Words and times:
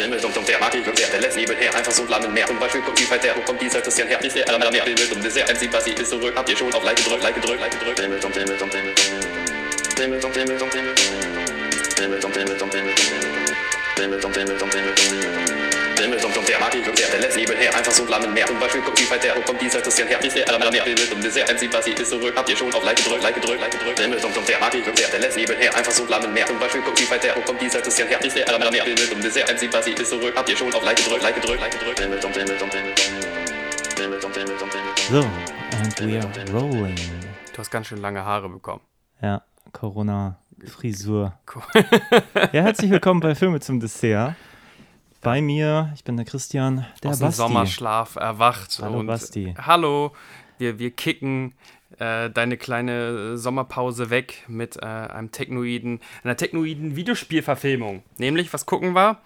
Himmel 0.00 0.24
und 0.24 0.48
der 0.48 0.58
Magie 0.58 0.78
und 0.78 0.98
der, 0.98 1.20
lässt 1.20 1.36
nebenher 1.36 1.74
einfach 1.74 1.92
so 1.92 2.04
Flammen 2.04 2.32
mehr. 2.32 2.46
Zum 2.46 2.58
Beispiel 2.58 2.80
kommt 2.80 2.98
die 2.98 3.08
Zeit 3.08 3.22
der, 3.22 3.34
kommt 3.34 3.60
dieser 3.60 3.80
Christian 3.80 4.08
her? 4.08 4.22
Ist 4.22 4.36
der 4.36 4.48
aller 4.48 4.70
mehr 4.70 4.84
Himmel 4.84 5.06
und 5.12 5.24
Dessert, 5.24 5.48
MC 5.48 5.70
Bassi 5.70 5.90
ist 5.90 6.10
zurück. 6.10 6.32
Habt 6.36 6.48
ihr 6.48 6.56
schon 6.56 6.72
auf 6.72 6.82
Like 6.84 6.96
gedrückt, 6.96 7.22
Like 7.22 7.34
gedrückt, 7.34 7.60
Like 7.60 7.78
gedrückt? 7.78 8.00
Himmel 8.00 8.18
und 8.24 8.34
Himmel 8.34 8.56
und 8.60 8.74
Himmel. 8.74 8.94
Himmel 9.98 10.24
und 10.24 10.36
Himmel 10.36 10.62
und 10.62 10.74
Himmel. 10.74 10.94
Himmel 11.98 12.24
und 12.24 12.36
Himmel 12.36 12.62
und 12.62 12.74
Himmel. 12.74 12.94
Himmel 13.96 14.24
und 14.24 14.36
Himmel 14.36 14.62
und 14.62 14.74
Himmel. 14.74 15.69
Himmel 16.00 16.24
und 16.24 16.48
der 16.48 16.58
Magie 16.58 16.78
und 16.78 16.98
der, 16.98 17.08
der 17.08 17.20
lässt 17.20 17.36
nebenher 17.36 17.74
einfach 17.74 17.92
so 17.92 18.04
Flammen 18.04 18.32
mehr. 18.32 18.46
Zum 18.46 18.58
Beispiel 18.58 18.80
kommt 18.80 18.98
die 18.98 19.04
der, 19.04 19.36
wo 19.36 19.40
kommt 19.42 19.60
dieser 19.60 19.80
Christian 19.80 20.08
her? 20.08 20.22
Ist 20.24 20.36
der 20.36 20.48
aller 20.48 20.70
mehr 20.70 20.84
Himmel 20.84 21.12
und 21.12 21.22
Dessert, 21.22 21.48
MC 21.52 21.70
Bassi 21.70 21.90
ist 21.90 22.10
zurück. 22.10 22.34
Habt 22.36 22.48
ihr 22.48 22.56
schon 22.56 22.72
auf 22.72 22.84
Like 22.84 22.96
gedrückt, 22.96 23.22
Like 23.22 23.34
gedrückt, 23.34 23.60
Like 23.60 23.70
gedrückt? 23.70 24.00
Himmel 24.00 24.18
und 24.24 24.48
der 24.48 24.60
Magie 24.60 24.82
und 24.82 24.98
der, 24.98 25.08
der 25.08 25.20
lässt 25.20 25.36
nebenher 25.36 25.76
einfach 25.76 25.92
so 25.92 26.04
Flammen 26.04 26.32
mehr. 26.32 26.46
Zum 26.46 26.58
Beispiel 26.58 26.80
kommt 26.82 26.98
die 26.98 27.04
der, 27.04 27.36
wo 27.36 27.40
kommt 27.40 27.60
dieser 27.60 27.80
Christian 27.80 28.08
her? 28.08 28.24
Ist 28.24 28.36
der 28.36 28.48
aller 28.48 28.70
mehr 28.70 28.84
Himmel 28.84 29.12
und 29.12 29.22
Dessert, 29.22 29.48
MC 29.52 29.70
Bassi 29.70 29.90
ist 29.90 30.10
zurück. 30.10 30.32
Habt 30.34 30.48
ihr 30.48 30.56
schon 30.56 30.72
auf 30.72 30.84
Like 30.84 30.96
gedrückt, 30.96 31.22
Like 31.22 31.34
gedrückt, 31.34 31.60
Like 31.60 31.72
gedrückt? 31.72 32.00
Und 32.00 32.12
und 32.12 32.24
und 32.24 32.36
Himmel 32.36 32.58
und 32.62 32.74
Himmel. 32.74 32.94
So, 35.10 35.20
and 35.76 36.00
we 36.00 36.18
are 36.18 36.52
rolling. 36.52 36.96
Du 37.52 37.58
hast 37.58 37.70
ganz 37.70 37.88
schön 37.88 37.98
lange 37.98 38.24
Haare 38.24 38.48
bekommen. 38.48 38.80
Ja, 39.20 39.42
Corona-Frisur. 39.72 41.34
ja, 42.52 42.62
herzlich 42.62 42.90
willkommen 42.90 43.20
bei 43.20 43.34
Filme 43.34 43.60
zum 43.60 43.80
Dessert. 43.80 44.34
Bei 45.22 45.42
mir, 45.42 45.92
ich 45.94 46.02
bin 46.04 46.16
der 46.16 46.24
Christian, 46.24 46.86
der 47.02 47.10
Aus 47.10 47.18
dem 47.18 47.26
Basti. 47.26 47.42
Sommerschlaf 47.42 48.16
erwacht. 48.16 48.78
Hallo, 48.80 49.00
und 49.00 49.06
Basti. 49.06 49.54
Hallo, 49.58 50.12
wir, 50.56 50.78
wir 50.78 50.90
kicken 50.92 51.52
äh, 51.98 52.30
deine 52.30 52.56
kleine 52.56 53.36
Sommerpause 53.36 54.08
weg 54.08 54.44
mit 54.48 54.76
äh, 54.76 54.86
einem 54.86 55.30
technoiden, 55.30 56.00
einer 56.24 56.36
technoiden 56.36 56.96
Videospielverfilmung. 56.96 58.02
Nämlich, 58.16 58.50
was 58.54 58.64
gucken 58.64 58.94
wir? 58.94 59.18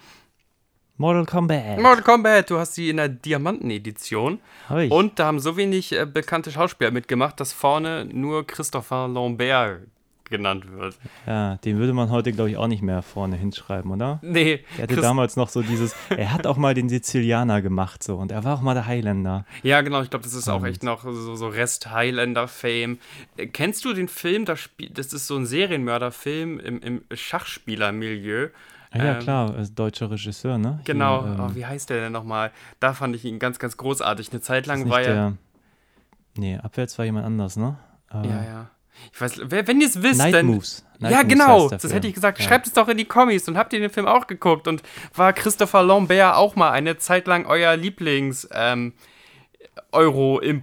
Mortal 0.96 1.26
Kombat. 1.26 1.78
Mortal 1.78 2.02
Kombat, 2.02 2.50
du 2.50 2.58
hast 2.58 2.74
sie 2.74 2.90
in 2.90 2.96
der 2.96 3.08
Diamanten-Edition. 3.08 4.40
Hab 4.68 4.78
ich. 4.78 4.90
Und 4.90 5.18
da 5.18 5.26
haben 5.26 5.38
so 5.38 5.56
wenig 5.56 5.92
äh, 5.92 6.06
bekannte 6.06 6.50
Schauspieler 6.50 6.90
mitgemacht, 6.90 7.38
dass 7.38 7.52
vorne 7.52 8.04
nur 8.06 8.44
Christopher 8.44 9.06
Lambert 9.06 9.82
genannt 10.36 10.64
wird. 10.70 10.96
Ja, 11.26 11.56
den 11.58 11.78
würde 11.78 11.92
man 11.92 12.10
heute, 12.10 12.32
glaube 12.32 12.50
ich, 12.50 12.56
auch 12.56 12.66
nicht 12.66 12.82
mehr 12.82 13.02
vorne 13.02 13.36
hinschreiben, 13.36 13.90
oder? 13.90 14.18
Nee, 14.22 14.64
Der 14.76 14.82
hatte 14.84 14.96
damals 15.00 15.36
noch 15.36 15.48
so 15.48 15.62
dieses, 15.62 15.94
er 16.10 16.32
hat 16.32 16.46
auch 16.46 16.56
mal 16.56 16.74
den 16.74 16.88
Sizilianer 16.88 17.62
gemacht 17.62 18.02
so 18.02 18.16
und 18.16 18.32
er 18.32 18.42
war 18.44 18.56
auch 18.56 18.60
mal 18.60 18.74
der 18.74 18.86
Highlander. 18.86 19.44
Ja, 19.62 19.80
genau, 19.82 20.02
ich 20.02 20.10
glaube, 20.10 20.24
das 20.24 20.34
ist 20.34 20.48
auch 20.48 20.62
Und- 20.62 20.68
echt 20.68 20.82
noch 20.82 21.02
so, 21.04 21.34
so 21.36 21.48
Rest-Highlander-Fame. 21.48 22.98
Äh, 23.36 23.46
Kennst 23.46 23.84
du 23.84 23.92
den 23.92 24.08
Film, 24.08 24.44
das, 24.44 24.60
Spiel, 24.60 24.90
das 24.90 25.12
ist 25.12 25.26
so 25.26 25.36
ein 25.36 25.46
Serienmörder-Film 25.46 26.58
im, 26.60 26.80
im 26.80 27.02
Schachspielermilieu? 27.12 28.48
Ah, 28.90 28.98
ja, 28.98 29.12
Ähm, 29.14 29.18
klar, 29.20 29.50
deutscher 29.74 30.10
Regisseur, 30.10 30.58
ne? 30.58 30.80
Hier, 30.84 30.94
Genau, 30.94 31.24
ähm, 31.24 31.40
oh, 31.40 31.54
wie 31.54 31.66
heißt 31.66 31.90
der 31.90 32.00
denn 32.00 32.12
nochmal? 32.12 32.52
Da 32.80 32.92
fand 32.94 33.16
ich 33.16 33.24
ihn 33.24 33.38
ganz, 33.38 33.58
ganz 33.58 33.76
großartig. 33.76 34.30
Eine 34.30 34.40
Zeit 34.40 34.66
lang 34.66 34.88
war 34.88 35.00
er. 35.02 35.14
der, 35.14 35.32
Nee, 36.36 36.58
abwärts 36.58 36.98
war 36.98 37.04
jemand 37.04 37.26
anders, 37.26 37.56
ne? 37.56 37.76
Äh, 38.12 38.16
Ja, 38.28 38.44
ja. 38.44 38.70
Ich 39.12 39.20
weiß, 39.20 39.40
wenn 39.44 39.80
ihr 39.80 39.86
es 39.86 40.02
wisst, 40.02 40.18
Night 40.18 40.34
dann. 40.34 40.46
Moves. 40.46 40.84
Night 40.98 41.12
ja, 41.12 41.18
Moves 41.18 41.28
genau, 41.28 41.68
das 41.68 41.92
hätte 41.92 42.06
ich 42.06 42.14
gesagt. 42.14 42.38
Ja. 42.38 42.46
Schreibt 42.46 42.66
es 42.66 42.72
doch 42.72 42.88
in 42.88 42.96
die 42.96 43.04
Kommis 43.04 43.48
und 43.48 43.56
habt 43.56 43.72
ihr 43.72 43.80
den 43.80 43.90
Film 43.90 44.06
auch 44.06 44.26
geguckt 44.26 44.68
und 44.68 44.82
war 45.14 45.32
Christopher 45.32 45.82
Lambert 45.82 46.36
auch 46.36 46.56
mal 46.56 46.70
eine 46.70 46.96
Zeit 46.98 47.26
lang 47.26 47.46
euer 47.46 47.76
Lieblings 47.76 48.48
ähm, 48.52 48.92
in 49.92 50.62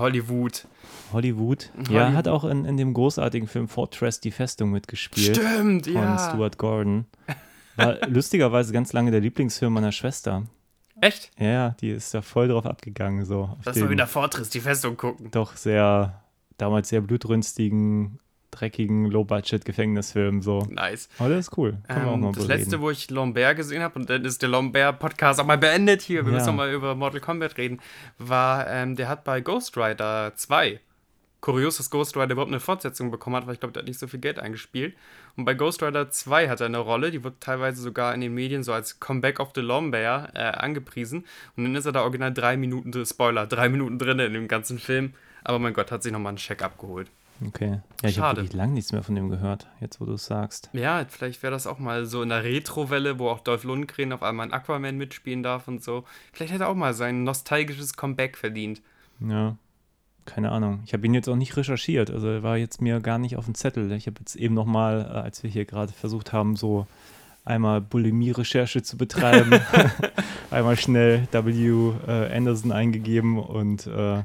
Hollywood? 0.00 0.66
Hollywood. 1.12 1.70
Ja, 1.88 2.00
Hollywood. 2.00 2.14
hat 2.16 2.28
auch 2.28 2.44
in, 2.44 2.64
in 2.64 2.76
dem 2.76 2.92
großartigen 2.94 3.48
Film 3.48 3.68
Fortress 3.68 4.20
die 4.20 4.30
Festung 4.30 4.70
mitgespielt. 4.70 5.36
Stimmt, 5.36 5.86
Von 5.86 5.94
ja. 5.94 6.18
Stuart 6.18 6.58
Gordon. 6.58 7.06
War 7.76 7.98
lustigerweise 8.08 8.72
ganz 8.72 8.92
lange 8.92 9.10
der 9.10 9.20
Lieblingsfilm 9.20 9.72
meiner 9.72 9.92
Schwester. 9.92 10.44
Echt? 11.00 11.30
Ja, 11.38 11.46
ja, 11.46 11.76
die 11.80 11.90
ist 11.90 12.14
da 12.14 12.22
voll 12.22 12.48
drauf 12.48 12.66
abgegangen. 12.66 13.24
So, 13.24 13.56
Lass 13.64 13.76
mal 13.76 13.90
wieder 13.90 14.06
Fortress, 14.06 14.48
die 14.48 14.60
Festung 14.60 14.96
gucken. 14.96 15.30
doch 15.30 15.56
sehr, 15.56 16.22
damals 16.58 16.88
sehr 16.88 17.00
blutrünstigen, 17.00 18.18
dreckigen, 18.50 19.06
Low-Budget-Gefängnisfilm. 19.06 20.40
So. 20.42 20.60
Nice. 20.70 21.08
Aber 21.18 21.28
das 21.30 21.48
ist 21.48 21.58
cool. 21.58 21.78
Kann 21.88 21.98
man 21.98 22.08
auch 22.08 22.14
Ähm, 22.14 22.20
mal 22.20 22.32
das 22.32 22.46
bereden. 22.46 22.60
letzte, 22.62 22.80
wo 22.80 22.90
ich 22.90 23.10
Lambert 23.10 23.56
gesehen 23.56 23.82
habe, 23.82 23.98
und 23.98 24.08
dann 24.08 24.24
ist 24.24 24.40
der 24.42 24.48
Lambert-Podcast 24.48 25.40
auch 25.40 25.46
mal 25.46 25.58
beendet 25.58 26.02
hier, 26.02 26.24
wir 26.24 26.32
Ja. 26.32 26.38
müssen 26.38 26.46
noch 26.48 26.54
mal 26.54 26.72
über 26.72 26.94
Mortal 26.94 27.20
Kombat 27.20 27.58
reden, 27.58 27.80
war, 28.18 28.66
ähm, 28.68 28.96
der 28.96 29.08
hat 29.08 29.24
bei 29.24 29.40
Ghost 29.40 29.76
Rider 29.76 30.32
2, 30.36 30.80
kurios, 31.40 31.76
dass 31.76 31.90
Ghost 31.90 32.16
Rider 32.16 32.32
überhaupt 32.32 32.50
eine 32.50 32.60
Fortsetzung 32.60 33.10
bekommen 33.10 33.36
hat, 33.36 33.46
weil 33.46 33.54
ich 33.54 33.60
glaube, 33.60 33.72
der 33.72 33.82
hat 33.82 33.88
nicht 33.88 33.98
so 34.00 34.06
viel 34.06 34.20
Geld 34.20 34.38
eingespielt. 34.38 34.96
Und 35.36 35.44
bei 35.44 35.52
Ghost 35.54 35.82
Rider 35.82 36.10
2 36.10 36.48
hat 36.48 36.60
er 36.60 36.66
eine 36.66 36.78
Rolle, 36.78 37.10
die 37.10 37.22
wird 37.22 37.40
teilweise 37.40 37.82
sogar 37.82 38.14
in 38.14 38.22
den 38.22 38.32
Medien 38.34 38.62
so 38.62 38.72
als 38.72 39.00
Comeback 39.00 39.38
of 39.38 39.50
the 39.54 39.60
Lambert 39.60 40.30
äh, 40.34 40.38
angepriesen. 40.38 41.26
Und 41.56 41.64
dann 41.64 41.74
ist 41.76 41.84
er 41.84 41.92
da 41.92 42.02
original 42.02 42.32
drei 42.32 42.56
Minuten, 42.56 43.04
Spoiler, 43.04 43.46
drei 43.46 43.68
Minuten 43.68 43.98
drin 43.98 44.18
in 44.18 44.32
dem 44.32 44.48
ganzen 44.48 44.78
Film. 44.78 45.12
Aber 45.46 45.60
mein 45.60 45.74
Gott, 45.74 45.92
hat 45.92 46.02
sich 46.02 46.10
nochmal 46.10 46.30
einen 46.30 46.38
Check 46.38 46.60
abgeholt. 46.60 47.08
Okay. 47.46 47.80
Ja, 48.02 48.08
ich 48.08 48.18
habe 48.18 48.38
wirklich 48.38 48.52
lange 48.52 48.72
nichts 48.72 48.90
mehr 48.90 49.04
von 49.04 49.14
dem 49.14 49.28
gehört, 49.28 49.68
jetzt 49.80 50.00
wo 50.00 50.06
du 50.06 50.14
es 50.14 50.26
sagst. 50.26 50.70
Ja, 50.72 51.04
vielleicht 51.08 51.40
wäre 51.44 51.52
das 51.52 51.68
auch 51.68 51.78
mal 51.78 52.04
so 52.06 52.22
in 52.22 52.30
der 52.30 52.42
Retro-Welle, 52.42 53.20
wo 53.20 53.28
auch 53.28 53.40
Dolph 53.40 53.62
Lundgren 53.62 54.12
auf 54.12 54.24
einmal 54.24 54.46
in 54.46 54.52
Aquaman 54.52 54.96
mitspielen 54.96 55.44
darf 55.44 55.68
und 55.68 55.84
so. 55.84 56.04
Vielleicht 56.32 56.52
hätte 56.52 56.64
er 56.64 56.70
auch 56.70 56.74
mal 56.74 56.94
sein 56.94 57.22
nostalgisches 57.22 57.94
Comeback 57.94 58.36
verdient. 58.36 58.82
Ja, 59.20 59.56
keine 60.24 60.50
Ahnung. 60.50 60.80
Ich 60.84 60.94
habe 60.94 61.06
ihn 61.06 61.14
jetzt 61.14 61.28
auch 61.28 61.36
nicht 61.36 61.56
recherchiert. 61.56 62.10
Also 62.10 62.26
er 62.26 62.42
war 62.42 62.56
jetzt 62.56 62.82
mir 62.82 62.98
gar 62.98 63.18
nicht 63.18 63.36
auf 63.36 63.44
dem 63.44 63.54
Zettel. 63.54 63.92
Ich 63.92 64.08
habe 64.08 64.16
jetzt 64.18 64.34
eben 64.34 64.54
noch 64.54 64.66
mal, 64.66 65.02
äh, 65.02 65.18
als 65.18 65.44
wir 65.44 65.50
hier 65.50 65.64
gerade 65.64 65.92
versucht 65.92 66.32
haben, 66.32 66.56
so 66.56 66.88
einmal 67.44 67.80
Bulimie-Recherche 67.80 68.82
zu 68.82 68.96
betreiben, 68.96 69.60
einmal 70.50 70.76
schnell 70.76 71.28
W. 71.30 71.92
Äh, 72.08 72.36
Anderson 72.36 72.72
eingegeben 72.72 73.38
und 73.38 73.86
äh, 73.86 74.24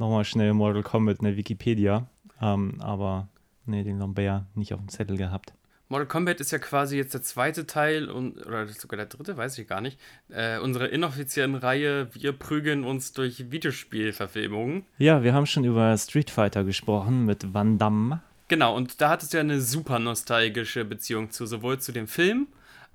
nochmal 0.00 0.24
schnell 0.24 0.52
Mortal 0.54 0.82
Kombat 0.82 1.18
in 1.18 1.26
der 1.26 1.36
Wikipedia. 1.36 2.06
Ähm, 2.42 2.80
aber 2.80 3.28
nee, 3.66 3.84
den 3.84 3.98
Lambert 3.98 4.44
nicht 4.56 4.74
auf 4.74 4.80
dem 4.80 4.88
Zettel 4.88 5.16
gehabt. 5.16 5.52
Mortal 5.88 6.06
Kombat 6.06 6.40
ist 6.40 6.52
ja 6.52 6.58
quasi 6.58 6.96
jetzt 6.96 7.14
der 7.14 7.22
zweite 7.22 7.66
Teil 7.66 8.08
und 8.08 8.46
oder 8.46 8.66
sogar 8.68 8.96
der 8.96 9.06
dritte, 9.06 9.36
weiß 9.36 9.58
ich 9.58 9.66
gar 9.66 9.80
nicht. 9.80 9.98
Äh, 10.28 10.58
unsere 10.60 10.86
inoffiziellen 10.86 11.56
Reihe, 11.56 12.14
wir 12.14 12.32
prügeln 12.32 12.84
uns 12.84 13.12
durch 13.12 13.50
Videospielverfilmungen. 13.50 14.84
Ja, 14.98 15.24
wir 15.24 15.34
haben 15.34 15.46
schon 15.46 15.64
über 15.64 15.96
Street 15.98 16.30
Fighter 16.30 16.62
gesprochen 16.62 17.26
mit 17.26 17.52
Van 17.52 17.76
Damme. 17.78 18.20
Genau, 18.46 18.76
und 18.76 19.00
da 19.00 19.10
hattest 19.10 19.32
du 19.32 19.38
ja 19.38 19.42
eine 19.42 19.60
super 19.60 19.98
nostalgische 19.98 20.84
Beziehung 20.84 21.30
zu, 21.30 21.46
sowohl 21.46 21.80
zu 21.80 21.90
dem 21.90 22.06
Film 22.06 22.46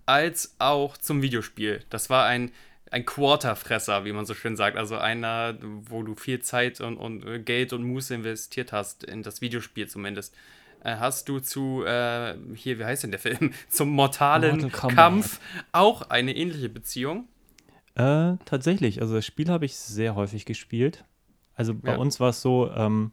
als 0.05 0.55
auch 0.59 0.97
zum 0.97 1.21
Videospiel. 1.21 1.81
Das 1.89 2.09
war 2.09 2.25
ein, 2.25 2.51
ein 2.91 3.05
Quarterfresser, 3.05 4.05
wie 4.05 4.13
man 4.13 4.25
so 4.25 4.33
schön 4.33 4.55
sagt. 4.55 4.77
Also 4.77 4.97
einer, 4.97 5.57
wo 5.61 6.03
du 6.03 6.15
viel 6.15 6.41
Zeit 6.41 6.81
und, 6.81 6.97
und 6.97 7.25
äh, 7.25 7.39
Geld 7.39 7.73
und 7.73 7.83
Muße 7.83 8.13
investiert 8.15 8.71
hast, 8.71 9.03
in 9.03 9.23
das 9.23 9.41
Videospiel 9.41 9.87
zumindest. 9.87 10.35
Äh, 10.83 10.97
Hast 10.97 11.27
du 11.29 11.39
zu, 11.39 11.83
äh, 11.83 12.35
hier, 12.53 12.77
wie 12.79 12.85
heißt 12.85 13.03
denn 13.03 13.11
der 13.11 13.19
Film? 13.19 13.51
Zum 13.69 13.89
mortalen 13.89 14.61
Mortal 14.61 14.69
Kombat. 14.71 14.95
Kampf 14.95 15.39
auch 15.71 16.09
eine 16.09 16.35
ähnliche 16.35 16.69
Beziehung? 16.69 17.27
Äh, 17.95 18.35
tatsächlich. 18.45 19.01
Also 19.01 19.15
das 19.15 19.25
Spiel 19.25 19.49
habe 19.49 19.65
ich 19.65 19.75
sehr 19.77 20.15
häufig 20.15 20.45
gespielt. 20.45 21.05
Also 21.55 21.73
bei 21.73 21.93
Ja. 21.93 21.97
uns 21.97 22.19
war 22.19 22.29
es 22.29 22.41
so, 22.41 22.69
ähm, 22.71 23.11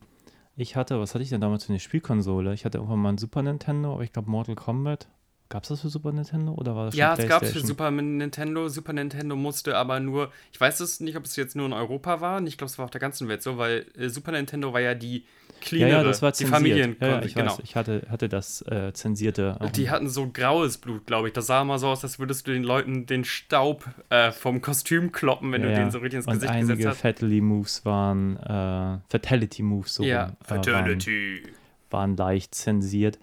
ich 0.57 0.77
hatte, 0.77 1.01
was 1.01 1.15
hatte 1.15 1.23
ich 1.23 1.31
denn 1.31 1.41
damals 1.41 1.65
für 1.65 1.71
eine 1.73 1.81
Spielkonsole? 1.81 2.53
Ich 2.53 2.65
hatte 2.65 2.79
irgendwann 2.79 2.99
mal 2.99 3.11
ein 3.11 3.19
Super 3.19 3.43
Nintendo, 3.43 3.95
aber 3.95 4.03
ich 4.03 4.13
glaube 4.13 4.31
Mortal 4.31 4.55
Kombat. 4.57 5.09
Gab 5.53 5.65
es 5.65 5.69
das 5.69 5.83
für 5.83 5.91
Super 5.91 6.13
Nintendo 6.13 6.53
oder 6.55 6.75
war 6.75 6.87
das 6.87 6.95
schon 6.95 7.01
Ja, 7.01 7.13
es 7.15 7.29
gab 7.29 7.43
es 7.43 7.53
für? 7.53 7.61
Super 7.61 7.91
Nintendo. 7.91 8.69
Super 8.69 8.95
Nintendo 8.95 9.37
musste 9.37 9.77
aber 9.77 10.01
nur, 10.01 10.33
ich 10.51 10.59
weiß 10.59 10.81
es 10.81 11.01
nicht, 11.01 11.15
ob 11.19 11.25
es 11.27 11.37
jetzt 11.37 11.55
nur 11.57 11.67
in 11.67 11.75
Europa 11.75 12.23
war. 12.23 12.43
Ich 12.45 12.57
glaube, 12.57 12.71
es 12.71 12.79
war 12.79 12.87
auf 12.87 12.91
der 12.91 13.03
ganzen 13.03 13.29
Welt 13.29 13.43
so, 13.43 13.59
weil 13.59 13.85
äh, 13.99 14.09
Super 14.09 14.33
Nintendo 14.33 14.73
war 14.73 14.81
ja 14.81 14.95
die 14.95 15.19
Ja, 15.19 15.25
cleanere, 15.61 15.91
ja, 15.99 16.03
das 16.05 16.23
war 16.23 16.33
die. 16.33 16.47
Familien. 16.47 16.97
ja, 17.01 17.07
ja, 17.09 17.23
ich 17.23 17.35
genau. 17.35 17.53
weiß, 17.53 17.61
ich 17.65 17.77
hatte, 17.77 18.07
hatte 18.09 18.31
das 18.31 18.63
äh, 18.63 18.95
zensierte. 18.95 19.59
auch 19.61 19.71
Die 19.71 19.91
hatten 19.91 20.09
so 20.09 20.27
graues 20.33 20.79
Blut, 20.79 21.05
glaube 21.07 21.29
ich. 21.29 21.35
Das 21.35 21.47
sah 21.49 21.61
immer 21.61 21.79
so 21.79 21.89
aus, 21.89 22.03
als 22.03 22.19
würdest 22.19 22.47
du 22.47 22.53
den 22.53 22.63
Leuten 22.65 23.05
den 23.05 23.25
Staub 23.27 23.85
äh, 24.09 24.33
vom 24.33 24.63
Kostüm 24.63 25.13
kloppen, 25.13 25.53
wenn 25.53 25.61
ja, 25.61 25.69
du 25.69 25.75
ja. 25.75 25.81
den 25.81 25.91
so 25.91 25.99
richtig 25.99 26.17
ins 26.19 26.27
Gesicht 26.27 26.51
einige 26.51 26.77
gesetzt 26.77 26.89
hast. 26.89 27.01
Fatality-Moves 27.03 27.85
waren, 27.85 28.39
äh, 28.39 28.99
Fatality-Moves 29.11 29.95
so 29.97 30.03
Ja, 30.03 30.25
rum, 30.25 30.37
äh, 30.47 30.51
waren, 30.51 30.65
Fatality. 30.65 31.43
waren 31.91 32.17
leicht 32.17 32.55
zensiert. 32.55 33.19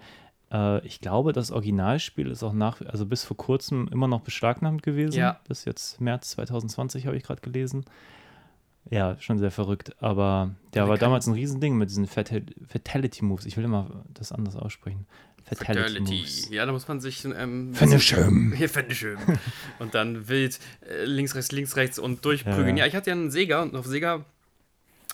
Äh, 0.52 0.84
ich 0.86 1.00
glaube, 1.00 1.32
das 1.32 1.50
Originalspiel 1.50 2.30
ist 2.30 2.42
auch 2.42 2.52
nach, 2.52 2.80
also 2.82 3.06
bis 3.06 3.24
vor 3.24 3.36
kurzem 3.36 3.88
immer 3.92 4.08
noch 4.08 4.20
beschlagnahmt 4.20 4.82
gewesen. 4.82 5.18
Ja. 5.18 5.40
Bis 5.48 5.64
jetzt 5.64 6.00
März 6.00 6.30
2020 6.30 7.06
habe 7.06 7.16
ich 7.16 7.22
gerade 7.22 7.40
gelesen. 7.40 7.84
Ja, 8.88 9.16
schon 9.20 9.38
sehr 9.38 9.50
verrückt. 9.50 9.94
Aber 10.02 10.54
der 10.74 10.88
war 10.88 10.96
damals 10.96 11.26
ein 11.26 11.34
Riesending 11.34 11.76
mit 11.76 11.90
diesen 11.90 12.06
Fatal 12.06 12.42
Fatality 12.66 13.24
Moves. 13.24 13.46
Ich 13.46 13.56
will 13.56 13.64
immer 13.64 14.04
das 14.12 14.32
anders 14.32 14.56
aussprechen. 14.56 15.06
Fatality, 15.44 15.94
Fatality. 15.94 16.18
Moves. 16.18 16.50
Ja, 16.50 16.66
da 16.66 16.72
muss 16.72 16.88
man 16.88 17.00
sich 17.00 17.24
ähm, 17.24 17.74
Finish 17.74 18.14
him. 18.14 18.52
Hier 18.56 18.68
finish 18.68 19.00
him. 19.00 19.18
und 19.78 19.94
dann 19.94 20.28
wild 20.28 20.58
äh, 20.88 21.04
links, 21.04 21.34
rechts, 21.34 21.52
links, 21.52 21.76
rechts 21.76 21.98
und 21.98 22.24
durchprügeln. 22.24 22.76
Ja, 22.76 22.84
Ja, 22.84 22.84
ja. 22.84 22.86
ich 22.86 22.96
hatte 22.96 23.10
ja 23.10 23.16
einen 23.16 23.30
Sega 23.30 23.62
und 23.62 23.76
auf 23.76 23.86
Sega 23.86 24.24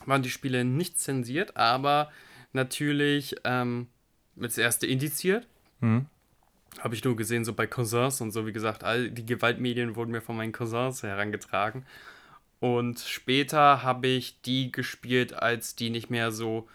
waren 0.06 0.22
die 0.22 0.30
Spiele 0.30 0.64
nicht 0.64 1.00
zensiert, 1.00 1.56
aber 1.56 2.10
natürlich 2.52 3.34
ähm, 3.44 3.88
das 4.36 4.58
erste 4.58 4.86
indiziert. 4.86 5.46
Mhm. 5.80 6.06
Habe 6.78 6.94
ich 6.94 7.04
nur 7.04 7.16
gesehen, 7.16 7.44
so 7.44 7.54
bei 7.54 7.66
Cousins 7.66 8.20
und 8.20 8.32
so, 8.32 8.46
wie 8.46 8.52
gesagt, 8.52 8.84
all 8.84 9.10
die 9.10 9.24
Gewaltmedien 9.24 9.96
wurden 9.96 10.10
mir 10.10 10.20
von 10.20 10.36
meinen 10.36 10.52
Cousins 10.52 11.02
herangetragen. 11.02 11.86
Und 12.60 13.00
später 13.00 13.82
habe 13.82 14.08
ich 14.08 14.40
die 14.42 14.72
gespielt, 14.72 15.32
als 15.32 15.74
die 15.76 15.90
nicht 15.90 16.10
mehr 16.10 16.32
so. 16.32 16.68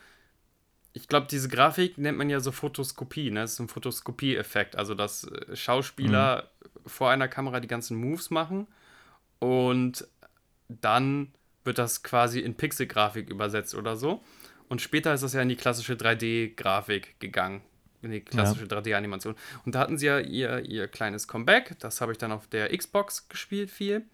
Ich 0.94 1.08
glaube, 1.08 1.28
diese 1.30 1.50
Grafik 1.50 1.98
nennt 1.98 2.18
man 2.18 2.30
ja 2.30 2.40
so 2.40 2.52
Fotoskopie, 2.52 3.32
ne? 3.32 3.42
Das 3.42 3.54
ist 3.54 3.60
ein 3.60 3.68
Fotoskopie-Effekt. 3.68 4.76
Also, 4.76 4.94
dass 4.94 5.24
äh, 5.24 5.56
Schauspieler 5.56 6.50
mhm. 6.64 6.90
vor 6.90 7.10
einer 7.10 7.28
Kamera 7.28 7.60
die 7.60 7.68
ganzen 7.68 7.98
Moves 7.98 8.30
machen 8.30 8.68
und 9.40 10.08
dann 10.68 11.32
wird 11.64 11.78
das 11.78 12.04
quasi 12.04 12.40
in 12.40 12.56
Pixel-Grafik 12.56 13.30
übersetzt 13.30 13.76
oder 13.76 13.96
so. 13.96 14.22
Und 14.72 14.80
später 14.80 15.14
ist 15.14 15.22
das 15.22 15.34
ja 15.34 15.42
in 15.42 15.50
die 15.50 15.58
klassische 15.58 15.96
3D-Grafik 15.96 17.20
gegangen. 17.20 17.60
In 18.02 18.12
die 18.12 18.22
klassische 18.22 18.68
ja. 18.72 18.78
3D-Animation. 18.78 19.36
Und 19.66 19.76
da 19.76 19.80
hatten 19.80 19.98
sie 19.98 20.06
ja 20.06 20.20
ihr, 20.20 20.64
ihr 20.66 20.88
kleines 20.88 21.28
Comeback. 21.28 21.78
Das 21.80 22.00
habe 22.00 22.14
ich 22.14 22.18
dann 22.18 22.32
auf 22.32 22.48
der 22.48 22.70
Xbox 22.76 23.28
gespielt 23.28 23.70
viel. 23.70 24.06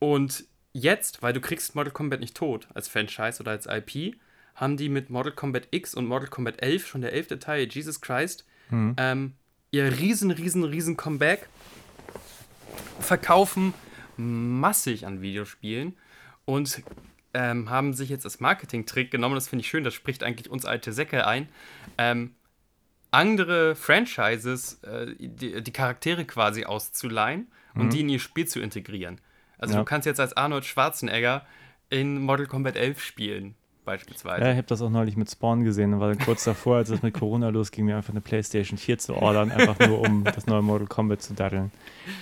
Und 0.00 0.44
jetzt, 0.74 1.22
weil 1.22 1.32
du 1.32 1.40
kriegst 1.40 1.74
Mortal 1.74 1.94
Kombat 1.94 2.20
nicht 2.20 2.36
tot 2.36 2.68
als 2.74 2.88
Franchise 2.88 3.40
oder 3.40 3.52
als 3.52 3.64
IP, 3.64 4.16
haben 4.54 4.76
die 4.76 4.90
mit 4.90 5.08
Mortal 5.08 5.32
Kombat 5.32 5.68
X 5.70 5.94
und 5.94 6.04
Mortal 6.04 6.28
Kombat 6.28 6.60
11, 6.60 6.86
schon 6.86 7.00
der 7.00 7.14
elfte 7.14 7.38
Teil, 7.38 7.66
Jesus 7.66 8.02
Christ, 8.02 8.44
mhm. 8.68 8.94
ähm, 8.98 9.32
ihr 9.70 9.98
riesen, 9.98 10.30
riesen, 10.30 10.64
riesen 10.64 10.98
Comeback 10.98 11.48
verkaufen 13.00 13.72
massig 14.18 15.06
an 15.06 15.22
Videospielen 15.22 15.96
und 16.44 16.82
ähm, 17.34 17.68
haben 17.68 17.92
sich 17.92 18.08
jetzt 18.08 18.24
als 18.24 18.40
Marketing-Trick 18.40 19.10
genommen, 19.10 19.34
das 19.34 19.48
finde 19.48 19.62
ich 19.62 19.68
schön, 19.68 19.84
das 19.84 19.94
spricht 19.94 20.22
eigentlich 20.22 20.50
uns 20.50 20.64
alte 20.64 20.92
Säcke 20.92 21.26
ein, 21.26 21.48
ähm, 21.98 22.34
andere 23.10 23.76
Franchises 23.76 24.82
äh, 24.82 25.14
die, 25.18 25.62
die, 25.62 25.72
Charaktere 25.72 26.24
quasi 26.24 26.64
auszuleihen 26.64 27.48
mhm. 27.74 27.80
und 27.80 27.92
die 27.92 28.00
in 28.00 28.08
ihr 28.08 28.18
Spiel 28.18 28.46
zu 28.46 28.60
integrieren. 28.60 29.20
Also 29.58 29.74
ja. 29.74 29.80
du 29.80 29.84
kannst 29.84 30.06
jetzt 30.06 30.20
als 30.20 30.36
Arnold 30.36 30.64
Schwarzenegger 30.64 31.46
in 31.90 32.20
Mortal 32.20 32.46
Kombat 32.46 32.76
11 32.76 33.02
spielen, 33.02 33.54
beispielsweise. 33.84 34.44
Ja, 34.44 34.50
ich 34.50 34.56
habe 34.56 34.66
das 34.66 34.82
auch 34.82 34.90
neulich 34.90 35.16
mit 35.16 35.30
Spawn 35.30 35.64
gesehen 35.64 35.94
und 35.94 36.00
war 36.00 36.08
dann 36.08 36.18
kurz 36.18 36.44
davor, 36.44 36.76
als 36.76 36.90
es 36.90 37.02
mit 37.02 37.14
Corona 37.14 37.48
losging, 37.48 37.84
mir 37.84 37.96
einfach 37.96 38.12
eine 38.12 38.20
Playstation 38.20 38.78
4 38.78 38.98
zu 38.98 39.14
ordern, 39.14 39.50
einfach 39.50 39.78
nur 39.86 40.00
um 40.00 40.24
das 40.34 40.46
neue 40.46 40.62
Mortal 40.62 40.86
Kombat 40.86 41.22
zu 41.22 41.34
daddeln. 41.34 41.70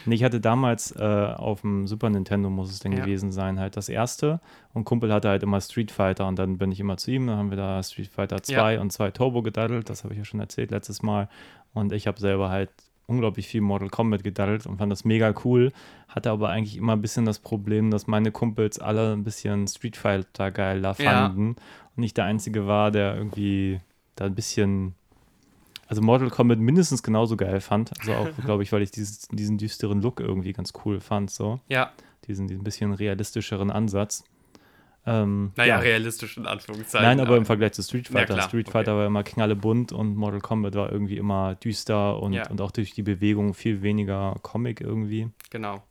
Und 0.05 0.13
ich 0.13 0.25
hatte 0.25 0.41
damals 0.41 0.95
äh, 0.97 1.03
auf 1.03 1.63
dem 1.63 1.87
Super 1.87 2.11
Nintendo, 2.11 2.51
muss 2.51 2.71
es 2.71 2.81
denn 2.81 2.93
ja. 2.93 3.01
gewesen 3.01 3.33
sein, 3.33 3.59
halt 3.59 3.77
das 3.77 3.89
erste 3.89 4.41
und 4.75 4.85
Kumpel 4.85 5.13
hatte 5.13 5.29
halt 5.29 5.43
immer 5.43 5.61
Street 5.61 5.91
Fighter 5.91 6.27
und 6.27 6.39
dann 6.39 6.59
bin 6.59 6.73
ich 6.73 6.81
immer 6.81 6.97
zu 6.97 7.11
ihm, 7.11 7.27
dann 7.27 7.37
haben 7.37 7.51
wir 7.51 7.57
da 7.57 7.83
Street 7.83 8.09
Fighter 8.09 8.43
2 8.43 8.75
ja. 8.75 8.81
und 8.81 8.93
2 8.93 9.11
Turbo 9.13 9.43
gedaddelt, 9.43 9.89
das 9.89 10.05
habe 10.05 10.15
ich 10.15 10.19
ja 10.19 10.25
schon 10.25 10.41
erzählt 10.41 10.71
letztes 10.71 11.03
Mal 11.03 11.29
und 11.75 11.93
ich 11.93 12.07
habe 12.07 12.21
selber 12.21 12.51
halt 12.51 12.71
unglaublich 13.07 13.47
viel 13.47 13.61
Mortal 13.61 13.91
Kombat 13.91 14.25
gedaddelt 14.25 14.67
und 14.67 14.79
fand 14.79 14.91
das 14.93 15.05
mega 15.05 15.35
cool. 15.45 15.73
Hatte 16.09 16.31
aber 16.31 16.51
eigentlich 16.51 16.77
immer 16.77 16.93
ein 16.95 17.03
bisschen 17.03 17.25
das 17.25 17.39
Problem, 17.39 17.91
dass 17.91 18.07
meine 18.07 18.31
Kumpels 18.33 18.79
alle 18.79 19.13
ein 19.13 19.25
bisschen 19.25 19.67
Street 19.67 19.97
Fighter 19.97 20.51
geiler 20.51 20.95
fanden 20.95 21.57
ja. 21.57 21.63
und 21.97 22.03
ich 22.03 22.15
der 22.15 22.25
Einzige 22.25 22.67
war, 22.67 22.91
der 22.91 23.17
irgendwie 23.17 23.81
da 24.17 24.27
ein 24.27 24.35
bisschen, 24.35 24.95
also 25.87 26.03
Mortal 26.03 26.31
Kombat 26.31 26.59
mindestens 26.59 27.03
genauso 27.03 27.37
geil 27.37 27.61
fand. 27.61 27.93
Also 28.01 28.15
auch, 28.15 28.29
glaube 28.45 28.63
ich, 28.63 28.73
weil 28.73 28.83
ich 28.83 28.91
dieses, 28.91 29.29
diesen 29.29 29.59
düsteren 29.59 30.03
Look 30.03 30.21
irgendwie 30.21 30.53
ganz 30.53 30.73
cool 30.85 31.01
fand. 31.01 31.31
So. 31.31 31.61
Ja. 31.69 31.93
Diesen, 32.29 32.47
diesen 32.47 32.63
bisschen 32.63 32.93
realistischeren 32.93 33.71
Ansatz. 33.71 34.25
Ähm, 35.05 35.53
naja, 35.57 35.77
ja. 35.77 35.81
realistisch 35.81 36.37
in 36.37 36.47
Anführungszeichen. 36.47 37.05
Nein, 37.05 37.19
aber, 37.19 37.31
aber 37.31 37.37
im 37.39 37.47
Vergleich 37.47 37.73
zu 37.73 37.83
Street 37.83 38.09
Fighter. 38.09 38.37
Ja, 38.37 38.43
Street 38.43 38.69
Fighter 38.69 38.93
okay. 38.93 39.01
war 39.01 39.07
immer 39.07 39.25
knallebunt 39.25 39.91
und 39.91 40.15
Mortal 40.15 40.41
Kombat 40.41 40.75
war 40.75 40.93
irgendwie 40.93 41.17
immer 41.17 41.57
düster 41.57 42.21
und, 42.23 42.35
ja. 42.35 42.49
und 42.49 42.61
auch 42.61 42.71
durch 42.71 42.93
die 42.93 43.03
Bewegung 43.03 43.55
viel 43.55 43.83
weniger 43.83 44.37
Comic 44.43 44.81
irgendwie. 44.81 45.29
Genau. 45.51 45.83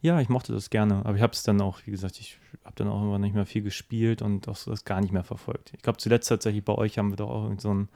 Ja, 0.00 0.20
ich 0.20 0.28
mochte 0.28 0.52
das 0.52 0.70
gerne, 0.70 1.04
aber 1.04 1.16
ich 1.16 1.22
habe 1.22 1.32
es 1.32 1.42
dann 1.42 1.60
auch, 1.60 1.80
wie 1.84 1.90
gesagt, 1.90 2.18
ich 2.20 2.38
habe 2.64 2.76
dann 2.76 2.88
auch 2.88 3.02
immer 3.02 3.18
nicht 3.18 3.34
mehr 3.34 3.46
viel 3.46 3.62
gespielt 3.62 4.22
und 4.22 4.48
auch 4.48 4.56
das 4.64 4.84
gar 4.84 5.00
nicht 5.00 5.12
mehr 5.12 5.24
verfolgt. 5.24 5.72
Ich 5.74 5.82
glaube, 5.82 5.98
zuletzt 5.98 6.28
tatsächlich 6.28 6.64
bei 6.64 6.74
euch 6.74 6.98
haben 6.98 7.10
wir 7.10 7.16
doch 7.16 7.28
auch 7.28 7.50
so 7.58 7.72
ein 7.72 7.88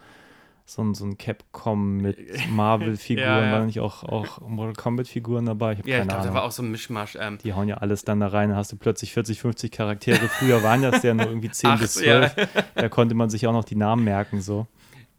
so 0.64 0.82
ein, 0.82 0.94
so 0.94 1.04
ein 1.04 1.18
Capcom 1.18 1.98
mit 1.98 2.18
Marvel-Figuren, 2.50 3.26
ja, 3.26 3.44
ja. 3.44 3.52
waren 3.52 3.66
nicht 3.66 3.80
auch, 3.80 4.04
auch 4.04 4.40
Mortal 4.40 4.74
Kombat-Figuren 4.74 5.46
dabei? 5.46 5.72
Ich 5.72 5.86
ja, 5.86 6.02
ich 6.02 6.08
glaube, 6.08 6.24
da 6.24 6.34
war 6.34 6.44
auch 6.44 6.52
so 6.52 6.62
ein 6.62 6.70
Mischmasch. 6.70 7.16
Ähm. 7.20 7.38
Die 7.38 7.52
hauen 7.52 7.68
ja 7.68 7.78
alles 7.78 8.04
dann 8.04 8.20
da 8.20 8.28
rein, 8.28 8.50
dann 8.50 8.58
hast 8.58 8.72
du 8.72 8.76
plötzlich 8.76 9.12
40, 9.12 9.40
50 9.40 9.72
Charaktere. 9.72 10.28
Früher 10.28 10.62
waren 10.62 10.82
das 10.82 11.02
ja 11.02 11.14
nur 11.14 11.26
irgendwie 11.26 11.50
10 11.52 11.70
Ach, 11.70 11.80
bis 11.80 11.94
12. 11.94 12.36
Ja. 12.36 12.46
Da 12.74 12.88
konnte 12.88 13.14
man 13.14 13.30
sich 13.30 13.46
auch 13.46 13.52
noch 13.52 13.64
die 13.64 13.76
Namen 13.76 14.04
merken, 14.04 14.40
so. 14.40 14.66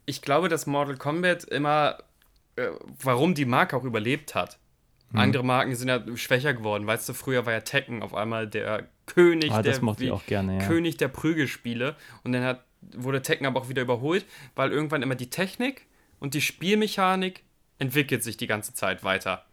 Ich 0.05 0.21
glaube, 0.21 0.49
dass 0.49 0.65
Mortal 0.67 0.97
Kombat 0.97 1.43
immer, 1.45 1.97
äh, 2.55 2.67
warum 3.01 3.33
die 3.33 3.45
Marke 3.45 3.77
auch 3.77 3.83
überlebt 3.83 4.35
hat. 4.35 4.57
Hm. 5.11 5.19
Andere 5.19 5.43
Marken 5.43 5.75
sind 5.75 5.89
ja 5.89 6.01
schwächer 6.15 6.53
geworden. 6.53 6.87
Weißt 6.87 7.07
du, 7.09 7.13
früher 7.13 7.45
war 7.45 7.53
ja 7.53 7.61
Tekken 7.61 8.01
auf 8.01 8.13
einmal 8.13 8.47
der 8.47 8.87
König, 9.05 9.51
ah, 9.51 9.61
der, 9.61 9.79
gerne, 10.25 10.59
König 10.59 10.97
der 10.97 11.09
Prügelspiele. 11.09 11.95
Und 12.23 12.31
dann 12.31 12.43
hat 12.43 12.63
wurde 12.81 13.21
Tekken 13.21 13.45
aber 13.45 13.59
auch 13.61 13.69
wieder 13.69 13.81
überholt, 13.81 14.25
weil 14.55 14.71
irgendwann 14.71 15.01
immer 15.01 15.15
die 15.15 15.29
Technik 15.29 15.87
und 16.19 16.33
die 16.33 16.41
Spielmechanik 16.41 17.43
entwickelt 17.79 18.23
sich 18.23 18.37
die 18.37 18.47
ganze 18.47 18.73
Zeit 18.73 19.03
weiter. 19.03 19.45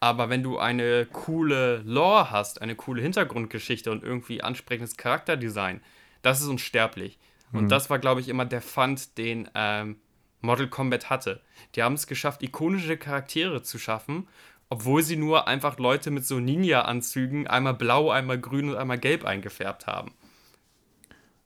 Aber 0.00 0.28
wenn 0.28 0.42
du 0.42 0.58
eine 0.58 1.06
coole 1.06 1.78
Lore 1.78 2.30
hast, 2.30 2.60
eine 2.60 2.74
coole 2.74 3.02
Hintergrundgeschichte 3.02 3.90
und 3.90 4.02
irgendwie 4.02 4.42
ansprechendes 4.42 4.96
Charakterdesign, 4.96 5.80
das 6.22 6.40
ist 6.40 6.48
unsterblich. 6.48 7.18
Mhm. 7.52 7.58
Und 7.58 7.68
das 7.68 7.88
war, 7.88 7.98
glaube 7.98 8.20
ich, 8.20 8.28
immer 8.28 8.44
der 8.44 8.60
Fund, 8.60 9.16
den 9.18 9.48
ähm, 9.54 9.96
Mortal 10.40 10.68
Kombat 10.68 11.08
hatte. 11.08 11.40
Die 11.74 11.82
haben 11.82 11.94
es 11.94 12.06
geschafft, 12.06 12.42
ikonische 12.42 12.96
Charaktere 12.96 13.62
zu 13.62 13.78
schaffen, 13.78 14.28
obwohl 14.68 15.02
sie 15.02 15.16
nur 15.16 15.48
einfach 15.48 15.78
Leute 15.78 16.10
mit 16.10 16.26
so 16.26 16.40
Ninja-Anzügen 16.40 17.46
einmal 17.46 17.74
blau, 17.74 18.10
einmal 18.10 18.38
grün 18.38 18.70
und 18.70 18.76
einmal 18.76 18.98
gelb 18.98 19.24
eingefärbt 19.24 19.86
haben. 19.86 20.12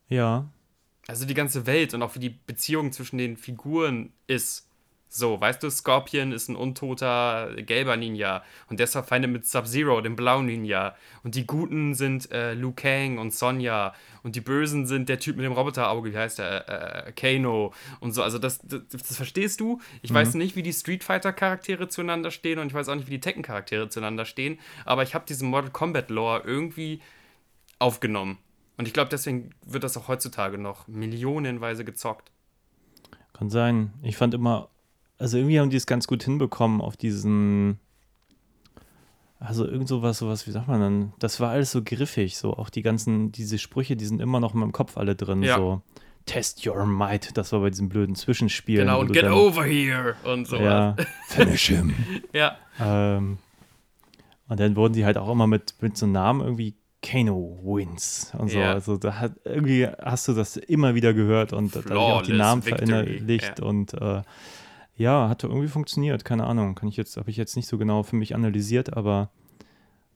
Ja, 0.08 0.50
also 1.06 1.26
die 1.26 1.35
ganze 1.35 1.67
Welt 1.67 1.94
und 1.94 2.02
auch 2.02 2.14
wie 2.14 2.20
die 2.20 2.31
Beziehung 2.31 2.93
zwischen 2.93 3.19
den 3.19 3.37
Figuren 3.37 4.12
ist. 4.26 4.67
So, 5.12 5.41
weißt 5.41 5.61
du, 5.61 5.70
Scorpion 5.70 6.31
ist 6.31 6.49
ein 6.49 6.55
untoter 6.55 7.52
gelber 7.56 7.97
Ninja 7.97 8.44
und 8.69 8.79
der 8.79 8.85
ist 8.85 8.93
verfeindet 8.93 9.32
mit 9.32 9.44
Sub-Zero, 9.44 10.00
dem 10.02 10.14
blauen 10.14 10.47
Ninja. 10.47 10.94
Und 11.25 11.35
die 11.35 11.49
Guten 11.49 11.94
sind 11.94 12.31
äh, 12.31 12.55
Liu 12.55 12.70
Kang 12.70 13.19
und 13.19 13.35
Sonja 13.35 13.93
und 14.23 14.37
die 14.37 14.41
Bösen 14.41 14.87
sind 14.87 15.08
der 15.08 15.19
Typ 15.19 15.35
mit 15.35 15.44
dem 15.44 15.52
Roboterauge, 15.52 16.12
wie 16.12 16.17
heißt 16.17 16.38
der? 16.38 16.69
Äh, 16.69 17.08
äh, 17.08 17.12
Kano 17.12 17.75
und 17.99 18.12
so. 18.12 18.23
Also 18.23 18.38
das, 18.38 18.61
das, 18.62 18.82
das 18.87 19.17
verstehst 19.17 19.58
du. 19.58 19.81
Ich 20.00 20.11
mhm. 20.12 20.14
weiß 20.14 20.35
nicht, 20.35 20.55
wie 20.55 20.62
die 20.62 20.73
Street 20.73 21.03
Fighter-Charaktere 21.03 21.88
zueinander 21.88 22.31
stehen 22.31 22.61
und 22.61 22.69
ich 22.69 22.75
weiß 22.75 22.88
auch 22.88 22.94
nicht, 22.94 23.08
wie 23.08 23.12
die 23.12 23.20
Tekken-Charaktere 23.20 23.88
zueinander 23.88 24.25
stehen, 24.25 24.61
aber 24.85 25.03
ich 25.03 25.17
habe 25.17 25.26
diesen 25.26 25.49
Mortal 25.49 25.73
Kombat-Lore 25.73 26.43
irgendwie 26.44 27.01
aufgenommen. 27.81 28.39
Und 28.81 28.87
ich 28.87 28.94
glaube, 28.94 29.10
deswegen 29.10 29.51
wird 29.67 29.84
das 29.84 29.94
auch 29.99 30.08
heutzutage 30.08 30.56
noch 30.56 30.89
millionenweise 30.89 31.84
gezockt. 31.84 32.32
Kann 33.34 33.51
sein. 33.51 33.93
Ich 34.01 34.17
fand 34.17 34.32
immer, 34.32 34.70
also 35.19 35.37
irgendwie 35.37 35.60
haben 35.60 35.69
die 35.69 35.77
es 35.77 35.84
ganz 35.84 36.06
gut 36.06 36.22
hinbekommen 36.22 36.81
auf 36.81 36.96
diesen, 36.96 37.79
also 39.39 39.67
irgend 39.67 39.87
sowas, 39.87 40.17
sowas, 40.17 40.46
wie 40.46 40.51
sagt 40.53 40.67
man 40.67 40.81
dann? 40.81 41.13
Das 41.19 41.41
war 41.41 41.51
alles 41.51 41.72
so 41.72 41.82
griffig, 41.84 42.39
so 42.39 42.55
auch 42.56 42.70
die 42.70 42.81
ganzen, 42.81 43.32
diese 43.32 43.58
Sprüche, 43.58 43.96
die 43.96 44.06
sind 44.06 44.22
immer 44.22 44.41
noch 44.41 44.55
in 44.55 44.60
meinem 44.60 44.72
Kopf 44.72 44.96
alle 44.96 45.15
drin, 45.15 45.43
ja. 45.43 45.56
so. 45.56 45.82
Test 46.25 46.67
your 46.67 46.87
might, 46.87 47.37
das 47.37 47.53
war 47.53 47.60
bei 47.60 47.69
diesen 47.69 47.91
blöden 47.91 48.15
Zwischenspielen. 48.15 48.87
Genau, 48.87 49.01
und 49.01 49.13
get 49.13 49.25
dann, 49.25 49.32
over 49.32 49.65
here 49.65 50.17
und 50.25 50.49
so. 50.49 50.56
Ja, 50.56 50.96
finish 51.29 51.67
him. 51.67 51.94
ja. 52.32 52.56
Ähm, 52.81 53.37
und 54.49 54.58
dann 54.58 54.75
wurden 54.75 54.94
die 54.94 55.05
halt 55.05 55.19
auch 55.19 55.29
immer 55.31 55.46
mit, 55.46 55.75
mit 55.82 55.99
so 55.99 56.06
Namen 56.06 56.41
irgendwie 56.41 56.80
Kano 57.02 57.58
wins 57.62 58.32
und 58.36 58.50
so. 58.50 58.58
Yeah. 58.58 58.72
Also 58.72 58.96
da 58.96 59.19
hat 59.19 59.32
irgendwie 59.44 59.86
hast 59.86 60.28
du 60.28 60.34
das 60.34 60.56
immer 60.56 60.94
wieder 60.94 61.14
gehört 61.14 61.52
und 61.52 61.74
da 61.74 61.94
auch 61.96 62.22
die 62.22 62.34
Namen 62.34 62.64
Victory. 62.64 62.86
verinnerlicht 62.86 63.58
yeah. 63.58 63.69
und 63.69 63.94
äh, 63.94 64.22
ja, 64.96 65.30
hat 65.30 65.44
irgendwie 65.44 65.69
funktioniert. 65.69 66.26
Keine 66.26 66.44
Ahnung, 66.44 66.74
kann 66.74 66.88
ich 66.88 66.98
jetzt, 66.98 67.16
habe 67.16 67.30
ich 67.30 67.38
jetzt 67.38 67.56
nicht 67.56 67.66
so 67.66 67.78
genau 67.78 68.02
für 68.02 68.16
mich 68.16 68.34
analysiert, 68.34 68.94
aber 68.94 69.30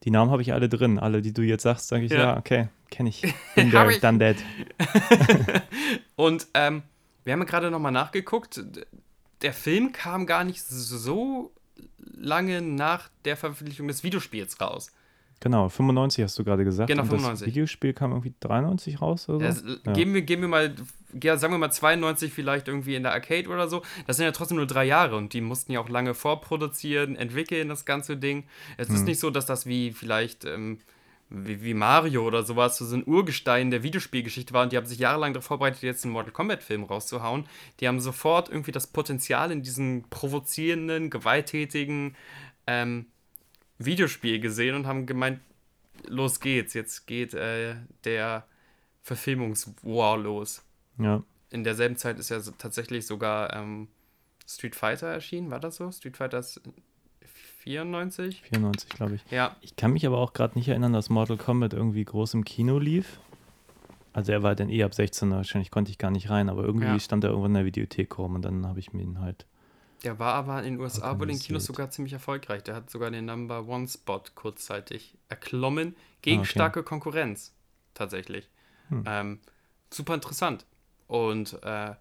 die 0.03 0.11
Namen 0.11 0.29
habe 0.29 0.43
ich 0.43 0.53
alle 0.53 0.69
drin. 0.69 0.99
Alle, 0.99 1.23
die 1.23 1.33
du 1.33 1.41
jetzt 1.41 1.63
sagst, 1.63 1.87
sage 1.87 2.05
ich, 2.05 2.11
ja, 2.11 2.17
ja 2.17 2.37
okay, 2.37 2.69
kenne 2.91 3.09
ich. 3.09 3.21
Bin 3.55 3.71
there, 3.71 3.91
ich. 3.91 3.99
done 3.99 4.19
that. 4.19 4.37
und 6.15 6.45
ähm, 6.53 6.83
wir 7.23 7.33
haben 7.33 7.39
ja 7.39 7.45
gerade 7.45 7.71
nochmal 7.71 7.91
nachgeguckt. 7.91 8.63
Der 9.41 9.53
Film 9.53 9.91
kam 9.91 10.27
gar 10.27 10.43
nicht 10.43 10.61
so 10.63 11.51
lange 11.97 12.61
nach 12.61 13.09
der 13.25 13.37
Veröffentlichung 13.37 13.87
des 13.87 14.03
Videospiels 14.03 14.61
raus. 14.61 14.91
Genau, 15.45 15.69
95 15.69 16.23
hast 16.23 16.39
du 16.39 16.43
gerade 16.43 16.63
gesagt. 16.63 16.89
Genau, 16.89 17.03
95. 17.03 17.45
Das 17.45 17.47
Videospiel 17.47 17.93
kam 17.93 18.13
irgendwie 18.13 18.33
93 18.39 18.99
raus 18.99 19.29
oder 19.29 19.51
so. 19.51 19.63
Ja, 19.85 19.93
geben, 19.93 20.15
wir, 20.15 20.23
geben 20.23 20.41
wir 20.41 20.49
mal, 20.49 20.73
ja, 21.21 21.37
sagen 21.37 21.53
wir 21.53 21.59
mal 21.59 21.69
92 21.69 22.33
vielleicht 22.33 22.67
irgendwie 22.67 22.95
in 22.95 23.03
der 23.03 23.11
Arcade 23.11 23.47
oder 23.47 23.67
so. 23.67 23.83
Das 24.07 24.17
sind 24.17 24.25
ja 24.25 24.31
trotzdem 24.31 24.57
nur 24.57 24.65
drei 24.65 24.85
Jahre 24.85 25.15
und 25.15 25.33
die 25.33 25.41
mussten 25.41 25.71
ja 25.71 25.81
auch 25.81 25.87
lange 25.87 26.15
vorproduzieren, 26.15 27.15
entwickeln, 27.15 27.69
das 27.69 27.85
ganze 27.85 28.17
Ding. 28.17 28.45
Es 28.77 28.87
hm. 28.87 28.95
ist 28.95 29.05
nicht 29.05 29.19
so, 29.19 29.29
dass 29.29 29.45
das 29.45 29.67
wie 29.67 29.91
vielleicht 29.91 30.45
ähm, 30.45 30.79
wie, 31.29 31.61
wie 31.61 31.75
Mario 31.75 32.25
oder 32.25 32.41
sowas, 32.41 32.79
so 32.79 32.95
ein 32.95 33.05
Urgestein 33.05 33.69
der 33.69 33.83
Videospielgeschichte 33.83 34.51
war 34.51 34.63
und 34.63 34.71
die 34.71 34.77
haben 34.77 34.87
sich 34.87 34.97
jahrelang 34.97 35.33
darauf 35.33 35.45
vorbereitet, 35.45 35.83
jetzt 35.83 36.05
einen 36.05 36.13
Mortal 36.13 36.31
Kombat-Film 36.31 36.85
rauszuhauen. 36.85 37.45
Die 37.79 37.87
haben 37.87 37.99
sofort 37.99 38.49
irgendwie 38.49 38.71
das 38.71 38.87
Potenzial 38.87 39.51
in 39.51 39.61
diesem 39.61 40.05
provozierenden, 40.09 41.11
gewalttätigen 41.11 42.15
ähm, 42.65 43.05
Videospiel 43.77 44.39
gesehen 44.39 44.75
und 44.75 44.87
haben 44.87 45.05
gemeint, 45.05 45.39
los 46.07 46.39
geht's, 46.39 46.73
jetzt 46.73 47.07
geht 47.07 47.33
äh, 47.33 47.75
der 48.03 48.45
Verfilmungswar 49.01 50.17
los. 50.17 50.63
Ja. 50.97 51.23
In 51.51 51.63
derselben 51.63 51.95
Zeit 51.95 52.19
ist 52.19 52.29
ja 52.29 52.39
so, 52.39 52.51
tatsächlich 52.51 53.05
sogar 53.05 53.53
ähm, 53.55 53.87
Street 54.47 54.75
Fighter 54.75 55.07
erschienen, 55.07 55.51
war 55.51 55.59
das 55.59 55.75
so? 55.77 55.91
Street 55.91 56.17
Fighter 56.17 56.43
94? 57.63 58.41
94, 58.41 58.89
glaube 58.89 59.15
ich. 59.15 59.23
Ja, 59.31 59.55
Ich 59.61 59.75
kann 59.75 59.91
mich 59.93 60.05
aber 60.05 60.17
auch 60.19 60.33
gerade 60.33 60.57
nicht 60.57 60.67
erinnern, 60.67 60.93
dass 60.93 61.09
Mortal 61.09 61.37
Kombat 61.37 61.73
irgendwie 61.73 62.03
groß 62.05 62.35
im 62.35 62.45
Kino 62.45 62.77
lief. 62.79 63.19
Also 64.13 64.31
er 64.31 64.43
war 64.43 64.55
dann 64.55 64.69
eh 64.69 64.83
ab 64.83 64.93
16, 64.93 65.31
wahrscheinlich 65.31 65.71
konnte 65.71 65.91
ich 65.91 65.97
gar 65.97 66.11
nicht 66.11 66.29
rein, 66.29 66.49
aber 66.49 66.63
irgendwie 66.63 66.85
Ja. 66.87 66.99
stand 66.99 67.23
er 67.23 67.31
irgendwo 67.31 67.47
in 67.47 67.53
der 67.55 67.65
Videothek 67.65 68.17
rum 68.17 68.35
und 68.35 68.43
dann 68.43 68.65
habe 68.65 68.79
ich 68.79 68.93
mir 68.93 69.01
ihn 69.01 69.19
halt. 69.19 69.45
Der 70.03 70.19
war 70.19 70.33
aber 70.33 70.59
in 70.63 70.75
den 70.75 70.79
USA 70.79 71.19
wohl 71.19 71.29
in. 71.29 71.39
Kinos 71.39 71.65
sogar 71.65 71.89
ziemlich 71.89 72.13
erfolgreich. 72.13 72.63
Der 72.63 72.75
hat 72.75 72.89
sogar 72.89 73.11
den 73.11 73.25
Number 73.25 73.67
One 73.67 73.87
Spot 73.87 74.21
kurzzeitig 74.35 75.17
erklommen 75.29 75.95
gegen 76.21 76.39
Ah, 76.39 76.41
okay. 76.41 76.49
starke 76.51 76.83
Konkurrenz. 76.83 77.53
Tatsächlich. 77.93 78.49
Hm. 78.89 79.03
Ähm, 79.07 79.39
super 79.89 80.13
interessant. 80.13 80.65
Und 81.07 81.57
äh, 81.63 81.93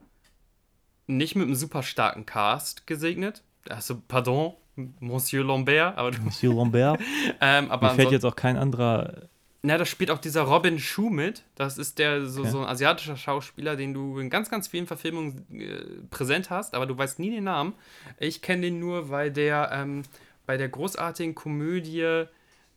nicht 1.06 1.36
mit 1.36 1.46
einem 1.46 1.54
super 1.54 1.82
starken 1.82 2.26
Cast 2.26 2.86
gesegnet. 2.86 3.42
Also, 3.68 4.02
pardon, 4.08 4.54
Monsieur 5.00 5.44
Lambert, 5.44 5.96
aber, 5.96 6.10
Monsieur 6.18 6.54
Lambert. 6.54 7.00
ähm, 7.40 7.70
aber 7.70 7.90
Mir 7.90 7.94
fällt 7.94 8.12
jetzt 8.12 8.24
auch 8.24 8.36
kein 8.36 8.56
anderer. 8.56 9.28
Na, 9.66 9.78
da 9.78 9.87
spielt 9.87 10.11
auch 10.11 10.18
dieser 10.18 10.42
Robin 10.42 10.78
Shu 10.78 11.09
mit. 11.09 11.42
Das 11.54 11.78
ist 11.78 11.99
der 11.99 12.26
so, 12.26 12.42
Okay. 12.42 12.50
so 12.50 12.59
ein 12.61 12.66
asiatischer 12.66 13.16
Schauspieler, 13.16 13.76
den 13.76 13.94
du 13.94 14.18
in 14.18 14.28
ganz, 14.28 14.50
ganz 14.50 14.68
vielen 14.68 14.87
Verfilmungen 14.87 15.47
äh, 15.59 16.06
präsent 16.11 16.50
hast, 16.50 16.75
aber 16.75 16.85
du 16.85 16.99
weißt 16.99 17.18
nie 17.18 17.30
den 17.30 17.44
Namen. 17.44 17.73
Ich 18.18 18.42
kenne 18.42 18.61
den 18.62 18.78
nur, 18.78 19.09
weil 19.09 19.30
der 19.33 19.71
ähm, 19.73 20.02
bei 20.44 20.59
der 20.59 20.68
großartigen 20.68 21.35
Komödie 21.35 22.25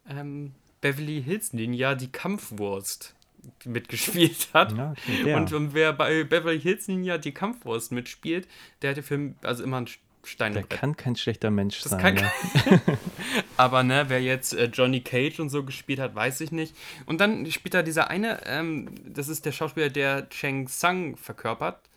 ähm, 0.09 0.53
Beverly 0.79 1.21
Hills 1.21 1.51
Ninja 1.51 1.93
die 1.93 2.09
Kampfwurst 2.09 3.15
mitgespielt 3.65 4.47
hat. 4.53 4.71
Ja, 4.77 4.93
okay. 5.19 5.35
Und, 5.35 5.51
und 5.51 5.73
wer 5.73 5.91
bei 5.91 6.23
Beverly 6.23 6.59
Hills 6.61 6.87
Ninja 6.87 7.17
die 7.17 7.33
Kampfwurst 7.33 7.91
mitspielt, 7.91 8.47
der 8.81 8.91
hat 8.91 8.97
ja 8.97 9.03
für 9.03 9.33
also 9.41 9.61
immer 9.61 9.77
einen 9.77 9.87
Stein 10.27 10.53
der 10.53 10.63
kann 10.63 10.95
kein 10.95 11.15
schlechter 11.15 11.49
Mensch 11.51 11.81
Das 11.81 11.91
sein. 11.93 12.15
kann- 12.15 12.17
ja. 12.17 12.31
Aber 13.57 13.83
ne, 13.83 14.05
wer 14.07 14.21
jetzt 14.21 14.53
äh, 14.53 14.65
Johnny 14.65 15.01
Cage 15.01 15.39
und 15.39 15.49
so 15.49 15.63
gespielt 15.63 15.99
hat, 15.99 16.15
weiß 16.15 16.41
ich 16.41 16.51
nicht. 16.51 16.75
Und 17.05 17.19
dann 17.21 17.49
spielt 17.51 17.73
da 17.73 17.81
dieser 17.83 18.09
eine, 18.09 18.45
ähm, 18.45 18.89
das 19.05 19.27
ist 19.29 19.45
der 19.45 19.51
Schauspieler, 19.51 19.89
der 19.89 20.29
Cheng 20.29 20.67
Sang 20.67 21.15
verkörpert. 21.17 21.89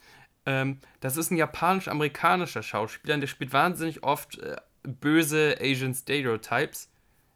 Ähm, 0.47 0.79
das 1.01 1.17
ist 1.17 1.31
ein 1.31 1.37
japanisch-amerikanischer 1.37 2.63
Schauspieler 2.63 3.15
und 3.15 3.21
der 3.21 3.29
spielt 3.29 3.53
wahnsinnig 3.53 4.03
oft 4.03 4.39
äh, 4.39 4.57
böse 4.83 5.57
Asian 5.61 5.95
Stereotypes. 5.95 6.89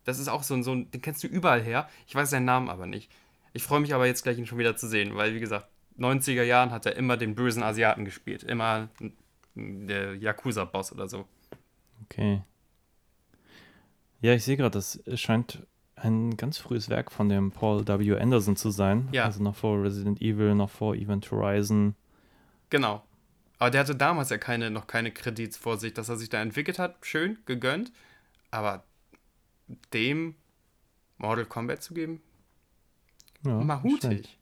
Das 0.05 0.19
ist 0.19 0.29
auch 0.29 0.43
so 0.43 0.55
ein, 0.55 0.63
so 0.63 0.73
ein, 0.73 0.91
den 0.91 1.03
kennst 1.03 1.23
du 1.23 1.27
überall 1.27 1.63
her. 1.63 1.89
Ich 2.07 2.15
weiß 2.15 2.31
seinen 2.31 2.45
Namen 2.47 2.69
aber 2.71 2.87
nicht. 2.87 3.11
Ich 3.53 3.63
freue 3.63 3.81
mich 3.81 3.95
aber 3.95 4.07
jetzt 4.07 4.23
gleich, 4.23 4.39
ihn 4.39 4.47
schon 4.47 4.59
wieder 4.59 4.77
zu 4.77 4.89
sehen, 4.89 5.15
weil, 5.17 5.35
wie 5.35 5.41
gesagt, 5.41 5.69
90er 5.99 6.43
Jahren 6.43 6.73
hat 6.73 6.87
er 6.87 6.97
immer 6.97 7.17
den 7.17 7.35
bösen 7.35 7.63
Asiaten 7.63 8.05
gespielt. 8.05 8.43
Immer 8.43 8.89
mm, 8.99 9.09
der 9.55 10.17
Yakuza-Boss 10.17 10.93
oder 10.93 11.09
so. 11.09 11.27
Okay. 12.05 12.43
Ja, 14.21 14.33
ich 14.35 14.45
sehe 14.45 14.57
gerade, 14.57 14.71
das 14.71 15.01
scheint 15.21 15.67
ein 15.97 16.37
ganz 16.37 16.59
frühes 16.59 16.89
Werk 16.89 17.13
von 17.13 17.29
dem 17.29 17.53
Paul 17.53 17.87
W. 17.87 18.19
Anderson 18.19 18.57
zu 18.57 18.71
sein. 18.71 19.09
Ja. 19.13 19.25
Also 19.25 19.43
noch 19.43 19.55
vor 19.55 19.83
Resident 19.83 20.21
Evil, 20.21 20.55
noch 20.55 20.71
vor 20.71 20.95
Event 20.95 21.31
Horizon. 21.31 21.95
Genau. 22.71 23.03
Aber 23.59 23.71
der 23.71 23.81
hatte 23.81 23.95
damals 23.95 24.31
ja 24.31 24.39
keine, 24.39 24.71
noch 24.71 24.87
keine 24.87 25.13
Kredits 25.13 25.57
vor 25.57 25.79
sich, 25.79 25.95
dass 25.95 26.09
er 26.09 26.17
sich 26.17 26.29
da 26.29 26.43
entwickelt 26.43 26.79
hat. 26.79 26.97
Schön, 27.03 27.39
gegönnt. 27.47 27.93
Aber 28.51 28.85
dem 29.93 30.35
Mortal 31.19 31.47
Kombat 31.47 31.83
zu 31.83 31.95
geben, 31.95 32.21
Ja, 33.45 33.53
mal 33.59 33.83
scheint. 34.01 34.37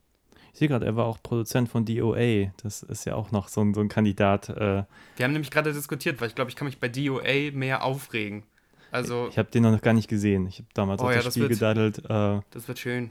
Ich 0.52 0.59
sehe 0.59 0.68
gerade, 0.68 0.85
er 0.85 0.97
war 0.97 1.06
auch 1.06 1.18
Produzent 1.23 1.68
von 1.71 1.85
DOA. 1.85 2.52
Das 2.62 2.82
ist 2.82 3.06
ja 3.06 3.14
auch 3.14 3.30
noch 3.32 3.49
so 3.49 3.62
ein, 3.62 3.73
so 3.75 3.80
ein 3.80 3.88
Kandidat. 3.88 4.50
Äh, 4.50 4.85
Wir 5.16 5.25
haben 5.25 5.32
nämlich 5.32 5.50
gerade 5.50 5.73
diskutiert, 5.73 6.21
weil 6.21 6.28
ich 6.28 6.35
glaube, 6.35 6.50
ich 6.50 6.56
kann 6.56 6.66
mich 6.66 6.78
bei 6.78 6.88
DOA 6.88 7.50
mehr 7.52 7.82
aufregen. 7.85 8.42
Also, 8.90 9.28
ich 9.30 9.38
habe 9.38 9.50
den 9.50 9.62
noch 9.62 9.80
gar 9.80 9.94
nicht 9.94 10.09
gesehen. 10.09 10.47
Ich 10.47 10.59
habe 10.59 10.68
damals 10.75 11.00
Oh 11.00 11.06
auf 11.06 11.11
ja, 11.11 11.16
das 11.16 11.25
das 11.25 11.35
Spiel 11.35 11.44
wird- 11.49 11.52
gedaddelt. 11.59 11.99
Äh, 12.11 12.42
das 12.50 12.68
wird 12.68 12.78
schön. 12.78 13.11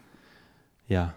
ja. 0.87 1.13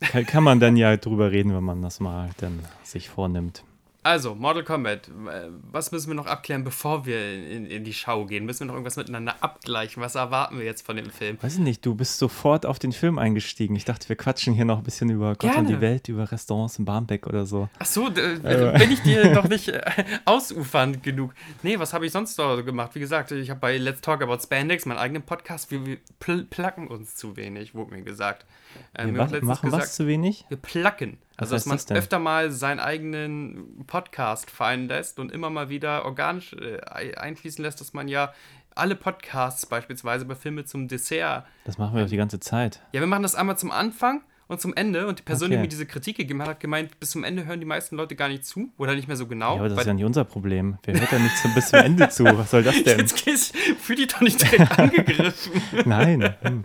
Kann, 0.00 0.24
kann 0.26 0.44
man 0.44 0.60
dann 0.60 0.76
ja 0.76 0.96
drüber 0.96 1.32
reden, 1.32 1.52
wenn 1.54 1.64
man 1.64 1.82
das 1.82 1.98
mal 2.00 2.30
dann 2.38 2.60
sich 2.84 3.08
vornimmt. 3.10 3.64
Also, 4.08 4.34
Mortal 4.34 4.64
Kombat. 4.64 5.08
äh, 5.08 5.48
Was 5.70 5.92
müssen 5.92 6.08
wir 6.08 6.14
noch 6.14 6.24
abklären, 6.26 6.64
bevor 6.64 7.04
wir 7.04 7.20
in, 7.50 7.66
in 7.66 7.84
die 7.84 7.92
Schau 7.92 8.24
gehen? 8.24 8.46
Müssen 8.46 8.60
wir 8.60 8.66
noch 8.68 8.72
irgendwas 8.74 8.96
miteinander 8.96 9.34
abgleichen? 9.42 10.02
Was 10.02 10.14
erwarten 10.14 10.58
wir 10.58 10.64
jetzt 10.64 10.86
von 10.86 10.96
dem 10.96 11.10
Film? 11.10 11.36
Weiß 11.42 11.54
ich 11.54 11.60
nicht, 11.60 11.84
du 11.84 11.94
bist 11.94 12.16
sofort 12.18 12.64
auf 12.64 12.78
den 12.78 12.92
Film 12.92 13.18
eingestiegen. 13.18 13.76
Ich 13.76 13.84
dachte, 13.84 14.08
wir 14.08 14.16
quatschen 14.16 14.54
hier 14.54 14.64
noch 14.64 14.78
ein 14.78 14.82
bisschen 14.84 15.10
über 15.10 15.34
Gott 15.34 15.44
und 15.50 15.52
Gerne. 15.52 15.68
die 15.68 15.80
Welt, 15.82 16.08
über 16.08 16.32
Restaurants 16.32 16.78
in 16.78 16.86
Barmbek 16.86 17.26
oder 17.26 17.44
so. 17.44 17.68
Ach 17.78 17.84
so, 17.84 18.08
Äh. 18.08 18.38
bin 18.78 18.90
ich 18.92 19.02
dir 19.02 19.34
doch 19.34 19.46
nicht 19.46 19.68
äh, 19.68 19.82
ausufernd 20.24 21.02
genug. 21.02 21.34
Nee, 21.62 21.78
was 21.78 21.92
habe 21.92 22.06
ich 22.06 22.12
sonst 22.12 22.38
noch 22.38 22.56
gemacht? 22.64 22.94
Wie 22.94 23.00
gesagt, 23.00 23.30
ich 23.32 23.50
habe 23.50 23.60
bei 23.60 23.76
Let's 23.76 24.00
Talk 24.00 24.22
About 24.22 24.38
Spandex, 24.42 24.86
meinen 24.86 24.96
eigenen 24.98 25.22
Podcast, 25.22 25.70
wir, 25.70 25.84
wir 25.84 25.98
pl 26.18 26.44
placken 26.44 26.88
uns 26.88 27.14
zu 27.14 27.36
wenig, 27.36 27.74
wurde 27.74 27.94
mir 27.94 28.02
gesagt. 28.02 28.46
Äh, 28.94 29.04
Wir 29.06 29.12
letztens 29.12 29.42
machen 29.44 29.70
was 29.70 29.94
zu 29.94 30.06
wenig? 30.06 30.46
wir 30.48 30.56
placken. 30.56 31.18
Also, 31.38 31.54
dass 31.54 31.66
man 31.66 31.76
das 31.78 31.90
öfter 31.92 32.18
mal 32.18 32.50
seinen 32.50 32.80
eigenen 32.80 33.84
Podcast 33.86 34.50
fallen 34.50 34.88
lässt 34.88 35.18
und 35.18 35.32
immer 35.32 35.50
mal 35.50 35.68
wieder 35.68 36.04
organisch 36.04 36.52
äh, 36.54 36.80
ei- 36.90 37.16
einfließen 37.16 37.64
lässt, 37.64 37.80
dass 37.80 37.92
man 37.92 38.08
ja 38.08 38.32
alle 38.74 38.94
Podcasts 38.96 39.64
beispielsweise 39.66 40.24
bei 40.24 40.34
Filme 40.34 40.64
zum 40.64 40.88
Dessert. 40.88 41.44
Das 41.64 41.78
machen 41.78 41.94
wir 41.96 42.02
doch 42.02 42.10
die 42.10 42.16
ganze 42.16 42.38
Zeit. 42.40 42.80
Ja, 42.92 43.00
wir 43.00 43.06
machen 43.06 43.22
das 43.22 43.34
einmal 43.34 43.56
zum 43.58 43.70
Anfang 43.70 44.22
und 44.48 44.60
zum 44.60 44.74
Ende. 44.74 45.06
Und 45.06 45.18
die 45.18 45.22
Person, 45.22 45.50
die 45.50 45.56
Okay. 45.56 45.62
mir 45.62 45.68
diese 45.68 45.86
Kritik 45.86 46.16
gegeben 46.16 46.40
hat, 46.42 46.48
hat 46.48 46.60
gemeint, 46.60 46.98
bis 47.00 47.10
zum 47.10 47.22
Ende 47.24 47.44
hören 47.46 47.60
die 47.60 47.66
meisten 47.66 47.96
Leute 47.96 48.14
gar 48.16 48.28
nicht 48.28 48.44
zu 48.44 48.70
oder 48.76 48.94
nicht 48.94 49.06
mehr 49.08 49.16
so 49.16 49.26
genau. 49.26 49.54
Ja, 49.54 49.60
aber 49.60 49.68
das 49.68 49.78
ist 49.80 49.86
ja 49.86 49.94
nicht 49.94 50.04
unser 50.04 50.24
Problem. 50.24 50.78
Wer 50.84 50.98
hört 51.00 51.12
da 51.12 51.18
nicht 51.18 51.34
bis 51.54 51.68
zum 51.68 51.78
Ende 51.80 52.08
zu? 52.08 52.24
Was 52.24 52.50
soll 52.50 52.62
das 52.62 52.82
denn? 52.84 52.98
Jetzt 53.00 53.24
gehst, 53.24 53.56
fühl 53.56 53.96
dich 53.96 54.08
doch 54.08 54.20
nicht 54.22 54.40
direkt 54.40 54.78
angegriffen. 54.78 55.52
Nein. 55.84 56.34
Hm. 56.42 56.64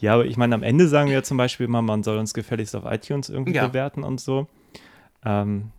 Ja, 0.00 0.14
aber 0.14 0.24
ich 0.26 0.36
meine, 0.36 0.54
am 0.54 0.62
Ende 0.62 0.88
sagen 0.88 1.08
wir 1.08 1.14
ja 1.16 1.22
zum 1.22 1.36
Beispiel 1.36 1.66
immer, 1.66 1.82
man 1.82 2.02
soll 2.02 2.18
uns 2.18 2.32
gefälligst 2.34 2.74
auf 2.76 2.84
iTunes 2.86 3.28
irgendwie 3.28 3.54
Ja. 3.54 3.66
bewerten 3.66 4.04
und 4.04 4.20
so. 4.20 4.46
Ähm, 5.24 5.70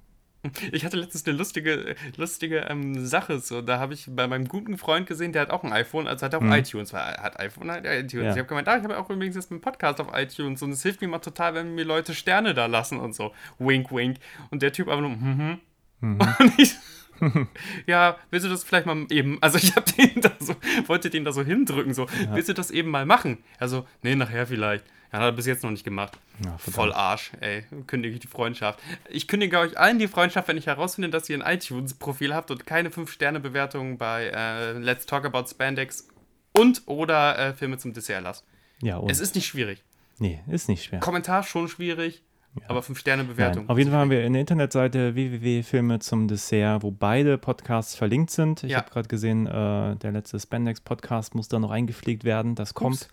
Ich 0.71 0.85
hatte 0.85 0.95
letztens 0.95 1.27
eine 1.27 1.37
lustige, 1.37 1.95
lustige 2.15 2.59
ähm, 2.69 3.05
Sache. 3.05 3.39
So, 3.39 3.61
da 3.61 3.77
habe 3.79 3.93
ich 3.93 4.05
bei 4.09 4.25
meinem 4.25 4.47
guten 4.47 4.77
Freund 4.77 5.05
gesehen, 5.05 5.33
der 5.33 5.41
hat 5.41 5.49
auch 5.49 5.63
ein 5.65 5.73
iPhone, 5.73 6.07
also 6.07 6.25
hat 6.25 6.31
er 6.33 6.39
auch 6.39 6.43
Mhm. 6.43 6.53
iTunes, 6.53 6.93
weil 6.93 7.01
er 7.01 7.23
hat 7.23 7.39
iPhone, 7.41 7.69
hat 7.69 7.85
iTunes. 7.85 8.11
Ja. 8.23 8.31
Ich 8.31 8.37
habe 8.37 8.45
gemeint, 8.45 8.67
ah, 8.69 8.77
ich 8.77 8.83
habe 8.83 8.97
auch 8.97 9.09
übrigens 9.09 9.35
jetzt 9.35 9.51
einen 9.51 9.59
Podcast 9.59 9.99
auf 9.99 10.07
iTunes 10.13 10.61
und 10.61 10.71
es 10.71 10.81
hilft 10.81 11.01
mir 11.01 11.09
mal 11.09 11.19
total, 11.19 11.55
wenn 11.55 11.75
mir 11.75 11.83
Leute 11.83 12.13
Sterne 12.13 12.53
da 12.53 12.67
lassen 12.67 12.99
und 12.99 13.13
so. 13.15 13.33
Wink, 13.57 13.91
wink. 13.91 14.17
Und 14.49 14.61
der 14.61 14.71
Typ 14.71 14.87
einfach 14.87 15.01
nur, 15.01 15.09
mhm. 15.11 15.59
Und 16.01 16.53
ich, 16.57 16.73
ja, 17.85 18.17
willst 18.31 18.45
du 18.45 18.49
das 18.49 18.63
vielleicht 18.63 18.85
mal 18.85 19.05
eben, 19.09 19.37
also 19.41 19.57
ich 19.57 19.75
habe 19.75 19.91
den 19.91 20.21
da 20.21 20.31
so, 20.39 20.55
wollte 20.87 21.09
den 21.09 21.25
da 21.25 21.31
so 21.31 21.43
hindrücken, 21.43 21.93
so, 21.93 22.07
willst 22.31 22.49
du 22.49 22.53
das 22.53 22.71
eben 22.71 22.89
mal 22.89 23.05
machen? 23.05 23.37
Also, 23.59 23.85
nee, 24.01 24.15
nachher 24.15 24.47
vielleicht. 24.47 24.85
Ja, 25.11 25.19
hat 25.19 25.25
er 25.25 25.31
bis 25.31 25.47
jetzt 25.47 25.63
noch 25.63 25.71
nicht 25.71 25.83
gemacht. 25.83 26.19
Ja. 26.45 26.57
Voll 26.59 26.93
Arsch, 26.93 27.31
ey. 27.39 27.63
Kündige 27.87 28.13
ich 28.13 28.19
die 28.19 28.27
Freundschaft. 28.27 28.79
Ich 29.09 29.27
kündige 29.27 29.57
euch 29.57 29.77
allen 29.77 29.97
die 29.97 30.07
Freundschaft, 30.07 30.47
wenn 30.47 30.57
ich 30.57 30.67
herausfinde, 30.67 31.09
dass 31.09 31.27
ihr 31.29 31.43
ein 31.43 31.55
iTunes-Profil 31.55 32.35
habt 32.35 32.51
und 32.51 32.65
keine 32.67 32.89
5-Sterne-Bewertung 32.89 33.97
bei 33.97 34.27
äh, 34.27 34.73
Let's 34.73 35.07
Talk 35.07 35.25
About 35.25 35.47
Spandex 35.47 36.07
und 36.53 36.83
oder 36.85 37.39
äh, 37.39 37.53
Filme 37.53 37.77
zum 37.79 37.93
Dessert 37.93 38.21
lasst. 38.21 38.45
ja, 38.81 38.97
und, 38.97 39.09
Es 39.09 39.19
ist 39.19 39.33
nicht 39.33 39.47
schwierig. 39.47 39.83
nee, 40.19 40.41
ist 40.47 40.69
nicht 40.69 40.83
schwer. 40.83 40.99
Kommentar 40.99 41.41
schon 41.41 41.67
schwierig, 41.69 42.21
aber 42.67 42.81
5-Sterne-Bewertung. 42.81 43.63
Nein. 43.63 43.69
Auf 43.69 43.77
jeden 43.77 43.91
Fall 43.91 43.99
haben 44.01 44.11
wir 44.11 44.23
eine 44.23 44.39
Internetseite 44.39 45.15
www.filme 45.15 45.99
zum 45.99 46.27
Dessert, 46.27 46.83
wo 46.83 46.91
beide 46.91 47.37
Podcasts 47.37 47.95
verlinkt 47.95 48.31
sind. 48.31 48.63
Ich 48.63 48.71
Ja. 48.71 48.77
habe 48.79 48.89
gerade 48.89 49.07
gesehen, 49.07 49.47
äh, 49.47 49.95
der 49.95 50.11
letzte 50.11 50.39
Spandex-Podcast 50.39 51.35
muss 51.35 51.47
da 51.47 51.59
noch 51.59 51.71
eingepflegt 51.71 52.23
werden. 52.23 52.55
Das 52.55 52.73
kommt. 52.73 53.07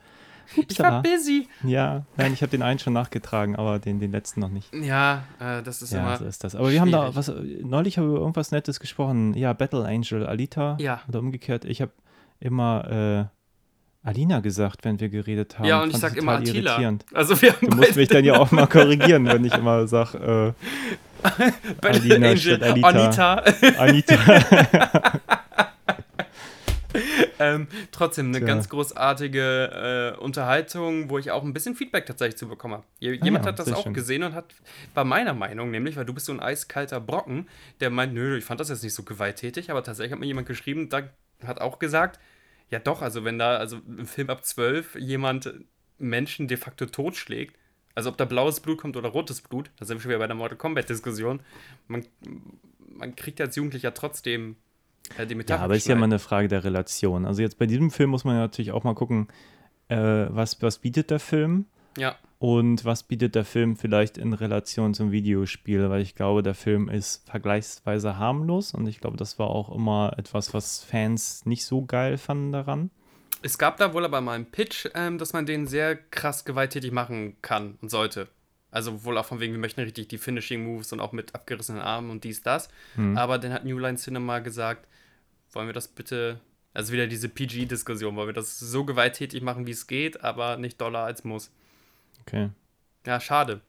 Ich 0.69 0.79
war 0.79 1.03
busy. 1.03 1.49
Ja, 1.65 2.07
nein, 2.17 2.33
ich 2.33 2.41
habe 2.43 2.50
den 2.50 2.62
einen 2.62 2.79
schon 2.79 2.93
nachgetragen, 2.93 3.57
aber 3.57 3.81
den, 3.81 3.99
den 3.99 4.12
letzten 4.12 4.38
noch 4.38 4.49
nicht. 4.49 4.73
Ja, 4.73 5.25
äh, 5.41 5.61
das 5.62 5.83
ist 5.83 5.93
Ja, 5.93 5.99
immer. 6.00 6.17
so 6.19 6.25
ist 6.25 6.45
das. 6.45 6.55
Aber 6.55 6.71
wir 6.71 6.81
haben 6.81 6.93
da 6.93 7.17
was, 7.17 7.33
neulich 7.62 7.99
haben 7.99 8.05
wir 8.05 8.11
über 8.12 8.21
irgendwas 8.21 8.53
Nettes 8.53 8.79
gesprochen. 8.79 9.35
Ja, 9.35 9.53
Battle 9.55 9.85
Angel, 9.85 10.25
Alita. 10.25 10.76
Ja. 10.81 11.00
Oder 11.09 11.19
umgekehrt. 11.19 11.65
Ich 11.65 11.83
habe 11.83 11.91
immer 12.38 13.29
äh, 13.29 13.36
Alina 14.07 14.39
gesagt, 14.39 14.85
wenn 14.85 15.01
wir 15.01 15.09
geredet 15.09 15.59
haben. 15.59 15.67
ja, 15.67 15.83
und 15.83 15.91
ich 15.91 15.97
sag 15.97 16.17
immer 16.17 16.35
Attila. 16.37 16.71
irritierend. 16.71 17.05
Also 17.13 17.43
wir 17.43 17.53
haben 17.53 17.69
Du 17.69 17.77
musst 17.77 17.97
mich 17.97 18.09
dann 18.09 18.25
ja 18.25 18.39
auch 18.39 18.53
mal 18.53 18.67
korrigieren, 18.69 19.27
wenn 19.27 19.45
ich 19.45 19.53
immer 19.53 19.89
sage, 19.89 20.55
bei 21.81 21.91
Alina 21.91 22.15
Angel, 22.29 22.39
statt 22.39 22.63
Alita. 22.63 23.35
Anita. 23.35 23.45
äh, 23.63 23.77
Anita. 23.77 25.21
ähm, 27.41 27.67
trotzdem 27.91 28.29
eine 28.29 28.39
Tja. 28.39 28.47
ganz 28.47 28.69
großartige 28.69 30.15
äh, 30.17 30.21
Unterhaltung, 30.23 31.11
wo 31.11 31.19
ich 31.19 31.33
auch 31.33 31.43
ein 31.43 31.53
bisschen 31.53 31.75
Feedback 31.75 32.07
tatsächlich 32.07 32.37
zu 32.37 32.47
bekommen 32.47 32.75
habe. 32.75 32.85
Jemand 33.01 33.45
ja, 33.45 33.51
hat 33.51 33.59
das 33.59 33.73
auch 33.73 33.83
schön. 33.83 33.95
gesehen 33.95 34.23
und 34.23 34.35
hat, 34.35 34.55
war 34.95 35.05
meiner 35.05 35.35
Meinung, 35.35 35.73
nämlich, 35.73 35.97
weil 35.97 36.05
du 36.05 36.15
bist 36.15 36.27
so 36.27 36.33
ein 36.33 36.39
eiskalter 36.39 37.01
Brocken, 37.01 37.49
der 37.81 37.91
meint, 37.91 38.15
nö, 38.15 38.39
ich 38.39 38.45
fand 38.45 38.61
das 38.61 38.69
jetzt 38.69 38.85
nicht 38.85 38.95
so 38.95 39.03
gewalttätig, 39.03 39.69
aber 39.73 39.83
tatsächlich 39.83 40.13
hat 40.13 40.21
mir 40.21 40.27
jemand 40.27 40.47
geschrieben, 40.47 40.89
da 40.91 41.03
hat 41.45 41.61
auch 41.61 41.81
gesagt, 41.81 42.21
ja 42.71 42.79
doch, 42.79 43.03
also 43.03 43.25
wenn 43.25 43.39
da, 43.39 43.57
also 43.57 43.79
im 43.87 44.07
Film 44.07 44.31
ab 44.31 44.45
12 44.45 44.97
jemand 44.97 45.53
Menschen 45.99 46.49
de 46.49 46.57
facto 46.57 46.87
totschlägt, 46.87 47.57
also 47.95 48.11
ob 48.11 48.17
da 48.19 48.25
blaues 48.25 48.61
Blut 48.61 48.79
kommt 48.79 48.97
oder 48.97 49.09
rotes 49.09 49.41
Blut, 49.41 49.71
da 49.79 49.87
sind 49.87 49.97
wir 49.97 50.03
schon 50.03 50.11
wieder 50.11 50.19
bei 50.19 50.27
der 50.27 50.37
Mortal 50.37 50.59
Kombat-Diskussion, 50.59 51.41
man, 51.89 52.05
man 52.89 53.17
kriegt 53.17 53.41
als 53.41 53.57
Jugendlicher 53.57 53.95
trotzdem 53.95 54.57
äh, 55.17 55.27
die 55.27 55.35
Metapher 55.35 55.61
Ja, 55.61 55.65
aber 55.65 55.77
ist 55.77 55.89
ja 55.89 55.95
mal 55.95 56.05
eine 56.05 56.19
Frage 56.19 56.49
der 56.49 56.65
Relation. 56.65 57.25
Also 57.25 57.43
jetzt 57.43 57.59
bei 57.59 57.67
diesem 57.67 57.91
Film 57.91 58.11
muss 58.11 58.25
man 58.25 58.35
ja 58.35 58.43
natürlich 58.43 58.73
auch 58.73 58.85
mal 58.85 58.95
gucken, 58.95 59.29
äh, 59.89 59.97
was, 59.97 60.61
was 60.61 60.79
bietet 60.79 61.11
der 61.11 61.21
Film? 61.21 61.67
Ja, 61.97 62.17
und 62.38 62.85
was 62.85 63.02
bietet 63.02 63.35
der 63.35 63.45
Film 63.45 63.76
vielleicht 63.76 64.19
in 64.19 64.35
Relation 64.35 64.93
zum 64.93 65.11
Videospiel, 65.11 65.88
weil 65.88 66.02
ich 66.02 66.14
glaube, 66.14 66.43
der 66.43 66.55
Film 66.55 66.88
ist 66.88 67.26
vergleichsweise 67.28 68.19
harmlos 68.19 68.75
und 68.75 68.87
ich 68.87 69.00
glaube, 69.00 69.16
das 69.16 69.38
war 69.38 69.49
auch 69.49 69.75
immer 69.75 70.14
etwas, 70.19 70.52
was 70.52 70.85
Fans 70.85 71.47
nicht 71.47 71.64
so 71.64 71.85
geil 71.85 72.19
fanden 72.19 72.52
daran. 72.52 72.90
Es 73.43 73.59
gab 73.59 73.78
da 73.78 73.95
wohl 73.95 74.05
aber 74.05 74.21
mal 74.21 74.33
einen 74.33 74.50
Pitch, 74.50 74.87
ähm, 74.95 75.19
dass 75.19 75.33
man 75.33 75.47
den 75.47 75.66
sehr 75.66 75.97
krass 75.97 76.45
gewalttätig 76.45 76.93
machen 76.93 77.37
kann 77.43 77.78
und 77.81 77.90
sollte. 77.90 78.28
Also 78.71 79.05
wohl 79.05 79.16
auch 79.16 79.25
von 79.25 79.40
wegen, 79.40 79.55
wir 79.55 79.61
möchten 79.61 79.81
richtig 79.81 80.09
die 80.09 80.19
Finishing 80.19 80.64
Moves 80.64 80.93
und 80.93 81.00
auch 81.00 81.12
mit 81.12 81.35
abgerissenen 81.35 81.81
Armen 81.81 82.11
und 82.11 82.25
dies, 82.25 82.43
das. 82.43 82.69
Aber 83.14 83.38
dann 83.38 83.52
hat 83.52 83.64
New 83.64 83.78
Line 83.78 83.97
Cinema 83.97 84.40
gesagt, 84.40 84.87
wollen 85.52 85.69
wir 85.69 85.73
das 85.73 85.88
bitte, 85.88 86.40
also 86.75 86.93
wieder 86.93 87.07
diese 87.07 87.28
PG-Diskussion, 87.31 88.16
wollen 88.16 88.28
wir 88.28 88.35
das 88.35 88.59
so 88.59 88.85
gewalttätig 88.85 89.43
machen, 89.43 89.66
wie 89.66 89.71
es 89.71 89.87
geht, 89.87 90.23
aber 90.23 90.59
nicht 90.59 90.81
doller 90.81 91.00
als 91.00 91.25
muss. 91.25 91.50
Okay. 92.26 92.50
Ja, 93.06 93.21
schade. 93.21 93.61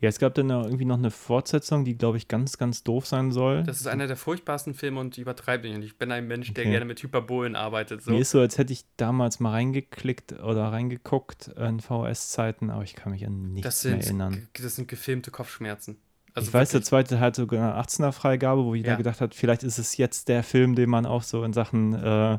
Ja, 0.00 0.08
es 0.08 0.18
gab 0.18 0.34
dann 0.34 0.48
irgendwie 0.48 0.86
noch 0.86 0.96
eine 0.96 1.10
Fortsetzung, 1.10 1.84
die, 1.84 1.96
glaube 1.98 2.16
ich, 2.16 2.28
ganz, 2.28 2.56
ganz 2.56 2.82
doof 2.82 3.06
sein 3.06 3.30
soll. 3.30 3.62
Das 3.64 3.78
ist 3.78 3.86
einer 3.86 4.06
der 4.06 4.16
furchtbarsten 4.16 4.72
Filme 4.72 5.00
und 5.00 5.18
übertreibt 5.18 5.64
nicht. 5.64 5.74
Und 5.74 5.82
ich 5.82 5.98
bin 5.98 6.10
ein 6.12 6.26
Mensch, 6.26 6.52
der 6.54 6.64
Okay. 6.64 6.70
gerne 6.70 6.86
mit 6.86 7.02
Hyperbolen 7.02 7.56
arbeitet. 7.56 8.02
So. 8.02 8.10
Mir 8.12 8.20
ist 8.20 8.30
so, 8.30 8.40
als 8.40 8.56
hätte 8.56 8.72
ich 8.72 8.84
damals 8.96 9.38
mal 9.38 9.50
reingeklickt 9.50 10.32
oder 10.40 10.72
reingeguckt 10.72 11.48
in 11.48 11.80
VHS-Zeiten, 11.80 12.70
aber 12.70 12.84
ich 12.84 12.94
kann 12.94 13.12
mich 13.12 13.26
an 13.26 13.52
nichts 13.52 13.68
Das 13.68 13.84
mehr 13.84 14.02
sind, 14.02 14.20
erinnern. 14.20 14.48
das 14.62 14.76
sind 14.76 14.88
gefilmte 14.88 15.30
Kopfschmerzen. 15.30 15.98
Also 16.32 16.48
ich 16.48 16.54
weiß, 16.54 16.70
der 16.70 16.82
zweite 16.82 17.18
hat 17.20 17.36
sogar 17.36 17.74
eine 17.74 17.82
18er-Freigabe, 17.82 18.64
wo 18.64 18.74
jeder 18.74 18.90
Ja. 18.92 18.96
gedacht 18.96 19.20
hat, 19.22 19.34
vielleicht 19.34 19.62
ist 19.62 19.78
es 19.78 19.96
jetzt 19.98 20.28
der 20.28 20.42
Film, 20.42 20.74
den 20.74 20.88
man 20.88 21.04
auch 21.06 21.22
so 21.22 21.44
in 21.44 21.52
Sachen 21.54 21.94
äh, 21.94 22.38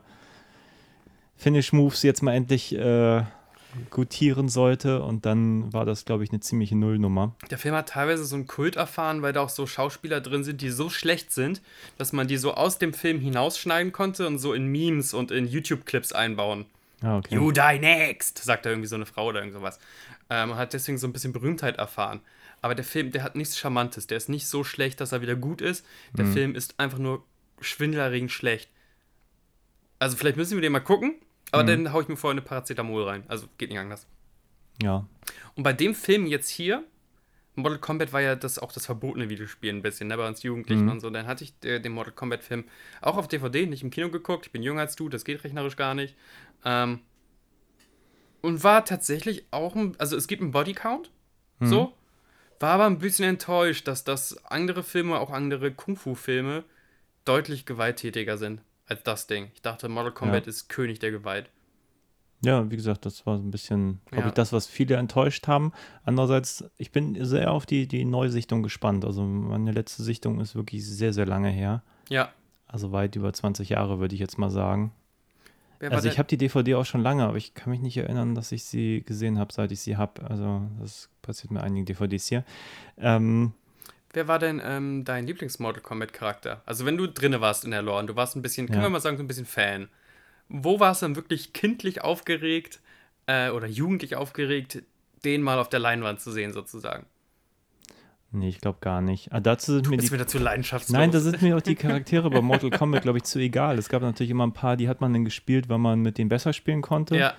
Finish-Moves 1.35 2.03
jetzt 2.03 2.21
mal 2.23 2.33
endlich 2.33 2.73
äh, 2.75 3.23
gutieren 3.89 4.49
sollte. 4.49 5.01
Und 5.01 5.25
dann 5.25 5.71
war 5.73 5.85
das, 5.85 6.05
glaube 6.05 6.23
ich, 6.23 6.31
eine 6.31 6.39
ziemliche 6.39 6.75
Nullnummer. 6.75 7.35
Der 7.49 7.57
Film 7.57 7.75
hat 7.75 7.89
teilweise 7.89 8.25
so 8.25 8.35
einen 8.35 8.47
Kult 8.47 8.75
erfahren, 8.75 9.21
weil 9.21 9.33
da 9.33 9.41
auch 9.41 9.49
so 9.49 9.67
Schauspieler 9.67 10.21
drin 10.21 10.43
sind, 10.43 10.61
die 10.61 10.69
so 10.69 10.89
schlecht 10.89 11.31
sind, 11.31 11.61
dass 11.97 12.13
man 12.13 12.27
die 12.27 12.37
so 12.37 12.53
aus 12.53 12.77
dem 12.77 12.93
Film 12.93 13.19
hinausschneiden 13.19 13.91
konnte 13.91 14.27
und 14.27 14.39
so 14.39 14.53
in 14.53 14.67
Memes 14.67 15.13
und 15.13 15.31
in 15.31 15.47
YouTube-Clips 15.47 16.13
einbauen. 16.13 16.65
Ah, 17.01 17.17
okay. 17.17 17.35
You 17.35 17.51
die 17.51 17.79
next, 17.79 18.39
sagt 18.39 18.65
da 18.65 18.71
irgendwie 18.71 18.87
so 18.87 18.95
eine 18.95 19.05
Frau 19.05 19.27
oder 19.27 19.39
irgend 19.39 19.53
sowas. 19.53 19.79
Ähm, 20.29 20.55
hat 20.55 20.73
deswegen 20.73 20.97
so 20.97 21.07
ein 21.07 21.13
bisschen 21.13 21.33
Berühmtheit 21.33 21.77
erfahren. 21.77 22.21
Aber 22.61 22.73
der 22.73 22.85
Film, 22.85 23.11
der 23.11 23.23
hat 23.23 23.35
nichts 23.35 23.57
Charmantes. 23.57 24.07
Der 24.07 24.17
ist 24.17 24.29
nicht 24.29 24.47
so 24.47 24.63
schlecht, 24.63 24.99
dass 24.99 25.11
er 25.11 25.21
wieder 25.21 25.35
gut 25.35 25.61
ist. 25.61 25.85
Der 26.17 26.25
Film 26.25 26.55
ist 26.55 26.79
einfach 26.79 26.97
nur 26.97 27.23
schwindelerregend 27.61 28.31
schlecht. 28.31 28.69
Also 29.99 30.17
vielleicht 30.17 30.37
müssen 30.37 30.55
wir 30.55 30.61
den 30.61 30.71
mal 30.71 30.79
gucken, 30.79 31.15
aber 31.51 31.63
dann 31.63 31.93
hau 31.93 32.01
ich 32.01 32.07
mir 32.07 32.17
vorher 32.17 32.33
eine 32.33 32.41
Paracetamol 32.41 33.03
rein. 33.03 33.23
Also 33.27 33.47
geht 33.57 33.69
nicht 33.69 33.79
anders. 33.79 34.05
Ja. 34.81 35.05
Und 35.55 35.63
bei 35.63 35.73
dem 35.73 35.95
Film 35.95 36.27
jetzt 36.27 36.49
hier, 36.49 36.83
Mortal 37.55 37.79
Kombat 37.79 38.13
war 38.13 38.21
ja 38.21 38.35
das 38.35 38.59
auch 38.59 38.71
das 38.71 38.85
verbotene 38.85 39.29
Videospiel 39.29 39.71
ein 39.71 39.81
bisschen, 39.81 40.09
ne, 40.09 40.17
bei 40.17 40.27
uns 40.27 40.43
Jugendlichen 40.43 40.89
und 40.89 40.99
so. 40.99 41.09
Dann 41.09 41.25
hatte 41.25 41.43
ich 41.43 41.53
äh, 41.63 41.79
den 41.79 41.93
Mortal 41.93 42.13
Kombat 42.13 42.43
Film 42.43 42.65
auch 43.01 43.17
auf 43.17 43.27
DVD, 43.27 43.65
nicht 43.65 43.83
im 43.83 43.89
Kino 43.89 44.09
geguckt. 44.09 44.45
Ich 44.45 44.51
bin 44.51 44.61
jünger 44.61 44.81
als 44.81 44.95
du, 44.95 45.09
das 45.09 45.25
geht 45.25 45.43
rechnerisch 45.43 45.75
gar 45.75 45.95
nicht. 45.95 46.15
Ähm, 46.63 46.99
und 48.41 48.63
war 48.63 48.85
tatsächlich 48.85 49.45
auch 49.51 49.75
ein, 49.75 49.95
also 49.97 50.15
es 50.15 50.27
gibt 50.27 50.41
einen 50.41 50.51
Bodycount, 50.51 51.11
so. 51.59 51.93
War 52.59 52.73
aber 52.73 52.85
ein 52.85 52.99
bisschen 52.99 53.25
enttäuscht, 53.27 53.87
dass 53.87 54.03
das 54.03 54.45
andere 54.45 54.83
Filme, 54.83 55.19
auch 55.19 55.31
andere 55.31 55.71
Kung-Fu-Filme, 55.71 56.63
deutlich 57.25 57.65
gewalttätiger 57.65 58.37
sind 58.37 58.61
als 58.87 59.03
das 59.03 59.27
Ding. 59.27 59.49
Ich 59.53 59.61
dachte, 59.61 59.89
Mortal 59.89 60.13
Kombat 60.13 60.47
ist 60.47 60.69
König 60.69 60.99
der 60.99 61.11
Gewalt. 61.11 61.49
Ja, 62.45 62.69
wie 62.69 62.75
gesagt, 62.75 63.05
das 63.05 63.25
war 63.25 63.37
so 63.37 63.43
ein 63.43 63.49
bisschen, 63.51 63.99
glaube 64.05 64.21
Ja. 64.23 64.27
ich, 64.27 64.33
das, 64.35 64.53
was 64.53 64.67
viele 64.67 64.95
enttäuscht 64.95 65.47
haben. 65.47 65.71
Andererseits, 66.03 66.63
ich 66.77 66.91
bin 66.91 67.23
sehr 67.25 67.51
auf 67.51 67.65
die, 67.65 67.87
die 67.87 68.05
Neusichtung 68.05 68.61
gespannt. 68.61 69.05
Also 69.05 69.23
meine 69.23 69.71
letzte 69.71 70.03
Sichtung 70.03 70.39
ist 70.39 70.53
wirklich 70.55 70.85
sehr, 70.85 71.13
sehr 71.13 71.25
lange 71.25 71.49
her. 71.49 71.81
Ja. 72.09 72.29
Also 72.67 72.91
weit 72.91 73.15
über 73.15 73.33
20 73.33 73.69
Jahre, 73.69 73.99
würde 73.99 74.13
ich 74.13 74.21
jetzt 74.21 74.37
mal 74.37 74.51
sagen. 74.51 74.91
Wer 75.79 75.91
Also 75.91 76.07
ich 76.09 76.17
habe 76.19 76.27
die 76.27 76.37
DVD 76.37 76.75
auch 76.75 76.85
schon 76.85 77.01
lange, 77.01 77.23
aber 77.25 77.37
ich 77.37 77.53
kann 77.55 77.71
mich 77.71 77.81
nicht 77.81 77.97
erinnern, 77.97 78.35
dass 78.35 78.51
ich 78.51 78.63
sie 78.65 79.03
gesehen 79.05 79.39
habe, 79.39 79.53
seit 79.53 79.71
ich 79.71 79.79
sie 79.79 79.97
habe. 79.97 80.23
Also 80.29 80.61
das 80.79 81.09
passiert 81.23 81.51
mit 81.51 81.61
einigen 81.63 81.85
DVDs 81.85 82.27
hier. 82.27 82.43
Ähm, 82.97 83.53
Wer 84.13 84.27
war 84.27 84.39
denn 84.39 84.61
ähm, 84.63 85.03
dein 85.03 85.27
Lieblings-Mortal 85.27 85.81
Kombat-Charakter? 85.81 86.61
Also, 86.65 86.85
wenn 86.85 86.97
du 86.97 87.07
drinne 87.07 87.41
warst 87.41 87.65
in 87.65 87.71
der 87.71 87.81
Lore 87.81 87.99
und 87.99 88.07
du 88.07 88.15
warst 88.15 88.35
ein 88.35 88.41
bisschen, 88.41 88.67
können 88.67 88.79
Ja. 88.79 88.85
wir 88.85 88.89
mal 88.89 88.99
sagen, 89.01 89.17
so 89.17 89.23
ein 89.23 89.27
bisschen 89.27 89.45
Fan. 89.45 89.89
Wo 90.49 90.79
warst 90.79 91.01
du 91.01 91.05
dann 91.07 91.15
wirklich 91.15 91.53
kindlich 91.53 92.01
aufgeregt 92.01 92.79
äh, 93.27 93.49
oder 93.49 93.67
jugendlich 93.67 94.15
aufgeregt, 94.15 94.81
den 95.25 95.41
mal 95.41 95.59
auf 95.59 95.67
der 95.69 95.79
Leinwand 95.79 96.21
zu 96.21 96.31
sehen, 96.31 96.53
sozusagen? 96.53 97.05
nee, 98.31 98.49
ich 98.49 98.59
glaube 98.61 98.77
gar 98.81 99.01
nicht. 99.01 99.31
Ah, 99.31 99.39
dazu 99.39 99.73
sind 99.75 99.89
mir 99.89 99.97
Ist 99.97 100.09
die 100.09 100.11
wieder 100.13 100.27
zu 100.27 100.37
leidenschaftslos. 100.37 100.93
Nein, 100.97 101.11
da 101.11 101.19
sind 101.19 101.41
mir 101.41 101.57
auch 101.57 101.61
die 101.61 101.75
Charaktere 101.75 102.29
bei 102.29 102.41
Mortal 102.41 102.69
Kombat, 102.69 103.01
glaube 103.01 103.17
ich, 103.17 103.23
zu 103.23 103.39
egal. 103.39 103.77
Es 103.79 103.89
gab 103.89 104.01
natürlich 104.01 104.29
immer 104.29 104.45
ein 104.45 104.53
paar, 104.53 104.77
die 104.77 104.87
hat 104.89 105.01
man 105.01 105.13
dann 105.13 105.25
gespielt, 105.25 105.69
weil 105.69 105.77
man 105.79 106.01
mit 106.01 106.17
denen 106.17 106.29
besser 106.29 106.53
spielen 106.53 106.81
konnte. 106.81 107.17
Ja, 107.17 107.33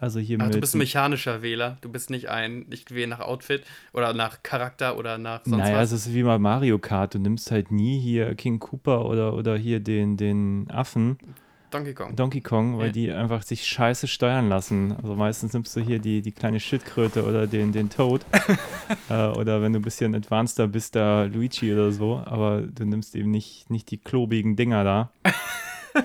Also 0.00 0.18
hier 0.18 0.38
Ach, 0.40 0.48
du 0.50 0.58
bist 0.60 0.74
ein 0.74 0.78
mechanischer 0.78 1.42
Wähler. 1.42 1.76
Du 1.82 1.90
bist 1.90 2.08
nicht 2.08 2.30
ein, 2.30 2.64
ich 2.70 2.90
wähle 2.90 3.08
nach 3.08 3.20
Outfit 3.20 3.62
oder 3.92 4.14
nach 4.14 4.42
Charakter 4.42 4.96
oder 4.96 5.18
nach 5.18 5.42
sonst 5.44 5.58
naja, 5.58 5.76
was. 5.76 5.92
es 5.92 6.06
ist 6.06 6.14
wie 6.14 6.22
bei 6.22 6.38
Mario 6.38 6.78
Kart. 6.78 7.14
Du 7.14 7.18
nimmst 7.18 7.50
halt 7.50 7.70
nie 7.70 8.00
hier 8.00 8.34
King 8.34 8.58
Cooper 8.58 9.04
oder, 9.04 9.34
oder 9.34 9.56
hier 9.58 9.78
den, 9.80 10.16
den 10.16 10.70
Affen, 10.70 11.18
Donkey 11.70 11.94
Kong. 11.94 12.16
Donkey 12.16 12.40
Kong, 12.40 12.78
weil 12.78 12.86
Ja. 12.86 12.92
die 12.92 13.12
einfach 13.12 13.42
sich 13.42 13.64
scheiße 13.66 14.08
steuern 14.08 14.48
lassen. 14.48 14.92
Also 15.00 15.14
meistens 15.14 15.52
nimmst 15.52 15.76
du 15.76 15.80
hier 15.80 15.98
die, 16.00 16.20
die 16.22 16.32
kleine 16.32 16.58
Schildkröte 16.60 17.24
oder 17.24 17.46
den, 17.46 17.70
den 17.70 17.90
Toad. 17.90 18.22
äh, 19.08 19.26
oder 19.28 19.62
wenn 19.62 19.72
du 19.72 19.78
ein 19.78 19.82
bisschen 19.82 20.14
advanceder 20.14 20.66
bist, 20.66 20.96
da 20.96 21.24
Luigi 21.24 21.72
oder 21.72 21.92
so. 21.92 22.22
Aber 22.24 22.62
du 22.62 22.84
nimmst 22.84 23.14
eben 23.14 23.30
nicht, 23.30 23.70
nicht 23.70 23.90
die 23.90 23.98
klobigen 23.98 24.56
Dinger 24.56 24.82
da. 24.82 25.10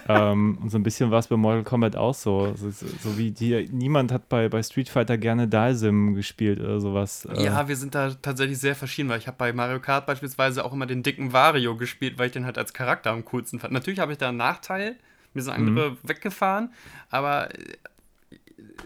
ähm, 0.07 0.57
und 0.61 0.69
so 0.69 0.77
ein 0.77 0.83
bisschen 0.83 1.11
war 1.11 1.19
es 1.19 1.27
bei 1.27 1.35
Mortal 1.35 1.63
Kombat 1.63 1.95
auch 1.95 2.13
so. 2.13 2.53
So, 2.55 2.69
so, 2.71 2.85
so 3.01 3.17
wie 3.17 3.31
die, 3.31 3.69
niemand 3.71 4.11
hat 4.11 4.29
bei, 4.29 4.49
bei 4.49 4.61
Street 4.63 4.89
Fighter 4.89 5.17
gerne 5.17 5.47
Dalsim 5.47 6.15
gespielt 6.15 6.59
oder 6.59 6.79
sowas. 6.79 7.25
Äh, 7.25 7.43
Ja, 7.43 7.67
wir 7.67 7.75
sind 7.75 7.95
da 7.95 8.11
tatsächlich 8.13 8.57
sehr 8.59 8.75
verschieden, 8.75 9.09
weil 9.09 9.19
ich 9.19 9.27
habe 9.27 9.37
bei 9.37 9.53
Mario 9.53 9.79
Kart 9.79 10.05
beispielsweise 10.05 10.65
auch 10.65 10.73
immer 10.73 10.85
den 10.85 11.03
dicken 11.03 11.33
Wario 11.33 11.75
gespielt, 11.75 12.17
weil 12.17 12.27
ich 12.27 12.33
den 12.33 12.45
halt 12.45 12.57
als 12.57 12.73
Charakter 12.73 13.11
am 13.11 13.25
coolsten 13.25 13.59
fand. 13.59 13.73
Natürlich 13.73 13.99
habe 13.99 14.11
ich 14.11 14.17
da 14.17 14.29
einen 14.29 14.37
Nachteil, 14.37 14.95
mir 15.33 15.41
sind 15.41 15.53
andere 15.53 15.97
weggefahren, 16.03 16.71
aber 17.09 17.53
äh, 17.53 17.73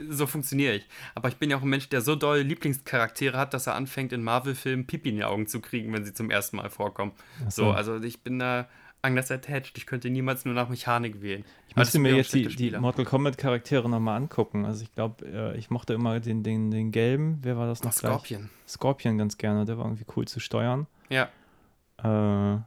so 0.09 0.27
funktioniere 0.27 0.75
ich. 0.75 0.87
Aber 1.15 1.29
ich 1.29 1.37
bin 1.37 1.49
ja 1.49 1.57
auch 1.57 1.61
ein 1.61 1.69
Mensch, 1.69 1.89
der 1.89 2.01
so 2.01 2.15
doll 2.15 2.39
Lieblingscharaktere 2.39 3.37
hat, 3.37 3.53
dass 3.53 3.67
er 3.67 3.75
anfängt, 3.75 4.13
in 4.13 4.23
Marvel-Filmen 4.23 4.87
Pipi 4.87 5.09
in 5.09 5.15
die 5.15 5.23
Augen 5.23 5.47
zu 5.47 5.59
kriegen, 5.61 5.93
wenn 5.93 6.05
sie 6.05 6.13
zum 6.13 6.31
ersten 6.31 6.57
Mal 6.57 6.69
vorkommen. 6.69 7.11
So, 7.49 7.65
so. 7.65 7.71
also 7.71 8.01
ich 8.01 8.21
bin 8.21 8.39
da 8.39 8.67
anders 9.01 9.31
attached. 9.31 9.77
Ich 9.77 9.85
könnte 9.85 10.09
niemals 10.09 10.45
nur 10.45 10.53
nach 10.53 10.69
Mechanik 10.69 11.21
wählen. 11.21 11.45
Ich 11.67 11.75
müsste 11.75 11.99
mir 11.99 12.15
jetzt 12.15 12.33
die, 12.33 12.47
die 12.47 12.71
Mortal 12.77 13.05
Kombat 13.05 13.37
Charaktere 13.37 13.89
nochmal 13.89 14.17
angucken. 14.17 14.65
Also 14.65 14.83
ich 14.83 14.93
glaube, 14.93 15.25
äh, 15.25 15.57
ich 15.57 15.69
mochte 15.69 15.93
immer 15.93 16.19
den, 16.19 16.43
den, 16.43 16.71
den 16.71 16.91
gelben. 16.91 17.39
Wer 17.41 17.57
war 17.57 17.67
das 17.67 17.83
noch 17.83 17.91
gleich? 17.95 18.11
Scorpion. 18.11 18.49
Scorpion 18.67 19.17
ganz 19.17 19.37
gerne. 19.37 19.65
Der 19.65 19.77
war 19.77 19.85
irgendwie 19.85 20.05
cool 20.15 20.27
zu 20.27 20.39
steuern. 20.39 20.87
Ja, 21.09 21.29
Äh, 22.03 22.59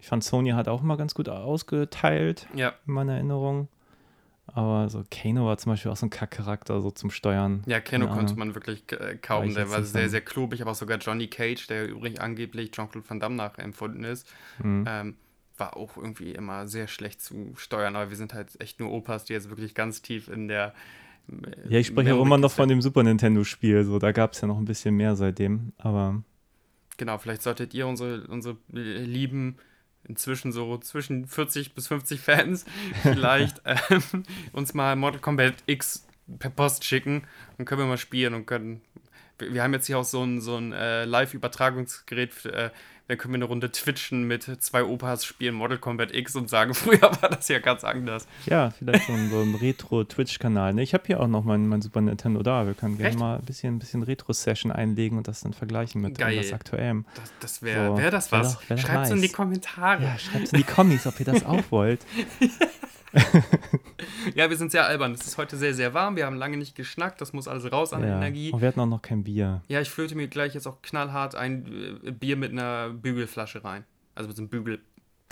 ich 0.00 0.06
fand 0.06 0.22
Sony 0.22 0.50
hat 0.50 0.68
auch 0.68 0.82
immer 0.82 0.96
ganz 0.96 1.14
gut 1.14 1.28
ausgeteilt 1.28 2.46
ja. 2.54 2.74
in 2.86 2.92
meiner 2.94 3.14
Erinnerung. 3.14 3.68
Aber 4.46 4.88
so 4.88 5.04
Kano 5.10 5.44
war 5.44 5.58
zum 5.58 5.72
Beispiel 5.72 5.90
auch 5.90 5.96
so 5.96 6.06
ein 6.06 6.10
Kackcharakter 6.10 6.80
so 6.80 6.90
zum 6.90 7.10
Steuern. 7.10 7.62
Ja, 7.66 7.80
Keine 7.80 8.08
konnte 8.08 8.34
man 8.34 8.54
wirklich 8.54 8.82
äh, 8.92 9.16
kaum. 9.20 9.52
Der 9.54 9.68
war 9.70 9.82
sehr, 9.82 10.08
sehr 10.08 10.22
klobig, 10.22 10.62
aber 10.62 10.70
auch 10.70 10.74
sogar 10.76 10.96
Johnny 10.98 11.26
Cage, 11.28 11.66
der 11.66 11.86
übrigens 11.88 12.18
angeblich 12.20 12.70
Jean-Claude 12.70 13.08
Van 13.10 13.20
Damme 13.20 13.34
nachempfunden 13.36 14.04
ist, 14.04 14.26
Mhm. 14.62 14.84
ähm, 14.88 15.16
war 15.58 15.76
auch 15.76 15.96
irgendwie 15.96 16.32
immer 16.32 16.66
sehr 16.68 16.88
schlecht 16.88 17.20
zu 17.20 17.52
steuern. 17.56 17.96
Aber 17.96 18.10
wir 18.10 18.16
sind 18.16 18.34
halt 18.34 18.60
echt 18.60 18.80
nur 18.80 18.90
Opas, 18.92 19.24
die 19.24 19.32
jetzt 19.32 19.50
wirklich 19.50 19.74
ganz 19.74 20.02
tief 20.02 20.28
in 20.28 20.48
der. 20.48 20.74
äh, 21.30 21.72
Ja, 21.72 21.78
ich 21.78 21.86
spreche 21.88 22.14
auch 22.14 22.22
immer 22.22 22.38
noch 22.38 22.52
von 22.52 22.68
dem 22.68 22.82
Super 22.82 23.02
Nintendo-Spiel. 23.02 23.84
So, 23.84 23.98
da 23.98 24.12
gab 24.12 24.32
es 24.32 24.40
ja 24.40 24.48
noch 24.48 24.58
ein 24.58 24.64
bisschen 24.64 24.96
mehr 24.96 25.16
seitdem. 25.16 25.72
Aber 25.78 26.22
Genau, 26.96 27.16
vielleicht 27.18 27.42
solltet 27.42 27.74
ihr 27.74 27.86
unsere, 27.86 28.26
unsere 28.26 28.56
äh, 28.74 29.04
lieben 29.04 29.56
inzwischen 30.04 30.52
so 30.52 30.78
zwischen 30.78 31.26
40 31.26 31.74
bis 31.74 31.88
50 31.88 32.20
Fans 32.20 32.64
vielleicht 33.02 33.62
ähm, 33.64 34.24
uns 34.52 34.74
mal 34.74 34.96
Mortal 34.96 35.20
Kombat 35.20 35.54
X 35.66 36.06
per 36.38 36.50
Post 36.50 36.84
schicken 36.84 37.22
und 37.56 37.64
können 37.64 37.80
wir 37.82 37.86
mal 37.86 37.98
spielen 37.98 38.34
und 38.34 38.46
können. 38.46 38.82
Wir 39.38 39.62
haben 39.62 39.72
jetzt 39.72 39.86
hier 39.86 39.98
auch 39.98 40.04
so 40.04 40.22
ein, 40.22 40.40
so 40.40 40.56
ein 40.56 40.72
äh, 40.72 41.04
Live-Übertragungsgerät, 41.04 42.44
äh, 42.46 42.70
dann 43.08 43.16
können 43.16 43.32
wir 43.32 43.38
eine 43.38 43.46
Runde 43.46 43.72
twitchen 43.72 44.24
mit 44.24 44.42
zwei 44.62 44.84
Opas, 44.84 45.24
spielen 45.24 45.54
Mortal 45.54 45.78
Kombat 45.78 46.14
X 46.14 46.36
und 46.36 46.50
sagen, 46.50 46.74
früher 46.74 47.00
war 47.00 47.30
das 47.30 47.48
ja 47.48 47.58
ganz 47.58 47.82
anders. 47.82 48.28
Ja, 48.44 48.70
vielleicht 48.70 49.06
so 49.06 49.14
ein, 49.14 49.30
so 49.30 49.40
ein 49.40 49.54
Retro-Twitch-Kanal. 49.54 50.74
Ne? 50.74 50.82
Ich 50.82 50.92
habe 50.92 51.04
hier 51.06 51.20
auch 51.20 51.26
noch 51.26 51.42
mein, 51.42 51.66
mein 51.68 51.80
Super 51.80 52.02
Nintendo 52.02 52.42
da. 52.42 52.66
Wir 52.66 52.74
können 52.74 52.98
gerne 52.98 53.16
mal 53.16 53.38
ein 53.38 53.44
bisschen, 53.44 53.76
ein 53.76 53.78
bisschen 53.78 54.02
Retro-Session 54.02 54.70
einlegen 54.70 55.16
und 55.16 55.26
das 55.26 55.40
dann 55.40 55.54
vergleichen 55.54 56.02
mit 56.02 56.18
Geil. 56.18 56.34
irgendwas 56.34 56.52
Aktuellem. 56.52 57.06
Das, 57.14 57.32
das 57.40 57.62
wäre 57.62 57.86
So, 57.86 57.96
wär 57.96 58.10
das 58.10 58.30
wär 58.30 58.40
was. 58.40 58.58
Schreibt 58.78 59.06
es 59.06 59.10
in 59.12 59.22
die. 59.22 59.28
Kommentare. 59.30 60.02
Ja, 60.02 60.18
schreibt 60.18 60.52
in 60.52 60.58
die 60.58 60.64
Kommis, 60.64 61.06
ob 61.06 61.18
ihr 61.18 61.26
das 61.26 61.46
auch 61.46 61.64
wollt. 61.70 62.00
Ja, 64.34 64.50
wir 64.50 64.56
sind 64.56 64.70
sehr 64.70 64.86
albern. 64.86 65.12
Es 65.12 65.26
ist 65.26 65.38
heute 65.38 65.56
sehr, 65.56 65.74
sehr 65.74 65.94
warm. 65.94 66.16
Wir 66.16 66.26
haben 66.26 66.36
lange 66.36 66.56
nicht 66.56 66.74
geschnackt. 66.74 67.20
Das 67.20 67.32
muss 67.32 67.48
alles 67.48 67.70
raus 67.72 67.92
an 67.92 68.02
Ja. 68.02 68.16
Energie. 68.16 68.50
Und 68.52 68.60
wir 68.60 68.68
hatten 68.68 68.80
auch 68.80 68.86
noch 68.86 69.02
kein 69.02 69.24
Bier. 69.24 69.62
Ja, 69.68 69.80
ich 69.80 69.90
flöte 69.90 70.14
mir 70.14 70.28
gleich 70.28 70.54
jetzt 70.54 70.66
auch 70.66 70.82
knallhart 70.82 71.34
ein 71.34 72.00
äh, 72.04 72.10
Bier 72.10 72.36
mit 72.36 72.52
einer 72.52 72.90
Bügelflasche 72.90 73.64
rein. 73.64 73.84
Also 74.14 74.28
mit 74.28 74.36
so 74.36 74.42
einem 74.42 74.50
Bügel. 74.50 74.80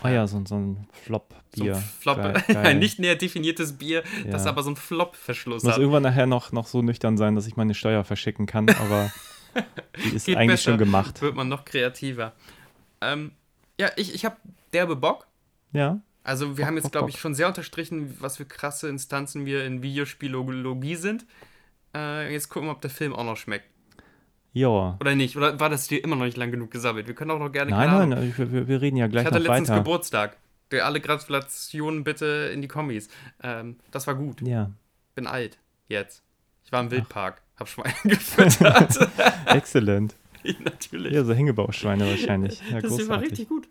Ah 0.03 0.11
ja, 0.11 0.27
so, 0.27 0.43
so 0.47 0.57
ein 0.57 0.77
So 0.77 0.83
Flop-Bier. 1.05 1.77
ein 1.77 1.83
Flop. 2.01 2.17
Geil, 2.19 2.33
geil. 2.49 2.57
ein 2.59 2.79
nicht 2.79 2.99
näher 2.99 3.17
definiertes 3.17 3.79
Bier, 3.79 4.03
das 4.31 4.45
Ja. 4.45 4.51
aber 4.51 4.63
so 4.63 4.69
einen 4.71 4.77
Flop-Verschluss 4.77 5.63
muss 5.63 5.73
hat. 5.73 5.79
irgendwann 5.79 6.03
nachher 6.03 6.27
noch, 6.27 6.53
noch 6.53 6.67
so 6.67 6.83
nüchtern 6.83 7.17
sein, 7.17 7.35
dass 7.35 7.47
ich 7.47 7.57
meine 7.57 7.75
Steuer 7.75 8.05
verschicken 8.05 8.45
kann, 8.47 8.69
aber 8.69 9.11
die 10.05 10.15
ist 10.17 10.27
Geht 10.27 10.37
eigentlich 10.37 10.51
besser. 10.61 10.71
schon 10.73 10.79
gemacht. 10.79 11.23
Wird 11.23 11.35
man 11.35 11.49
noch 11.49 11.65
kreativer. 11.65 12.33
Ähm, 13.01 13.33
ja, 13.81 13.89
ich, 13.97 14.15
ich 14.15 14.25
habe 14.27 14.37
derbe 14.75 14.97
Bock. 14.97 15.27
Ja, 15.73 16.01
Also 16.27 16.59
wir 16.59 16.67
haben 16.67 16.77
jetzt, 16.77 16.91
glaube 16.91 17.09
ich, 17.11 17.21
schon 17.21 17.35
sehr 17.35 17.47
unterstrichen, 17.47 18.17
was 18.21 18.39
für 18.39 18.45
krasse 18.45 18.89
Instanzen 18.89 19.47
wir 19.47 19.65
in 19.65 19.83
Videospielologie 19.83 20.97
sind. 20.97 21.25
Äh, 21.95 22.33
jetzt 22.33 22.49
gucken 22.49 22.69
wir, 22.69 22.73
ob 22.73 22.81
der 22.81 22.91
Film 22.91 23.15
auch 23.15 23.25
noch 23.25 23.37
schmeckt. 23.37 23.67
ja. 24.53 24.97
Oder 25.01 25.15
nicht? 25.15 25.37
Oder 25.37 25.61
war 25.61 25.71
das 25.71 25.87
dir 25.87 26.03
immer 26.03 26.17
noch 26.17 26.25
nicht 26.25 26.37
lang 26.37 26.51
genug 26.51 26.73
gesammelt? 26.73 27.07
Wir 27.07 27.15
können 27.15 27.31
auch 27.31 27.39
noch 27.39 27.53
gerne. 27.53 27.71
Nein, 27.71 27.89
nein, 27.89 28.13
Ahnung. 28.13 28.35
wir, 28.37 28.69
wir, 28.69 28.81
reden 28.81 28.97
ja 28.97 29.07
Ich 29.07 29.13
gleich 29.13 29.25
hatte 29.25 29.39
noch 29.39 29.47
letztens 29.47 29.69
weiter. 29.69 29.79
Geburtstag. 29.79 30.37
Der 30.73 30.85
alle 30.85 31.01
Gratulationen 31.01 32.03
bitte 32.03 32.51
in 32.53 32.61
die 32.61 32.67
Kommis. 32.67 33.09
Ähm, 33.41 33.77
das 33.93 34.09
war 34.09 34.17
gut. 34.17 34.43
Ja, 34.43 34.73
Bin 35.15 35.29
alt. 35.29 35.59
Jetzt. 35.87 36.25
Ich 36.65 36.73
war 36.73 36.81
im 36.81 36.91
Wildpark. 36.91 37.41
Hab 37.57 37.69
Schweine 37.69 37.95
gefüttert. 38.05 38.99
exzellent. 39.47 40.17
Natürlich. 40.59 41.13
Ja, 41.13 41.25
so 41.25 41.35
Hängebauschweine 41.35 42.05
wahrscheinlich. 42.07 42.61
Ja, 42.69 42.81
das 42.81 43.09
war 43.09 43.21
richtig 43.21 43.49
gut. 43.49 43.69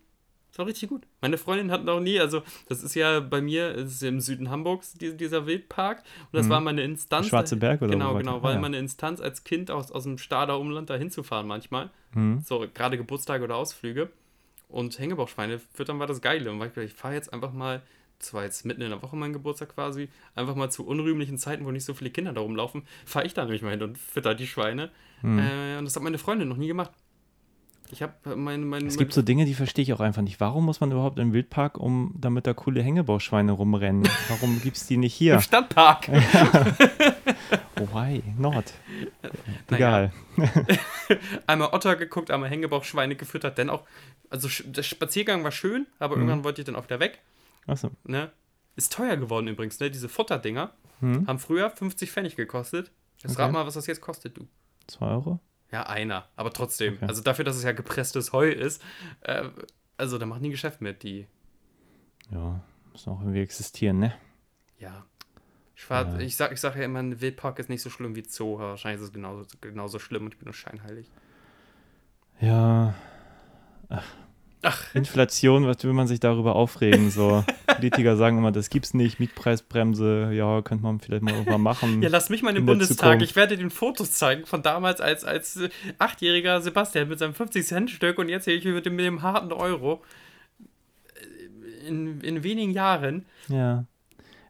Das 0.56 0.60
war 0.60 0.68
richtig 0.68 0.88
gut. 0.88 1.04
Meine 1.20 1.38
Freundin 1.38 1.70
hat 1.70 1.84
noch 1.84 2.00
nie, 2.00 2.18
also 2.18 2.42
das 2.70 2.82
ist 2.82 2.96
ja 2.96 3.20
bei 3.20 3.42
mir, 3.42 3.76
ist 3.76 4.02
im 4.04 4.22
Süden 4.22 4.50
Hamburgs, 4.50 4.94
die, 4.94 5.18
dieser 5.18 5.46
Wildpark. 5.46 5.98
Und 6.32 6.34
das 6.38 6.46
Mhm. 6.46 6.50
war 6.50 6.62
meine 6.62 6.82
Instanz. 6.82 7.28
Schwarze 7.28 7.58
Berg 7.58 7.82
oder 7.82 7.92
Genau, 7.92 8.16
genau, 8.16 8.42
weil 8.42 8.52
Ah, 8.52 8.56
ja. 8.56 8.62
meine 8.62 8.78
Instanz 8.78 9.20
als 9.20 9.44
Kind 9.44 9.70
aus, 9.70 9.92
aus 9.92 10.04
dem 10.04 10.18
Stader 10.18 10.58
Umland 10.58 10.90
da 10.90 10.96
hinzufahren 10.96 11.46
manchmal. 11.46 11.90
Mhm. 12.14 12.40
So 12.46 12.66
gerade 12.74 12.96
Geburtstage 12.96 13.44
oder 13.44 13.58
Ausflüge. 13.58 14.10
Und 14.70 14.98
Hängebauchschweine 14.98 15.60
füttern 15.74 16.00
war 16.00 16.08
das 16.08 16.22
Geile. 16.22 16.50
Und 16.52 16.62
ich, 16.66 16.78
ich 16.78 16.94
fahre 16.94 17.16
jetzt 17.16 17.34
einfach 17.34 17.52
mal, 17.52 17.82
das 18.20 18.34
war 18.34 18.44
jetzt 18.46 18.64
mitten 18.66 18.82
in 18.82 18.92
der 18.92 19.02
Woche 19.02 19.18
mein 19.18 19.34
Geburtstag 19.34 19.76
quasi, 19.76 20.08
einfach 20.36 20.56
mal 20.56 20.72
zu 20.72 20.88
unrühmlichen 20.88 21.38
Zeiten, 21.38 21.66
wo 21.66 21.72
nicht 21.72 21.84
so 21.84 21.94
viele 21.94 22.12
Kinder 22.12 22.32
da 22.32 22.40
rumlaufen, 22.40 22.84
fahre 23.06 23.26
ich 23.26 23.34
da 23.34 23.44
nämlich 23.44 23.62
mal 23.62 23.72
hin 23.72 23.84
und 23.84 23.98
fütter 23.98 24.34
die 24.36 24.48
Schweine. 24.48 24.90
Mhm. 25.22 25.38
Äh, 25.40 25.78
und 25.80 25.84
das 25.86 25.98
hat 25.98 26.04
meine 26.04 26.18
Freundin 26.18 26.48
noch 26.48 26.56
nie 26.56 26.68
gemacht. 26.68 26.92
Ich 27.92 28.02
habe 28.02 28.36
mein, 28.36 28.64
mein, 28.66 28.88
Es 28.88 28.98
gibt 28.98 29.14
so 29.14 29.22
Dinge, 29.22 29.46
die 29.46 29.54
verstehe 29.54 29.84
ich 29.84 29.94
auch 29.94 30.00
einfach 30.00 30.22
nicht. 30.24 30.40
Warum 30.40 30.66
muss 30.66 30.80
man 30.80 30.92
überhaupt 30.92 31.20
im 31.20 31.34
Wildpark, 31.34 31.78
um 31.78 32.14
damit 32.18 32.48
da 32.48 32.54
coole 32.54 32.82
Hängebauschweine 32.82 33.52
rumrennen? 33.52 34.04
Warum 34.30 34.60
gibt 34.62 34.78
es 34.78 34.88
die 34.88 34.98
nicht 34.98 35.14
im 35.22 35.28
hier? 35.28 35.40
Stadtpark. 35.42 36.08
Why 37.78 38.24
not? 38.38 38.74
Naja. 39.70 40.12
Egal. 40.12 40.14
einmal 41.48 41.70
Otter 41.74 41.96
geguckt, 41.96 42.32
einmal 42.32 42.50
Hängebauchschweine 42.50 43.16
gefüttert, 43.16 43.58
denn 43.58 43.70
auch, 43.70 43.84
also 44.30 44.48
der 44.66 44.84
Spaziergang 44.84 45.44
war 45.44 45.52
schön, 45.52 45.86
aber 46.00 46.16
Mhm. 46.16 46.22
irgendwann 46.24 46.44
wollte 46.44 46.62
ich 46.62 46.66
dann 46.66 46.76
auch 46.76 46.86
wieder 46.86 47.00
weg. 47.00 47.20
Achso. 47.68 47.92
Ne? 48.04 48.32
Ist 48.76 48.94
teuer 48.94 49.18
geworden 49.18 49.48
übrigens, 49.48 49.80
ne? 49.80 49.90
Diese 49.92 50.10
Futterdinger 50.10 50.72
Hm? 51.02 51.28
haben 51.28 51.40
früher 51.40 51.70
50 51.70 52.12
Pfennig 52.12 52.36
gekostet. 52.36 52.92
Jetzt 53.22 53.34
Okay. 53.34 53.44
rat 53.44 53.52
mal, 53.52 53.66
was 53.66 53.74
das 53.76 53.88
jetzt 53.88 54.02
kostet, 54.02 54.38
du. 54.38 54.48
Zwei 54.88 55.08
Euro? 55.08 55.40
Ja, 55.72 55.84
einer, 55.88 56.30
aber 56.36 56.54
trotzdem. 56.54 56.96
Okay. 56.96 57.06
Also 57.08 57.22
dafür, 57.22 57.44
dass 57.46 57.56
es 57.58 57.64
ja 57.64 57.72
gepresstes 57.72 58.34
Heu 58.34 58.50
ist, 58.50 58.82
äh, 59.22 59.50
also 59.98 60.18
da 60.18 60.26
machen 60.26 60.44
die 60.44 60.50
Geschäft 60.52 60.82
mit, 60.82 61.04
die, 61.04 61.28
Ja, 62.32 62.62
müssen 62.92 63.10
auch 63.12 63.22
irgendwie 63.22 63.42
existieren, 63.42 64.00
ne? 64.00 64.14
ja. 64.78 65.06
Ich, 65.76 65.84
fahr, 65.86 66.14
Ja. 66.14 66.20
ich, 66.20 66.36
sag, 66.38 66.54
ich 66.54 66.62
sag 66.62 66.76
ja 66.78 66.84
immer, 66.84 67.00
ein 67.02 67.22
Wildpark 67.22 67.60
ist 67.60 67.70
nicht 67.70 67.82
so 67.84 67.90
schlimm 67.92 68.16
wie 68.16 68.26
Zoo, 68.26 68.60
wahrscheinlich 68.60 69.02
ist 69.02 69.10
es 69.10 69.14
genauso, 69.14 69.46
genauso 69.62 70.00
schlimm 70.00 70.26
und 70.26 70.34
ich 70.34 70.40
bin 70.40 70.46
nur 70.48 70.54
scheinheilig. 70.56 71.12
Ja. 72.42 72.94
Ach. 73.90 74.06
Inflation, 74.94 75.66
was 75.66 75.84
will 75.84 75.94
man 75.94 76.08
sich 76.08 76.20
darüber 76.20 76.56
aufregen? 76.56 77.10
So, 77.12 77.44
Politiker 77.68 78.18
sagen 78.18 78.38
immer, 78.38 78.52
das 78.52 78.70
gibt's 78.70 78.94
nicht, 78.94 79.20
Mietpreisbremse, 79.20 80.32
ja, 80.34 80.62
könnte 80.62 80.84
man 80.84 81.00
vielleicht 81.00 81.24
mal 81.24 81.34
irgendwann 81.34 81.62
machen. 81.62 82.02
Ja, 82.02 82.10
lass 82.10 82.30
mich 82.30 82.42
mal 82.44 82.50
in 82.50 82.56
den 82.56 82.66
Bundestag. 82.66 82.98
Zukunft. 82.98 83.26
Ich 83.26 83.36
werde 83.36 83.58
den 83.58 83.70
Fotos 83.70 84.14
zeigen 84.14 84.46
von 84.46 84.62
damals 84.62 85.02
als, 85.02 85.24
als 85.24 85.58
äh, 85.58 85.70
achtjähriger 86.00 86.62
Sebastian 86.62 87.08
mit 87.08 87.20
seinem 87.20 87.34
50-Cent-Stück 87.34 88.18
und 88.18 88.30
jetzt 88.30 88.46
hier 88.46 88.74
mit 88.74 88.86
dem, 88.86 88.96
mit 88.96 89.06
dem 89.06 89.22
harten 89.22 89.52
Euro. 89.52 90.04
In, 91.88 92.22
in 92.22 92.44
wenigen 92.44 92.72
Jahren. 92.72 93.26
Ja. 93.48 93.86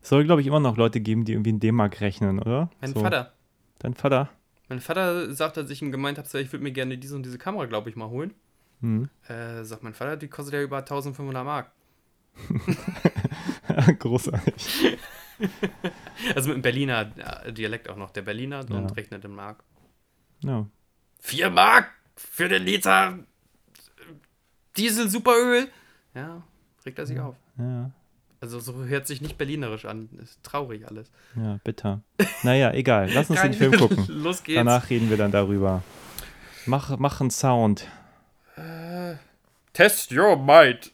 Es 0.02 0.10
soll, 0.10 0.24
glaube 0.24 0.40
ich, 0.40 0.48
immer 0.48 0.60
noch 0.60 0.78
Leute 0.78 1.02
geben, 1.02 1.26
die 1.26 1.34
irgendwie 1.34 1.50
in 1.50 1.60
D-Mark 1.60 2.00
rechnen, 2.00 2.40
oder? 2.40 2.70
Mein 2.80 2.94
so. 2.94 3.02
Vater. 3.02 3.34
Dein 3.80 3.94
Vater? 3.94 4.30
Mein 4.70 4.80
Vater 4.80 5.34
sagt, 5.34 5.58
als 5.58 5.70
ich 5.70 5.82
ihm 5.82 5.92
gemeint 5.92 6.18
habe, 6.18 6.40
ich 6.40 6.52
würde 6.52 6.64
mir 6.64 6.72
gerne 6.72 6.98
diese 6.98 7.16
und 7.16 7.24
diese 7.24 7.38
Kamera, 7.38 7.66
glaube 7.66 7.90
ich, 7.90 7.96
mal 7.96 8.10
holen. 8.10 8.34
Hm. 8.82 9.10
Äh, 9.28 9.64
sagt 9.64 9.84
mein 9.84 9.94
Vater, 9.94 10.18
die 10.18 10.28
kostet 10.28 10.54
ja 10.56 10.62
über 10.62 10.78
1500 10.80 11.44
Mark. 11.46 11.72
Großartig. 14.00 14.98
Also 16.34 16.48
mit 16.48 16.56
dem 16.60 16.62
Berliner 16.62 17.12
äh, 17.44 17.52
Dialekt 17.52 17.90
auch 17.90 17.98
noch. 17.98 18.10
Der 18.12 18.22
Berliner 18.22 18.64
Ja. 18.70 18.76
und 18.78 18.96
rechnet 18.96 19.26
in 19.26 19.36
Mark. 19.36 19.64
Ja. 20.40 20.66
4 21.20 21.50
Mark 21.50 21.90
für 22.16 22.48
den 22.48 22.64
Liter 22.64 23.20
Diesel 24.78 25.10
Superöl. 25.10 25.68
Ja, 26.14 26.42
regt 26.86 27.00
er 27.00 27.06
sich 27.06 27.20
auf. 27.20 27.36
Ja. 27.58 27.92
Also 28.40 28.62
so 28.62 28.86
hört 28.86 29.08
sich 29.08 29.20
nicht 29.20 29.38
berlinerisch 29.38 29.84
an. 29.84 30.08
Ist 30.24 30.42
traurig 30.42 30.88
alles. 30.88 31.12
Ja, 31.36 31.60
bitter. 31.66 32.00
Naja, 32.44 32.72
egal. 32.72 33.10
Lass 33.14 33.30
uns 33.30 33.42
den 33.42 33.54
Film 33.54 33.74
gucken. 33.74 34.06
Los 34.08 34.42
geht's. 34.42 34.56
Danach 34.56 34.90
reden 34.90 35.10
wir 35.10 35.18
dann 35.18 35.32
darüber. 35.32 35.84
Mach, 36.66 36.98
mach 36.98 37.20
einen 37.20 37.30
Sound. 37.30 37.88
Test 39.76 40.10
your 40.10 40.38
might. 40.38 40.90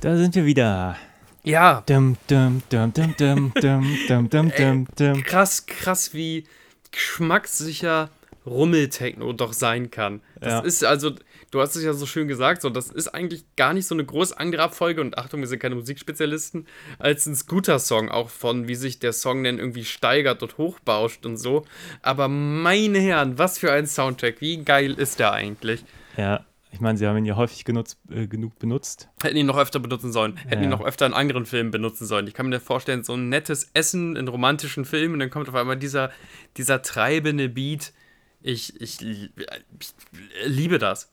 Da 0.00 0.16
sind 0.16 0.34
wir 0.34 0.44
wieder. 0.44 0.96
Ja, 1.44 1.82
Dum, 1.86 2.16
dum, 2.28 2.62
dum, 2.70 2.92
dum, 2.92 3.14
dum, 3.16 3.52
dum, 3.60 3.96
dum, 4.08 4.28
dum, 4.30 4.52
dum, 4.56 4.86
dum. 4.96 5.22
krass, 5.24 5.66
krass, 5.66 6.14
wie 6.14 6.44
geschmackssicher 6.92 8.10
Rummeltechno 8.46 9.32
doch 9.32 9.52
sein 9.52 9.90
kann. 9.90 10.20
Das 10.40 10.52
Ja. 10.52 10.58
ist 10.60 10.84
also, 10.84 11.12
du 11.52 11.60
hast 11.60 11.76
es 11.76 11.84
ja 11.84 11.92
so 11.92 12.04
schön 12.06 12.26
gesagt, 12.26 12.62
so, 12.62 12.70
das 12.70 12.88
ist 12.90 13.08
eigentlich 13.08 13.44
gar 13.56 13.72
nicht 13.74 13.86
so 13.86 13.94
eine 13.94 14.04
große 14.04 14.36
Angrabfolge 14.36 15.00
und 15.00 15.16
Achtung, 15.16 15.40
wir 15.40 15.46
sind 15.46 15.60
keine 15.60 15.76
Musikspezialisten, 15.76 16.66
als 16.98 17.26
ein 17.26 17.36
Scooter-Song, 17.36 18.08
auch 18.08 18.28
von 18.30 18.66
wie 18.66 18.74
sich 18.74 18.98
der 18.98 19.12
Song 19.12 19.44
denn 19.44 19.58
irgendwie 19.60 19.84
steigert 19.84 20.42
und 20.42 20.58
hochbauscht 20.58 21.24
und 21.24 21.36
so. 21.36 21.64
Aber 22.02 22.26
meine 22.26 22.98
Herren, 22.98 23.38
was 23.38 23.58
für 23.58 23.70
ein 23.70 23.86
Soundtrack, 23.86 24.40
wie 24.40 24.64
geil 24.64 24.94
ist 24.94 25.20
der 25.20 25.32
eigentlich? 25.32 25.84
Ja, 26.16 26.44
ich 26.70 26.80
meine, 26.80 26.96
sie 26.96 27.06
haben 27.06 27.18
ihn 27.18 27.26
ja 27.26 27.36
häufig 27.36 27.66
genutzt, 27.66 27.98
äh, 28.10 28.26
genug 28.26 28.58
benutzt. 28.58 29.08
Hätten 29.22 29.36
ihn 29.36 29.44
noch 29.44 29.58
öfter 29.58 29.78
benutzen 29.78 30.10
sollen. 30.10 30.38
Hätten 30.38 30.64
ihn 30.64 30.70
Ja. 30.70 30.76
noch 30.78 30.84
öfter 30.84 31.04
in 31.04 31.12
anderen 31.12 31.44
Filmen 31.44 31.70
benutzen 31.70 32.06
sollen. 32.06 32.26
Ich 32.26 32.32
kann 32.34 32.48
mir 32.48 32.60
vorstellen, 32.60 33.04
so 33.04 33.12
ein 33.12 33.28
nettes 33.28 33.70
Essen 33.74 34.16
in 34.16 34.26
romantischen 34.26 34.86
Filmen 34.86 35.12
und 35.14 35.20
dann 35.20 35.28
kommt 35.30 35.50
auf 35.50 35.54
einmal 35.54 35.76
dieser, 35.76 36.10
dieser 36.56 36.80
treibende 36.80 37.50
Beat. 37.50 37.92
Ich, 38.40 38.80
ich, 38.80 39.02
ich 39.02 39.30
liebe 40.46 40.78
das. 40.78 41.10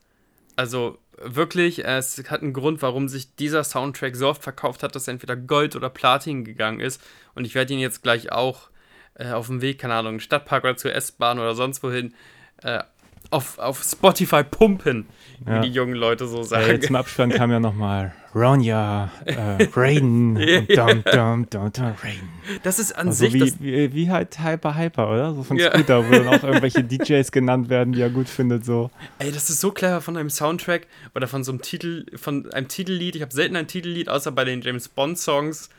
Also 0.59 0.97
wirklich, 1.15 1.85
es 1.85 2.21
hat 2.29 2.41
einen 2.41 2.51
Grund, 2.51 2.81
warum 2.81 3.07
sich 3.07 3.33
dieser 3.37 3.63
Soundtrack 3.63 4.13
so 4.17 4.27
oft 4.27 4.43
verkauft 4.43 4.83
hat, 4.83 4.93
dass 4.93 5.07
er 5.07 5.13
entweder 5.13 5.37
Gold 5.37 5.77
oder 5.77 5.89
Platin 5.89 6.43
gegangen 6.43 6.81
ist. 6.81 7.01
Und 7.33 7.45
ich 7.45 7.55
werde 7.55 7.73
ihn 7.73 7.79
jetzt 7.79 8.03
gleich 8.03 8.33
auch 8.33 8.69
äh, 9.13 9.31
auf 9.31 9.47
dem 9.47 9.61
Weg, 9.61 9.79
keine 9.79 9.93
Ahnung, 9.93 10.19
Stadtpark 10.19 10.65
oder 10.65 10.75
zur 10.75 10.93
S-Bahn 10.93 11.39
oder 11.39 11.55
sonst 11.55 11.81
wohin 11.81 12.13
äh, 12.61 12.83
auf, 13.31 13.59
auf 13.59 13.83
Spotify 13.83 14.43
pumpen, 14.43 15.07
wie 15.45 15.51
Ja. 15.51 15.59
die 15.61 15.69
jungen 15.69 15.93
Leute 15.95 16.27
so 16.27 16.37
Ja, 16.39 16.43
sagen. 16.43 16.67
jetzt 16.71 16.89
im 16.89 16.95
Abspann 16.95 17.29
kam 17.31 17.51
ja 17.51 17.59
nochmal 17.59 18.13
Ronja, 18.35 19.11
äh, 19.25 19.67
Raiden, 19.75 20.37
und 20.37 20.69
dum, 20.69 21.03
dum, 21.11 21.49
dum, 21.49 21.71
dum, 21.71 21.85
Raiden. 22.03 22.29
das 22.63 22.77
ist 22.79 22.91
an 22.95 23.07
Also 23.07 23.25
sich 23.27 23.33
wie, 23.33 23.53
wie, 23.59 23.93
wie 23.93 24.09
halt 24.11 24.39
Hyper 24.39 24.75
Hyper, 24.75 25.09
oder? 25.11 25.33
So 25.33 25.43
von 25.43 25.57
Ja. 25.57 25.71
Scooter, 25.71 26.07
wo 26.07 26.11
dann 26.11 26.27
auch 26.27 26.43
irgendwelche 26.43 26.83
DJs 26.83 27.31
genannt 27.31 27.69
werden, 27.69 27.93
die 27.93 28.01
er 28.01 28.09
gut 28.09 28.29
findet, 28.29 28.65
so. 28.65 28.91
Ey, 29.19 29.31
das 29.31 29.49
ist 29.49 29.61
so 29.61 29.71
clever 29.71 30.01
von 30.01 30.17
einem 30.17 30.29
Soundtrack 30.29 30.87
oder 31.15 31.27
von 31.27 31.43
so 31.43 31.51
einem 31.51 31.61
Titel, 31.61 32.05
von 32.17 32.51
einem 32.51 32.67
Titellied. 32.67 33.15
Ich 33.15 33.21
habe 33.21 33.33
selten 33.33 33.55
ein 33.55 33.67
Titellied, 33.67 34.09
außer 34.09 34.31
bei 34.31 34.43
den 34.45 34.61
James 34.61 34.87
Bond-Songs, 34.89 35.69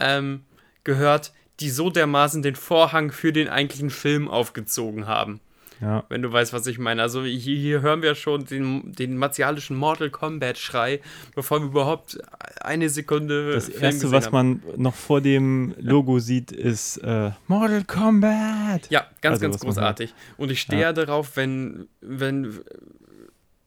ähm, 0.00 0.42
gehört, 0.84 1.32
die 1.60 1.70
so 1.70 1.90
dermaßen 1.90 2.42
den 2.42 2.54
Vorhang 2.54 3.10
für 3.12 3.32
den 3.32 3.48
eigentlichen 3.48 3.90
Film 3.90 4.28
aufgezogen 4.28 5.06
haben. 5.06 5.40
Ja. 5.80 6.04
Wenn 6.08 6.22
du 6.22 6.32
weißt, 6.32 6.52
was 6.52 6.66
ich 6.66 6.78
meine. 6.78 7.02
Also 7.02 7.24
hier, 7.24 7.56
hier 7.56 7.80
hören 7.82 8.02
wir 8.02 8.14
schon 8.14 8.44
den, 8.44 8.92
den 8.92 9.16
martialischen 9.16 9.76
Mortal 9.76 10.10
Kombat-Schrei, 10.10 11.00
bevor 11.34 11.60
wir 11.60 11.66
überhaupt 11.66 12.18
eine 12.60 12.88
Sekunde. 12.88 13.52
Das 13.52 13.68
Film 13.68 13.82
erste, 13.82 14.10
was 14.10 14.26
haben. 14.26 14.32
man 14.32 14.62
noch 14.76 14.94
vor 14.94 15.20
dem 15.20 15.74
Logo 15.78 16.18
sieht, 16.18 16.50
ist 16.50 16.96
äh, 16.98 17.30
Mortal 17.46 17.84
Kombat. 17.84 18.90
Ja, 18.90 19.06
ganz, 19.20 19.34
Also, 19.34 19.42
ganz 19.42 19.60
großartig. 19.60 20.14
Und 20.36 20.50
ich 20.50 20.60
stehe 20.60 20.82
Ja. 20.82 20.88
ja 20.88 20.92
darauf, 20.92 21.36
wenn, 21.36 21.88
wenn 22.00 22.58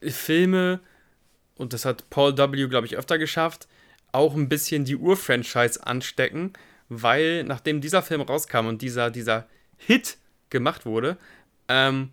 Filme, 0.02 0.80
und 1.56 1.74
das 1.74 1.86
hat 1.86 2.10
Paul 2.10 2.38
W., 2.38 2.67
glaube 2.67 2.88
ich, 2.88 2.97
öfter 2.97 3.17
geschafft, 3.17 3.67
auch 4.12 4.36
ein 4.36 4.50
bisschen 4.50 4.84
die 4.84 4.95
Ur-Franchise 4.97 5.86
anstecken, 5.86 6.54
weil 6.89 7.43
nachdem 7.43 7.80
dieser 7.80 8.02
Film 8.02 8.21
rauskam 8.21 8.65
und 8.67 8.82
dieser, 8.82 9.12
dieser 9.12 9.47
Hit 9.78 10.17
gemacht 10.50 10.86
wurde, 10.86 11.17
ähm, 11.71 12.10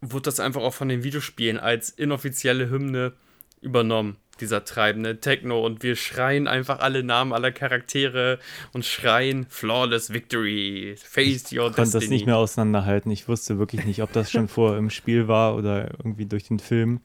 wurde 0.00 0.22
das 0.24 0.40
einfach 0.40 0.62
auch 0.62 0.74
von 0.74 0.88
den 0.88 1.04
Videospielen 1.04 1.58
als 1.58 1.90
inoffizielle 1.90 2.70
Hymne 2.70 3.12
übernommen. 3.60 4.16
Dieser 4.40 4.64
treibende 4.64 5.18
Techno 5.18 5.66
und 5.66 5.82
wir 5.82 5.96
schreien 5.96 6.46
einfach 6.46 6.78
alle 6.78 7.02
Namen 7.02 7.32
aller 7.32 7.50
Charaktere 7.50 8.38
und 8.72 8.84
schreien 8.84 9.46
Flawless 9.48 10.12
Victory, 10.12 10.94
Face 10.96 11.52
Your 11.52 11.70
Ich 11.70 11.74
konnte 11.74 11.80
Destiny. 11.82 12.00
das 12.04 12.10
nicht 12.10 12.26
mehr 12.26 12.36
auseinanderhalten. 12.36 13.10
Ich 13.10 13.26
wusste 13.26 13.58
wirklich 13.58 13.84
nicht, 13.84 14.00
ob 14.00 14.12
das 14.12 14.30
schon 14.30 14.46
vor 14.48 14.76
im 14.76 14.90
Spiel 14.90 15.26
war 15.26 15.56
oder 15.56 15.90
irgendwie 15.98 16.26
durch 16.26 16.44
den 16.44 16.60
Film. 16.60 17.00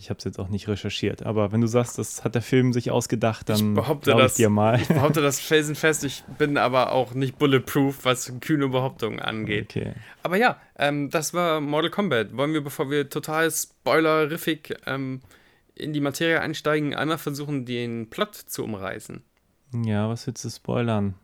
Ich 0.00 0.10
habe 0.10 0.18
es 0.18 0.24
jetzt 0.24 0.38
auch 0.38 0.48
nicht 0.48 0.68
recherchiert. 0.68 1.24
Aber 1.26 1.50
wenn 1.50 1.60
du 1.60 1.66
sagst, 1.66 1.98
das 1.98 2.22
hat 2.22 2.36
der 2.36 2.42
Film 2.42 2.72
sich 2.72 2.92
ausgedacht, 2.92 3.48
dann 3.48 3.74
glaube 3.74 4.26
ich 4.26 4.34
dir 4.34 4.48
mal. 4.48 4.80
Ich 4.80 4.86
behaupte 4.86 5.20
das 5.20 5.40
felsenfest, 5.40 6.04
ich 6.04 6.22
bin 6.38 6.56
aber 6.56 6.92
auch 6.92 7.14
nicht 7.14 7.36
bulletproof, 7.36 8.04
was 8.04 8.32
kühne 8.40 8.68
Behauptungen 8.68 9.18
angeht. 9.18 9.70
Okay. 9.76 9.94
Aber 10.22 10.36
ja, 10.36 10.56
ähm, 10.78 11.10
das 11.10 11.34
war 11.34 11.60
Mortal 11.60 11.90
Kombat. 11.90 12.36
Wollen 12.36 12.52
wir, 12.52 12.62
bevor 12.62 12.90
wir 12.90 13.10
total 13.10 13.50
spoilerific 13.50 14.76
ähm, 14.86 15.20
in 15.74 15.92
die 15.92 16.00
Materie 16.00 16.40
einsteigen, 16.40 16.94
einmal 16.94 17.18
versuchen, 17.18 17.66
den 17.66 18.08
Plot 18.08 18.36
zu 18.36 18.62
umreißen? 18.62 19.22
Ja, 19.84 20.08
was 20.08 20.26
willst 20.28 20.44
du 20.44 20.50
spoilern? 20.50 21.14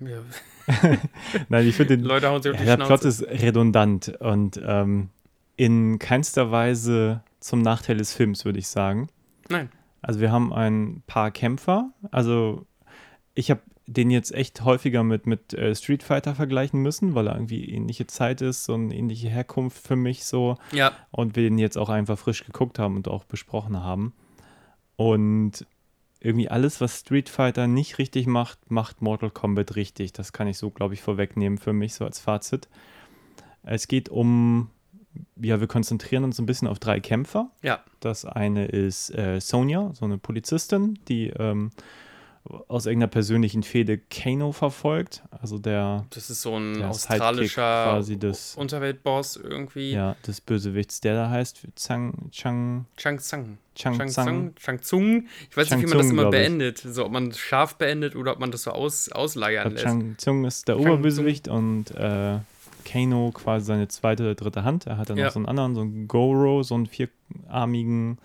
Ja, 0.00 0.18
Nein, 1.48 1.66
ich 1.66 1.74
finde 1.74 1.96
den 1.96 2.04
Leute 2.04 2.28
hauen 2.28 2.42
sich 2.42 2.52
auf 2.52 2.58
Ja, 2.58 2.62
die 2.62 2.66
der 2.66 2.86
Schnauze. 2.86 2.88
Plot 2.88 3.04
ist 3.04 3.42
redundant 3.42 4.08
und 4.20 4.60
ähm, 4.64 5.08
in 5.56 5.98
keinster 5.98 6.50
Weise 6.50 7.22
zum 7.40 7.62
Nachteil 7.62 7.96
des 7.96 8.12
Films, 8.12 8.44
würde 8.44 8.58
ich 8.58 8.68
sagen. 8.68 9.08
Nein. 9.48 9.70
Also 10.02 10.20
wir 10.20 10.30
haben 10.30 10.52
ein 10.52 11.02
paar 11.06 11.30
Kämpfer. 11.30 11.90
Also 12.10 12.66
ich 13.34 13.50
habe 13.50 13.62
den 13.86 14.10
jetzt 14.10 14.34
echt 14.34 14.64
häufiger 14.64 15.02
mit, 15.02 15.26
mit 15.26 15.54
äh, 15.54 15.74
Street 15.74 16.02
Fighter 16.02 16.34
vergleichen 16.34 16.82
müssen, 16.82 17.14
weil 17.14 17.26
er 17.26 17.34
irgendwie 17.34 17.64
ähnliche 17.70 18.06
Zeit 18.06 18.42
ist, 18.42 18.68
eine 18.68 18.94
ähnliche 18.94 19.28
Herkunft 19.28 19.86
für 19.86 19.96
mich 19.96 20.24
so. 20.26 20.56
Ja, 20.72 20.92
Und 21.10 21.36
wir 21.36 21.44
den 21.44 21.58
jetzt 21.58 21.78
auch 21.78 21.88
einfach 21.88 22.18
frisch 22.18 22.44
geguckt 22.44 22.78
haben 22.78 22.96
und 22.96 23.08
auch 23.08 23.24
besprochen 23.24 23.82
haben. 23.82 24.12
Und 24.96 25.66
irgendwie 26.20 26.50
alles, 26.50 26.80
was 26.80 27.00
Street 27.00 27.28
Fighter 27.28 27.66
nicht 27.66 27.98
richtig 27.98 28.26
macht, 28.26 28.70
macht 28.70 29.00
Mortal 29.00 29.30
Kombat 29.30 29.76
richtig. 29.76 30.12
Das 30.12 30.32
kann 30.32 30.48
ich 30.48 30.58
so, 30.58 30.70
glaube 30.70 30.94
ich, 30.94 31.00
vorwegnehmen 31.00 31.58
für 31.58 31.72
mich, 31.72 31.94
so 31.94 32.04
als 32.04 32.18
Fazit. 32.18 32.68
Es 33.62 33.88
geht 33.88 34.08
um, 34.08 34.70
ja, 35.36 35.60
wir 35.60 35.66
konzentrieren 35.66 36.24
uns 36.24 36.38
ein 36.38 36.46
bisschen 36.46 36.68
auf 36.68 36.78
drei 36.78 37.00
Kämpfer. 37.00 37.50
ja, 37.62 37.82
Das 38.00 38.24
eine 38.24 38.66
ist 38.66 39.14
äh, 39.14 39.40
Sonja, 39.40 39.90
so 39.94 40.04
eine 40.04 40.18
Polizistin, 40.18 40.98
die 41.08 41.28
ähm, 41.30 41.70
aus 42.68 42.86
irgendeiner 42.86 43.10
persönlichen 43.10 43.62
Fehde 43.62 43.98
Kano 43.98 44.52
verfolgt. 44.52 45.22
Also 45.30 45.58
der, 45.58 46.06
das 46.10 46.30
ist 46.30 46.42
so 46.42 46.56
ein 46.56 46.82
australischer 46.82 47.84
quasi 47.90 48.18
des, 48.18 48.54
Unterweltboss 48.56 49.36
irgendwie. 49.36 49.92
ja, 49.92 50.16
des 50.26 50.40
Bösewichts, 50.40 51.00
der 51.00 51.14
da 51.14 51.30
heißt 51.30 51.66
Zhang, 51.74 52.30
Chang, 52.30 52.86
Chang 52.96 53.18
Tsang. 53.18 53.58
Chang. 53.74 54.08
Tsung. 54.08 54.54
Chang 54.56 54.80
Tsung. 54.80 55.26
Ich 55.50 55.56
weiß 55.56 55.68
Chang 55.68 55.78
nicht, 55.78 55.86
wie 55.88 55.90
man 55.90 55.98
das 55.98 56.10
immer 56.10 56.22
glaub 56.22 56.32
beendet. 56.32 56.78
So, 56.78 57.04
ob 57.04 57.12
man 57.12 57.32
scharf 57.32 57.76
beendet 57.76 58.16
oder 58.16 58.32
ob 58.32 58.40
man 58.40 58.50
das 58.50 58.62
so 58.62 58.72
aus, 58.72 59.12
ausleiern 59.12 59.70
lässt. 59.70 59.84
Chang 59.84 60.16
Tsung 60.16 60.44
ist 60.44 60.66
der 60.66 60.76
Chang 60.76 60.86
Oberbösewicht 60.86 61.48
und 61.48 61.92
äh, 61.92 62.38
Kano 62.90 63.30
quasi 63.32 63.66
seine 63.66 63.88
zweite 63.88 64.22
oder 64.22 64.34
dritte 64.34 64.64
Hand. 64.64 64.86
Er 64.86 64.96
hat 64.98 65.10
dann 65.10 65.18
Ja. 65.18 65.26
noch 65.26 65.32
so 65.32 65.38
einen 65.38 65.46
anderen, 65.46 65.74
so 65.74 65.80
einen 65.82 66.08
Goro, 66.08 66.62
so 66.62 66.74
einen 66.74 66.86
vierarmigen, 66.86 68.18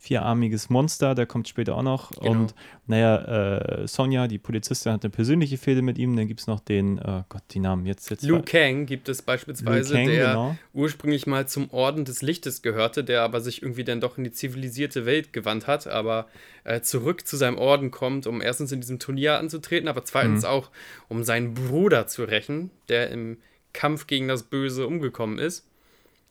vierarmiges 0.00 0.70
Monster, 0.70 1.14
der 1.14 1.26
kommt 1.26 1.46
später 1.46 1.76
auch 1.76 1.82
noch. 1.82 2.10
Genau. 2.12 2.30
Und 2.30 2.54
naja, 2.86 3.82
äh, 3.82 3.86
Sonja, 3.86 4.28
die 4.28 4.38
Polizistin, 4.38 4.92
hat 4.92 5.04
eine 5.04 5.10
persönliche 5.10 5.58
Fehde 5.58 5.82
mit 5.82 5.98
ihm. 5.98 6.16
Dann 6.16 6.26
gibt 6.26 6.40
es 6.40 6.46
noch 6.46 6.60
den, 6.60 6.96
äh, 6.98 7.22
Gott, 7.28 7.42
die 7.50 7.60
Namen 7.60 7.84
jetzt. 7.84 8.08
jetzt 8.08 8.22
Liu 8.22 8.40
Kang 8.42 8.86
gibt 8.86 9.10
es 9.10 9.20
beispielsweise, 9.20 9.94
Kang, 9.94 10.06
der 10.06 10.28
genau. 10.28 10.56
ursprünglich 10.72 11.26
mal 11.26 11.46
zum 11.46 11.70
Orden 11.70 12.06
des 12.06 12.22
Lichtes 12.22 12.62
gehörte, 12.62 13.04
der 13.04 13.20
aber 13.22 13.42
sich 13.42 13.60
irgendwie 13.62 13.84
dann 13.84 14.00
doch 14.00 14.16
in 14.16 14.24
die 14.24 14.32
zivilisierte 14.32 15.04
Welt 15.04 15.34
gewandt 15.34 15.66
hat, 15.66 15.86
aber 15.86 16.28
äh, 16.64 16.80
zurück 16.80 17.26
zu 17.26 17.36
seinem 17.36 17.58
Orden 17.58 17.90
kommt, 17.90 18.26
um 18.26 18.40
erstens 18.40 18.72
in 18.72 18.80
diesem 18.80 19.00
Turnier 19.00 19.38
anzutreten, 19.38 19.86
aber 19.86 20.02
zweitens 20.06 20.44
Mhm. 20.44 20.48
auch, 20.48 20.70
um 21.08 21.24
seinen 21.24 21.52
Bruder 21.52 22.06
zu 22.06 22.24
rächen, 22.24 22.70
der 22.88 23.10
im 23.10 23.36
Kampf 23.72 24.06
gegen 24.06 24.28
das 24.28 24.42
Böse 24.44 24.86
umgekommen 24.86 25.38
ist. 25.38 25.66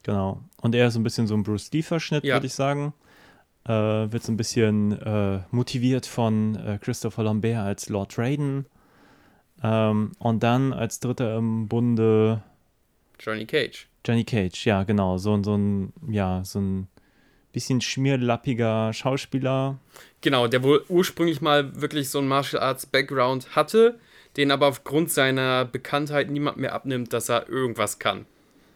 Genau. 0.04 0.42
Und 0.62 0.76
er 0.76 0.88
ist 0.88 0.94
so 0.94 1.00
ein 1.00 1.04
bisschen 1.04 1.28
so 1.28 1.36
ein 1.36 1.44
Bruce 1.44 1.72
Lee-Verschnitt, 1.72 2.24
Ja. 2.24 2.36
würde 2.36 2.48
ich 2.48 2.54
sagen. 2.54 2.94
Äh, 3.66 3.72
wird 4.12 4.24
so 4.24 4.32
ein 4.32 4.38
bisschen 4.38 4.94
äh, 5.02 5.42
motiviert 5.52 6.06
von 6.06 6.56
äh, 6.56 6.80
Christopher 6.82 7.24
Lambert 7.24 7.58
als 7.58 7.90
Lord 7.90 8.18
Raiden. 8.18 8.66
Ähm, 9.62 10.14
und 10.20 10.42
dann 10.44 10.72
als 10.74 11.00
dritter 11.00 11.36
im 11.38 11.68
Bunde 11.68 12.42
Johnny 13.20 13.46
Cage. 13.46 13.88
Johnny 14.06 14.24
Cage, 14.24 14.66
ja, 14.66 14.84
genau. 14.84 15.18
So, 15.18 15.34
ein- 15.36 15.44
so 15.44 15.56
ein, 15.58 15.92
ja, 16.10 16.42
so 16.46 16.60
ein 16.62 16.88
bisschen 17.52 17.82
schmierlappiger 17.82 18.94
Schauspieler. 18.94 19.78
Genau, 20.22 20.48
der 20.48 20.64
wohl 20.64 20.86
ursprünglich 20.88 21.42
mal 21.42 21.82
wirklich 21.82 22.10
so 22.10 22.20
einen 22.20 22.30
Martial 22.30 22.62
Arts 22.64 22.86
Background 22.86 23.56
hatte, 23.56 24.00
den 24.38 24.52
aber 24.52 24.68
aufgrund 24.68 25.12
seiner 25.12 25.66
Bekanntheit 25.66 26.30
niemand 26.30 26.58
mehr 26.58 26.74
abnimmt, 26.74 27.14
dass 27.14 27.30
er 27.30 27.50
irgendwas 27.50 28.00
kann. 28.00 28.26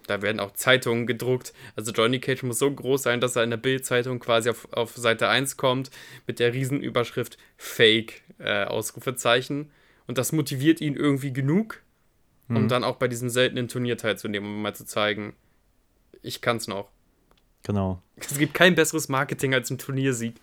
Da 0.07 0.21
werden 0.21 0.39
auch 0.39 0.51
Zeitungen 0.51 1.07
gedruckt. 1.07 1.53
Also 1.75 1.91
Johnny 1.91 2.19
Cage 2.19 2.43
muss 2.43 2.59
so 2.59 2.69
groß 2.69 3.03
sein, 3.03 3.21
dass 3.21 3.35
er 3.35 3.43
in 3.43 3.51
der 3.51 3.57
Bild-Zeitung 3.57 4.19
quasi 4.19 4.49
auf, 4.49 4.67
auf 4.73 4.95
Seite 4.97 5.29
1 5.29 5.55
kommt 5.55 5.91
mit 6.27 6.39
der 6.39 6.53
Riesenüberschrift 6.53 7.37
Fake, 7.55 8.23
äh, 8.39 8.65
Ausrufezeichen. 8.65 9.71
Und 10.05 10.17
das 10.17 10.33
motiviert 10.33 10.81
ihn 10.81 10.95
irgendwie 10.95 11.31
genug, 11.31 11.81
um 12.49 12.67
dann 12.67 12.83
auch 12.83 12.97
bei 12.97 13.07
diesem 13.07 13.29
seltenen 13.29 13.69
Turnier 13.69 13.97
teilzunehmen, 13.97 14.49
um 14.49 14.61
mal 14.61 14.75
zu 14.75 14.85
zeigen, 14.85 15.33
ich 16.21 16.41
kann's 16.41 16.67
noch. 16.67 16.89
Genau. 17.63 18.01
Es 18.17 18.37
gibt 18.37 18.53
kein 18.53 18.75
besseres 18.75 19.07
Marketing 19.07 19.53
als 19.53 19.69
ein 19.69 19.77
Turniersieg. 19.77 20.35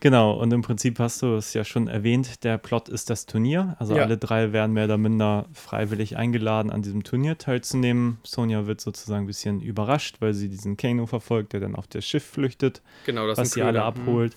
Genau, 0.00 0.32
und 0.38 0.52
im 0.52 0.60
Prinzip 0.62 0.98
hast 0.98 1.22
du 1.22 1.34
es 1.36 1.54
ja 1.54 1.64
schon 1.64 1.88
erwähnt, 1.88 2.44
der 2.44 2.58
Plot 2.58 2.88
ist 2.90 3.08
das 3.08 3.24
Turnier. 3.24 3.76
Also 3.78 3.96
Ja. 3.96 4.02
alle 4.02 4.18
drei 4.18 4.52
werden 4.52 4.72
mehr 4.72 4.84
oder 4.84 4.98
minder 4.98 5.46
freiwillig 5.52 6.16
eingeladen, 6.18 6.70
an 6.70 6.82
diesem 6.82 7.02
Turnier 7.02 7.38
teilzunehmen. 7.38 8.18
Sonja 8.22 8.66
wird 8.66 8.80
sozusagen 8.80 9.24
ein 9.24 9.26
bisschen 9.26 9.62
überrascht, 9.62 10.16
weil 10.20 10.34
sie 10.34 10.48
diesen 10.50 10.76
Kano 10.76 11.06
verfolgt, 11.06 11.54
der 11.54 11.60
dann 11.60 11.74
auf 11.74 11.86
das 11.86 12.04
Schiff 12.04 12.24
flüchtet, 12.24 12.82
Genau, 13.06 13.26
das 13.26 13.38
was 13.38 13.52
sie 13.52 13.62
alle 13.62 13.78
Köder. 13.78 13.84
abholt. 13.86 14.36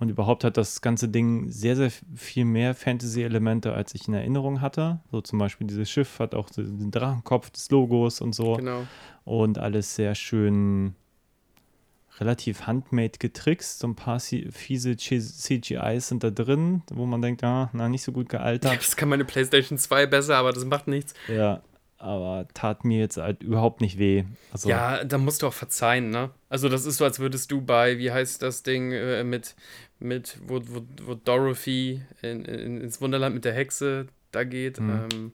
Und 0.00 0.10
überhaupt 0.10 0.44
hat 0.44 0.56
das 0.56 0.80
ganze 0.80 1.08
Ding 1.08 1.50
sehr, 1.50 1.74
sehr 1.74 1.90
viel 2.14 2.44
mehr 2.44 2.74
Fantasy-Elemente, 2.74 3.72
als 3.72 3.94
ich 3.96 4.06
in 4.06 4.14
Erinnerung 4.14 4.60
hatte. 4.60 5.00
So 5.10 5.20
zum 5.22 5.40
Beispiel 5.40 5.66
dieses 5.66 5.90
Schiff 5.90 6.20
hat 6.20 6.36
auch 6.36 6.50
den 6.50 6.92
Drachenkopf 6.92 7.50
des 7.50 7.68
Logos 7.70 8.20
und 8.20 8.32
so. 8.34 8.54
Genau. 8.54 8.86
Und 9.24 9.58
alles 9.58 9.96
sehr 9.96 10.14
schön 10.14 10.94
relativ 12.20 12.66
handmade 12.66 13.18
getrickst. 13.18 13.78
So 13.78 13.88
ein 13.88 13.96
paar 13.96 14.20
fiese 14.20 14.96
CGIs 14.96 16.08
sind 16.08 16.24
da 16.24 16.30
drin, 16.30 16.82
wo 16.92 17.06
man 17.06 17.22
denkt, 17.22 17.44
ah, 17.44 17.70
na, 17.72 17.88
nicht 17.88 18.02
so 18.02 18.12
gut 18.12 18.28
gealtert. 18.28 18.76
Das 18.78 18.96
kann 18.96 19.08
meine 19.08 19.24
PlayStation 19.24 19.78
2 19.78 20.06
besser, 20.06 20.36
aber 20.36 20.52
das 20.52 20.64
macht 20.64 20.88
nichts. 20.88 21.14
Ja, 21.28 21.62
aber 21.98 22.46
tat 22.54 22.84
mir 22.84 23.00
jetzt 23.00 23.16
halt 23.16 23.42
überhaupt 23.42 23.80
nicht 23.80 23.98
weh. 23.98 24.24
Also, 24.52 24.68
Ja, 24.68 25.04
da 25.04 25.18
musst 25.18 25.42
du 25.42 25.48
auch 25.48 25.52
verzeihen, 25.52 26.10
ne? 26.10 26.30
Also 26.48 26.68
das 26.68 26.86
ist 26.86 26.98
so, 26.98 27.04
als 27.04 27.18
würdest 27.18 27.50
du 27.50 27.60
bei, 27.60 27.98
wie 27.98 28.12
heißt 28.12 28.40
das 28.42 28.62
Ding, 28.62 28.92
äh, 28.92 29.24
mit, 29.24 29.56
mit 29.98 30.38
wo, 30.46 30.60
wo, 30.64 30.82
wo 31.02 31.14
Dorothy 31.14 32.02
in, 32.22 32.44
in, 32.44 32.80
ins 32.80 33.00
Wunderland 33.00 33.34
mit 33.34 33.44
der 33.44 33.52
Hexe 33.52 34.06
da 34.30 34.44
geht. 34.44 34.80
Mhm. 34.80 35.08
Ähm, 35.12 35.32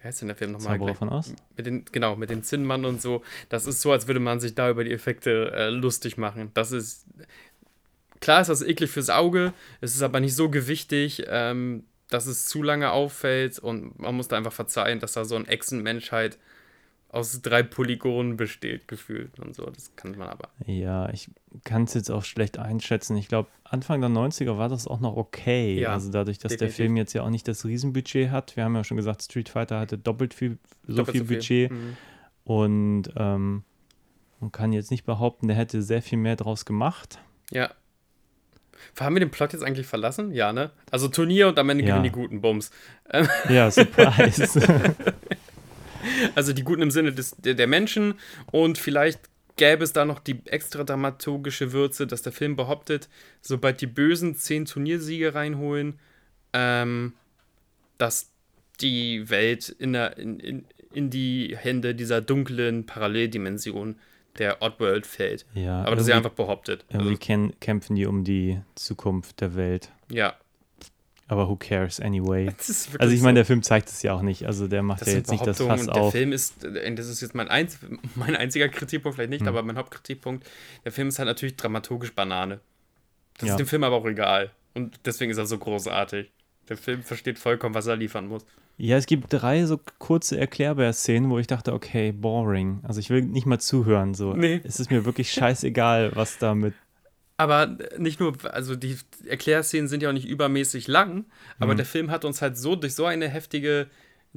wie 0.00 0.06
heißt 0.06 0.20
denn 0.20 0.28
der 0.28 0.36
Film 0.36 0.52
nochmal? 0.52 0.78
Zauberer 0.78 0.94
von 0.94 1.08
Oz? 1.08 1.34
Mit 1.56 1.66
den, 1.66 1.84
genau, 1.86 2.16
mit 2.16 2.30
den 2.30 2.42
Zinnmann 2.42 2.84
und 2.84 3.02
so. 3.02 3.22
Das 3.48 3.66
ist 3.66 3.80
so, 3.80 3.92
als 3.92 4.06
würde 4.06 4.20
man 4.20 4.40
sich 4.40 4.54
da 4.54 4.70
über 4.70 4.84
die 4.84 4.92
Effekte 4.92 5.52
äh, 5.52 5.70
lustig 5.70 6.16
machen. 6.16 6.50
Das 6.54 6.72
ist. 6.72 7.06
Klar 8.20 8.40
ist 8.40 8.48
das 8.48 8.62
eklig 8.62 8.90
fürs 8.90 9.10
Auge, 9.10 9.52
es 9.80 9.94
ist 9.94 10.02
aber 10.02 10.18
nicht 10.18 10.34
so 10.34 10.48
gewichtig, 10.50 11.22
ähm, 11.28 11.84
dass 12.08 12.26
es 12.26 12.46
zu 12.46 12.64
lange 12.64 12.90
auffällt 12.90 13.60
und 13.60 13.96
man 14.00 14.16
muss 14.16 14.26
da 14.26 14.36
einfach 14.36 14.52
verzeihen, 14.52 14.98
dass 14.98 15.12
da 15.12 15.24
so 15.24 15.36
ein 15.36 15.46
Echsenmenschheit 15.46 16.36
aus 17.10 17.40
drei 17.40 17.62
Polygonen 17.62 18.36
besteht, 18.36 18.86
gefühlt 18.86 19.38
und 19.40 19.54
so. 19.56 19.64
Das 19.64 19.96
kann 19.96 20.16
man 20.18 20.28
aber. 20.28 20.50
Ja, 20.66 21.08
ich 21.10 21.30
kann 21.64 21.84
es 21.84 21.94
jetzt 21.94 22.10
auch 22.10 22.22
schlecht 22.24 22.58
einschätzen. 22.58 23.16
Ich 23.16 23.28
glaube, 23.28 23.48
Anfang 23.64 24.00
der 24.02 24.10
90er 24.10 24.58
war 24.58 24.68
das 24.68 24.86
auch 24.86 25.00
noch 25.00 25.16
okay. 25.16 25.80
Ja, 25.80 25.92
also 25.92 26.10
dadurch, 26.10 26.38
dass 26.38 26.50
der 26.50 26.58
definitiv. 26.68 26.76
Film 26.76 26.96
jetzt 26.96 27.12
ja 27.14 27.22
auch 27.22 27.30
nicht 27.30 27.48
das 27.48 27.64
Riesenbudget 27.64 28.30
hat. 28.30 28.56
Wir 28.56 28.64
haben 28.64 28.74
ja 28.76 28.84
schon 28.84 28.98
gesagt, 28.98 29.22
Street 29.22 29.48
Fighter 29.48 29.80
hatte 29.80 29.96
doppelt 29.96 30.34
viel, 30.34 30.58
so 30.86 30.96
Doppelt 30.96 31.16
viel 31.16 31.24
Budget. 31.24 31.70
Mhm. 31.70 31.96
Und 32.44 33.02
ähm, 33.16 33.64
man 34.40 34.52
kann 34.52 34.72
jetzt 34.72 34.90
nicht 34.90 35.04
behaupten, 35.04 35.48
der 35.48 35.56
hätte 35.56 35.82
sehr 35.82 36.02
viel 36.02 36.18
mehr 36.18 36.36
draus 36.36 36.64
gemacht. 36.66 37.18
Ja. 37.50 37.70
Haben 39.00 39.16
wir 39.16 39.20
den 39.20 39.30
Plot 39.30 39.54
jetzt 39.54 39.62
eigentlich 39.64 39.86
verlassen? 39.86 40.32
Ja, 40.32 40.52
ne? 40.52 40.70
Also 40.90 41.08
Turnier 41.08 41.48
und 41.48 41.58
am 41.58 41.68
Ende 41.70 41.84
Ja. 41.84 41.88
gewinnen 41.96 42.04
die 42.04 42.10
guten 42.12 42.40
Bums. 42.40 42.70
Ja, 43.48 43.70
Surprise. 43.70 44.60
Also 46.34 46.52
die 46.52 46.62
Guten 46.64 46.82
im 46.82 46.90
Sinne 46.90 47.12
des, 47.12 47.36
der, 47.38 47.66
Menschen 47.66 48.14
und 48.52 48.78
vielleicht 48.78 49.20
gäbe 49.56 49.82
es 49.84 49.92
da 49.92 50.04
noch 50.04 50.20
die 50.20 50.40
extra 50.46 50.84
dramaturgische 50.84 51.72
Würze, 51.72 52.06
dass 52.06 52.22
der 52.22 52.32
Film 52.32 52.54
behauptet, 52.56 53.08
sobald 53.40 53.80
die 53.80 53.86
Bösen 53.88 54.34
zehn 54.36 54.64
Turniersiege 54.66 55.34
reinholen, 55.34 55.98
ähm, 56.52 57.14
dass 57.98 58.30
die 58.80 59.28
Welt 59.28 59.68
in, 59.68 59.92
der, 59.94 60.16
in, 60.18 60.38
in, 60.38 60.64
in 60.92 61.10
die 61.10 61.56
Hände 61.58 61.94
dieser 61.94 62.20
dunklen 62.20 62.86
Paralleldimension 62.86 63.96
der 64.38 64.62
Oddworld 64.62 65.04
fällt. 65.06 65.44
ja, 65.54 65.82
Aber 65.82 65.96
das 65.96 66.04
ist 66.04 66.10
ja 66.10 66.16
einfach 66.16 66.30
behauptet. 66.30 66.84
Irgendwie 66.90 67.10
Also, 67.16 67.20
kä- 67.22 67.52
kämpfen 67.60 67.96
die 67.96 68.06
um 68.06 68.22
die 68.22 68.60
Zukunft 68.76 69.40
der 69.40 69.56
Welt. 69.56 69.90
ja. 70.10 70.34
Aber 71.28 71.48
who 71.48 71.56
cares 71.56 72.00
anyway? 72.00 72.50
Also 72.98 73.14
ich 73.14 73.20
meine, 73.20 73.36
der 73.36 73.44
Film 73.44 73.62
zeigt 73.62 73.88
es 73.90 74.02
ja 74.02 74.14
auch 74.14 74.22
nicht. 74.22 74.46
Also 74.46 74.66
der 74.66 74.82
macht 74.82 75.06
ja 75.06 75.12
jetzt 75.12 75.30
nicht 75.30 75.46
das 75.46 75.58
Fass 75.60 75.82
und 75.86 75.94
der 75.94 76.02
auf. 76.02 76.12
Film 76.12 76.32
ist, 76.32 76.64
äh, 76.64 76.94
das 76.94 77.06
ist 77.08 77.20
jetzt 77.20 77.34
mein, 77.34 77.48
einz, 77.48 77.78
mein 78.14 78.34
einziger 78.34 78.68
Kritikpunkt, 78.68 79.16
vielleicht 79.16 79.30
nicht, 79.30 79.42
Hm. 79.42 79.48
aber 79.48 79.62
mein 79.62 79.76
Hauptkritikpunkt, 79.76 80.46
der 80.84 80.92
Film 80.92 81.08
ist 81.08 81.18
halt 81.18 81.26
natürlich 81.28 81.56
dramaturgisch 81.56 82.14
Banane. 82.14 82.60
Das 83.38 83.48
Ja. 83.48 83.54
ist 83.54 83.58
dem 83.60 83.66
Film 83.66 83.84
aber 83.84 83.96
auch 83.96 84.06
egal. 84.06 84.50
Und 84.74 84.98
deswegen 85.04 85.30
ist 85.30 85.38
er 85.38 85.46
so 85.46 85.58
großartig. 85.58 86.30
Der 86.68 86.76
Film 86.76 87.02
versteht 87.02 87.38
vollkommen, 87.38 87.74
was 87.74 87.86
er 87.86 87.96
liefern 87.96 88.26
muss. 88.26 88.44
Ja, 88.80 88.96
es 88.96 89.06
gibt 89.06 89.26
drei 89.32 89.64
so 89.64 89.80
kurze 89.98 90.38
Erklärbär-Szenen, 90.38 91.30
wo 91.30 91.38
ich 91.38 91.46
dachte, 91.48 91.72
okay, 91.72 92.12
boring. 92.12 92.80
Also 92.84 93.00
ich 93.00 93.10
will 93.10 93.22
nicht 93.22 93.44
mal 93.46 93.58
zuhören. 93.58 94.14
So. 94.14 94.34
Nee. 94.34 94.60
Es 94.64 94.78
ist 94.78 94.90
mir 94.90 95.04
wirklich 95.04 95.32
scheißegal, 95.32 96.12
was 96.14 96.38
da 96.38 96.54
mit. 96.54 96.74
Aber 97.38 97.78
nicht 97.96 98.18
nur, 98.20 98.36
also 98.52 98.74
die 98.76 98.98
Erklärszenen 99.26 99.88
sind 99.88 100.02
ja 100.02 100.10
auch 100.10 100.12
nicht 100.12 100.26
übermäßig 100.26 100.88
lang, 100.88 101.24
aber 101.60 101.72
Mhm. 101.72 101.76
der 101.78 101.86
Film 101.86 102.10
hat 102.10 102.24
uns 102.24 102.42
halt 102.42 102.58
so 102.58 102.74
durch 102.76 102.94
so 102.94 103.06
eine 103.06 103.28
heftige 103.28 103.86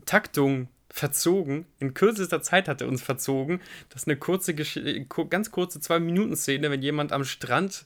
Taktung 0.06 0.70
verzogen, 0.90 1.66
in 1.80 1.94
kürzester 1.94 2.42
Zeit 2.42 2.68
hat 2.68 2.82
er 2.82 2.88
uns 2.88 3.02
verzogen, 3.02 3.60
dass 3.90 4.06
eine 4.06 4.18
kurze, 4.18 4.54
ganz 4.54 5.52
kurze 5.52 5.80
Zwei-Minuten-Szene, 5.80 6.70
wenn 6.70 6.82
jemand 6.82 7.12
am 7.12 7.24
Strand 7.24 7.86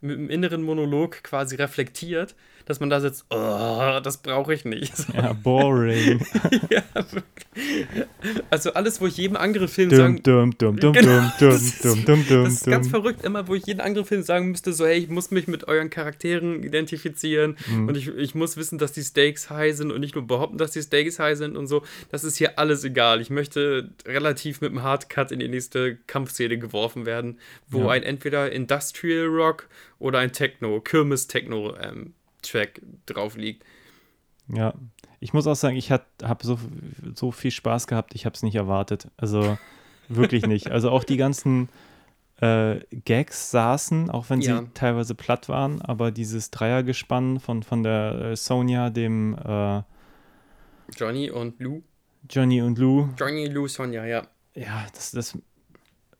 mit 0.00 0.18
einem 0.18 0.28
inneren 0.30 0.62
Monolog 0.62 1.22
quasi 1.22 1.56
reflektiert, 1.56 2.34
dass 2.70 2.78
man 2.80 2.88
da 2.88 3.00
sitzt, 3.00 3.26
oh, 3.30 4.00
das 4.02 4.18
brauche 4.18 4.54
ich 4.54 4.64
nicht. 4.64 4.96
So, 4.96 5.12
Ja, 5.14 5.32
boring. 5.32 6.20
ja, 6.70 6.82
also 8.50 8.72
alles, 8.74 9.00
wo 9.00 9.06
ich 9.06 9.16
jedem 9.16 9.36
anderen 9.36 9.68
Film 9.68 9.90
sagen 9.90 10.22
dum, 10.22 10.56
dum, 10.56 10.76
dum, 10.76 10.92
Genau, 10.92 11.20
dum, 11.38 11.48
das 11.50 11.62
ist- 11.62 11.84
das 11.84 11.96
ist 12.52 12.66
ganz 12.66 12.88
verrückt, 12.88 13.24
immer 13.24 13.48
wo 13.48 13.54
ich 13.54 13.66
jeden 13.66 13.80
anderen 13.80 14.06
Film 14.06 14.22
sagen 14.22 14.50
müsste, 14.50 14.72
so, 14.72 14.86
hey, 14.86 14.98
ich 14.98 15.08
muss 15.08 15.30
mich 15.30 15.48
mit 15.48 15.66
euren 15.68 15.90
Charakteren 15.90 16.62
identifizieren 16.62 17.56
Mhm. 17.68 17.88
und 17.88 17.96
ich, 17.96 18.08
ich 18.08 18.34
muss 18.34 18.56
wissen, 18.56 18.78
dass 18.78 18.92
die 18.92 19.02
Stakes 19.02 19.50
high 19.50 19.74
sind 19.76 19.90
und 19.90 20.00
nicht 20.00 20.14
nur 20.14 20.26
behaupten, 20.26 20.58
dass 20.58 20.70
die 20.70 20.82
Stakes 20.82 21.18
high 21.18 21.36
sind 21.36 21.56
und 21.56 21.66
so. 21.66 21.82
Das 22.10 22.22
ist 22.24 22.36
hier 22.36 22.58
alles 22.58 22.84
egal. 22.84 23.20
Ich 23.20 23.30
möchte 23.30 23.90
relativ 24.06 24.60
mit 24.60 24.70
einem 24.70 24.82
Hardcut 24.82 25.32
in 25.32 25.40
die 25.40 25.48
nächste 25.48 25.96
Kampfszene 26.06 26.56
geworfen 26.58 27.04
werden, 27.06 27.38
wo 27.68 27.80
Ja. 27.84 27.90
ein 27.90 28.02
entweder 28.04 28.52
Industrial 28.52 29.26
Rock 29.26 29.68
oder 29.98 30.18
ein 30.20 30.32
Techno, 30.32 30.80
Kirmes-Techno-Track 32.42 32.80
drauf 33.06 33.36
liegt. 33.36 33.64
Ja, 34.48 34.74
ich 35.20 35.32
muss 35.32 35.46
auch 35.46 35.54
sagen, 35.54 35.76
ich 35.76 35.90
habe 35.92 36.04
so, 36.42 36.58
so 37.14 37.30
viel 37.30 37.50
Spaß 37.50 37.86
gehabt, 37.86 38.14
ich 38.14 38.26
habe 38.26 38.34
es 38.34 38.42
nicht 38.42 38.56
erwartet. 38.56 39.08
Also 39.16 39.58
wirklich 40.08 40.46
nicht. 40.46 40.70
Also 40.70 40.90
auch 40.90 41.04
die 41.04 41.16
ganzen 41.16 41.68
äh, 42.40 42.80
Gags 43.04 43.50
saßen, 43.50 44.10
auch 44.10 44.28
wenn 44.30 44.40
sie 44.42 44.48
Ja. 44.50 44.64
teilweise 44.74 45.14
platt 45.14 45.48
waren, 45.48 45.80
aber 45.82 46.10
dieses 46.10 46.50
Dreiergespann 46.50 47.38
von, 47.38 47.62
von 47.62 47.82
der 47.82 48.30
äh, 48.32 48.36
Sonja, 48.36 48.90
dem 48.90 49.34
äh, 49.34 49.82
Johnny 50.96 51.30
und 51.30 51.60
Lou. 51.60 51.82
Johnny 52.28 52.60
und 52.60 52.78
Lou, 52.78 53.08
Johnny, 53.18 53.46
Lou, 53.46 53.66
Sonja, 53.68 54.04
ja. 54.04 54.26
ja, 54.54 54.86
das 54.94 55.12
das 55.12 55.38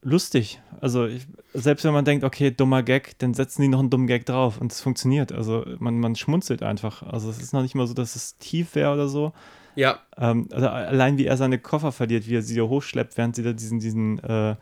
lustig. 0.03 0.61
Also 0.81 1.07
ich, 1.07 1.27
selbst 1.53 1.85
wenn 1.85 1.93
man 1.93 2.05
denkt, 2.05 2.25
okay, 2.25 2.51
dummer 2.51 2.83
Gag, 2.83 3.19
dann 3.19 3.35
setzen 3.35 3.63
die 3.63 3.69
noch 3.69 3.81
einen 3.81 3.91
dummen 3.91 4.07
Gag 4.07 4.25
drauf 4.27 4.61
und 4.61 4.73
es 4.73 4.81
funktioniert. 4.81 5.33
Also 5.33 5.65
man, 5.79 5.99
man 6.01 6.17
schmunzelt 6.17 6.63
einfach. 6.63 7.03
Also 7.03 7.29
es 7.31 7.39
ist 7.39 7.53
noch 7.53 7.63
nicht 7.63 7.75
mal 7.75 7.87
so, 7.87 7.95
dass 7.95 8.17
es 8.17 8.39
tief 8.39 8.75
wäre 8.75 8.93
oder 8.95 9.09
so. 9.09 9.33
Ja, 9.77 10.01
Ähm, 10.19 10.49
also 10.53 10.69
allein 10.69 11.17
wie 11.19 11.27
er 11.27 11.37
seine 11.37 11.59
Koffer 11.59 11.93
verliert, 11.93 12.29
wie 12.29 12.37
er 12.37 12.43
sie 12.43 12.57
da 12.57 12.63
hochschleppt, 12.63 13.17
während 13.17 13.37
sie 13.37 13.43
da 13.43 13.53
diesen, 13.53 13.79
diesen, 13.79 14.19
äh, 14.19 14.57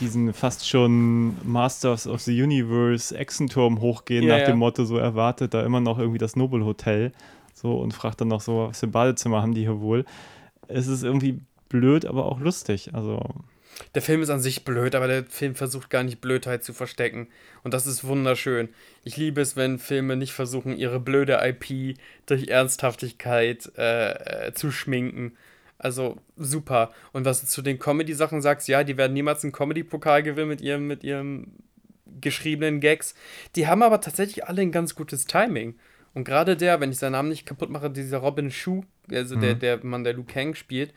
diesen 0.00 0.32
fast 0.32 0.66
schon 0.66 1.34
Masters 1.46 2.06
of 2.06 2.20
the 2.22 2.42
Universe 2.42 3.16
Echsenturm 3.16 3.80
hochgehen, 3.80 4.24
Ja, 4.24 4.34
nach 4.34 4.40
ja. 4.40 4.46
dem 4.46 4.58
Motto, 4.58 4.84
so 4.84 4.96
erwartet 4.96 5.52
da 5.52 5.62
immer 5.62 5.80
noch 5.80 5.98
irgendwie 5.98 6.18
das 6.18 6.36
Nobel 6.36 6.64
Hotel. 6.64 7.12
So 7.52 7.76
und 7.78 7.92
fragt 7.92 8.20
dann 8.22 8.28
noch 8.28 8.40
so, 8.40 8.68
was 8.68 8.80
für 8.80 8.86
ein 8.86 8.92
Badezimmer 8.92 9.42
haben 9.42 9.52
die 9.54 9.62
hier 9.62 9.80
wohl? 9.80 10.06
Es 10.68 10.86
ist 10.86 11.02
irgendwie 11.02 11.40
blöd, 11.68 12.06
aber 12.06 12.24
auch 12.24 12.40
lustig. 12.40 12.94
Also, 12.94 13.20
Der 13.94 14.02
Film 14.02 14.22
ist 14.22 14.30
an 14.30 14.40
sich 14.40 14.64
blöd, 14.64 14.94
aber 14.94 15.06
der 15.06 15.24
Film 15.24 15.54
versucht 15.54 15.90
gar 15.90 16.02
nicht 16.02 16.20
Blödheit 16.20 16.62
zu 16.64 16.72
verstecken. 16.72 17.28
Und 17.62 17.74
das 17.74 17.86
ist 17.86 18.04
wunderschön. 18.04 18.68
Ich 19.04 19.16
liebe 19.16 19.40
es, 19.40 19.56
wenn 19.56 19.78
Filme 19.78 20.16
nicht 20.16 20.32
versuchen, 20.32 20.76
ihre 20.76 21.00
blöde 21.00 21.40
IP 21.42 21.96
durch 22.26 22.48
Ernsthaftigkeit 22.48 23.70
äh, 23.76 24.48
äh, 24.48 24.52
zu 24.52 24.70
schminken. 24.70 25.36
Also 25.78 26.18
super. 26.36 26.92
Und 27.12 27.24
was 27.24 27.40
du 27.40 27.46
zu 27.46 27.62
den 27.62 27.78
Comedy-Sachen 27.78 28.42
sagst, 28.42 28.68
ja, 28.68 28.84
die 28.84 28.96
werden 28.96 29.14
niemals 29.14 29.42
einen 29.42 29.52
Comedy-Pokal 29.52 30.22
gewinnen 30.22 30.48
mit 30.48 30.60
ihrem, 30.60 30.86
mit 30.86 31.02
ihrem 31.02 31.52
geschriebenen 32.20 32.80
Gags. 32.80 33.14
Die 33.56 33.66
haben 33.66 33.82
aber 33.82 34.00
tatsächlich 34.00 34.46
alle 34.46 34.62
ein 34.62 34.72
ganz 34.72 34.94
gutes 34.94 35.24
Timing. 35.24 35.78
Und 36.12 36.24
gerade 36.24 36.56
der, 36.56 36.80
wenn 36.80 36.90
ich 36.90 36.98
seinen 36.98 37.12
Namen 37.12 37.28
nicht 37.28 37.46
kaputt 37.46 37.70
mache, 37.70 37.90
dieser 37.90 38.18
Robin 38.18 38.50
Shu, 38.50 38.84
also 39.10 39.36
der, 39.36 39.54
der 39.54 39.84
Mann, 39.84 40.04
der 40.04 40.12
Liu 40.12 40.24
Kang 40.24 40.54
spielt, 40.54 40.92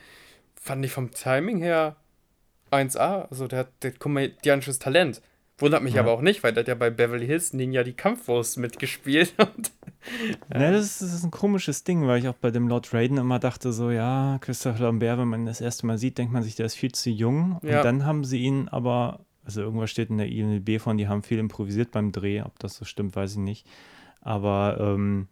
fand 0.55 0.83
ich 0.83 0.91
vom 0.91 1.11
Timing 1.11 1.59
her 1.59 1.95
1A. 2.73 3.27
Also 3.29 3.47
der 3.47 3.59
hat 3.59 3.69
der 3.83 3.91
komödiantisches 3.91 4.79
Talent. 4.79 5.21
Wundert 5.59 5.83
mich 5.83 5.93
Ja. 5.93 6.01
aber 6.01 6.11
auch 6.11 6.21
nicht, 6.21 6.41
weil 6.43 6.51
der 6.51 6.61
hat 6.63 6.67
ja 6.67 6.75
bei 6.75 6.89
Beverly 6.89 7.27
Hills 7.27 7.53
Ninja 7.53 7.83
die 7.83 7.93
Kampfwurst 7.93 8.57
mitgespielt. 8.57 9.33
Und 9.37 9.71
ne, 10.59 10.71
das, 10.71 10.85
ist, 10.85 11.01
das 11.01 11.13
ist 11.13 11.23
ein 11.23 11.31
komisches 11.31 11.83
Ding, 11.83 12.07
weil 12.07 12.19
ich 12.19 12.27
auch 12.27 12.33
bei 12.33 12.51
dem 12.51 12.67
Lord 12.67 12.93
Raiden 12.93 13.17
immer 13.17 13.39
dachte, 13.39 13.71
so, 13.71 13.89
ja, 13.91 14.37
Christopher 14.41 14.83
Lambert, 14.83 15.19
wenn 15.19 15.27
man 15.29 15.45
das 15.45 15.61
erste 15.61 15.85
Mal 15.85 15.97
sieht, 15.97 16.17
denkt 16.17 16.33
man 16.33 16.43
sich, 16.43 16.55
der 16.55 16.65
ist 16.65 16.75
viel 16.75 16.91
zu 16.91 17.09
jung. 17.09 17.59
Und 17.61 17.69
Ja. 17.69 17.83
dann 17.83 18.03
haben 18.05 18.25
sie 18.25 18.39
ihn 18.39 18.67
aber, 18.67 19.19
also 19.45 19.61
irgendwas 19.61 19.91
steht 19.91 20.09
in 20.09 20.17
der 20.17 20.27
IMDb 20.27 20.81
von, 20.81 20.97
die 20.97 21.07
haben 21.07 21.21
viel 21.23 21.37
improvisiert 21.39 21.91
beim 21.91 22.11
Dreh. 22.11 22.41
Ob 22.41 22.57
das 22.59 22.75
so 22.75 22.83
stimmt, 22.85 23.15
weiß 23.15 23.33
ich 23.33 23.37
nicht. 23.37 23.67
Aber 24.21 24.77
ähm, 24.81 25.27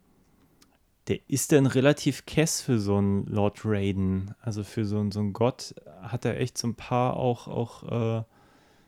der 1.12 1.19
ist 1.28 1.52
dann 1.52 1.65
relativ 1.65 2.26
kess 2.26 2.62
für 2.62 2.80
so 2.80 2.95
einen 2.95 3.26
Lord 3.28 3.60
Raiden. 3.65 4.34
Also 4.41 4.63
für 4.63 4.86
so, 4.86 4.97
einen- 5.00 5.12
so 5.12 5.19
einen 5.19 5.34
Gott 5.34 5.76
hat 6.02 6.24
er 6.24 6.39
echt 6.39 6.58
so 6.58 6.67
ein 6.67 6.76
paar 6.76 7.17
auch, 7.17 7.47
auch 7.50 8.19
äh, 8.19 8.24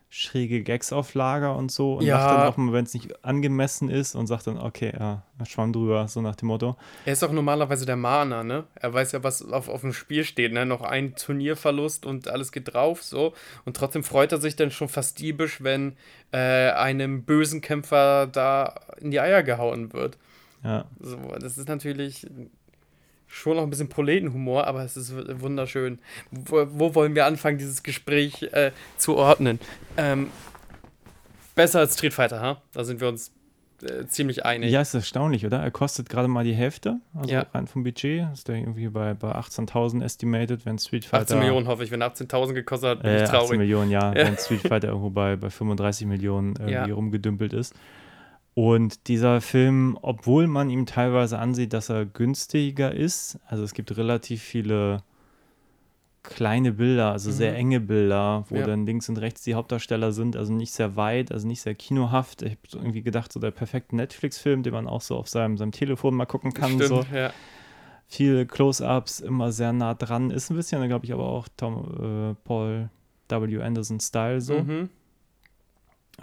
schräge 0.10 0.62
Gags 0.62 0.94
auf 0.94 1.16
Lager 1.16 1.56
und 1.58 1.72
so. 1.72 1.96
Und 1.96 2.06
Ja. 2.06 2.18
macht 2.18 2.32
dann 2.32 2.48
auch 2.48 2.56
mal, 2.58 2.72
wenn 2.72 2.86
es 2.86 2.94
nicht 2.94 3.26
angemessen 3.26 3.90
ist 3.90 4.14
und 4.16 4.28
sagt 4.28 4.46
dann, 4.48 4.60
okay, 4.60 4.94
ja, 4.98 5.24
schwamm 5.46 5.74
drüber, 5.74 6.08
so 6.08 6.22
nach 6.22 6.36
dem 6.36 6.48
Motto. 6.50 6.76
er 7.06 7.14
ist 7.14 7.24
auch 7.24 7.32
normalerweise 7.32 7.86
der 7.88 7.96
Mahner, 7.96 8.44
ne? 8.44 8.64
Er 8.76 8.94
weiß 8.94 9.12
ja, 9.14 9.24
was 9.24 9.42
auf, 9.52 9.68
auf 9.70 9.82
dem 9.82 9.92
Spiel 9.92 10.24
steht, 10.24 10.54
ne? 10.54 10.66
Noch 10.68 10.82
ein 10.82 11.16
Turnierverlust 11.16 12.06
und 12.06 12.28
alles 12.30 12.52
geht 12.52 12.74
drauf, 12.74 13.04
so. 13.04 13.34
Und 13.66 13.76
trotzdem 13.76 14.04
freut 14.04 14.32
er 14.32 14.40
sich 14.40 14.56
dann 14.56 14.72
schon 14.72 14.88
fast 14.88 15.20
diebisch, 15.20 15.64
wenn 15.64 15.98
äh, 16.32 16.70
einem 16.70 17.24
bösen 17.24 17.62
Kämpfer 17.62 18.28
da 18.28 18.76
in 19.02 19.10
die 19.12 19.20
Eier 19.20 19.42
gehauen 19.44 19.92
wird. 19.94 20.18
Ja, 20.64 20.86
So, 21.00 21.18
das 21.40 21.58
ist 21.58 21.68
natürlich 21.68 22.26
schon 23.28 23.56
noch 23.58 23.64
ein 23.64 23.70
bisschen 23.70 23.90
Proletenhumor, 23.90 24.68
aber 24.68 24.84
es 24.84 24.96
ist 24.96 25.14
wunderschön. 25.42 26.00
Wo, 26.32 26.66
wo 26.72 26.96
wollen 26.96 27.16
wir 27.16 27.26
anfangen, 27.26 27.58
dieses 27.58 27.82
Gespräch 27.84 28.44
äh, 28.54 28.72
zu 28.98 29.16
ordnen? 29.16 29.60
Ähm, 29.98 30.28
besser 31.56 31.80
als 31.80 31.96
Street 31.96 32.14
Fighter, 32.14 32.40
ha? 32.42 32.62
Da 32.74 32.84
sind 32.84 33.02
wir 33.02 33.08
uns 33.08 33.32
äh, 33.82 34.06
ziemlich 34.06 34.46
einig. 34.46 34.72
Ja, 34.72 34.82
ist 34.82 34.94
erstaunlich, 34.94 35.46
oder? 35.46 35.60
Er 35.60 35.72
kostet 35.72 36.10
gerade 36.10 36.28
mal 36.28 36.44
die 36.44 36.54
Hälfte, 36.54 37.00
also 37.16 37.34
Ja. 37.34 37.46
rein 37.54 37.68
vom 37.68 37.84
Budget. 37.84 38.28
Ist 38.34 38.48
der 38.48 38.56
irgendwie 38.58 38.88
bei, 38.88 39.14
bei 39.16 39.32
18.000 39.36 40.04
estimated, 40.04 40.66
wenn 40.66 40.78
Street 40.78 41.04
Fighter. 41.06 41.24
18 41.24 41.40
Millionen 41.40 41.68
hoffe 41.68 41.84
ich, 41.84 41.92
wenn 41.92 42.02
er 42.02 42.14
18.000 42.14 42.54
gekostet 42.54 42.90
hat, 42.92 43.02
bin 43.04 43.12
Äh, 43.12 43.18
ich 43.18 43.24
18 43.24 43.36
traurig. 43.40 43.58
Millionen, 43.60 43.90
ja, 43.92 44.14
Ja. 44.14 44.16
wenn 44.28 44.38
Street 44.38 44.62
Fighter 44.62 44.90
irgendwo 44.90 45.10
bei, 45.10 45.36
bei 45.36 45.50
35 45.50 46.08
Millionen 46.08 46.56
irgendwie 46.56 46.90
Ja. 46.90 46.96
rumgedümpelt 46.96 47.52
ist. 47.54 47.74
Und 48.56 49.08
dieser 49.08 49.42
Film, 49.42 49.98
obwohl 50.02 50.48
man 50.48 50.70
ihm 50.70 50.86
teilweise 50.86 51.40
ansieht, 51.40 51.74
dass 51.74 51.90
er 51.90 52.06
günstiger 52.06 52.94
ist, 52.94 53.40
also 53.48 53.64
es 53.64 53.74
gibt 53.74 53.96
relativ 53.98 54.44
viele 54.44 55.02
kleine 56.22 56.72
Bilder, 56.72 57.12
also 57.12 57.32
sehr 57.32 57.52
Mhm. 57.52 57.58
enge 57.58 57.80
Bilder, 57.82 58.46
wo 58.50 58.56
Ja. 58.56 58.66
dann 58.66 58.86
links 58.86 59.10
und 59.10 59.18
rechts 59.18 59.42
die 59.42 59.56
Hauptdarsteller 59.56 60.14
sind, 60.14 60.38
also 60.38 60.54
nicht 60.54 60.72
sehr 60.72 60.96
weit, 60.96 61.32
also 61.34 61.46
nicht 61.48 61.62
sehr 61.62 61.76
kinohaft. 61.76 62.44
Ich 62.44 62.52
habe 62.52 62.62
irgendwie 62.74 63.02
gedacht, 63.02 63.34
so 63.34 63.40
der 63.42 63.52
perfekte 63.52 63.96
Netflix-Film, 63.96 64.64
den 64.64 64.72
man 64.72 64.88
auch 64.88 65.02
so 65.02 65.18
auf 65.18 65.28
seinem, 65.28 65.58
seinem 65.58 65.72
Telefon 65.74 66.16
mal 66.16 66.26
gucken 66.26 66.54
kann. 66.54 66.76
Stimmt, 66.76 66.88
So 66.88 67.06
ja. 67.14 67.34
viele 68.08 68.46
Close-ups, 68.46 69.20
immer 69.20 69.52
sehr 69.52 69.74
nah 69.74 69.96
dran. 69.96 70.32
Ist 70.32 70.50
ein 70.50 70.56
bisschen, 70.56 70.88
glaube 70.88 71.06
ich, 71.06 71.12
aber 71.12 71.26
auch 71.26 71.48
Tom, 71.58 72.32
äh, 72.32 72.36
Paul 72.46 72.90
W. 73.28 73.62
Anderson-Style 73.62 74.40
so. 74.40 74.60
Mhm. 74.62 74.90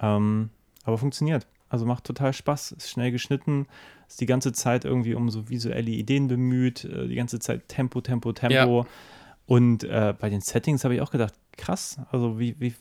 Ähm, 0.00 0.50
aber 0.84 0.96
funktioniert. 0.96 1.46
Also 1.70 1.86
macht 1.86 2.04
total 2.04 2.32
Spaß, 2.34 2.72
ist 2.72 2.90
schnell 2.90 3.12
geschnitten, 3.12 3.66
ist 4.08 4.20
die 4.20 4.26
ganze 4.26 4.52
Zeit 4.52 4.84
irgendwie 4.84 5.14
um 5.14 5.30
so 5.30 5.48
visuelle 5.48 5.90
Ideen 5.90 6.28
bemüht, 6.28 6.84
äh, 6.84 7.06
die 7.08 7.14
ganze 7.14 7.38
Zeit 7.38 7.68
Tempo, 7.68 8.00
Tempo, 8.02 8.32
Tempo. 8.32 8.86
Und 9.46 9.84
äh, 9.84 10.12
bei 10.18 10.28
den 10.30 10.40
Settings 10.40 10.84
habe 10.84 10.94
ich 10.96 11.00
auch 11.00 11.10
gedacht, 11.12 11.34
krass, 11.56 11.98
also 12.10 12.38
wie, 12.38 12.56
wie, 12.58 12.74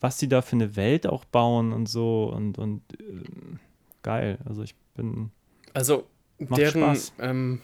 was 0.00 0.18
die 0.18 0.28
da 0.28 0.42
für 0.42 0.56
eine 0.56 0.76
Welt 0.76 1.06
auch 1.06 1.24
bauen 1.24 1.72
und 1.72 1.88
so 1.88 2.32
und, 2.34 2.58
und 2.58 2.82
äh, 3.00 3.56
geil. 4.02 4.38
Also 4.44 4.62
ich 4.62 4.74
bin, 4.94 5.30
Also 5.74 6.06
deren, 6.38 6.94
Spaß. 6.96 7.12
ähm, 7.18 7.60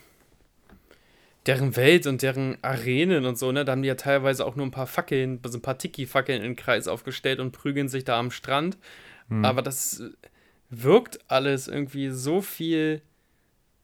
deren 1.47 1.77
Welt 1.77 2.07
und 2.07 2.23
deren 2.23 2.57
Arenen 2.63 3.25
und 3.25 3.39
so, 3.39 3.53
ne, 3.53 3.65
da 3.65 3.73
haben 3.73 3.83
die 3.83 3.89
ja 3.89 3.95
teilweise 3.95 4.45
auch 4.45 4.57
nur 4.57 4.67
ein 4.67 4.71
paar 4.71 4.87
Fackeln, 4.87 5.41
also 5.43 5.59
ein 5.59 5.63
paar 5.63 5.79
Tiki-Fackeln 5.79 6.39
in 6.43 6.51
den 6.51 6.57
Kreis 6.57 6.89
aufgestellt 6.89 7.41
und 7.41 7.53
prügeln 7.53 7.89
sich 7.89 8.05
da 8.05 8.19
am 8.19 8.31
Strand. 8.31 8.77
hm, 9.29 9.45
Aber 9.45 9.63
das 9.63 10.01
äh, 10.01 10.11
wirkt 10.71 11.19
alles 11.29 11.69
irgendwie 11.69 12.11
so 12.11 12.41
viel 12.41 13.03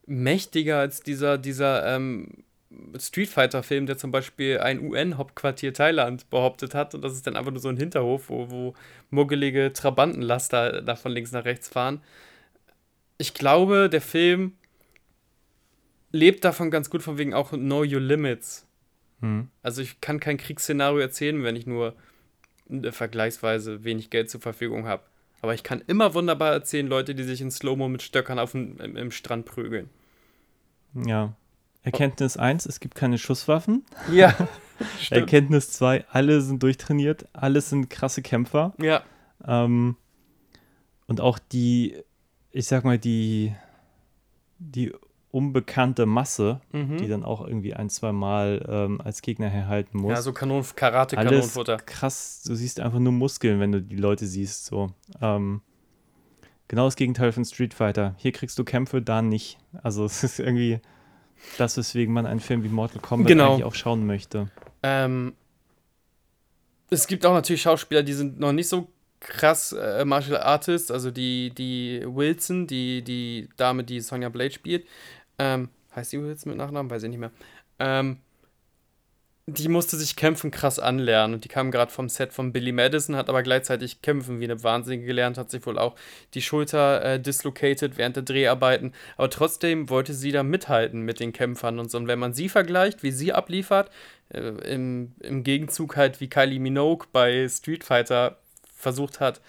mächtiger 0.07 0.79
als 0.79 1.01
dieser, 1.01 1.39
dieser 1.39 1.97
ähm, 1.97 2.45
Street 2.99 3.29
Fighter-Film, 3.29 3.87
der 3.87 3.97
zum 3.97 4.11
Beispiel 4.11 4.59
ein 4.59 4.81
UN-Hauptquartier 4.81 5.73
Thailand 5.73 6.29
behauptet 6.31 6.75
hat. 6.75 6.95
Und 6.95 7.03
das 7.03 7.15
ist 7.15 7.27
dann 7.27 7.37
einfach 7.37 7.53
nur 7.53 7.61
so 7.61 7.69
ein 7.69 7.77
Hinterhof, 7.77 8.29
wo, 8.29 8.51
wo 8.51 8.75
muggelige 9.11 9.73
Trabantenlaster 9.73 10.83
da 10.83 10.97
von 10.97 11.13
links 11.13 11.33
nach 11.33 11.45
rechts 11.45 11.69
fahren. 11.69 12.03
Ich 13.17 13.33
glaube, 13.33 13.89
der 13.89 14.01
Film 14.01 14.53
lebt 16.11 16.45
davon 16.45 16.71
ganz 16.71 16.91
gut, 16.91 17.03
von 17.03 17.17
wegen 17.17 17.33
auch 17.33 17.51
Know 17.51 17.81
Your 17.81 18.01
Limits. 18.01 18.67
hm, 19.21 19.49
Also 19.63 19.83
ich 19.83 20.01
kann 20.01 20.21
kein 20.21 20.37
Kriegsszenario 20.37 20.99
erzählen, 20.99 21.43
wenn 21.45 21.57
ich 21.57 21.67
nur 21.67 21.95
äh, 22.71 22.93
vergleichsweise 22.93 23.85
wenig 23.85 24.11
Geld 24.11 24.31
zur 24.31 24.41
Verfügung 24.41 24.87
habe. 24.87 25.05
Aber 25.45 25.53
ich 25.53 25.63
kann 25.63 25.83
immer 25.87 26.15
wunderbar 26.15 26.55
erzählen, 26.55 26.87
Leute, 26.87 27.15
die 27.15 27.23
sich 27.23 27.43
in 27.43 27.51
Slow-Mo 27.51 27.87
mit 27.89 28.01
Stöckern 28.01 28.39
auf 28.39 28.53
dem, 28.53 28.79
im, 28.81 28.97
im 28.97 29.11
Strand 29.11 29.45
prügeln. 29.45 29.91
ja. 30.95 31.35
Erkenntnis 31.83 32.39
1, 32.39 32.65
es 32.65 32.81
gibt 32.81 32.95
keine 32.95 33.19
Schusswaffen. 33.19 33.85
Ja. 34.11 34.35
Erkenntnis 35.11 35.71
2, 35.73 36.07
alle 36.09 36.41
sind 36.41 36.63
durchtrainiert, 36.63 37.27
alle 37.35 37.61
sind 37.61 37.91
krasse 37.91 38.23
Kämpfer. 38.23 38.73
Ja, 38.81 39.03
Ähm, 39.47 39.99
und 41.09 41.21
auch 41.21 41.39
die, 41.39 41.99
ich 42.51 42.67
sag 42.67 42.85
mal, 42.85 42.99
die, 42.99 43.55
die 44.59 44.95
unbekannte 45.35 46.07
Masse, 46.07 46.61
Mhm. 46.73 46.99
die 46.99 47.09
dann 47.09 47.25
auch 47.25 47.47
irgendwie 47.47 47.75
ein, 47.75 47.91
zwei 47.91 48.13
Mal 48.13 48.65
ähm, 48.69 49.01
als 49.01 49.21
Gegner 49.21 49.49
herhalten 49.49 49.99
muss. 49.99 50.13
ja 50.13 50.23
so 50.23 50.33
Kanon, 50.33 50.65
Karate, 50.77 51.17
Kanonenfutter. 51.17 51.79
krass, 51.79 52.43
du 52.47 52.55
siehst 52.55 52.79
einfach 52.81 53.01
nur 53.01 53.13
Muskeln, 53.13 53.59
wenn 53.61 53.73
du 53.73 53.83
die 53.83 53.97
Leute 53.97 54.27
siehst. 54.27 54.67
So. 54.67 54.91
Ähm, 55.21 55.61
genau 56.69 56.85
das 56.85 56.97
Gegenteil 56.97 57.33
von 57.33 57.45
Street 57.45 57.75
Fighter. 57.75 58.15
Hier 58.19 58.33
kriegst 58.33 58.59
du 58.59 58.65
Kämpfe, 58.65 59.03
da 59.03 59.23
nicht. 59.23 59.59
Also 59.83 60.05
es 60.05 60.23
ist 60.23 60.39
irgendwie 60.39 60.79
das, 61.59 61.77
weswegen 61.77 62.15
man 62.15 62.27
einen 62.27 62.41
Film 62.41 62.63
wie 62.63 62.69
Mortal 62.69 63.01
Kombat 63.01 63.27
Genau. 63.29 63.53
eigentlich 63.55 63.65
auch 63.65 63.75
schauen 63.75 64.07
möchte. 64.07 64.51
Ähm, 64.83 65.35
es 66.91 67.07
gibt 67.07 67.27
auch 67.27 67.33
natürlich 67.35 67.63
Schauspieler, 67.63 68.03
die 68.03 68.13
sind 68.13 68.39
noch 68.39 68.53
nicht 68.53 68.69
so 68.69 68.87
krass 69.21 69.73
äh, 69.73 70.05
Martial 70.05 70.37
Artists, 70.39 70.91
also 70.91 71.11
die, 71.11 71.51
die 71.51 72.03
Wilson, 72.07 72.67
die, 72.67 73.03
die 73.03 73.49
Dame, 73.57 73.83
die 73.83 74.01
Sonja 74.01 74.29
Blade 74.29 74.51
spielt. 74.53 74.87
Ähm, 75.39 75.69
heißt 75.95 76.13
die 76.13 76.21
Wilson 76.21 76.51
mit 76.51 76.59
Nachnamen? 76.59 76.91
Weiß 76.91 77.03
ich 77.03 77.11
nicht 77.11 77.19
mehr. 77.19 77.33
Ähm, 77.79 78.19
die 79.47 79.69
musste 79.69 79.99
sich 79.99 80.17
Kämpfen 80.17 80.51
krass 80.51 80.79
anlernen 80.79 81.35
und 81.35 81.45
die 81.45 81.49
kam 81.49 81.71
gerade 81.71 81.93
vom 81.93 82.09
Set 82.09 82.33
von 82.33 82.53
Billy 82.53 82.73
Madison, 82.73 83.15
hat 83.15 83.29
aber 83.29 83.43
gleichzeitig 83.43 84.01
Kämpfen 84.01 84.41
wie 84.41 84.45
eine 84.45 84.63
Wahnsinnige 84.63 85.05
gelernt, 85.05 85.37
hat 85.37 85.51
sich 85.51 85.67
wohl 85.67 85.79
auch 85.79 85.97
die 86.33 86.41
Schulter 86.41 87.05
äh, 87.05 87.21
dislocated 87.21 87.99
während 87.99 88.17
der 88.17 88.23
Dreharbeiten, 88.23 88.95
aber 89.19 89.29
trotzdem 89.29 89.91
wollte 89.91 90.15
sie 90.15 90.33
da 90.33 90.43
mithalten 90.43 91.03
mit 91.03 91.21
den 91.21 91.35
Kämpfern 91.35 91.79
und 91.79 91.91
so. 91.91 91.99
Und 91.99 92.07
wenn 92.07 92.19
man 92.19 92.33
sie 92.33 92.49
vergleicht, 92.49 93.03
wie 93.03 93.11
sie 93.11 93.35
abliefert, 93.35 93.91
äh, 94.31 94.41
im, 94.41 95.13
im 95.21 95.45
Gegenzug 95.45 95.97
halt 95.97 96.23
wie 96.23 96.31
Kylie 96.31 96.59
Minogue 96.59 97.07
bei 97.13 97.47
Street 97.47 97.85
Fighter 97.85 98.39
versucht 98.75 99.21
hat, 99.21 99.43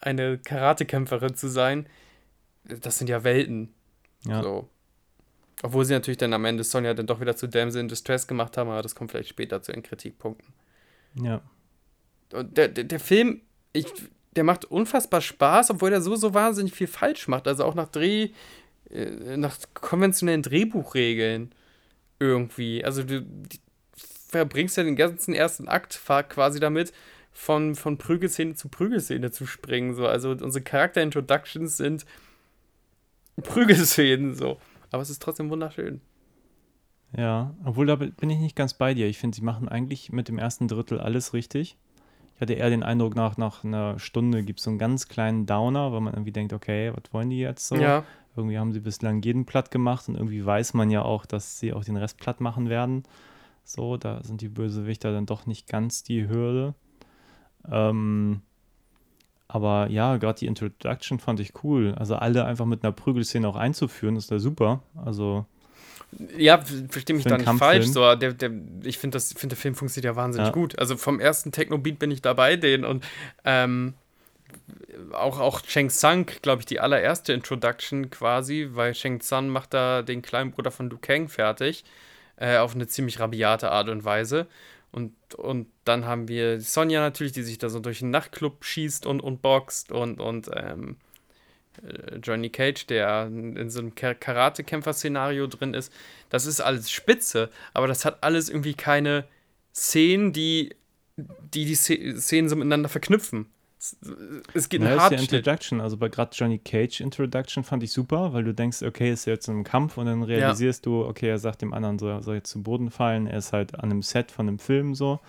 eine 0.00 0.38
Karatekämpferin 0.38 1.34
zu 1.34 1.48
sein, 1.48 1.86
das 2.64 2.96
sind 2.98 3.10
ja 3.10 3.22
Welten. 3.22 3.74
Ja. 4.24 4.42
So. 4.42 4.68
Obwohl 5.62 5.84
sie 5.84 5.94
natürlich 5.94 6.18
dann 6.18 6.32
am 6.32 6.44
Ende 6.44 6.64
Sonja 6.64 6.94
dann 6.94 7.06
doch 7.06 7.20
wieder 7.20 7.36
zu 7.36 7.48
Damsel 7.48 7.80
in 7.80 7.88
Distress 7.88 8.26
gemacht 8.26 8.56
haben, 8.56 8.68
aber 8.68 8.82
das 8.82 8.94
kommt 8.94 9.10
vielleicht 9.10 9.30
später 9.30 9.62
zu 9.62 9.72
den 9.72 9.82
Kritikpunkten. 9.82 10.52
Ja. 11.22 11.40
Und 12.32 12.56
der, 12.58 12.68
der, 12.68 12.84
der 12.84 13.00
Film, 13.00 13.40
ich, 13.72 13.86
der 14.34 14.44
macht 14.44 14.66
unfassbar 14.66 15.20
Spaß, 15.20 15.70
obwohl 15.70 15.92
er 15.92 16.02
so, 16.02 16.14
so 16.16 16.34
wahnsinnig 16.34 16.74
viel 16.74 16.86
falsch 16.86 17.28
macht. 17.28 17.48
Also 17.48 17.64
auch 17.64 17.74
nach 17.74 17.88
Dreh, 17.88 18.30
äh, 18.90 19.36
nach 19.36 19.56
konventionellen 19.74 20.42
Drehbuchregeln 20.42 21.54
irgendwie. 22.18 22.84
Also 22.84 23.02
du 23.02 23.24
verbringst 24.28 24.76
ja 24.76 24.82
den 24.82 24.96
ganzen 24.96 25.34
ersten 25.34 25.68
Akt 25.68 26.00
quasi 26.28 26.60
damit, 26.60 26.92
von, 27.32 27.74
von 27.74 27.98
Prügelszene 27.98 28.54
zu 28.54 28.68
Prügelszene 28.68 29.30
zu 29.30 29.46
springen. 29.46 29.94
So. 29.94 30.06
Also 30.06 30.30
unsere 30.30 30.64
Charakter-Introductions 30.64 31.76
sind 31.76 32.06
Prügelszenen 33.42 34.34
so. 34.34 34.58
Aber 34.90 35.02
es 35.02 35.10
ist 35.10 35.22
trotzdem 35.22 35.50
wunderschön. 35.50 36.00
Ja, 37.16 37.54
obwohl 37.64 37.86
da 37.86 37.96
bin 37.96 38.30
ich 38.30 38.38
nicht 38.38 38.56
ganz 38.56 38.74
bei 38.74 38.94
dir. 38.94 39.06
Ich 39.06 39.18
finde, 39.18 39.36
sie 39.36 39.42
machen 39.42 39.68
eigentlich 39.68 40.12
mit 40.12 40.28
dem 40.28 40.38
ersten 40.38 40.68
Drittel 40.68 41.00
alles 41.00 41.32
richtig. 41.32 41.76
Ich 42.34 42.40
hatte 42.40 42.52
eher 42.52 42.68
den 42.68 42.82
Eindruck, 42.82 43.16
nach, 43.16 43.38
nach 43.38 43.64
einer 43.64 43.98
Stunde 43.98 44.42
gibt 44.42 44.58
es 44.58 44.64
so 44.64 44.70
einen 44.70 44.78
ganz 44.78 45.08
kleinen 45.08 45.46
Downer, 45.46 45.92
weil 45.92 46.02
man 46.02 46.12
irgendwie 46.12 46.32
denkt, 46.32 46.52
okay, 46.52 46.92
was 46.94 47.12
wollen 47.12 47.30
die 47.30 47.38
jetzt 47.38 47.66
so? 47.66 47.76
Ja. 47.76 48.04
Irgendwie 48.36 48.58
haben 48.58 48.74
sie 48.74 48.80
bislang 48.80 49.22
jeden 49.22 49.46
platt 49.46 49.70
gemacht 49.70 50.08
und 50.08 50.16
irgendwie 50.16 50.44
weiß 50.44 50.74
man 50.74 50.90
ja 50.90 51.00
auch, 51.00 51.24
dass 51.24 51.58
sie 51.58 51.72
auch 51.72 51.84
den 51.84 51.96
Rest 51.96 52.18
platt 52.18 52.42
machen 52.42 52.68
werden. 52.68 53.04
So, 53.64 53.96
da 53.96 54.22
sind 54.22 54.42
die 54.42 54.50
Bösewichter 54.50 55.12
dann 55.12 55.24
doch 55.24 55.46
nicht 55.46 55.66
ganz 55.66 56.02
die 56.02 56.28
Hürde. 56.28 56.74
Ähm, 57.66 58.42
aber 59.48 59.88
ja, 59.90 60.16
gerade 60.16 60.38
die 60.38 60.46
Introduction 60.46 61.18
fand 61.18 61.40
ich 61.40 61.52
cool. 61.62 61.94
Also 61.96 62.16
alle 62.16 62.44
einfach 62.44 62.64
mit 62.66 62.82
einer 62.82 62.92
Prügelszene 62.92 63.46
auch 63.48 63.56
einzuführen, 63.56 64.16
ist 64.16 64.30
da 64.30 64.38
super. 64.38 64.82
Also 65.04 65.46
Ja, 66.36 66.60
verstehe 66.88 67.14
mich 67.14 67.24
da 67.24 67.38
nicht 67.38 67.48
falsch. 67.48 67.86
So, 67.86 68.14
der, 68.14 68.32
der, 68.32 68.50
ich 68.82 68.98
finde, 68.98 69.20
find, 69.20 69.52
der 69.52 69.56
Film 69.56 69.74
funktioniert 69.74 70.12
ja 70.12 70.16
wahnsinnig 70.16 70.48
Ja. 70.48 70.52
gut. 70.52 70.78
Also 70.78 70.96
vom 70.96 71.20
ersten 71.20 71.52
Techno-Beat 71.52 71.98
bin 71.98 72.10
ich 72.10 72.22
dabei, 72.22 72.56
den 72.56 72.84
und 72.84 73.04
ähm, 73.44 73.94
auch, 75.12 75.38
auch 75.38 75.60
Shang 75.66 75.88
Tsung, 75.90 76.26
glaube 76.42 76.60
ich, 76.60 76.66
die 76.66 76.80
allererste 76.80 77.32
Introduction 77.32 78.10
quasi, 78.10 78.68
weil 78.72 78.94
Shang 78.94 79.20
Tsung 79.20 79.48
macht 79.48 79.74
da 79.74 80.02
den 80.02 80.22
kleinen 80.22 80.50
Bruder 80.50 80.70
von 80.70 80.90
Liu 80.90 80.98
Kang 81.00 81.28
fertig, 81.28 81.84
äh, 82.36 82.56
auf 82.58 82.74
eine 82.74 82.86
ziemlich 82.86 83.20
rabiate 83.20 83.70
Art 83.70 83.88
und 83.88 84.04
Weise. 84.04 84.46
Und, 84.96 85.12
und 85.34 85.66
dann 85.84 86.06
haben 86.06 86.26
wir 86.26 86.58
Sonja 86.58 87.00
natürlich, 87.00 87.34
die 87.34 87.42
sich 87.42 87.58
da 87.58 87.68
so 87.68 87.80
durch 87.80 87.98
den 87.98 88.10
Nachtclub 88.10 88.64
schießt 88.64 89.04
und, 89.04 89.20
und 89.20 89.42
boxt 89.42 89.92
und, 89.92 90.22
und 90.22 90.48
ähm, 90.54 90.96
äh, 91.86 92.16
Johnny 92.16 92.48
Cage, 92.48 92.86
der 92.86 93.26
in 93.26 93.68
so 93.68 93.80
einem 93.80 93.94
Ka- 93.94 94.14
Karate-Kämpfer-Szenario 94.14 95.48
drin 95.48 95.74
ist. 95.74 95.92
Das 96.30 96.46
ist 96.46 96.62
alles 96.62 96.90
spitze, 96.90 97.50
aber 97.74 97.88
das 97.88 98.06
hat 98.06 98.22
alles 98.22 98.48
irgendwie 98.48 98.72
keine 98.72 99.26
Szenen, 99.74 100.32
die 100.32 100.74
die, 101.18 101.66
die 101.66 101.76
Sze- 101.76 102.18
Szenen 102.18 102.48
so 102.48 102.56
miteinander 102.56 102.88
verknüpfen. 102.88 103.50
Es, 104.54 104.68
geht 104.68 104.82
Ja, 104.82 104.88
ein 104.88 104.96
ist 104.96 105.10
ja. 105.12 105.18
Introduction. 105.18 105.80
Also 105.80 105.96
bei 105.96 106.08
gerade 106.08 106.30
Johnny 106.34 106.58
Cage 106.58 107.00
Introduction 107.00 107.64
fand 107.64 107.82
ich 107.82 107.92
super, 107.92 108.32
weil 108.32 108.44
du 108.44 108.54
denkst, 108.54 108.82
okay, 108.82 109.12
ist 109.12 109.26
jetzt 109.26 109.48
in 109.48 109.54
einem 109.54 109.64
Kampf 109.64 109.98
und 109.98 110.06
dann 110.06 110.22
realisierst 110.22 110.86
du, 110.86 111.04
okay, 111.04 111.28
er 111.28 111.38
sagt 111.38 111.62
dem 111.62 111.72
anderen, 111.72 111.98
so, 111.98 112.08
er 112.08 112.22
soll 112.22 112.36
jetzt 112.36 112.50
zu 112.50 112.62
Boden 112.62 112.90
fallen, 112.90 113.26
er 113.26 113.38
ist 113.38 113.52
halt 113.52 113.74
an 113.74 113.90
einem 113.90 114.02
Set 114.02 114.30
von 114.30 114.48
einem 114.48 114.58
Film 114.58 114.94
so. 114.94 115.20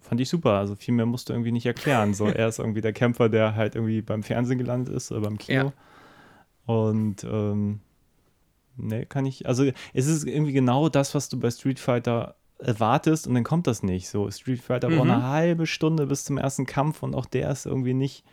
Fand 0.00 0.20
ich 0.20 0.28
super. 0.28 0.52
Also 0.52 0.74
viel 0.76 0.94
mehr 0.94 1.06
musst 1.06 1.28
du 1.28 1.32
irgendwie 1.32 1.52
nicht 1.52 1.66
erklären. 1.66 2.14
So, 2.14 2.26
er 2.28 2.48
ist 2.48 2.58
irgendwie 2.58 2.80
der 2.80 2.92
Kämpfer, 2.92 3.28
der 3.28 3.54
halt 3.54 3.74
irgendwie 3.74 4.02
beim 4.02 4.22
Fernsehen 4.22 4.58
gelandet 4.58 4.94
ist 4.94 5.10
oder 5.12 5.22
beim 5.22 5.38
Kino. 5.38 5.72
Und 6.66 7.24
ähm, 7.24 7.80
ne, 8.76 9.06
kann 9.06 9.26
ich, 9.26 9.46
also 9.46 9.64
es 9.92 10.06
ist 10.06 10.26
irgendwie 10.26 10.52
genau 10.52 10.88
das, 10.88 11.14
was 11.14 11.28
du 11.28 11.38
bei 11.38 11.50
Street 11.50 11.78
Fighter 11.78 12.36
erwartest 12.58 13.26
und 13.26 13.34
dann 13.34 13.44
kommt 13.44 13.66
das 13.66 13.82
nicht. 13.82 14.08
So, 14.08 14.30
Street 14.30 14.60
Fighter 14.60 14.88
Mhm. 14.88 14.96
braucht 14.96 15.08
eine 15.10 15.22
halbe 15.28 15.66
Stunde 15.66 16.06
bis 16.06 16.24
zum 16.24 16.38
ersten 16.38 16.66
Kampf 16.66 17.02
und 17.02 17.14
auch 17.14 17.26
der 17.26 17.50
ist 17.50 17.66
irgendwie 17.66 17.94
nicht, 17.94 18.24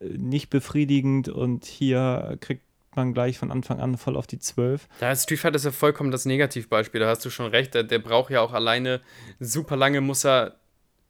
äh, 0.00 0.06
nicht 0.16 0.50
befriedigend 0.50 1.28
und 1.28 1.64
hier 1.64 2.36
kriegt 2.40 2.62
man 2.94 3.12
gleich 3.12 3.38
von 3.38 3.50
Anfang 3.50 3.78
an 3.80 3.96
voll 3.98 4.16
auf 4.16 4.26
die 4.26 4.38
12. 4.38 4.88
Da 5.00 5.12
ist 5.12 5.24
Street 5.24 5.38
Fighter 5.38 5.56
ist 5.56 5.64
ja 5.66 5.70
vollkommen 5.70 6.10
das 6.10 6.24
Negativbeispiel, 6.24 7.00
da 7.00 7.08
hast 7.08 7.24
du 7.24 7.30
schon 7.30 7.46
recht. 7.50 7.74
Der, 7.74 7.82
der 7.84 7.98
braucht 7.98 8.30
ja 8.30 8.40
auch 8.40 8.52
alleine 8.52 9.00
super 9.38 9.76
lange, 9.76 10.00
muss 10.00 10.24
er 10.24 10.56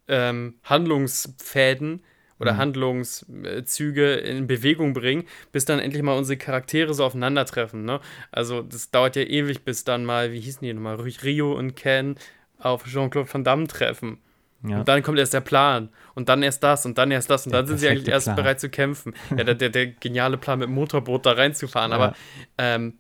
ähm, 0.09 0.55
Handlungsfäden 0.65 2.03
oder 2.39 2.53
Mhm. 2.55 2.57
Handlungszüge 2.59 4.15
in 4.15 4.47
Bewegung 4.47 4.93
bringen, 4.93 5.25
bis 5.53 5.65
dann 5.65 5.79
endlich 5.79 6.03
mal 6.03 6.17
unsere 6.17 6.37
Charaktere 6.37 6.95
so 6.95 7.05
aufeinandertreffen. 7.05 7.85
Ne? 7.85 8.01
Also 8.33 8.63
das 8.63 8.91
dauert 8.91 9.17
ja 9.17 9.23
ewig, 9.23 9.65
bis 9.65 9.85
dann 9.85 10.05
mal, 10.05 10.33
wie 10.33 10.41
hießen 10.41 10.61
die 10.63 10.73
nochmal, 10.73 10.97
Rio 10.97 11.53
und 11.57 11.77
Ken 11.77 12.17
auf 12.59 12.85
Jean-Claude 12.85 13.33
Van 13.33 13.45
Damme 13.45 13.67
treffen. 13.67 14.19
Ja. 14.67 14.79
Und 14.79 14.89
dann 14.89 15.03
kommt 15.03 15.19
erst 15.19 15.35
der 15.35 15.43
Plan 15.43 15.91
und 16.15 16.29
dann 16.29 16.43
erst 16.43 16.63
das 16.63 16.87
und 16.87 16.97
dann 16.99 17.11
erst 17.11 17.31
das 17.31 17.47
und 17.47 17.53
Der 17.53 17.61
dann 17.61 17.69
sind 17.69 17.79
sie 17.79 17.89
eigentlich 17.89 18.09
erst 18.09 18.27
Plan. 18.27 18.37
bereit 18.37 18.59
zu 18.59 18.69
kämpfen. 18.71 19.15
Ja, 19.37 19.45
der, 19.45 19.55
der, 19.55 19.69
der 19.69 19.87
geniale 19.89 20.39
Plan 20.39 20.59
mit 20.59 20.69
dem 20.69 20.75
Motorboot 20.75 21.27
da 21.27 21.33
reinzufahren, 21.33 21.93
aber 21.93 22.15
ähm, 22.59 22.95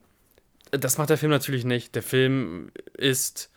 das 0.70 0.98
macht 0.98 1.10
der 1.10 1.16
Film 1.18 1.30
natürlich 1.30 1.64
nicht. 1.64 1.94
Der 1.94 2.02
Film 2.02 2.70
ist 2.96 3.50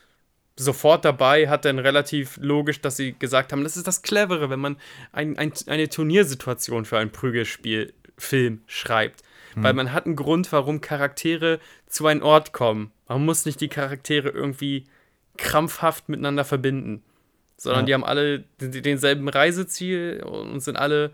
sofort 0.64 1.05
dabei, 1.05 1.47
hat 1.49 1.66
dann 1.66 1.80
relativ 1.80 2.38
logisch, 2.41 2.82
dass 2.82 2.97
sie 2.97 3.14
gesagt 3.18 3.51
haben, 3.51 3.64
das 3.64 3.78
ist 3.78 3.88
das 3.88 4.01
Clevere, 4.01 4.49
wenn 4.49 4.60
man 4.60 4.78
ein, 5.12 5.38
ein, 5.38 5.53
eine 5.68 5.89
Turniersituation 5.89 6.86
für 6.86 6.97
ein 6.97 7.12
Prügelspiel-Film 7.12 8.62
schreibt. 8.68 9.24
Weil 9.55 9.74
man 9.74 9.91
hat 9.91 10.05
einen 10.05 10.16
Grund, 10.16 10.51
warum 10.51 10.80
Charaktere 10.80 11.60
zu 11.88 12.05
einem 12.05 12.22
Ort 12.22 12.53
kommen. 12.53 12.91
Man 13.07 13.26
muss 13.26 13.45
nicht 13.45 13.60
die 13.60 13.68
Charaktere 13.68 14.30
irgendwie 14.30 14.86
krampfhaft 15.38 16.07
miteinander 16.07 16.45
verbinden, 16.45 17.01
sondern 17.57 17.82
Ja. 17.82 17.86
die 17.88 17.93
haben 17.95 18.03
alle 18.05 18.43
den- 18.62 18.84
denselben 18.84 19.28
Reiseziel 19.28 20.24
und 20.24 20.60
sind 20.62 20.78
alle 20.78 21.12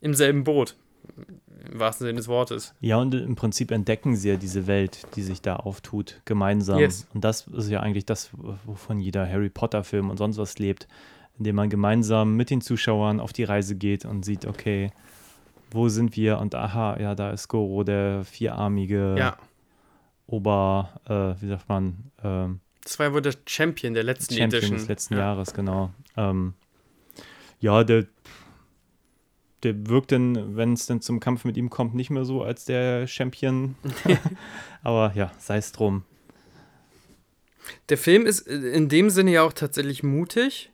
im 0.00 0.14
selben 0.14 0.42
Boot. 0.44 0.74
Im 1.70 1.80
wahrsten 1.80 2.06
Sinne 2.06 2.18
des 2.18 2.28
Wortes. 2.28 2.74
Ja, 2.80 2.98
und 2.98 3.14
im 3.14 3.34
Prinzip 3.34 3.70
entdecken 3.70 4.16
sie 4.16 4.28
ja 4.30 4.36
diese 4.36 4.66
Welt, 4.66 5.06
die 5.16 5.22
sich 5.22 5.42
da 5.42 5.56
auftut, 5.56 6.20
gemeinsam. 6.24 6.78
Yes. 6.78 7.06
Und 7.12 7.24
das 7.24 7.46
ist 7.48 7.68
ja 7.68 7.80
eigentlich 7.80 8.06
das, 8.06 8.30
wovon 8.64 9.00
jeder 9.00 9.28
Harry 9.28 9.48
Potter-Film 9.50 10.10
und 10.10 10.16
sonst 10.16 10.38
was 10.38 10.58
lebt, 10.58 10.86
indem 11.38 11.56
man 11.56 11.68
gemeinsam 11.68 12.36
mit 12.36 12.50
den 12.50 12.60
Zuschauern 12.60 13.20
auf 13.20 13.32
die 13.32 13.44
Reise 13.44 13.74
geht 13.74 14.04
und 14.04 14.24
sieht, 14.24 14.46
okay, 14.46 14.90
wo 15.70 15.88
sind 15.88 16.16
wir? 16.16 16.38
Und 16.38 16.54
aha, 16.54 16.98
ja, 17.00 17.14
da 17.14 17.30
ist 17.30 17.48
Goro, 17.48 17.82
der 17.84 18.24
vierarmige 18.24 19.16
Ja. 19.18 19.36
Ober, 20.28 21.00
äh, 21.08 21.40
wie 21.42 21.48
sagt 21.48 21.68
man, 21.68 22.10
ähm, 22.24 22.60
Das 22.82 22.98
war 22.98 23.06
ja 23.06 23.12
wohl 23.12 23.22
der 23.22 23.34
Champion 23.46 23.94
der 23.94 24.04
letzten 24.04 24.34
Champion 24.34 24.58
Edition. 24.58 24.78
des 24.78 24.88
letzten 24.88 25.14
ja. 25.14 25.20
Jahres, 25.20 25.52
genau. 25.54 25.90
Ähm, 26.16 26.54
ja, 27.60 27.84
der, 27.84 28.06
der 29.66 29.88
wirkt 29.88 30.12
dann, 30.12 30.56
wenn 30.56 30.72
es 30.72 30.86
dann 30.86 31.00
zum 31.00 31.20
Kampf 31.20 31.44
mit 31.44 31.56
ihm 31.56 31.70
kommt, 31.70 31.94
nicht 31.94 32.10
mehr 32.10 32.24
so 32.24 32.42
als 32.42 32.64
der 32.64 33.06
Champion. 33.06 33.74
Aber 34.82 35.12
ja, 35.14 35.32
sei 35.38 35.58
es 35.58 35.72
drum. 35.72 36.04
Der 37.88 37.98
Film 37.98 38.26
ist 38.26 38.40
in 38.46 38.88
dem 38.88 39.10
Sinne 39.10 39.32
ja 39.32 39.42
auch 39.42 39.52
tatsächlich 39.52 40.02
mutig 40.02 40.70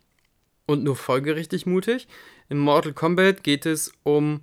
und 0.67 0.83
nur 0.83 0.95
folgerichtig 0.95 1.65
mutig. 1.65 2.07
In 2.49 2.59
Mortal 2.59 2.93
Kombat 2.93 3.43
geht 3.43 3.65
es 3.65 3.91
um 4.03 4.41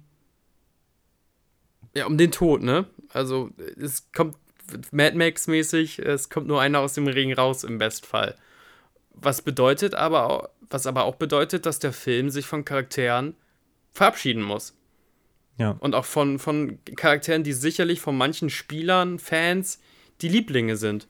ja, 1.94 2.06
um 2.06 2.18
den 2.18 2.30
Tod, 2.30 2.62
ne? 2.62 2.86
Also 3.08 3.50
es 3.56 4.10
kommt 4.12 4.36
Mad 4.92 5.16
Max 5.16 5.48
mäßig, 5.48 5.98
es 5.98 6.28
kommt 6.30 6.46
nur 6.46 6.60
einer 6.60 6.80
aus 6.80 6.94
dem 6.94 7.08
Ring 7.08 7.32
raus 7.32 7.64
im 7.64 7.78
Bestfall. 7.78 8.36
Was 9.12 9.42
bedeutet 9.42 9.94
aber 9.94 10.30
auch, 10.30 10.48
was 10.70 10.86
aber 10.86 11.04
auch 11.04 11.16
bedeutet, 11.16 11.66
dass 11.66 11.80
der 11.80 11.92
Film 11.92 12.30
sich 12.30 12.46
von 12.46 12.64
Charakteren 12.64 13.34
verabschieden 13.92 14.42
muss. 14.42 14.74
Ja. 15.58 15.76
Und 15.80 15.94
auch 15.94 16.04
von, 16.04 16.38
von 16.38 16.78
Charakteren, 16.96 17.44
die 17.44 17.52
sicherlich 17.52 18.00
von 18.00 18.16
manchen 18.16 18.50
Spielern, 18.50 19.18
Fans, 19.18 19.78
die 20.22 20.28
Lieblinge 20.28 20.76
sind. 20.76 21.06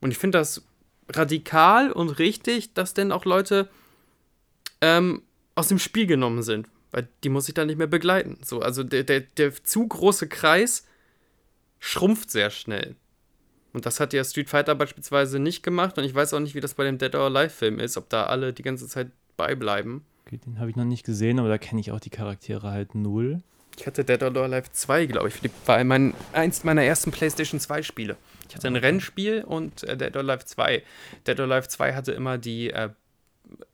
Und 0.00 0.10
ich 0.10 0.18
finde 0.18 0.38
das 0.38 0.64
radikal 1.10 1.92
und 1.92 2.18
richtig, 2.18 2.74
dass 2.74 2.94
denn 2.94 3.12
auch 3.12 3.24
Leute 3.24 3.68
ähm, 4.80 5.22
aus 5.54 5.68
dem 5.68 5.78
Spiel 5.78 6.06
genommen 6.06 6.42
sind. 6.42 6.68
Weil 6.90 7.08
die 7.22 7.28
muss 7.28 7.48
ich 7.48 7.54
dann 7.54 7.66
nicht 7.66 7.78
mehr 7.78 7.86
begleiten. 7.86 8.38
So, 8.42 8.60
also 8.60 8.82
der, 8.82 9.04
der, 9.04 9.20
der 9.20 9.52
zu 9.62 9.86
große 9.86 10.28
Kreis 10.28 10.86
schrumpft 11.78 12.30
sehr 12.30 12.50
schnell. 12.50 12.96
Und 13.72 13.86
das 13.86 14.00
hat 14.00 14.12
ja 14.12 14.24
Street 14.24 14.48
Fighter 14.48 14.74
beispielsweise 14.74 15.38
nicht 15.38 15.62
gemacht. 15.62 15.98
Und 15.98 16.04
ich 16.04 16.14
weiß 16.14 16.34
auch 16.34 16.40
nicht, 16.40 16.54
wie 16.54 16.60
das 16.60 16.74
bei 16.74 16.84
dem 16.84 16.98
Dead 16.98 17.14
or 17.14 17.26
Alive-Film 17.26 17.78
ist, 17.78 17.96
ob 17.96 18.08
da 18.08 18.24
alle 18.24 18.52
die 18.52 18.62
ganze 18.62 18.88
Zeit 18.88 19.10
beibleiben. 19.36 20.04
Okay, 20.28 20.38
den 20.44 20.60
habe 20.60 20.68
ich 20.68 20.76
noch 20.76 20.84
nicht 20.84 21.06
gesehen, 21.06 21.38
aber 21.38 21.48
da 21.48 21.56
kenne 21.56 21.80
ich 21.80 21.90
auch 21.90 22.00
die 22.00 22.10
Charaktere 22.10 22.70
halt 22.70 22.94
null. 22.94 23.40
Ich 23.78 23.86
hatte 23.86 24.04
Dead 24.04 24.22
or 24.22 24.36
Alive 24.36 24.70
2, 24.72 25.06
glaube 25.06 25.28
ich. 25.28 25.34
War 25.66 25.82
mein, 25.84 26.12
eins 26.34 26.64
meiner 26.64 26.82
ersten 26.82 27.12
PlayStation 27.12 27.60
2 27.60 27.82
Spiele. 27.82 28.16
Ich 28.48 28.54
hatte 28.54 28.66
ein 28.66 28.76
Rennspiel 28.76 29.42
und 29.44 29.84
äh, 29.84 29.96
Dead 29.96 30.14
or 30.16 30.20
Alive 30.22 30.44
2. 30.44 30.82
Dead 31.26 31.40
or 31.40 31.46
Alive 31.50 31.68
2 31.68 31.94
hatte 31.94 32.12
immer 32.12 32.36
die 32.36 32.70
äh, 32.70 32.90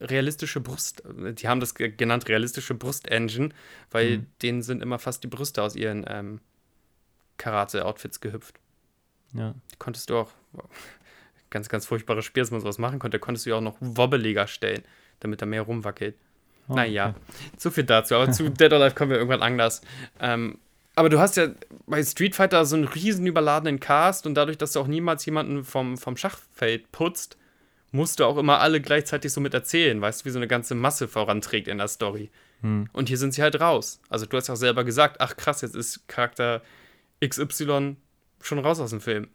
realistische 0.01 0.61
Brust, 0.61 1.03
die 1.09 1.49
haben 1.49 1.59
das 1.59 1.75
ge- 1.75 1.91
genannt 1.91 2.29
realistische 2.29 2.75
Brust-Engine, 2.75 3.49
weil 3.91 4.19
Mhm. 4.19 4.27
denen 4.43 4.63
sind 4.63 4.81
immer 4.83 5.01
fast 5.01 5.25
die 5.25 5.29
Brüste 5.29 5.61
aus 5.63 5.75
ihren 5.75 6.05
ähm, 6.09 6.41
Karate-Outfits 7.39 8.21
gehüpft. 8.21 8.61
Ja. 9.33 9.55
Die 9.73 9.77
konntest 9.79 10.11
du 10.11 10.19
auch, 10.19 10.31
ganz, 11.51 11.69
ganz 11.69 11.87
furchtbares 11.87 12.25
Spiel, 12.25 12.43
dass 12.43 12.51
man 12.53 12.61
sowas 12.61 12.79
machen 12.79 12.99
konnte, 13.01 13.19
konntest 13.19 13.47
du 13.47 13.51
ja 13.51 13.57
auch 13.57 13.61
noch 13.61 13.77
wobbeliger 13.81 14.47
stellen, 14.47 14.83
damit 15.21 15.41
er 15.43 15.47
mehr 15.47 15.63
rumwackelt. 15.63 16.15
Oh, 16.69 16.75
Naja, 16.75 17.11
okay. 17.11 17.19
so 17.59 17.71
viel 17.71 17.85
dazu. 17.85 18.15
Aber 18.15 18.31
zu 18.31 18.49
Dead 18.51 18.73
or 18.73 18.81
Alive 18.81 18.95
kommen 18.95 19.11
wir 19.11 19.19
irgendwann 19.19 19.43
anders. 19.43 19.83
Ähm, 20.21 20.59
aber 20.97 21.09
du 21.09 21.19
hast 21.19 21.37
ja 21.37 21.49
bei 21.87 22.03
Street 22.03 22.35
Fighter 22.35 22.65
so 22.65 22.77
einen 22.77 22.87
riesen 22.87 23.27
überladenen 23.27 23.81
Cast 23.81 24.27
und 24.27 24.35
dadurch, 24.35 24.59
dass 24.59 24.73
du 24.73 24.81
auch 24.81 24.87
niemals 24.87 25.27
jemanden 25.27 25.65
vom, 25.65 25.97
vom 25.99 26.17
Schachfeld 26.17 26.93
putzt, 26.93 27.37
musst 27.91 28.21
du 28.21 28.25
auch 28.25 28.37
immer 28.37 28.61
alle 28.61 28.81
gleichzeitig 28.81 29.33
so 29.33 29.41
mit 29.41 29.55
erzählen, 29.55 30.01
weißt 30.01 30.21
du, 30.21 30.25
wie 30.27 30.31
so 30.31 30.39
eine 30.39 30.49
ganze 30.49 30.75
Masse 30.75 31.09
voranträgt 31.09 31.69
in 31.69 31.79
der 31.79 31.89
Story. 31.89 32.31
Hm. 32.61 32.89
Und 32.93 33.09
hier 33.09 33.19
sind 33.19 33.35
sie 33.35 33.43
halt 33.43 33.61
raus. 33.61 34.01
Also 34.09 34.27
du 34.27 34.37
hast 34.37 34.49
ja 34.49 34.55
auch 34.55 34.59
selber 34.59 34.85
gesagt, 34.85 35.21
ach 35.21 35.37
krass, 35.37 35.61
jetzt 35.61 35.77
ist 35.77 36.09
Charakter 36.09 36.63
XY 37.25 37.97
schon 38.41 38.59
raus 38.59 38.81
aus 38.81 38.91
dem 38.91 39.01
Film. 39.01 39.29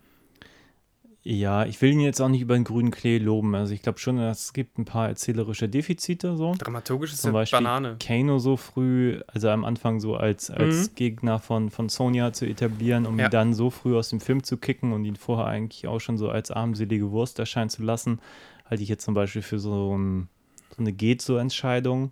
Ja, 1.22 1.66
ich 1.66 1.82
will 1.82 1.92
ihn 1.92 2.00
jetzt 2.00 2.22
auch 2.22 2.30
nicht 2.30 2.42
über 2.42 2.54
den 2.56 2.64
grünen 2.64 2.92
Klee 2.92 3.18
loben. 3.18 3.54
Also 3.54 3.74
ich 3.74 3.82
glaube 3.82 4.00
schon, 4.00 4.18
es 4.20 4.54
gibt 4.54 4.78
ein 4.78 4.86
paar 4.86 5.10
erzählerische 5.10 5.68
Defizite 5.68 6.38
so. 6.38 6.56
Dramaturgisch 6.58 7.12
ist 7.14 7.22
Zum 7.22 7.34
Beispiel 7.34 7.58
Banane. 7.60 7.98
Kano 8.00 8.40
so 8.40 8.56
früh, 8.56 9.20
also 9.28 9.50
am 9.50 9.66
Anfang 9.66 10.00
so 10.00 10.16
als, 10.16 10.50
als 10.50 10.92
Mhm. 10.92 10.96
Gegner 10.96 11.40
von, 11.40 11.70
von 11.72 11.90
Sonja 11.90 12.32
zu 12.32 12.46
etablieren, 12.46 13.06
um 13.06 13.20
Ja. 13.20 13.26
ihn 13.26 13.32
dann 13.32 13.54
so 13.54 13.70
früh 13.70 13.98
aus 13.98 14.10
dem 14.10 14.22
Film 14.22 14.44
zu 14.44 14.56
kicken 14.58 14.94
und 14.94 15.04
ihn 15.04 15.18
vorher 15.18 15.46
eigentlich 15.48 15.88
auch 15.88 16.00
schon 16.00 16.18
so 16.18 16.30
als 16.30 16.52
armselige 16.52 17.12
Wurst 17.12 17.38
erscheinen 17.38 17.70
zu 17.70 17.84
lassen, 17.84 18.20
halte 18.66 18.82
ich 18.82 18.90
jetzt 18.90 19.04
zum 19.04 19.14
Beispiel 19.14 19.42
für 19.42 19.60
so, 19.60 19.98
ein, 19.98 20.30
so 20.76 20.78
eine 20.82 20.94
Geht-so-Entscheidung. 20.94 22.12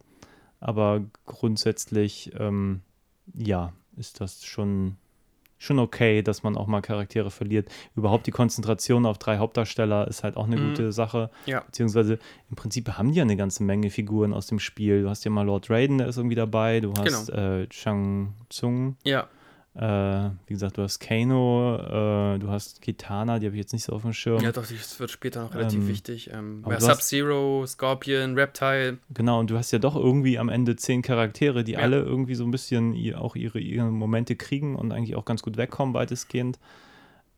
Aber 0.60 1.02
grundsätzlich, 1.26 2.32
ähm, 2.38 2.82
ja, 3.34 3.72
ist 3.96 4.20
das 4.20 4.44
schon, 4.44 4.98
schon 5.60 5.80
okay, 5.80 6.22
dass 6.22 6.44
man 6.44 6.56
auch 6.56 6.68
mal 6.68 6.82
Charaktere 6.82 7.32
verliert. 7.32 7.68
Überhaupt 7.96 8.28
die 8.28 8.32
Konzentration 8.32 9.06
auf 9.06 9.18
drei 9.18 9.38
Hauptdarsteller 9.38 10.08
ist 10.08 10.24
halt 10.24 10.38
auch 10.38 10.46
eine 10.46 10.58
Mhm. 10.58 10.70
gute 10.70 10.92
Sache. 10.92 11.30
Ja. 11.46 11.62
Beziehungsweise 11.62 12.20
im 12.50 12.56
Prinzip 12.56 12.90
haben 12.98 13.10
die 13.12 13.18
ja 13.18 13.24
eine 13.24 13.36
ganze 13.38 13.64
Menge 13.64 13.90
Figuren 13.90 14.34
aus 14.34 14.48
dem 14.48 14.60
Spiel. 14.60 15.02
Du 15.04 15.10
hast 15.10 15.24
ja 15.26 15.32
mal 15.32 15.46
Lord 15.46 15.70
Raiden, 15.70 15.98
der 15.98 16.08
ist 16.08 16.18
irgendwie 16.18 16.36
dabei. 16.36 16.80
Du 16.80 16.94
hast 16.98 17.30
äh, 17.30 17.66
Shang 17.72 18.34
Tsung. 18.50 18.98
Ja. 19.04 19.28
Äh, 19.80 20.32
wie 20.48 20.54
gesagt, 20.54 20.78
du 20.78 20.82
hast 20.82 20.98
Kano. 21.00 21.76
Äh, 21.76 22.40
du 22.40 22.50
hast 22.50 22.82
Kitana, 22.82 23.38
die 23.38 23.46
habe 23.46 23.56
ich 23.56 23.60
jetzt 23.60 23.74
nicht 23.74 23.84
so 23.84 23.94
auf 23.94 24.02
dem 24.02 24.12
Schirm. 24.14 24.42
Ja, 24.42 24.52
doch, 24.52 24.66
das 24.66 25.00
wird 25.00 25.12
später 25.12 25.44
noch 25.44 25.54
relativ 25.54 25.82
Ähm, 25.82 25.88
wichtig. 25.88 26.32
Ähm, 26.34 26.66
Sub-Zero, 26.80 27.64
Scorpion, 27.68 28.34
Reptile. 28.34 28.98
Genau, 29.14 29.40
und 29.40 29.52
du 29.52 29.56
hast 29.58 29.70
ja 29.72 29.78
doch 29.78 29.96
irgendwie 29.96 30.40
am 30.40 30.50
Ende 30.50 30.76
zehn 30.78 31.04
Charaktere, 31.04 31.64
die 31.64 31.74
Ja. 31.74 31.80
alle 31.80 32.00
irgendwie 32.00 32.34
so 32.34 32.44
ein 32.44 32.50
bisschen 32.50 32.94
ihr, 32.94 33.22
auch 33.22 33.36
ihre, 33.36 33.60
ihre 33.60 33.86
Momente 33.92 34.36
kriegen 34.36 34.76
und 34.76 34.92
eigentlich 34.92 35.16
auch 35.16 35.26
ganz 35.26 35.44
gut 35.44 35.58
wegkommen, 35.58 35.94
weitestgehend. 35.94 36.58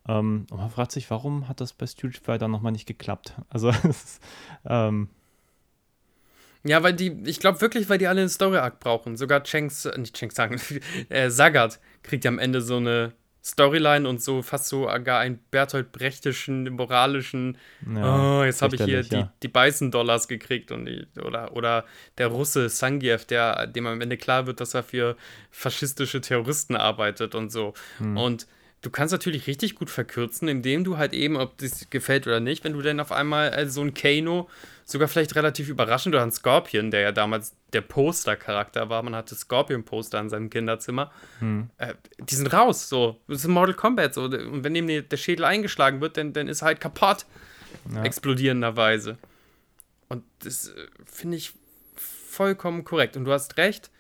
Ähm, 0.08 0.48
und 0.50 0.58
man 0.58 0.70
fragt 0.70 0.94
sich, 0.94 1.10
warum 1.12 1.50
hat 1.50 1.60
das 1.60 1.74
bei 1.74 1.88
Street 1.88 2.18
Fighter 2.18 2.48
nochmal 2.48 2.72
nicht 2.72 2.86
geklappt? 2.88 3.34
Also, 3.50 3.68
es 3.84 4.04
ist, 4.04 4.24
ähm, 4.66 5.10
Ja, 6.64 6.84
weil 6.84 6.94
die, 6.94 7.22
ich 7.26 7.40
glaube 7.40 7.62
wirklich, 7.62 7.90
weil 7.90 7.98
die 7.98 8.08
alle 8.08 8.22
einen 8.22 8.30
Story-Arc 8.30 8.80
brauchen. 8.80 9.16
Sogar 9.16 9.44
Cheng, 9.44 9.72
äh, 9.86 9.98
nicht 9.98 10.16
Cheng 10.16 10.32
Sang, 10.32 10.60
äh, 11.10 11.30
Sagat 11.30 11.80
kriegt 12.04 12.26
ja 12.26 12.30
am 12.30 12.40
Ende 12.40 12.62
so 12.62 12.78
eine 12.78 13.14
Storyline 13.44 14.08
und 14.08 14.22
so 14.22 14.42
fast 14.42 14.68
so 14.68 14.86
gar 15.04 15.20
einen 15.22 15.40
Bertolt 15.50 15.94
Brechtischen, 15.94 16.70
moralischen, 16.74 17.58
Ja, 17.96 18.40
oh, 18.40 18.44
jetzt 18.44 18.62
habe 18.62 18.76
ich 18.76 18.84
hier 18.84 19.04
die, 19.04 19.16
ja. 19.16 19.34
die 19.42 19.48
Beißen-Dollars 19.48 20.28
gekriegt 20.28 20.72
und 20.72 20.86
die, 20.86 21.08
oder, 21.24 21.56
oder 21.56 21.86
der 22.18 22.28
Russe 22.28 22.68
Sangiev, 22.68 23.26
der, 23.26 23.68
dem 23.68 23.88
am 23.88 24.02
Ende 24.02 24.18
klar 24.18 24.46
wird, 24.46 24.60
dass 24.60 24.74
er 24.74 24.84
für 24.84 25.16
faschistische 25.52 26.20
Terroristen 26.20 26.76
arbeitet 26.76 27.34
und 27.34 27.50
so. 27.50 27.74
Hm. 28.00 28.18
Und 28.18 28.48
du 28.82 28.90
kannst 28.90 29.12
natürlich 29.12 29.48
richtig 29.48 29.76
gut 29.76 29.90
verkürzen, 29.90 30.48
indem 30.48 30.84
du 30.84 30.98
halt 30.98 31.14
eben, 31.14 31.36
ob 31.38 31.58
das 31.58 31.90
gefällt 31.90 32.28
oder 32.28 32.40
nicht, 32.40 32.64
wenn 32.64 32.74
du 32.74 32.82
dann 32.82 33.00
auf 33.00 33.12
einmal 33.12 33.54
äh, 33.54 33.68
so 33.68 33.82
ein 33.82 33.94
Kano, 33.94 34.50
sogar 34.86 35.08
vielleicht 35.08 35.36
relativ 35.36 35.70
überraschend, 35.70 36.16
oder 36.16 36.24
ein 36.24 36.32
Scorpion, 36.32 36.90
der 36.90 37.02
ja 37.02 37.12
damals 37.12 37.54
der 37.74 37.82
Poster-Charakter 37.82 38.90
war, 38.90 39.04
man 39.04 39.16
hatte 39.16 39.36
Scorpion-Poster 39.36 40.20
in 40.20 40.30
seinem 40.30 40.50
Kinderzimmer, 40.50 41.12
Hm. 41.40 41.70
äh, 41.78 41.94
die 42.20 42.36
sind 42.36 42.48
raus, 42.54 42.90
so. 42.90 43.20
Das 43.28 43.42
ist 43.42 43.48
Mortal 43.48 43.76
Kombat, 43.76 44.14
so. 44.14 44.24
Und 44.24 44.64
wenn 44.64 44.76
ihm 44.76 44.88
der 44.88 45.18
Schädel 45.18 45.46
eingeschlagen 45.46 46.02
wird, 46.02 46.18
dann, 46.18 46.34
dann 46.34 46.48
ist 46.48 46.62
er 46.64 46.68
halt 46.68 46.80
kaputt, 46.82 47.26
Ja. 47.94 48.04
explodierenderweise. 48.04 49.18
Und 50.08 50.24
das 50.40 50.70
äh, 50.70 50.88
finde 51.06 51.38
ich 51.38 51.54
vollkommen 51.96 52.84
korrekt. 52.84 53.16
Und 53.18 53.26
du 53.26 53.32
hast 53.32 53.58
recht, 53.58 53.92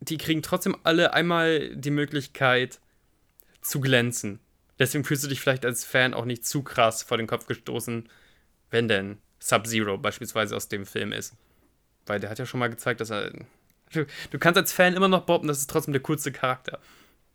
die 0.00 0.18
kriegen 0.18 0.42
trotzdem 0.42 0.76
alle 0.82 1.14
einmal 1.14 1.74
die 1.74 1.90
Möglichkeit 1.90 2.80
zu 3.62 3.80
glänzen. 3.80 4.38
Deswegen 4.78 5.04
fühlst 5.04 5.24
du 5.24 5.28
dich 5.28 5.40
vielleicht 5.40 5.64
als 5.64 5.84
Fan 5.84 6.12
auch 6.14 6.24
nicht 6.24 6.44
zu 6.44 6.62
krass 6.62 7.02
vor 7.02 7.16
den 7.16 7.26
Kopf 7.26 7.46
gestoßen, 7.46 8.08
wenn 8.70 8.88
denn 8.88 9.18
Sub-Zero 9.38 9.98
beispielsweise 9.98 10.54
aus 10.56 10.68
dem 10.68 10.84
Film 10.86 11.12
ist. 11.12 11.34
Weil 12.06 12.20
der 12.20 12.30
hat 12.30 12.38
ja 12.38 12.46
schon 12.46 12.60
mal 12.60 12.68
gezeigt, 12.70 13.00
dass 13.00 13.10
er. 13.10 13.30
Du, 13.92 14.06
du 14.30 14.38
kannst 14.38 14.58
als 14.58 14.72
Fan 14.72 14.94
immer 14.94 15.08
noch 15.08 15.24
behaupten, 15.26 15.48
das 15.48 15.58
ist 15.58 15.70
trotzdem 15.70 15.92
der 15.92 16.02
coolste 16.02 16.32
Charakter. 16.32 16.78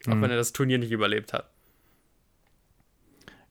Auch 0.07 0.13
Mhm. 0.15 0.21
wenn 0.21 0.31
er 0.31 0.37
das 0.37 0.53
Turnier 0.53 0.77
nicht 0.77 0.91
überlebt 0.91 1.33
hat. 1.33 1.49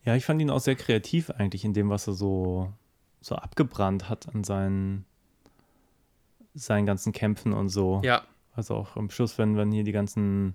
Ja, 0.04 0.14
ich 0.14 0.24
fand 0.24 0.40
ihn 0.40 0.50
auch 0.50 0.60
sehr 0.60 0.76
kreativ 0.76 1.30
eigentlich 1.30 1.64
in 1.64 1.72
dem, 1.72 1.88
was 1.90 2.06
er 2.06 2.12
so, 2.12 2.72
so 3.20 3.34
abgebrannt 3.36 4.08
hat 4.08 4.28
an 4.34 4.44
seinen, 4.44 5.04
seinen 6.54 6.86
ganzen 6.86 7.12
Kämpfen 7.12 7.52
und 7.52 7.68
so. 7.70 8.00
Ja, 8.04 8.24
Also 8.54 8.74
auch 8.76 8.96
am 8.96 9.10
Schluss, 9.10 9.38
wenn, 9.38 9.56
wenn 9.56 9.72
hier 9.72 9.84
die 9.84 9.92
ganzen 9.92 10.54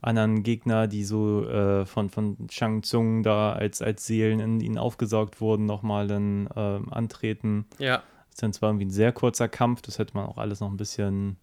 anderen 0.00 0.42
Gegner, 0.42 0.86
die 0.86 1.04
so 1.04 1.48
äh, 1.48 1.86
von, 1.86 2.10
von 2.10 2.36
Shang 2.50 2.82
Tsung 2.82 3.22
da 3.22 3.52
als, 3.52 3.82
als 3.82 4.06
Seelen 4.06 4.40
in 4.40 4.60
ihn 4.60 4.78
aufgesaugt 4.78 5.40
wurden, 5.40 5.66
nochmal 5.66 6.06
dann 6.08 6.48
ähm, 6.56 6.92
antreten. 6.92 7.66
ja. 7.78 8.02
Das 8.28 8.36
ist 8.36 8.42
dann 8.44 8.52
zwar 8.52 8.70
irgendwie 8.70 8.86
ein 8.86 8.90
sehr 8.90 9.10
kurzer 9.10 9.48
Kampf, 9.48 9.82
das 9.82 9.98
hätte 9.98 10.14
man 10.14 10.24
auch 10.24 10.38
alles 10.38 10.60
noch 10.60 10.70
ein 10.70 10.76
bisschen 10.76 11.36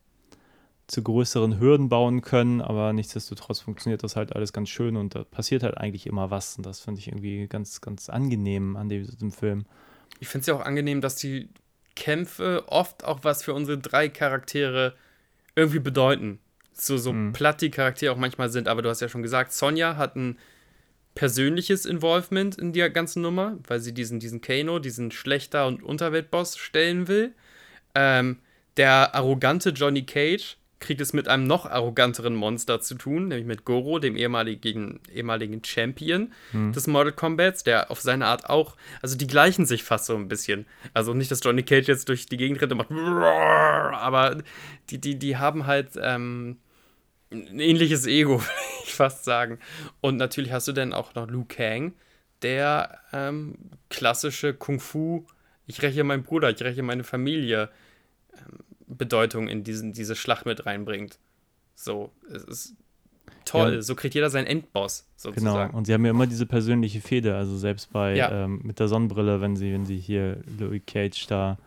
zu 0.87 1.03
größeren 1.03 1.59
Hürden 1.59 1.89
bauen 1.89 2.21
können, 2.21 2.61
aber 2.61 2.93
nichtsdestotrotz 2.93 3.59
funktioniert 3.59 4.03
das 4.03 4.15
halt 4.15 4.33
alles 4.33 4.53
ganz 4.53 4.69
schön 4.69 4.95
und 4.95 5.13
da 5.13 5.25
passiert 5.25 5.63
halt 5.63 5.77
eigentlich 5.77 6.07
immer 6.07 6.31
was 6.31 6.55
und 6.55 6.65
das 6.65 6.79
finde 6.79 7.01
ich 7.01 7.09
irgendwie 7.09 7.45
ganz, 7.47 7.81
ganz 7.81 8.09
angenehm 8.09 8.77
an 8.77 8.87
diesem 8.87 9.31
Film. 9.31 9.65
Ich 10.19 10.29
finde 10.29 10.41
es 10.41 10.47
ja 10.47 10.55
auch 10.55 10.65
angenehm, 10.65 11.01
dass 11.01 11.17
die 11.17 11.49
Kämpfe 11.95 12.63
oft 12.67 13.03
auch 13.03 13.19
was 13.23 13.43
für 13.43 13.53
unsere 13.53 13.77
drei 13.77 14.07
Charaktere 14.07 14.93
irgendwie 15.55 15.79
bedeuten. 15.79 16.39
So, 16.79 16.97
so 16.97 17.11
Mhm. 17.13 17.33
platt 17.33 17.61
die 17.61 17.71
Charaktere 17.71 18.11
auch 18.13 18.17
manchmal 18.17 18.49
sind, 18.49 18.67
aber 18.67 18.81
du 18.81 18.89
hast 18.89 19.01
ja 19.01 19.09
schon 19.09 19.23
gesagt, 19.23 19.51
Sonja 19.53 19.97
hat 19.97 20.15
ein 20.15 20.37
persönliches 21.15 21.85
Involvement 21.85 22.57
in 22.59 22.73
der 22.73 22.89
ganzen 22.91 23.23
Nummer, 23.23 23.57
weil 23.67 23.79
sie 23.79 23.93
diesen, 23.93 24.19
diesen 24.19 24.41
Kano, 24.41 24.77
diesen 24.79 25.11
Schlechter- 25.11 25.65
und 25.65 25.81
Unterweltboss 25.81 26.57
stellen 26.57 27.07
will. 27.07 27.33
Ähm, 27.95 28.37
der 28.77 29.15
arrogante 29.15 29.71
Johnny 29.71 30.03
Cage 30.05 30.57
kriegt 30.79 31.01
es 31.01 31.13
mit 31.13 31.27
einem 31.27 31.45
noch 31.47 31.65
arroganteren 31.65 32.35
Monster 32.35 32.79
zu 32.81 32.93
tun, 32.93 33.29
nämlich 33.29 33.47
mit 33.47 33.65
Goro, 33.65 33.97
dem 33.97 34.15
ehemaligen, 34.15 34.99
ehemaligen 35.11 35.63
Champion 35.63 36.31
des 36.75 36.85
Mortal 36.85 37.13
Kombats, 37.13 37.63
der 37.63 37.89
auf 37.89 37.99
seine 38.01 38.27
Art 38.27 38.47
auch, 38.47 38.77
also 39.01 39.17
die 39.17 39.25
gleichen 39.25 39.65
sich 39.65 39.81
fast 39.83 40.05
so 40.05 40.15
ein 40.15 40.27
bisschen. 40.27 40.67
Also 40.93 41.15
nicht, 41.15 41.31
dass 41.31 41.43
Johnny 41.43 41.63
Cage 41.63 41.87
jetzt 41.87 42.07
durch 42.09 42.27
die 42.27 42.37
Gegend 42.37 42.61
rennt 42.61 42.73
und 42.73 42.77
macht, 42.77 42.91
aber 42.91 44.37
die, 44.91 45.01
die, 45.01 45.17
die 45.17 45.37
haben 45.37 45.65
halt 45.65 45.93
ähm, 45.99 46.57
ein 47.31 47.59
ähnliches 47.59 48.05
Ego, 48.07 48.33
würde 48.41 48.51
ich 48.85 48.93
fast 48.93 49.25
sagen. 49.25 49.59
Und 50.01 50.17
natürlich 50.17 50.51
hast 50.51 50.67
du 50.67 50.71
dann 50.73 50.93
auch 50.93 51.15
noch 51.15 51.27
Liu 51.29 51.45
Kang, 51.47 51.93
der 52.41 52.99
ähm, 53.13 53.55
klassische 53.89 54.53
Kung-Fu, 54.53 55.25
ich 55.65 55.81
räche 55.81 56.03
meinen 56.03 56.23
Bruder, 56.23 56.49
ich 56.49 56.61
räche 56.61 56.83
meine 56.83 57.03
Familie, 57.03 57.69
ähm, 58.33 58.59
Bedeutung 58.87 59.47
in 59.49 59.63
diesen, 59.63 59.91
diese 59.93 60.15
Schlacht 60.15 60.45
mit 60.45 60.65
reinbringt. 60.65 61.19
So, 61.75 62.11
es 62.31 62.43
ist 62.43 62.75
toll. 63.43 63.75
Ja. 63.75 63.81
So 63.81 63.95
kriegt 63.95 64.15
jeder 64.15 64.29
seinen 64.29 64.47
Endboss, 64.47 65.05
Genau. 65.21 65.33
sozusagen. 65.35 65.73
Und 65.73 65.85
sie 65.85 65.93
haben 65.93 66.05
ja 66.05 66.11
immer 66.11 66.27
diese 66.27 66.45
persönliche 66.45 67.01
Fehde, 67.01 67.35
also 67.35 67.57
selbst 67.57 67.91
bei 67.91 68.15
Ja. 68.15 68.45
ähm, 68.45 68.61
mit 68.63 68.79
der 68.79 68.87
Sonnenbrille, 68.87 69.41
wenn 69.41 69.55
sie, 69.55 69.73
wenn 69.73 69.85
sie 69.85 69.97
hier 69.97 70.39
Louis 70.57 70.81
Cage 70.87 71.27
da, 71.27 71.57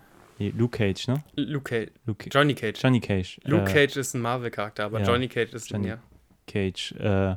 Luke 0.48 0.76
Cage, 0.78 1.08
ne? 1.08 1.22
Luke 1.36 1.64
Cage, 1.70 1.90
Luke, 2.06 2.28
Johnny 2.30 2.54
Cage. 2.54 2.82
Johnny 2.82 3.00
Cage. 3.00 3.40
Luke 3.44 3.70
äh, 3.70 3.72
Cage 3.72 3.96
ist 3.98 4.14
ein 4.14 4.22
Marvel-Charakter, 4.22 4.84
aber 4.84 5.00
ja, 5.00 5.06
Johnny 5.06 5.28
Cage 5.28 5.52
ist 5.52 5.70
Johnny- 5.70 5.88
ja. 5.88 5.98
Cage, 6.46 6.92
äh, 6.98 7.36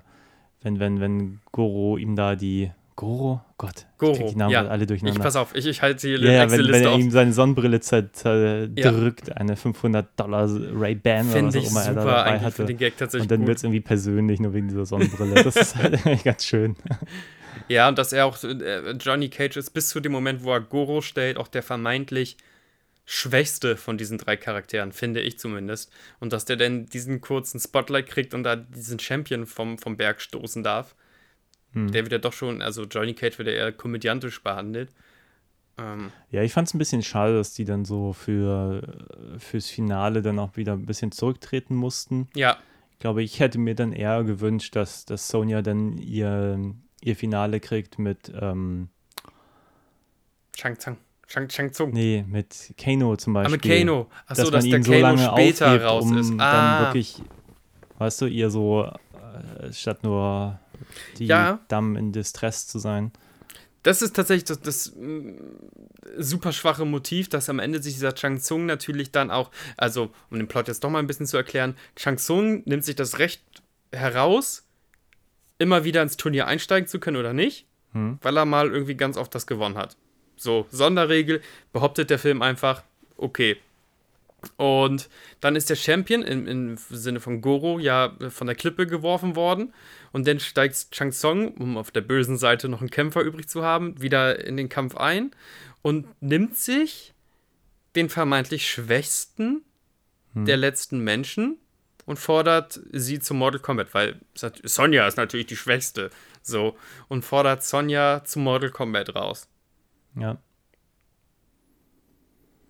wenn, 0.61 0.79
wenn, 0.79 0.99
wenn 0.99 1.39
Goro 1.51 1.97
ihm 1.97 2.15
da 2.15 2.35
die 2.35 2.71
Goro? 2.95 3.41
Gott, 3.57 3.87
Goro, 3.97 4.11
ich 4.13 4.17
krieg 4.19 4.27
die 4.29 4.35
Namen 4.37 4.51
ja. 4.51 4.67
alle 4.67 4.83
Ich 4.83 4.87
durcheinander. 4.87 5.19
pass 5.21 5.35
auf, 5.35 5.55
ich, 5.55 5.65
ich 5.65 5.81
halte 5.81 6.07
hier 6.07 6.19
ja, 6.19 6.31
ja, 6.31 6.41
eine 6.43 6.51
wenn, 6.51 6.67
wenn 6.71 6.83
er 6.83 6.93
ihm 6.95 7.09
seine 7.11 7.33
Sonnenbrille 7.33 7.79
zerdrückt, 7.79 9.35
eine 9.35 9.55
500 9.55 10.19
Dollar 10.19 10.47
Ray-Ban 10.47 11.25
oder 11.27 11.33
Finde 11.35 11.47
was 11.49 11.55
ich 11.55 11.65
auch 11.67 11.71
immer 11.71 11.81
er 11.81 11.93
da 11.95 12.01
super 12.01 12.15
dabei 12.15 12.39
hatte. 12.39 12.65
den 12.65 12.77
Gag 12.77 12.97
tatsächlich 12.97 13.23
Und 13.29 13.31
dann 13.31 13.47
wird 13.47 13.57
es 13.57 13.63
irgendwie 13.63 13.81
persönlich, 13.81 14.39
nur 14.39 14.53
wegen 14.53 14.67
dieser 14.67 14.85
Sonnenbrille. 14.85 15.43
Das 15.43 15.55
ist 15.55 15.75
halt 15.75 16.01
ganz 16.23 16.45
schön. 16.45 16.75
Ja, 17.67 17.89
und 17.89 17.97
dass 17.97 18.13
er 18.13 18.25
auch, 18.25 18.41
äh, 18.43 18.91
Johnny 18.91 19.29
Cage 19.29 19.57
ist 19.57 19.71
bis 19.71 19.89
zu 19.89 19.99
dem 19.99 20.11
Moment, 20.11 20.43
wo 20.43 20.51
er 20.53 20.61
Goro 20.61 21.01
stellt, 21.01 21.37
auch 21.37 21.47
der 21.47 21.63
vermeintlich 21.63 22.37
schwächste 23.05 23.75
von 23.75 23.97
diesen 23.97 24.17
drei 24.17 24.37
Charakteren, 24.37 24.91
finde 24.91 25.21
ich 25.21 25.37
zumindest. 25.37 25.91
Und 26.19 26.33
dass 26.33 26.45
der 26.45 26.55
dann 26.55 26.85
diesen 26.85 27.21
kurzen 27.21 27.59
Spotlight 27.59 28.07
kriegt 28.07 28.33
und 28.33 28.43
da 28.43 28.55
diesen 28.55 28.99
Champion 28.99 29.45
vom, 29.45 29.77
vom 29.77 29.97
Berg 29.97 30.21
stoßen 30.21 30.63
darf. 30.63 30.95
Hm. 31.73 31.91
Der 31.91 32.03
wird 32.03 32.13
ja 32.13 32.19
doch 32.19 32.33
schon, 32.33 32.61
also 32.61 32.83
Johnny 32.83 33.13
Cage 33.13 33.37
wird 33.39 33.49
ja 33.49 33.55
eher 33.55 33.71
komödiantisch 33.71 34.41
behandelt. 34.41 34.91
Ähm, 35.77 36.11
Ja, 36.29 36.43
ich 36.43 36.53
fand 36.53 36.67
es 36.67 36.73
ein 36.73 36.77
bisschen 36.77 37.03
schade, 37.03 37.35
dass 37.35 37.53
die 37.53 37.65
dann 37.65 37.83
so 37.83 38.13
für 38.13 39.37
fürs 39.37 39.69
Finale 39.69 40.21
dann 40.21 40.39
auch 40.39 40.55
wieder 40.55 40.73
ein 40.73 40.85
bisschen 40.85 41.11
zurücktreten 41.11 41.75
mussten. 41.75 42.29
ja, 42.35 42.57
Ich 42.93 42.99
glaube, 42.99 43.23
ich 43.23 43.39
hätte 43.39 43.57
mir 43.57 43.75
dann 43.75 43.91
eher 43.91 44.23
gewünscht, 44.23 44.75
dass, 44.75 45.05
dass 45.05 45.27
Sonja 45.27 45.61
dann 45.61 45.97
ihr, 45.97 46.73
ihr 47.01 47.15
Finale 47.15 47.59
kriegt 47.59 47.99
mit, 47.99 48.31
ähm, 48.39 48.89
Shang 50.55 50.77
Tsung. 50.77 50.97
Shang, 51.33 51.49
Shang 51.49 51.71
Tsung. 51.73 51.91
nee, 51.91 52.23
mit 52.27 52.73
Kano 52.77 53.15
zum 53.15 53.35
ah, 53.37 53.41
Beispiel. 53.43 53.71
mit 53.71 53.79
Kano. 53.87 54.07
Achso, 54.27 54.51
dass, 54.51 54.63
man 54.65 54.71
der 54.71 54.83
so 54.83 54.91
Kano 54.91 55.01
lange 55.01 55.17
später 55.31 55.67
aufhebt, 55.67 55.83
raus 55.85 56.03
um 56.03 56.17
ist. 56.17 56.29
dann 56.29 56.39
Ah, 56.41 56.79
wirklich, 56.85 57.21
weißt 57.97 58.21
du, 58.21 58.25
ihr 58.27 58.49
so 58.51 58.83
äh, 58.83 59.73
statt 59.73 60.03
nur 60.03 60.59
die 61.17 61.25
Ja. 61.25 61.59
Damm 61.69 61.95
in 61.95 62.11
Distress 62.11 62.67
zu 62.67 62.77
sein. 62.77 63.11
Das 63.81 64.01
ist 64.03 64.15
tatsächlich 64.15 64.43
das, 64.45 64.61
das 64.61 64.93
mm, 64.95 65.31
super 66.19 66.53
schwache 66.53 66.85
Motiv, 66.85 67.29
dass 67.29 67.49
am 67.49 67.57
Ende 67.59 67.81
sich 67.81 67.95
dieser 67.95 68.13
Chang 68.13 68.39
Tsung 68.39 68.65
natürlich 68.67 69.11
dann 69.11 69.31
auch, 69.31 69.49
also 69.75 70.11
um 70.29 70.37
den 70.37 70.47
Plot 70.47 70.67
jetzt 70.67 70.83
doch 70.83 70.89
mal 70.91 70.99
ein 70.99 71.07
bisschen 71.07 71.25
zu 71.25 71.35
erklären, 71.35 71.75
Chang 71.95 72.17
Tsung 72.17 72.61
nimmt 72.65 72.85
sich 72.85 72.95
das 72.95 73.17
Recht 73.19 73.41
heraus, 73.91 74.67
immer 75.57 75.83
wieder 75.83 76.01
ins 76.03 76.15
Turnier 76.15 76.45
einsteigen 76.47 76.87
zu 76.87 76.99
können 76.99 77.17
oder 77.17 77.33
nicht, 77.33 77.65
Hm. 77.93 78.19
weil 78.21 78.37
er 78.37 78.45
mal 78.45 78.69
irgendwie 78.71 78.95
ganz 78.95 79.17
oft 79.17 79.33
das 79.35 79.47
gewonnen 79.47 79.77
hat. 79.77 79.97
So, 80.35 80.67
Sonderregel, 80.71 81.41
behauptet 81.71 82.09
der 82.09 82.19
Film 82.19 82.41
einfach, 82.41 82.83
okay. 83.17 83.57
Und 84.57 85.09
dann 85.39 85.55
ist 85.55 85.69
der 85.69 85.75
Champion 85.75 86.21
im, 86.21 86.47
im 86.47 86.77
Sinne 86.77 87.21
von 87.21 87.41
Goro 87.41 87.79
ja 87.79 88.13
von 88.29 88.47
der 88.47 88.55
Klippe 88.55 88.87
geworfen 88.87 89.35
worden. 89.35 89.73
Und 90.11 90.27
dann 90.27 90.39
steigt 90.39 90.91
Chang 90.91 91.11
Tsung, 91.11 91.53
um 91.53 91.77
auf 91.77 91.91
der 91.91 92.01
bösen 92.01 92.37
Seite 92.37 92.67
noch 92.67 92.81
einen 92.81 92.89
Kämpfer 92.89 93.21
übrig 93.21 93.47
zu 93.47 93.63
haben, 93.63 94.01
wieder 94.01 94.45
in 94.45 94.57
den 94.57 94.67
Kampf 94.67 94.95
ein 94.95 95.31
und 95.81 96.07
nimmt 96.21 96.57
sich 96.57 97.13
den 97.95 98.09
vermeintlich 98.09 98.69
Schwächsten 98.69 99.63
der 100.35 100.57
letzten 100.57 100.99
Menschen 100.99 101.57
und 102.05 102.17
fordert 102.17 102.79
sie 102.91 103.19
zum 103.19 103.37
Mortal 103.37 103.59
Kombat, 103.59 103.93
weil 103.93 104.19
Sonja 104.33 105.07
ist 105.07 105.17
natürlich 105.17 105.45
die 105.45 105.55
Schwächste. 105.55 106.09
So. 106.41 106.75
Und 107.07 107.23
fordert 107.23 107.63
Sonja 107.63 108.23
zum 108.25 108.43
Mortal 108.43 108.71
Kombat 108.71 109.15
raus. 109.15 109.47
Ja. 110.15 110.37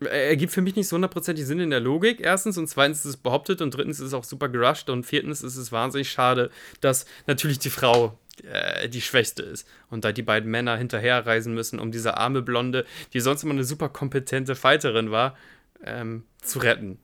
Er 0.01 0.27
ergibt 0.29 0.51
für 0.51 0.61
mich 0.61 0.75
nicht 0.75 0.87
so 0.89 0.95
hundertprozentig 0.95 1.45
Sinn 1.45 1.59
in 1.61 1.69
der 1.69 1.79
Logik, 1.79 2.19
erstens, 2.19 2.57
und 2.57 2.67
zweitens 2.67 2.99
ist 2.99 3.05
es 3.05 3.17
behauptet 3.17 3.61
und 3.61 3.71
drittens 3.71 3.99
ist 3.99 4.07
es 4.07 4.13
auch 4.13 4.25
super 4.25 4.49
gerusht 4.49 4.89
und 4.89 5.05
viertens 5.05 5.43
ist 5.43 5.55
es 5.55 5.71
wahnsinnig 5.71 6.11
schade, 6.11 6.51
dass 6.81 7.05
natürlich 7.25 7.59
die 7.59 7.69
Frau 7.69 8.17
äh, 8.43 8.89
die 8.89 8.99
Schwächste 9.01 9.43
ist 9.43 9.65
und 9.89 10.03
da 10.03 10.11
die 10.11 10.21
beiden 10.21 10.51
Männer 10.51 10.75
hinterherreisen 10.75 11.53
müssen, 11.53 11.79
um 11.79 11.91
diese 11.91 12.17
arme 12.17 12.41
Blonde, 12.41 12.85
die 13.13 13.21
sonst 13.21 13.43
immer 13.43 13.53
eine 13.53 13.63
super 13.63 13.87
kompetente 13.87 14.55
Fighterin 14.55 15.11
war, 15.11 15.37
ähm, 15.85 16.23
zu 16.41 16.59
retten. 16.59 16.97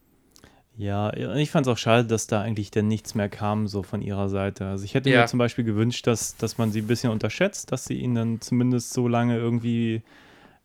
Ja, 0.75 1.13
ich 1.35 1.51
fand 1.51 1.67
es 1.67 1.73
auch 1.73 1.77
schade, 1.77 2.05
dass 2.07 2.27
da 2.27 2.41
eigentlich 2.41 2.71
dann 2.71 2.87
nichts 2.87 3.13
mehr 3.13 3.27
kam, 3.27 3.67
so 3.67 3.83
von 3.83 4.01
ihrer 4.01 4.29
Seite. 4.29 4.65
Also 4.65 4.85
ich 4.85 4.93
hätte 4.93 5.09
Ja. 5.09 5.21
mir 5.21 5.27
zum 5.27 5.37
Beispiel 5.37 5.65
gewünscht, 5.65 6.07
dass, 6.07 6.37
dass 6.37 6.57
man 6.57 6.71
sie 6.71 6.81
ein 6.81 6.87
bisschen 6.87 7.11
unterschätzt, 7.11 7.71
dass 7.71 7.85
sie 7.85 7.95
ihn 7.95 8.15
dann 8.15 8.39
zumindest 8.41 8.93
so 8.93 9.07
lange 9.07 9.37
irgendwie 9.37 10.01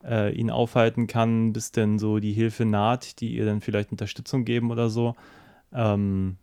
äh, 0.07 0.32
ihn 0.32 0.50
aufhalten 0.50 1.07
kann, 1.07 1.52
bis 1.52 1.72
dann 1.72 1.98
so 1.98 2.18
die 2.18 2.32
Hilfe 2.32 2.64
naht, 2.64 3.20
die 3.20 3.34
ihr 3.36 3.44
dann 3.46 3.61
vielleicht 3.61 3.90
Unterstützung 3.90 4.44
geben 4.44 4.70
oder 4.70 4.88
so. 4.90 5.14
Ähm, 5.72 6.36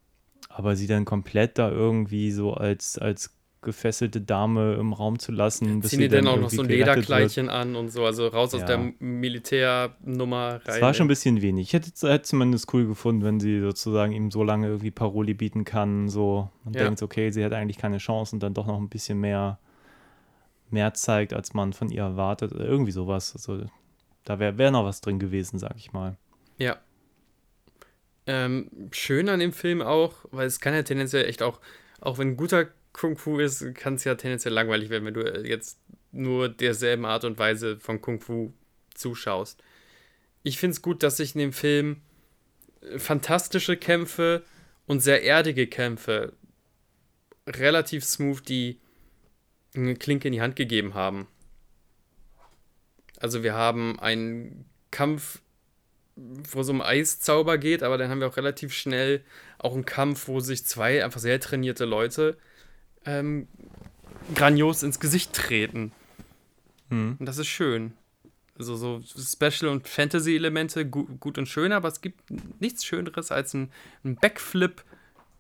aber 0.50 0.76
sie 0.76 0.88
dann 0.88 1.06
komplett 1.06 1.58
da 1.58 1.70
irgendwie 1.72 2.32
so 2.32 2.54
als, 2.54 2.98
als 2.98 3.34
gefesselte 3.62 4.22
Dame 4.22 4.74
im 4.74 4.92
Raum 4.92 5.20
zu 5.20 5.32
lassen, 5.32 5.82
bis 5.82 5.92
Ziehen 5.92 6.00
sie 6.00 6.04
die 6.06 6.10
denn 6.10 6.26
dann 6.26 6.34
auch 6.34 6.42
noch 6.42 6.50
so 6.50 6.62
ein 6.64 6.68
gerettet 6.68 6.88
wird. 6.96 6.96
Lederkleidchen 6.96 7.50
an 7.50 7.76
und 7.76 7.90
so, 7.90 8.04
also 8.06 8.28
raus 8.28 8.54
aus 8.56 8.62
Ja. 8.62 8.68
der 8.68 8.92
Militärnummer 9.00 10.54
rein. 10.54 10.62
Das 10.66 10.82
war 10.82 10.94
schon 10.94 11.06
ein 11.06 11.10
bisschen 11.10 11.42
wenig. 11.42 11.68
Ich 11.68 11.74
hätte 11.74 11.92
es 11.94 12.28
zumindest 12.28 12.74
cool 12.74 12.88
gefunden, 12.88 13.24
wenn 13.24 13.40
sie 13.40 13.60
sozusagen 13.62 14.14
ihm 14.14 14.32
so 14.32 14.44
lange 14.44 14.68
irgendwie 14.68 14.92
Paroli 14.92 15.34
bieten 15.34 15.64
kann. 15.64 16.10
So, 16.10 16.50
man 16.64 16.74
Ja. 16.74 16.86
denkt, 16.86 17.02
okay, 17.04 17.30
sie 17.32 17.44
hat 17.46 17.54
eigentlich 17.54 17.78
keine 17.78 18.00
Chance 18.00 18.36
und 18.36 18.42
dann 18.42 18.54
doch 18.54 18.66
noch 18.66 18.80
ein 18.80 18.90
bisschen 18.90 19.20
mehr, 19.20 19.60
mehr 20.72 20.94
zeigt, 20.94 21.34
als 21.34 21.54
man 21.54 21.74
von 21.74 21.90
ihr 21.90 22.02
erwartet. 22.02 22.52
Oder 22.54 22.66
irgendwie 22.66 22.92
sowas. 22.92 23.34
Also, 23.36 23.66
da 24.24 24.40
wäre 24.40 24.58
wär 24.58 24.72
noch 24.72 24.86
was 24.86 25.02
drin 25.02 25.20
gewesen, 25.20 25.60
sag 25.60 25.76
ich 25.78 25.94
mal. 25.94 26.18
Ja. 26.58 26.80
Ähm, 28.28 28.70
schön 28.92 29.30
an 29.30 29.40
dem 29.40 29.54
Film 29.54 29.82
auch, 29.82 30.26
weil 30.32 30.48
es 30.48 30.60
kann 30.60 30.74
ja 30.74 30.84
tendenziell 30.84 31.26
echt 31.26 31.42
auch, 31.42 31.60
auch 32.00 32.18
wenn 32.18 32.38
guter 32.38 32.68
Kung 32.94 33.18
Fu 33.18 33.40
ist, 33.40 33.74
kann 33.76 33.96
es 33.96 34.04
ja 34.04 34.16
tendenziell 34.16 34.54
langweilig 34.54 34.90
werden, 34.90 35.06
wenn 35.06 35.14
du 35.14 35.22
äh, 35.22 35.48
jetzt 35.48 35.80
nur 36.12 36.50
derselben 36.50 37.06
Art 37.06 37.24
und 37.24 37.40
Weise 37.40 37.80
von 37.80 38.02
Kung 38.02 38.20
Fu 38.20 38.54
zuschaust. 38.94 39.64
Ich 40.44 40.58
finde 40.58 40.74
es 40.74 40.82
gut, 40.82 41.04
dass 41.04 41.18
sich 41.18 41.36
in 41.36 41.40
dem 41.40 41.54
Film 41.54 42.02
äh, 42.82 43.00
fantastische 43.00 43.78
Kämpfe 43.78 44.44
und 44.86 45.00
sehr 45.00 45.24
erdige 45.24 45.68
Kämpfe 45.68 46.34
relativ 47.48 48.04
smooth 48.04 48.48
die 48.48 48.80
eine 49.76 49.96
Klinke 49.96 50.28
in 50.28 50.34
die 50.34 50.42
Hand 50.42 50.56
gegeben 50.56 50.94
haben. 50.94 51.28
Also 53.20 53.44
wir 53.44 53.54
haben 53.54 54.00
einen 54.00 54.66
Kampf, 54.90 55.42
wo 56.16 56.62
es 56.62 56.70
um 56.70 56.82
Eiszauber 56.82 57.58
geht, 57.58 57.84
aber 57.84 57.98
dann 57.98 58.10
haben 58.10 58.20
wir 58.20 58.28
auch 58.28 58.38
relativ 58.38 58.74
schnell 58.74 59.24
auch 59.60 59.74
einen 59.74 59.86
Kampf, 59.86 60.28
wo 60.28 60.40
sich 60.40 60.66
zwei 60.66 61.04
einfach 61.04 61.20
sehr 61.20 61.40
trainierte 61.40 61.86
Leute 61.86 62.38
ähm, 63.06 63.48
grandios 64.36 64.84
ins 64.84 65.00
Gesicht 65.00 65.34
treten. 65.34 65.92
Hm. 66.90 67.18
Und 67.20 67.26
das 67.26 67.38
ist 67.38 67.48
schön. 67.48 67.94
Also 68.58 68.76
so 68.76 69.02
Special- 69.02 69.72
und 69.72 69.88
Fantasy-Elemente, 69.88 70.86
gu 70.86 71.06
gut 71.20 71.38
und 71.38 71.48
schön, 71.48 71.72
aber 71.72 71.88
es 71.88 72.02
gibt 72.02 72.22
nichts 72.60 72.86
Schöneres 72.86 73.32
als 73.32 73.54
ein, 73.54 73.72
ein 74.04 74.16
Backflip 74.16 74.84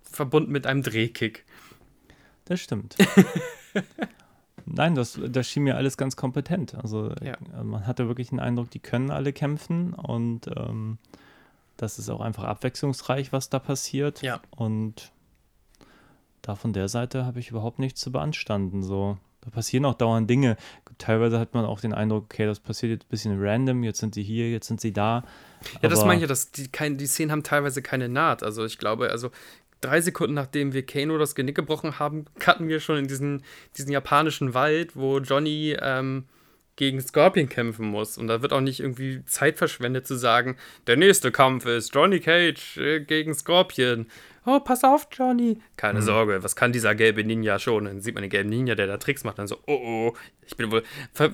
verbunden 0.01 0.51
mit 0.51 0.65
einem 0.65 0.81
Drehkick. 0.81 1.45
Das 2.45 2.61
stimmt. 2.61 2.95
Nein, 4.65 4.95
das, 4.95 5.19
das 5.27 5.47
schien 5.47 5.63
mir 5.63 5.75
alles 5.75 5.97
ganz 5.97 6.15
kompetent. 6.15 6.75
Also 6.75 7.13
Ja. 7.21 7.33
äh, 7.59 7.63
man 7.63 7.87
hatte 7.87 8.07
wirklich 8.07 8.29
den 8.29 8.39
Eindruck, 8.39 8.69
die 8.69 8.79
können 8.79 9.11
alle 9.11 9.33
kämpfen 9.33 9.93
und 9.93 10.47
ähm, 10.55 10.97
das 11.77 11.97
ist 11.97 12.09
auch 12.09 12.21
einfach 12.21 12.43
abwechslungsreich, 12.43 13.33
was 13.33 13.49
da 13.49 13.59
passiert. 13.59 14.21
Ja. 14.21 14.39
Und 14.51 15.11
da 16.43 16.55
von 16.55 16.73
der 16.73 16.87
Seite 16.89 17.25
habe 17.25 17.39
ich 17.39 17.49
überhaupt 17.49 17.79
nichts 17.79 18.01
zu 18.01 18.11
beanstanden. 18.11 18.83
So. 18.83 19.17
Da 19.41 19.49
passieren 19.49 19.85
auch 19.85 19.95
dauernd 19.95 20.29
Dinge. 20.29 20.57
Teilweise 20.99 21.39
hat 21.39 21.55
man 21.55 21.65
auch 21.65 21.79
den 21.79 21.93
Eindruck, 21.93 22.25
okay, 22.25 22.45
das 22.45 22.59
passiert 22.59 22.91
jetzt 22.91 23.05
ein 23.05 23.09
bisschen 23.09 23.37
random, 23.43 23.83
jetzt 23.83 23.99
sind 23.99 24.13
sie 24.13 24.21
hier, 24.21 24.51
jetzt 24.51 24.67
sind 24.67 24.79
sie 24.79 24.93
da. 24.93 25.23
Ja, 25.81 25.89
das 25.89 26.05
meine 26.05 26.15
ich 26.15 26.21
ja, 26.21 26.27
dass 26.27 26.51
die, 26.51 26.67
kein, 26.67 26.97
die 26.97 27.07
Szenen 27.07 27.31
haben 27.31 27.41
teilweise 27.43 27.81
keine 27.81 28.07
Naht. 28.09 28.43
Also 28.43 28.63
ich 28.65 28.77
glaube, 28.77 29.09
also 29.09 29.31
drei 29.81 29.99
Sekunden 30.01 30.35
nachdem 30.35 30.73
wir 30.73 30.85
Kano 30.85 31.17
das 31.17 31.35
Genick 31.35 31.55
gebrochen 31.55 31.99
haben, 31.99 32.25
cutten 32.39 32.67
wir 32.67 32.79
schon 32.79 32.97
in 32.97 33.07
diesen, 33.07 33.43
diesen 33.77 33.91
japanischen 33.91 34.53
Wald, 34.53 34.95
wo 34.95 35.19
Johnny 35.19 35.75
ähm, 35.81 36.25
gegen 36.75 37.01
Scorpion 37.01 37.49
kämpfen 37.49 37.87
muss. 37.87 38.17
Und 38.17 38.27
da 38.27 38.41
wird 38.41 38.53
auch 38.53 38.61
nicht 38.61 38.79
irgendwie 38.79 39.23
Zeit 39.25 39.57
verschwendet 39.57 40.07
zu 40.07 40.15
sagen, 40.15 40.57
der 40.87 40.97
nächste 40.97 41.31
Kampf 41.31 41.65
ist 41.65 41.93
Johnny 41.93 42.19
Cage 42.19 42.77
äh, 42.77 42.99
gegen 43.01 43.33
Scorpion. 43.33 44.07
Oh, 44.45 44.59
pass 44.59 44.83
auf, 44.83 45.07
Johnny. 45.11 45.59
Keine 45.77 46.01
Sorge, 46.01 46.41
was 46.41 46.55
kann 46.55 46.71
dieser 46.71 46.95
gelbe 46.95 47.23
Ninja 47.23 47.59
schon? 47.59 47.85
Dann 47.85 48.01
sieht 48.01 48.15
man 48.15 48.23
den 48.23 48.31
gelben 48.31 48.49
Ninja, 48.49 48.73
der 48.73 48.87
da 48.87 48.97
Tricks 48.97 49.23
macht, 49.23 49.37
dann 49.37 49.47
so, 49.47 49.57
oh 49.67 49.79
oh, 49.83 50.13
ich 50.45 50.57
bin 50.57 50.71
wohl. 50.71 50.83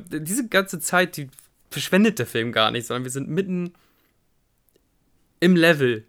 Diese 0.10 0.48
ganze 0.50 0.80
Zeit, 0.80 1.16
die 1.16 1.30
verschwendet 1.70 2.20
der 2.20 2.26
Film 2.26 2.52
gar 2.52 2.72
nicht, 2.72 2.86
sondern 2.86 3.06
wir 3.06 3.12
sind 3.12 3.30
mitten 3.30 3.74
im 5.40 5.56
Level, 5.56 6.04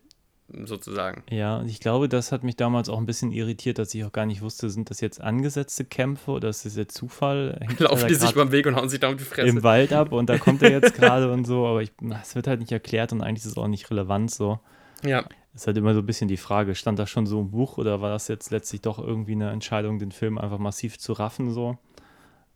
sozusagen. 0.65 1.23
Ja, 1.31 1.59
und 1.59 1.69
ich 1.69 1.81
glaube, 1.81 2.09
das 2.09 2.33
hat 2.33 2.43
mich 2.43 2.57
damals 2.57 2.89
auch 2.89 2.99
ein 2.99 3.07
bisschen 3.07 3.33
irritiert, 3.33 3.79
dass 3.79 3.95
ich 3.95 4.05
auch 4.05 4.13
gar 4.13 4.27
nicht 4.27 4.41
wusste, 4.41 4.71
sind 4.71 4.91
das 4.91 5.01
jetzt 5.01 5.21
angesetzte 5.21 5.85
Kämpfe 5.85 6.31
oder 6.31 6.49
ist 6.49 6.65
das 6.65 6.77
jetzt 6.77 6.97
Zufall? 6.97 7.59
Hängt 7.61 7.81
Laufen 7.81 8.09
die 8.09 8.15
sich 8.15 8.35
beim 8.35 8.51
Weg 8.51 8.67
und 8.67 8.77
hauen 8.77 8.89
sich 8.89 9.01
da 9.01 9.09
um 9.09 9.19
die 9.19 9.25
Fresse. 9.25 9.49
im 9.49 9.63
Wald 9.63 9.93
ab 9.93 10.13
und 10.13 10.29
da 10.29 10.39
kommt 10.39 10.63
er 10.63 10.71
jetzt 10.71 10.95
gerade 10.95 11.31
und 11.31 11.45
so, 11.47 11.67
aber 11.67 11.83
es 11.83 12.35
wird 12.35 12.47
halt 12.47 12.61
nicht 12.61 12.73
erklärt 12.73 13.13
und 13.13 13.23
eigentlich 13.23 13.45
ist 13.45 13.53
es 13.53 13.59
auch 13.59 13.69
nicht 13.69 13.91
relevant 13.91 14.31
so. 14.31 14.59
Ja, 15.05 15.25
Es 15.55 15.63
ist 15.63 15.67
halt 15.67 15.77
immer 15.77 15.95
so 15.95 16.01
ein 16.01 16.07
bisschen 16.07 16.29
die 16.29 16.37
Frage, 16.37 16.75
stand 16.75 16.99
das 16.99 17.11
schon 17.11 17.27
so 17.27 17.41
im 17.41 17.51
Buch 17.51 17.79
oder 17.79 18.01
war 18.01 18.11
das 18.11 18.29
jetzt 18.29 18.51
letztlich 18.51 18.81
doch 18.81 18.99
irgendwie 18.99 19.33
eine 19.33 19.51
Entscheidung, 19.51 19.99
den 19.99 20.13
Film 20.13 20.39
einfach 20.39 20.59
massiv 20.59 20.99
zu 20.99 21.13
raffen 21.13 21.53
so? 21.53 21.79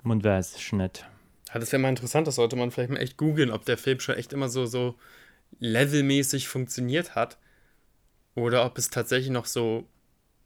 Man 0.02 0.24
weiß 0.24 0.56
es 0.56 0.72
nicht. 0.72 1.06
Ja, 1.52 1.60
das 1.60 1.70
wäre 1.70 1.80
mal 1.82 1.90
interessant, 1.90 2.26
das 2.26 2.36
sollte 2.36 2.56
man 2.56 2.70
vielleicht 2.70 2.90
mal 2.90 2.98
echt 2.98 3.16
googeln, 3.18 3.50
ob 3.50 3.64
der 3.66 3.76
Film 3.76 4.00
schon 4.00 4.16
echt 4.16 4.32
immer 4.32 4.48
so, 4.48 4.64
so 4.66 4.94
levelmäßig 5.60 6.48
funktioniert 6.48 7.14
hat. 7.14 7.36
Oder 8.34 8.64
ob 8.64 8.78
es 8.78 8.90
tatsächlich 8.90 9.30
noch 9.30 9.46
so 9.46 9.86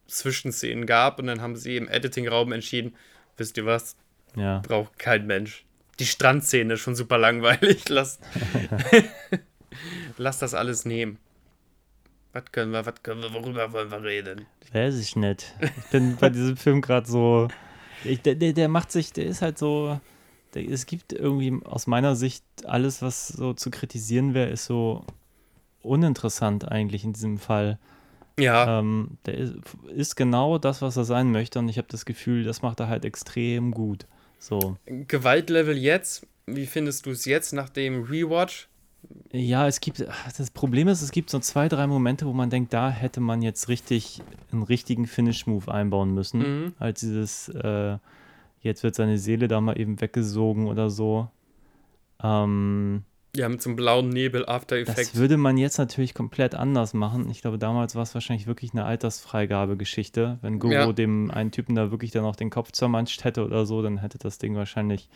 Zwischenszenen 0.07 0.85
gab 0.85 1.19
und 1.19 1.27
dann 1.27 1.41
haben 1.41 1.55
sie 1.55 1.77
im 1.77 1.87
Editingraum 1.87 2.51
entschieden, 2.51 2.95
wisst 3.37 3.57
ihr 3.57 3.65
was, 3.65 3.95
Ja, 4.35 4.59
braucht 4.59 4.97
kein 4.99 5.25
Mensch. 5.27 5.65
Die 5.99 6.05
Strandszene 6.05 6.75
ist 6.75 6.81
schon 6.81 6.95
super 6.95 7.17
langweilig. 7.17 7.89
Lass, 7.89 8.19
Lass 10.17 10.39
das 10.39 10.53
alles 10.53 10.85
nehmen. 10.85 11.17
Was 12.33 12.51
können 12.51 12.71
wir, 12.71 12.85
was 12.85 13.01
können 13.01 13.21
wir, 13.21 13.33
worüber 13.33 13.71
wollen 13.71 13.89
wir 13.91 14.03
reden? 14.03 14.45
weiß 14.73 14.99
ich 14.99 15.15
nicht. 15.15 15.55
Ich 15.61 15.91
bin 15.91 16.17
bei 16.17 16.29
diesem 16.29 16.57
Film 16.57 16.81
gerade 16.81 17.07
so, 17.09 17.47
ich, 18.03 18.21
der, 18.21 18.35
der, 18.35 18.67
macht 18.67 18.91
sich, 18.91 19.13
der 19.13 19.25
ist 19.25 19.41
halt 19.41 19.57
so, 19.57 19.99
der, 20.53 20.69
es 20.69 20.85
gibt 20.85 21.13
irgendwie 21.13 21.57
aus 21.65 21.87
meiner 21.87 22.15
Sicht 22.15 22.43
alles, 22.65 23.01
was 23.01 23.29
so 23.29 23.53
zu 23.53 23.71
kritisieren 23.71 24.33
wäre, 24.33 24.49
ist 24.49 24.65
so 24.65 25.05
uninteressant 25.87 26.69
eigentlich 26.69 27.03
in 27.03 27.13
diesem 27.13 27.37
Fall. 27.37 27.79
Ja, 28.39 28.79
Ähm, 28.79 29.17
der 29.25 29.35
ist, 29.35 29.55
ist 29.95 30.15
genau 30.15 30.59
das, 30.59 30.81
was 30.83 30.95
er 30.95 31.05
sein 31.05 31.31
möchte 31.31 31.57
und 31.57 31.69
ich 31.69 31.77
habe 31.79 31.87
das 31.89 32.05
Gefühl, 32.05 32.43
das 32.43 32.61
macht 32.61 32.79
er 32.79 32.87
halt 32.87 33.03
extrem 33.03 33.71
gut. 33.71 34.05
So. 34.37 34.77
Gewaltlevel 34.85 35.75
jetzt, 35.75 36.27
wie 36.45 36.67
findest 36.67 37.07
du 37.07 37.11
es 37.11 37.25
jetzt 37.25 37.53
nach 37.53 37.69
dem 37.69 38.03
Rewatch? 38.03 38.67
Ja, 39.31 39.67
es 39.67 39.79
gibt, 39.79 40.05
das 40.37 40.51
Problem 40.51 40.87
ist, 40.87 41.01
es 41.01 41.11
gibt 41.11 41.29
so 41.29 41.39
zwei, 41.39 41.67
drei 41.67 41.87
Momente, 41.87 42.25
wo 42.25 42.33
man 42.33 42.49
denkt, 42.49 42.73
da 42.73 42.89
hätte 42.89 43.21
man 43.21 43.41
jetzt 43.41 43.69
richtig 43.69 44.21
einen 44.51 44.63
richtigen 44.63 45.07
Finish-Move 45.07 45.71
einbauen 45.71 46.13
müssen. 46.13 46.39
Mhm. 46.39 46.73
Als 46.77 46.99
dieses, 46.99 47.49
äh, 47.49 47.97
jetzt 48.61 48.83
wird 48.83 48.95
seine 48.95 49.17
Seele 49.17 49.47
da 49.47 49.61
mal 49.61 49.79
eben 49.79 49.99
weggesogen 50.01 50.67
oder 50.67 50.89
so. 50.89 51.29
Ähm, 52.21 53.03
Ja, 53.35 53.49
mit 53.49 53.61
so 53.61 53.69
einem 53.69 53.75
blauen 53.75 54.09
Nebel, 54.09 54.47
After 54.47 54.79
das 54.83 54.89
Effects. 54.97 55.15
würde 55.15 55.37
man 55.37 55.57
jetzt 55.57 55.77
natürlich 55.77 56.13
komplett 56.15 56.55
anders 56.55 56.93
machen. 56.93 57.29
Ich 57.29 57.41
glaube, 57.41 57.59
damals 57.59 57.93
war 57.95 58.01
es 58.03 58.13
wahrscheinlich 58.15 58.47
wirklich 58.47 58.71
eine 58.71 58.85
Altersfreigabe-Geschichte. 58.85 60.39
Wenn 60.41 60.59
Goro 60.59 60.73
Ja. 60.73 60.91
dem 60.93 61.29
einen 61.31 61.51
Typen 61.51 61.75
da 61.75 61.91
wirklich 61.91 62.11
dann 62.11 62.25
auch 62.25 62.35
den 62.35 62.49
Kopf 62.49 62.71
zermanscht 62.71 63.23
hätte 63.23 63.45
oder 63.45 63.65
so, 63.65 63.81
dann 63.81 63.97
hätte 63.99 64.17
das 64.17 64.37
Ding 64.39 64.55
wahrscheinlich 64.55 65.09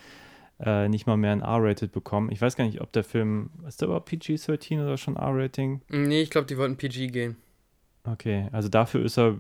äh, 0.64 0.88
nicht 0.90 1.08
mal 1.08 1.18
mehr 1.18 1.32
ein 1.32 1.42
R-Rated 1.42 1.92
bekommen. 1.92 2.32
Ich 2.32 2.40
weiß 2.40 2.56
gar 2.56 2.66
nicht, 2.66 2.82
ob 2.82 2.92
der 2.92 3.04
Film, 3.04 3.50
ist 3.68 3.82
der 3.82 3.88
überhaupt 3.88 4.10
PG-13 4.12 4.84
oder 4.84 4.96
schon 4.98 5.16
R-Rating? 5.16 5.82
Nee, 5.90 6.22
ich 6.22 6.30
glaube, 6.30 6.46
die 6.46 6.58
wollten 6.58 6.78
PG 6.78 7.08
gehen. 7.08 7.38
Okay, 8.04 8.48
also 8.52 8.70
dafür 8.70 9.04
ist 9.04 9.18
er, 9.18 9.40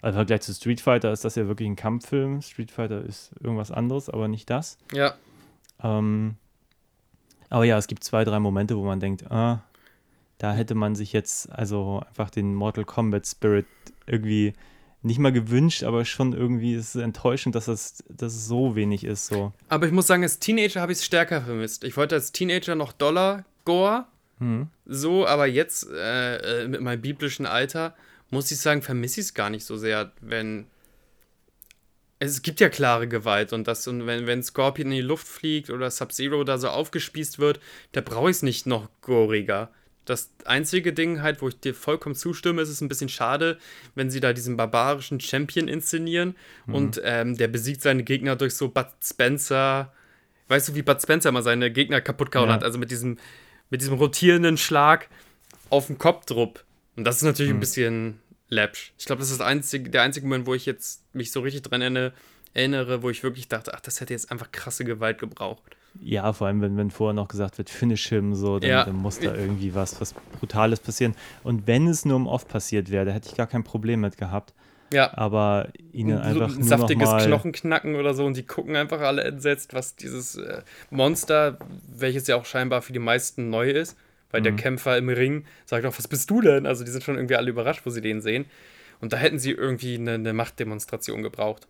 also 0.00 0.10
im 0.10 0.14
Vergleich 0.14 0.42
zu 0.42 0.54
Street 0.54 0.80
Fighter 0.80 1.10
ist 1.12 1.24
das 1.24 1.34
ja 1.34 1.48
wirklich 1.48 1.68
ein 1.68 1.74
Kampffilm. 1.74 2.40
Street 2.42 2.70
Fighter 2.70 3.02
ist 3.04 3.32
irgendwas 3.40 3.72
anderes, 3.72 4.08
aber 4.08 4.28
nicht 4.28 4.48
das. 4.48 4.78
Ja, 4.94 5.14
Ähm, 5.82 6.36
aber 7.50 7.64
ja, 7.64 7.78
es 7.78 7.86
gibt 7.86 8.04
zwei, 8.04 8.24
drei 8.24 8.38
Momente, 8.38 8.76
wo 8.76 8.84
man 8.84 9.00
denkt, 9.00 9.30
ah, 9.30 9.62
da 10.38 10.52
hätte 10.52 10.74
man 10.74 10.94
sich 10.94 11.12
jetzt 11.12 11.50
also 11.50 12.02
einfach 12.08 12.30
den 12.30 12.54
Mortal 12.54 12.84
Kombat 12.84 13.26
Spirit 13.26 13.66
irgendwie 14.06 14.52
nicht 15.02 15.18
mal 15.18 15.32
gewünscht, 15.32 15.84
aber 15.84 16.04
schon 16.04 16.32
irgendwie 16.32 16.74
ist 16.74 16.94
es 16.94 17.02
enttäuschend, 17.02 17.54
dass 17.54 17.68
es, 17.68 18.04
dass 18.08 18.34
es 18.34 18.46
so 18.46 18.74
wenig 18.74 19.04
ist. 19.04 19.26
So. 19.26 19.52
aber 19.68 19.86
ich 19.86 19.92
muss 19.92 20.06
sagen, 20.06 20.22
als 20.22 20.38
Teenager 20.38 20.80
habe 20.80 20.92
ich 20.92 20.98
es 20.98 21.04
stärker 21.04 21.42
vermisst. 21.42 21.84
Ich 21.84 21.96
wollte 21.96 22.14
als 22.16 22.32
Teenager 22.32 22.74
noch 22.74 22.92
Dollar, 22.92 23.44
Gore, 23.64 24.06
Hm. 24.38 24.68
so, 24.86 25.26
aber 25.26 25.46
jetzt 25.46 25.88
äh, 25.90 26.62
äh, 26.62 26.68
mit 26.68 26.80
meinem 26.80 27.00
biblischen 27.02 27.44
Alter 27.44 27.94
muss 28.30 28.50
ich 28.52 28.58
sagen, 28.58 28.82
vermisse 28.82 29.20
ich 29.20 29.26
es 29.26 29.34
gar 29.34 29.50
nicht 29.50 29.64
so 29.64 29.76
sehr, 29.76 30.12
wenn. 30.20 30.66
Es 32.20 32.42
gibt 32.42 32.58
ja 32.60 32.68
klare 32.68 33.06
Gewalt 33.06 33.52
und 33.52 33.68
das, 33.68 33.86
und 33.86 34.06
wenn, 34.06 34.26
wenn 34.26 34.42
Scorpion 34.42 34.88
in 34.90 34.96
die 34.96 35.00
Luft 35.02 35.26
fliegt 35.28 35.70
oder 35.70 35.90
Sub-Zero 35.90 36.42
da 36.44 36.58
so 36.58 36.68
aufgespießt 36.68 37.38
wird, 37.38 37.60
da 37.92 38.00
brauche 38.00 38.30
ich 38.30 38.36
es 38.38 38.42
nicht 38.42 38.66
noch 38.66 38.88
goriger. 39.02 39.70
Das 40.04 40.30
einzige 40.46 40.92
Ding 40.92 41.22
halt, 41.22 41.42
wo 41.42 41.48
ich 41.48 41.60
dir 41.60 41.74
vollkommen 41.74 42.14
zustimme, 42.16 42.62
ist 42.62 42.70
es 42.70 42.80
ein 42.80 42.88
bisschen 42.88 43.10
schade, 43.10 43.58
wenn 43.94 44.10
sie 44.10 44.20
da 44.20 44.32
diesen 44.32 44.56
barbarischen 44.56 45.20
Champion 45.20 45.68
inszenieren 45.68 46.34
Mhm. 46.66 46.74
und 46.74 47.00
ähm, 47.04 47.36
der 47.36 47.46
besiegt 47.48 47.82
seine 47.82 48.02
Gegner 48.02 48.34
durch 48.34 48.54
so 48.54 48.68
Bud 48.68 48.86
Spencer. 49.04 49.92
Weißt 50.48 50.68
du, 50.70 50.74
wie 50.74 50.82
Bud 50.82 51.00
Spencer 51.00 51.30
mal 51.30 51.42
seine 51.42 51.70
Gegner 51.70 52.00
kaputt 52.00 52.32
gehauen 52.32 52.48
Ja. 52.48 52.54
hat? 52.54 52.64
Also 52.64 52.78
mit 52.78 52.90
diesem, 52.90 53.18
mit 53.70 53.80
diesem 53.82 53.94
rotierenden 53.94 54.56
Schlag 54.56 55.08
auf 55.70 55.88
den 55.88 55.98
Kopfdruck. 55.98 56.64
Und 56.96 57.04
das 57.04 57.18
ist 57.18 57.22
natürlich 57.24 57.52
Mhm. 57.52 57.58
ein 57.58 57.60
bisschen 57.60 58.18
läppsch. 58.48 58.92
Ich 58.98 59.04
glaube, 59.04 59.20
das 59.20 59.30
ist 59.30 59.40
das 59.40 59.46
einzige, 59.46 59.90
der 59.90 60.02
einzige 60.02 60.26
Moment, 60.26 60.46
wo 60.46 60.54
ich 60.54 60.66
jetzt 60.66 61.02
mich 61.14 61.32
so 61.32 61.40
richtig 61.40 61.62
dran 61.62 61.80
erinnere, 61.80 62.12
erinnere, 62.54 63.02
wo 63.02 63.10
ich 63.10 63.22
wirklich 63.22 63.48
dachte, 63.48 63.74
ach, 63.74 63.80
das 63.80 64.00
hätte 64.00 64.14
jetzt 64.14 64.30
einfach 64.32 64.50
krasse 64.52 64.84
Gewalt 64.84 65.18
gebraucht. 65.18 65.62
Ja, 66.00 66.32
vor 66.32 66.46
allem, 66.46 66.60
wenn, 66.60 66.76
wenn 66.76 66.90
vorher 66.90 67.14
noch 67.14 67.28
gesagt 67.28 67.58
wird, 67.58 67.70
finish 67.70 68.08
him, 68.08 68.34
so, 68.34 68.58
dann, 68.58 68.70
Ja. 68.70 68.84
dann 68.84 68.96
muss 68.96 69.18
da 69.18 69.34
irgendwie 69.34 69.74
was, 69.74 70.00
was 70.00 70.14
Brutales 70.38 70.80
passieren. 70.80 71.14
Und 71.42 71.66
wenn 71.66 71.86
es 71.88 72.04
nur 72.04 72.16
im 72.16 72.26
Off 72.26 72.46
passiert 72.46 72.90
wäre, 72.90 73.04
da 73.06 73.12
hätte 73.12 73.28
ich 73.28 73.36
gar 73.36 73.46
kein 73.46 73.64
Problem 73.64 74.00
mit 74.00 74.16
gehabt. 74.16 74.54
Ja, 74.92 75.12
Aber 75.18 75.68
ihnen 75.92 76.16
so 76.16 76.22
einfach 76.22 76.48
ein 76.54 76.60
nur 76.60 76.68
saftiges 76.68 77.04
noch 77.04 77.12
mal, 77.12 77.26
Knochenknacken 77.26 77.96
oder 77.96 78.14
so 78.14 78.24
und 78.24 78.36
die 78.36 78.46
gucken 78.46 78.74
einfach 78.76 79.00
alle 79.00 79.22
entsetzt, 79.22 79.74
was 79.74 79.96
dieses 79.96 80.36
äh, 80.36 80.62
Monster, 80.90 81.58
welches 81.88 82.26
ja 82.26 82.36
auch 82.36 82.46
scheinbar 82.46 82.80
für 82.80 82.94
die 82.94 82.98
meisten 82.98 83.50
neu 83.50 83.70
ist, 83.70 83.98
weil 84.30 84.40
Mhm. 84.40 84.44
der 84.44 84.56
Kämpfer 84.56 84.96
im 84.98 85.08
Ring 85.08 85.44
sagt 85.64 85.84
auch, 85.86 85.96
was 85.96 86.08
bist 86.08 86.28
du 86.30 86.40
denn? 86.40 86.66
Also 86.66 86.84
die 86.84 86.90
sind 86.90 87.04
schon 87.04 87.16
irgendwie 87.16 87.36
alle 87.36 87.50
überrascht, 87.50 87.82
wo 87.84 87.90
sie 87.90 88.00
den 88.00 88.20
sehen. 88.20 88.46
Und 89.00 89.12
da 89.12 89.16
hätten 89.16 89.38
sie 89.38 89.52
irgendwie 89.52 89.94
eine, 89.94 90.14
eine 90.14 90.32
Machtdemonstration 90.32 91.22
gebraucht. 91.22 91.68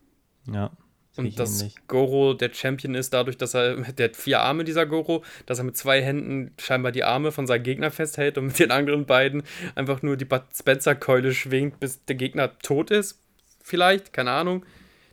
Ja. 0.51 0.71
Und 1.17 1.39
dass. 1.39 1.65
Goro 1.89 2.33
der 2.33 2.53
Champion 2.55 2.95
ist, 2.95 3.13
dadurch, 3.13 3.37
dass 3.37 3.55
er, 3.55 3.77
der 3.93 4.09
hat 4.11 4.17
vier 4.17 4.41
Arme, 4.41 4.65
dieser 4.65 4.87
Goro, 4.87 5.25
dass 5.47 5.59
er 5.59 5.65
mit 5.65 5.77
zwei 5.77 6.01
Händen 6.01 6.53
scheinbar 6.61 6.93
die 6.93 7.05
Arme 7.05 7.33
von 7.33 7.47
seinem 7.47 7.65
Gegner 7.65 7.91
festhält 7.91 8.39
und 8.39 8.47
mit 8.47 8.59
den 8.59 8.71
anderen 8.71 9.05
beiden 9.05 9.43
einfach 9.75 10.03
nur 10.03 10.17
die 10.17 10.25
Bud 10.25 10.43
Spencer-Keule 10.55 11.35
schwingt, 11.35 11.81
bis 11.81 12.05
der 12.05 12.17
Gegner 12.17 12.57
tot 12.61 12.91
ist. 12.91 13.21
Vielleicht, 13.63 14.13
keine 14.13 14.31
Ahnung. 14.31 14.65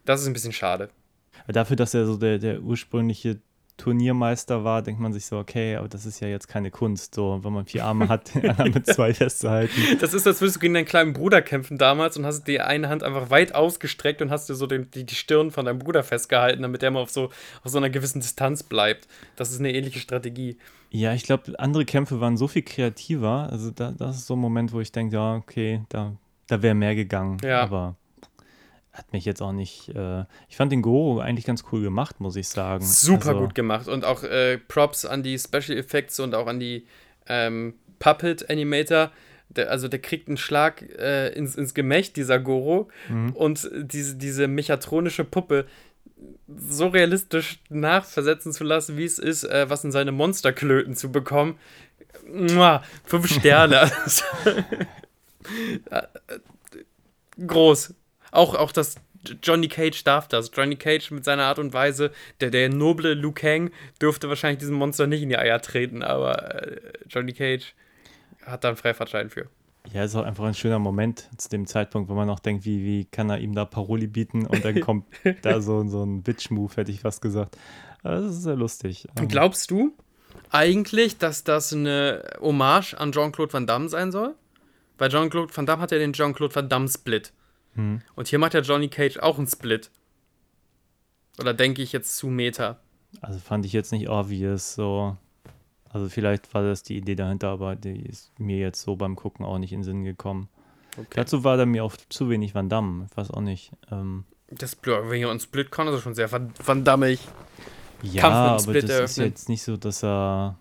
Das 0.06 0.22
ist 0.22 0.28
ein 0.28 0.34
bisschen 0.34 0.54
schade. 0.54 0.90
Dafür, 1.48 1.76
dass 1.76 1.94
er 1.94 2.06
so 2.06 2.18
der, 2.18 2.38
der 2.38 2.62
ursprüngliche 2.62 3.40
Turniermeister 3.78 4.64
war, 4.64 4.82
denkt 4.82 5.02
man 5.02 5.12
sich 5.12 5.26
so, 5.26 5.38
okay, 5.38 5.76
aber 5.76 5.88
das 5.88 6.06
ist 6.06 6.20
ja 6.22 6.28
jetzt 6.28 6.48
keine 6.48 6.72
Kunst, 6.72 7.14
so, 7.14 7.40
wenn 7.44 7.52
man 7.52 7.66
vier 7.66 7.86
Arme 7.86 8.08
hat, 8.08 8.32
mit 8.74 8.86
zwei 8.88 9.14
festzuhalten. 9.14 9.74
Das 10.00 10.14
ist, 10.14 10.26
als 10.26 10.40
würdest 10.42 10.58
du 10.58 10.60
gegen 10.62 10.74
deinen 10.74 10.86
kleinen 10.86 11.14
Bruder 11.14 11.42
kämpfen 11.42 11.78
damals 11.78 12.18
und 12.18 12.26
hast 12.26 12.46
die 12.46 12.62
eine 12.62 12.88
Hand 12.88 13.04
einfach 13.04 13.30
weit 13.30 13.54
ausgestreckt 13.54 14.22
und 14.22 14.32
hast 14.32 14.48
dir 14.50 14.56
so 14.56 14.66
den, 14.66 14.90
die, 14.92 15.06
die 15.06 15.16
Stirn 15.16 15.52
von 15.52 15.66
deinem 15.66 15.80
Bruder 15.80 16.04
festgehalten, 16.04 16.62
damit 16.62 16.82
der 16.82 16.92
mal 16.92 17.02
auf 17.02 17.10
so, 17.10 17.26
auf 17.64 17.72
so 17.72 17.78
einer 17.78 17.90
gewissen 17.90 18.22
Distanz 18.22 18.64
bleibt. 18.64 19.08
Das 19.36 19.52
ist 19.52 19.60
eine 19.60 19.74
ähnliche 19.74 20.00
Strategie. 20.00 20.58
Ja, 20.90 21.14
ich 21.14 21.24
glaube, 21.24 21.60
andere 21.60 21.84
Kämpfe 21.84 22.22
waren 22.22 22.38
so 22.38 22.48
viel 22.48 22.62
kreativer. 22.62 23.50
Also 23.52 23.72
da, 23.72 23.92
das 23.92 24.18
ist 24.18 24.28
so 24.28 24.36
ein 24.36 24.40
Moment, 24.40 24.72
wo 24.72 24.80
ich 24.80 24.94
denke, 24.94 25.16
ja, 25.16 25.36
okay, 25.36 25.82
da, 25.90 26.16
da 26.48 26.62
wäre 26.62 26.76
mehr 26.76 26.96
gegangen. 26.96 27.38
Ja. 27.44 27.62
Aber 27.62 27.98
hat 28.96 29.12
mich 29.14 29.26
jetzt 29.26 29.42
auch 29.42 29.52
nicht. 29.52 29.90
Äh, 29.90 30.26
ich 30.48 30.56
fand 30.56 30.72
den 30.72 30.82
Goro 30.82 31.20
eigentlich 31.20 31.46
ganz 31.46 31.66
cool 31.72 31.82
gemacht, 31.82 32.20
muss 32.20 32.36
ich 32.36 32.48
sagen. 32.48 32.84
Super 32.84 33.30
also, 33.30 33.42
gut 33.42 33.56
gemacht. 33.56 33.88
Und 33.88 34.06
auch 34.06 34.24
äh, 34.24 34.58
Props 34.58 35.06
an 35.06 35.22
die 35.22 35.38
Special 35.38 35.78
Effects 35.78 36.20
und 36.20 36.34
auch 36.34 36.48
an 36.48 36.60
die 36.60 36.88
ähm, 37.28 37.76
Puppet 38.00 38.50
Animator. 38.50 39.12
Der, 39.50 39.70
also 39.70 39.88
der 39.88 40.00
kriegt 40.00 40.28
einen 40.28 40.38
Schlag 40.38 40.82
äh, 40.98 41.30
ins, 41.30 41.56
ins 41.56 41.74
Gemächt, 41.74 42.16
dieser 42.16 42.40
Goro. 42.40 42.90
Und 43.34 43.70
diese, 43.74 44.16
diese 44.16 44.48
mechatronische 44.48 45.24
Puppe 45.24 45.66
so 46.48 46.88
realistisch 46.88 47.60
nachversetzen 47.70 48.54
zu 48.54 48.64
lassen, 48.64 48.98
wie 48.98 49.06
es 49.06 49.20
ist, 49.20 49.44
äh, 49.44 49.70
was 49.70 49.84
in 49.84 49.92
seine 49.92 50.12
Monsterklöten 50.12 50.96
zu 50.96 51.12
bekommen. 51.12 51.60
Mua, 52.28 52.84
fünf 53.04 53.28
Sterne. 53.32 53.92
Äh, 55.92 56.02
Groß. 57.46 57.94
Auch, 58.36 58.56
auch 58.56 58.72
das 58.72 58.96
Johnny 59.42 59.68
Cage 59.68 60.04
darf 60.04 60.28
das. 60.28 60.52
Johnny 60.54 60.76
Cage 60.76 61.12
mit 61.12 61.26
seiner 61.26 61.44
Art 61.44 61.60
und 61.60 61.74
Weise, 61.74 62.12
der, 62.42 62.52
der 62.52 62.70
noble 62.70 63.14
Liu 63.14 63.32
Kang 63.32 63.72
dürfte 64.02 64.30
wahrscheinlich 64.30 64.60
diesem 64.60 64.76
Monster 64.76 65.08
nicht 65.08 65.24
in 65.24 65.30
die 65.30 65.38
Eier 65.38 65.62
treten, 65.62 66.04
aber 66.04 66.64
äh, 66.64 66.82
Johnny 67.10 67.34
Cage 67.34 67.74
hat 68.46 68.64
da 68.64 68.70
einen 68.70 68.78
Freifahrtschein 68.78 69.30
für. 69.30 69.48
Ja, 69.94 70.04
ist 70.04 70.16
auch 70.16 70.24
einfach 70.24 70.46
ein 70.46 70.54
schöner 70.54 70.80
Moment 70.80 71.30
zu 71.38 71.50
dem 71.50 71.68
Zeitpunkt, 71.68 72.10
wo 72.10 72.14
man 72.16 72.30
auch 72.30 72.40
denkt, 72.40 72.66
wie, 72.66 72.84
wie 72.84 73.06
kann 73.06 73.30
er 73.30 73.40
ihm 73.40 73.54
da 73.54 73.66
Paroli 73.66 74.08
bieten 74.08 74.46
und 74.46 74.66
dann 74.66 74.80
kommt 74.80 75.06
da 75.44 75.62
so, 75.62 75.88
so 75.88 76.04
ein 76.04 76.24
Bitch-Move, 76.24 76.76
hätte 76.76 76.92
ich 76.92 77.02
fast 77.02 77.22
gesagt. 77.22 77.58
Aber 78.04 78.16
das 78.16 78.32
ist 78.32 78.44
sehr 78.44 78.56
lustig. 78.56 79.08
Ähm, 79.18 79.28
Glaubst 79.28 79.72
du 79.72 79.94
eigentlich, 80.50 81.18
dass 81.18 81.44
das 81.44 81.72
eine 81.72 82.24
Hommage 82.40 82.96
an 82.96 83.12
Jean-Claude 83.12 83.54
Van 83.54 83.68
Damme 83.68 83.90
sein 83.90 84.12
soll? 84.12 84.36
Weil 84.98 85.10
Jean-Claude 85.10 85.56
Van 85.56 85.66
Damme 85.66 85.82
hat 85.82 85.92
ja 85.92 85.98
den 85.98 86.14
Jean-Claude 86.14 86.56
Van 86.56 86.70
Damme 86.70 86.88
Split. 86.88 87.32
Hm. 87.76 88.02
Und 88.16 88.28
hier 88.28 88.40
macht 88.40 88.54
ja 88.54 88.62
Johnny 88.62 88.88
Cage 88.90 89.18
auch 89.20 89.38
einen 89.38 89.48
Split. 89.48 89.92
Oder 91.40 91.54
denke 91.54 91.82
ich 91.82 91.92
jetzt 91.92 92.18
zu 92.18 92.28
Meta? 92.28 92.78
Also 93.22 93.40
fand 93.40 93.66
ich 93.66 93.74
jetzt 93.74 93.92
nicht 93.92 94.10
obvious, 94.10 94.76
so. 94.76 95.18
Also 95.90 96.10
vielleicht 96.10 96.54
war 96.54 96.64
das 96.64 96.84
die 96.84 96.98
Idee 96.98 97.16
dahinter, 97.16 97.50
aber 97.50 97.76
die 97.76 98.02
ist 98.06 98.38
mir 98.40 98.58
jetzt 98.58 98.82
so 98.82 98.96
beim 98.96 99.16
Gucken 99.16 99.46
auch 99.46 99.58
nicht 99.58 99.72
in 99.72 99.80
den 99.80 99.84
Sinn 99.86 100.04
gekommen. 100.04 100.50
Okay. 100.98 101.08
Dazu 101.16 101.44
war 101.44 101.58
da 101.58 101.66
mir 101.66 101.84
auch 101.84 101.96
zu 102.10 102.30
wenig 102.30 102.56
Van 102.56 102.70
Damme, 102.70 103.08
ich 103.10 103.18
weiß 103.18 103.32
auch 103.32 103.42
nicht. 103.42 103.72
Ähm, 103.92 104.26
Das 104.50 104.76
Blur, 104.76 105.10
wenn 105.10 105.18
hier 105.18 105.30
uns 105.30 105.44
Split 105.44 105.72
kann, 105.72 105.88
ist 105.88 105.94
das 105.94 106.02
schon 106.02 106.16
sehr 106.16 106.32
Van, 106.32 106.54
Van 106.64 106.84
Dammig. 106.84 107.20
ja, 108.02 108.24
aber 108.24 108.74
das 108.74 108.84
ist 108.84 108.90
eröffnen. 108.90 109.28
jetzt 109.28 109.50
nicht 109.50 109.64
so, 109.64 109.78
dass 109.78 110.04
er. 110.04 110.58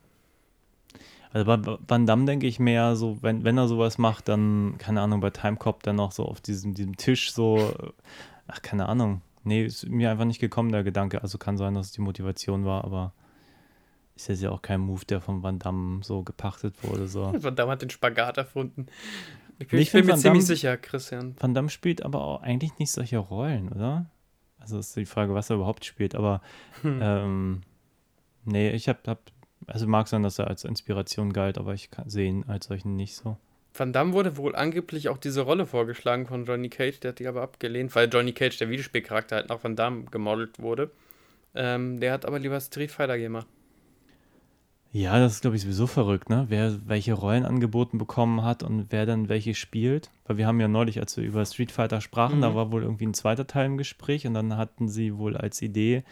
Also 1.35 1.45
bei 1.45 1.79
Van 1.89 2.07
Damme 2.07 2.25
denke 2.25 2.47
ich 2.47 2.59
mehr 2.61 2.95
so, 2.97 3.19
wenn, 3.21 3.43
wenn 3.45 3.59
er 3.59 3.69
sowas 3.69 3.99
macht, 3.99 4.29
dann, 4.29 4.77
keine 4.79 5.01
Ahnung, 5.03 5.21
bei 5.21 5.31
Timecop 5.31 5.83
dann 5.83 5.97
noch 5.97 6.13
so 6.13 6.25
auf 6.25 6.41
diesem, 6.41 6.75
diesem 6.75 6.97
Tisch 6.97 7.33
so, 7.33 7.59
äh, 7.59 7.91
ach, 8.47 8.63
keine 8.63 8.89
Ahnung. 8.89 9.21
Nee, 9.43 9.65
ist 9.67 9.87
mir 9.89 10.11
einfach 10.11 10.25
nicht 10.25 10.41
gekommen, 10.41 10.71
der 10.73 10.85
Gedanke. 10.85 11.21
Also 11.23 11.37
kann 11.37 11.57
sein, 11.59 11.75
dass 11.75 11.87
es 11.89 11.93
die 11.93 12.01
Motivation 12.01 12.65
war, 12.65 12.85
aber 12.85 13.13
ist 14.17 14.29
jetzt 14.29 14.43
ja 14.43 14.51
auch 14.51 14.63
kein 14.63 14.81
Move, 14.81 15.05
der 15.07 15.21
von 15.21 15.43
Van 15.43 15.59
Damme 15.59 16.05
so 16.05 16.23
gepachtet 16.23 16.77
wurde. 16.83 17.09
So. 17.09 17.33
Van 17.43 17.57
Damme 17.57 17.73
hat 17.73 17.83
den 17.83 17.91
Spagat 17.91 18.39
erfunden. 18.39 18.87
Ich, 19.59 19.71
Nee, 19.73 19.79
ich 19.81 19.93
bin 19.93 20.07
mir 20.07 20.13
Van 20.13 20.19
ziemlich 20.21 20.45
Damme- 20.45 20.55
sicher, 20.57 20.77
Christian. 20.77 21.35
Van 21.39 21.53
Damme 21.53 21.69
spielt 21.69 22.03
aber 22.05 22.23
auch 22.25 22.43
eigentlich 22.43 22.79
nicht 22.79 22.93
solche 22.93 23.19
Rollen, 23.19 23.69
oder? 23.71 24.07
Also 24.61 24.79
ist 24.79 24.97
die 24.97 25.05
Frage, 25.05 25.35
was 25.35 25.51
er 25.51 25.57
überhaupt 25.57 25.85
spielt. 25.85 26.15
Aber 26.15 26.41
Hm. 26.83 26.99
ähm, 27.03 27.61
nee, 28.45 28.71
ich 28.71 28.89
hab, 28.89 29.07
hab, 29.09 29.21
also 29.67 29.87
mag 29.87 30.09
sein, 30.09 30.23
dass 30.23 30.39
er 30.39 30.49
als 30.49 30.65
Inspiration 30.65 31.33
galt, 31.33 31.59
aber 31.59 31.75
ich 31.75 31.91
kann 31.91 32.09
sehen 32.09 32.45
als 32.49 32.67
solchen 32.67 32.97
nicht 32.97 33.15
so. 33.17 33.37
Van 33.77 33.93
Damme 33.93 34.13
wurde 34.13 34.37
wohl 34.37 34.55
angeblich 34.55 35.09
auch 35.09 35.19
diese 35.19 35.41
Rolle 35.41 35.67
vorgeschlagen 35.67 36.27
von 36.27 36.45
Johnny 36.45 36.69
Cage, 36.69 37.01
der 37.01 37.09
hat 37.11 37.19
die 37.19 37.27
aber 37.27 37.43
abgelehnt, 37.43 37.95
weil 37.97 38.09
Johnny 38.09 38.33
Cage, 38.33 38.57
der 38.59 38.71
Videospielcharakter, 38.71 39.37
halt 39.37 39.49
nach 39.49 39.65
Van 39.65 39.75
Damme 39.75 40.05
gemodelt 40.11 40.61
wurde. 40.61 40.91
Ähm, 41.57 41.99
der 41.99 42.13
hat 42.13 42.25
aber 42.25 42.39
lieber 42.39 42.61
Street 42.61 42.91
Fighter 42.93 43.19
gemacht. 43.19 43.47
Ja, 44.93 45.19
das 45.19 45.33
ist, 45.33 45.41
glaube 45.41 45.57
ich, 45.57 45.63
sowieso 45.63 45.89
verrückt, 45.89 46.31
ne? 46.31 46.47
Wer 46.51 46.79
welche 46.87 47.15
Rollen 47.15 47.45
angeboten 47.45 47.99
bekommen 47.99 48.45
hat 48.45 48.63
und 48.63 48.87
wer 48.91 49.07
dann 49.07 49.29
welche 49.29 49.57
spielt. 49.57 50.09
Weil 50.25 50.37
wir 50.37 50.47
haben 50.47 50.61
ja 50.61 50.69
neulich, 50.69 51.01
als 51.01 51.17
wir 51.17 51.25
über 51.25 51.45
Street 51.45 51.73
Fighter 51.73 52.01
sprachen, 52.01 52.41
da 52.41 52.51
Mhm. 52.51 52.55
war 52.55 52.71
wohl 52.71 52.85
irgendwie 52.85 53.07
ein 53.07 53.15
zweiter 53.15 53.49
Teil 53.49 53.67
im 53.67 53.77
Gespräch 53.77 54.25
und 54.25 54.35
dann 54.35 54.57
hatten 54.57 54.89
sie 54.89 55.17
wohl 55.19 55.37
als 55.37 55.61
Idee 55.63 56.05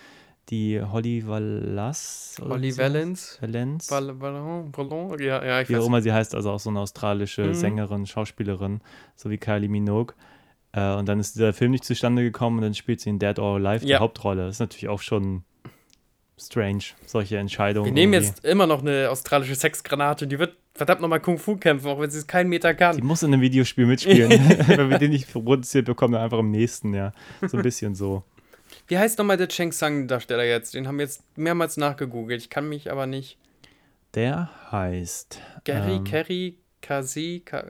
die 0.50 0.80
Holly 0.82 1.26
Vallas. 1.26 2.36
Holly. 2.40 2.76
Valens. 2.76 3.38
Valens. 3.40 3.90
Val 3.90 4.20
Vallon, 4.20 4.72
Vallon? 4.76 5.18
Ja, 5.20 5.44
ja, 5.44 5.60
ich 5.62 5.68
wie 5.68 5.76
auch 5.76 5.86
immer 5.86 6.02
sie 6.02 6.12
heißt, 6.12 6.34
also 6.34 6.50
auch 6.50 6.60
so 6.60 6.70
eine 6.70 6.80
australische 6.80 7.42
Mhm. 7.44 7.54
Sängerin, 7.54 8.06
Schauspielerin, 8.06 8.80
so 9.16 9.30
wie 9.30 9.38
Kylie 9.38 9.68
Minogue. 9.68 10.14
Äh, 10.72 10.94
und 10.94 11.06
dann 11.08 11.20
ist 11.20 11.34
dieser 11.36 11.52
Film 11.52 11.70
nicht 11.70 11.84
zustande 11.84 12.22
gekommen 12.22 12.56
und 12.58 12.62
dann 12.62 12.74
spielt 12.74 13.00
sie 13.00 13.10
in 13.10 13.18
Dead 13.18 13.38
or 13.38 13.56
Alive 13.56 13.86
Ja. 13.86 13.98
die 13.98 14.00
Hauptrolle. 14.02 14.46
Das 14.46 14.56
ist 14.56 14.60
natürlich 14.60 14.88
auch 14.88 15.00
schon 15.02 15.44
strange, 16.38 16.82
solche 17.06 17.38
Entscheidungen. 17.38 17.86
Wir 17.86 17.92
nehmen 17.92 18.14
irgendwie. 18.14 18.28
jetzt 18.30 18.44
immer 18.44 18.66
noch 18.66 18.80
eine 18.80 19.10
australische 19.10 19.54
Sexgranate 19.54 20.26
die 20.26 20.38
wird 20.38 20.56
verdammt 20.74 21.02
nochmal 21.02 21.20
Kung 21.20 21.38
Fu 21.38 21.56
kämpfen, 21.56 21.86
auch 21.88 22.00
wenn 22.00 22.10
sie 22.10 22.18
es 22.18 22.26
keinen 22.26 22.48
Meter 22.48 22.74
kann. 22.74 22.96
Die 22.96 23.02
muss 23.02 23.22
in 23.22 23.32
einem 23.32 23.42
Videospiel 23.42 23.86
mitspielen. 23.86 24.30
Wenn 24.66 24.88
wir 24.90 24.98
den 24.98 25.10
nicht 25.10 25.30
produziert 25.30 25.84
bekommen, 25.84 26.14
dann 26.14 26.22
einfach 26.22 26.38
im 26.38 26.50
nächsten, 26.50 26.94
ja. 26.94 27.12
So 27.46 27.58
ein 27.58 27.62
bisschen 27.62 27.94
so. 27.94 28.24
Wie 28.92 28.98
heißt 28.98 29.16
nochmal 29.16 29.38
der 29.38 29.48
Cheng 29.48 29.72
Sang-Darsteller 29.72 30.44
jetzt? 30.44 30.74
Den 30.74 30.86
haben 30.86 30.98
wir 30.98 31.06
jetzt 31.06 31.22
mehrmals 31.38 31.78
nachgegoogelt. 31.78 32.42
Ich 32.42 32.50
kann 32.50 32.68
mich 32.68 32.92
aber 32.92 33.06
nicht. 33.06 33.38
Der 34.12 34.50
heißt 34.70 35.40
Gary, 35.64 35.94
ähm, 35.94 36.04
Kerry, 36.04 36.58
Kazi, 36.82 37.40
Ka. 37.42 37.64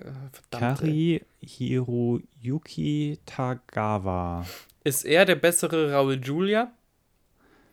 Kari 0.50 1.22
Hiroyuki 1.40 3.20
Tagawa. 3.24 4.44
Ist 4.82 5.04
er 5.04 5.24
der 5.24 5.36
bessere 5.36 5.92
Raul 5.92 6.18
Julia? 6.20 6.72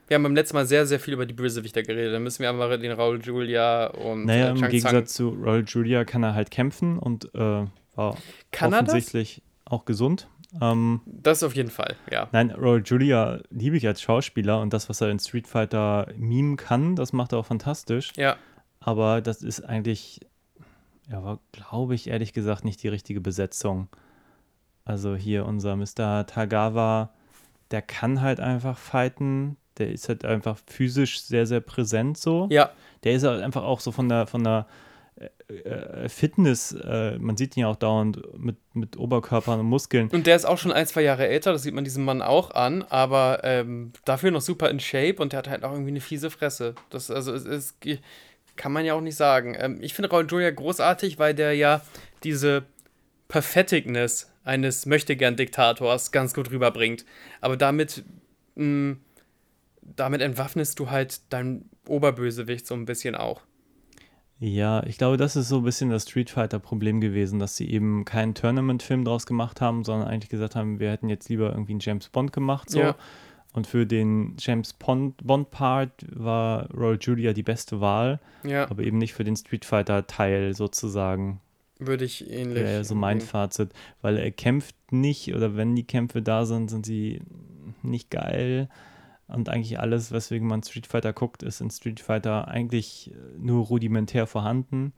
Wir 0.07 0.13
haben 0.13 0.23
beim 0.23 0.35
letzten 0.35 0.55
Mal 0.55 0.67
sehr, 0.67 0.85
sehr 0.85 0.99
viel 0.99 1.15
über 1.15 1.25
die 1.25 1.33
Bösewichter 1.33 1.81
geredet. 1.81 2.13
Dann 2.13 2.21
müssen 2.21 2.43
wir 2.43 2.49
aber 2.51 2.77
den 2.77 2.91
Raul 2.91 3.19
Julia 3.19 3.87
und 3.87 4.25
Naja, 4.25 4.49
äh, 4.49 4.59
im 4.59 4.61
Gegensatz 4.61 5.15
zu 5.15 5.29
Royal 5.29 5.63
Julia 5.65 6.05
kann 6.05 6.21
er 6.21 6.35
halt 6.35 6.51
kämpfen 6.51 6.99
und 6.99 7.33
äh, 7.33 7.65
war 7.95 8.15
Kann 8.51 8.75
offensichtlich 8.75 9.41
auch 9.65 9.85
gesund. 9.85 10.27
Ähm, 10.59 11.01
Das 11.05 11.43
auf 11.43 11.55
jeden 11.55 11.69
Fall, 11.69 11.95
ja. 12.11 12.27
nein, 12.31 12.51
Royal 12.51 12.81
Julia 12.83 13.39
liebe 13.51 13.77
ich 13.77 13.85
als 13.87 14.01
Schauspieler 14.01 14.59
und 14.61 14.73
das, 14.73 14.89
was 14.89 14.99
er 15.01 15.09
in 15.09 15.19
Street 15.19 15.47
Fighter 15.47 16.07
meme 16.17 16.55
kann, 16.55 16.95
das 16.95 17.13
macht 17.13 17.33
er 17.33 17.39
auch 17.39 17.45
fantastisch. 17.45 18.11
Ja, 18.15 18.35
Aber 18.79 19.21
das 19.21 19.43
ist 19.43 19.61
eigentlich, 19.61 20.21
Ja, 21.09 21.23
war, 21.23 21.39
glaube 21.51 21.95
ich, 21.95 22.07
ehrlich 22.09 22.33
gesagt 22.33 22.63
nicht 22.65 22.81
die 22.83 22.87
richtige 22.87 23.21
Besetzung. 23.21 23.87
Also 24.85 25.15
hier 25.15 25.45
unser 25.45 25.75
Mr. 25.75 26.25
Tagawa, 26.25 27.11
der 27.71 27.81
kann 27.83 28.21
halt 28.21 28.39
einfach 28.39 28.77
fighten. 28.77 29.57
Der 29.77 29.91
ist 29.91 30.09
halt 30.09 30.25
einfach 30.25 30.57
physisch 30.67 31.21
sehr, 31.21 31.45
sehr 31.45 31.61
präsent 31.61 32.17
so. 32.17 32.47
Ja, 32.51 32.71
Der 33.03 33.13
ist 33.13 33.23
halt 33.23 33.41
einfach 33.43 33.63
auch 33.63 33.79
so 33.79 33.91
von 33.91 34.09
der, 34.09 34.25
von 34.27 34.43
der 34.43 34.65
Fitness, 36.07 36.71
äh, 36.71 37.17
man 37.17 37.35
sieht 37.35 37.57
ihn 37.57 37.61
ja 37.61 37.67
auch 37.67 37.75
dauernd 37.75 38.21
mit, 38.37 38.55
mit 38.73 38.97
Oberkörpern 38.97 39.59
und 39.59 39.65
Muskeln. 39.65 40.09
und 40.09 40.27
der 40.27 40.35
ist 40.35 40.45
auch 40.45 40.57
schon 40.57 40.71
ein, 40.71 40.85
zwei 40.87 41.01
Jahre 41.01 41.27
älter, 41.27 41.51
das 41.51 41.63
sieht 41.63 41.73
man 41.73 41.83
diesem 41.83 42.05
Mann 42.05 42.21
auch 42.21 42.51
an, 42.51 42.83
aber 42.83 43.41
ähm, 43.43 43.91
dafür 44.05 44.31
noch 44.31 44.41
super 44.41 44.69
in 44.69 44.79
Shape 44.79 45.15
und 45.17 45.33
der 45.33 45.39
hat 45.39 45.49
halt 45.49 45.63
auch 45.63 45.71
irgendwie 45.71 45.91
eine 45.91 46.01
fiese 46.01 46.29
Fresse. 46.29 46.75
Das, 46.89 47.11
also, 47.11 47.33
es, 47.33 47.45
es 47.45 47.75
kann 48.55 48.71
man 48.71 48.85
ja 48.85 48.93
auch 48.93 49.01
nicht 49.01 49.15
sagen. 49.15 49.55
Ähm, 49.59 49.79
ich 49.81 49.93
finde 49.93 50.09
Raul 50.09 50.27
Julia 50.27 50.51
großartig, 50.51 51.17
weil 51.17 51.33
der 51.33 51.53
ja 51.53 51.81
diese 52.23 52.63
Perfettigness 53.27 54.31
eines 54.43 54.85
Möchtegern-Diktators 54.85 56.11
ganz 56.11 56.33
gut 56.33 56.51
rüberbringt. 56.51 57.05
Aber 57.41 57.57
damit, 57.57 58.03
mh, 58.55 58.97
damit 59.81 60.21
entwaffnest 60.21 60.79
du 60.79 60.89
halt 60.89 61.21
deinen 61.31 61.69
Oberbösewicht 61.87 62.67
so 62.67 62.75
ein 62.75 62.85
bisschen 62.85 63.15
auch. 63.15 63.41
Ja, 64.41 64.83
ich 64.85 64.97
glaube, 64.97 65.17
das 65.17 65.35
ist 65.35 65.49
so 65.49 65.57
ein 65.57 65.63
bisschen 65.63 65.89
das 65.89 66.03
Street 66.03 66.29
Fighter-Problem 66.29 67.01
gewesen, 67.01 67.39
dass 67.39 67.57
sie 67.57 67.69
eben 67.69 68.05
keinen 68.05 68.33
Tournament-Film 68.35 69.03
draus 69.03 69.25
gemacht 69.25 69.59
haben, 69.59 69.83
sondern 69.83 70.07
eigentlich 70.07 70.29
gesagt 70.29 70.55
haben, 70.55 70.79
wir 70.79 70.91
hätten 70.91 71.09
jetzt 71.09 71.27
lieber 71.27 71.49
irgendwie 71.51 71.73
einen 71.73 71.81
James 71.81 72.07
Bond 72.07 72.31
gemacht. 72.31 72.69
So. 72.69 72.79
Ja. 72.79 72.95
Und 73.51 73.67
für 73.67 73.85
den 73.85 74.35
James 74.39 74.71
Bond- 74.73 75.17
Bond-Part 75.25 76.05
war 76.15 76.69
Roll 76.73 76.97
Julia 77.01 77.33
die 77.33 77.43
beste 77.43 77.81
Wahl, 77.81 78.19
Ja, 78.43 78.69
aber 78.69 78.83
eben 78.83 78.97
nicht 78.97 79.13
für 79.13 79.23
den 79.25 79.35
Street 79.35 79.65
Fighter-Teil 79.65 80.53
sozusagen. 80.53 81.41
würde 81.79 82.05
ich 82.05 82.29
ähnlich. 82.29 82.63
Wäre 82.63 82.83
so 82.85 82.95
mein. 82.95 83.19
Fazit, 83.21 83.71
weil 84.01 84.17
er 84.17 84.31
kämpft 84.31 84.75
nicht 84.91 85.33
oder 85.35 85.57
wenn 85.57 85.75
die 85.75 85.83
Kämpfe 85.85 86.21
da 86.21 86.45
sind, 86.45 86.69
sind 86.69 86.85
sie 86.85 87.21
nicht 87.81 88.09
geil. 88.09 88.69
Und 89.31 89.47
eigentlich 89.47 89.79
alles, 89.79 90.11
weswegen 90.11 90.47
man 90.47 90.63
Street 90.63 90.87
Fighter 90.87 91.13
guckt, 91.13 91.43
ist 91.43 91.61
in 91.61 91.69
Street 91.69 91.99
Fighter 91.99 92.47
eigentlich 92.47 93.11
äh, 93.11 93.37
nur 93.37 93.65
rudimentär 93.65 94.27
vorhanden. 94.27 94.91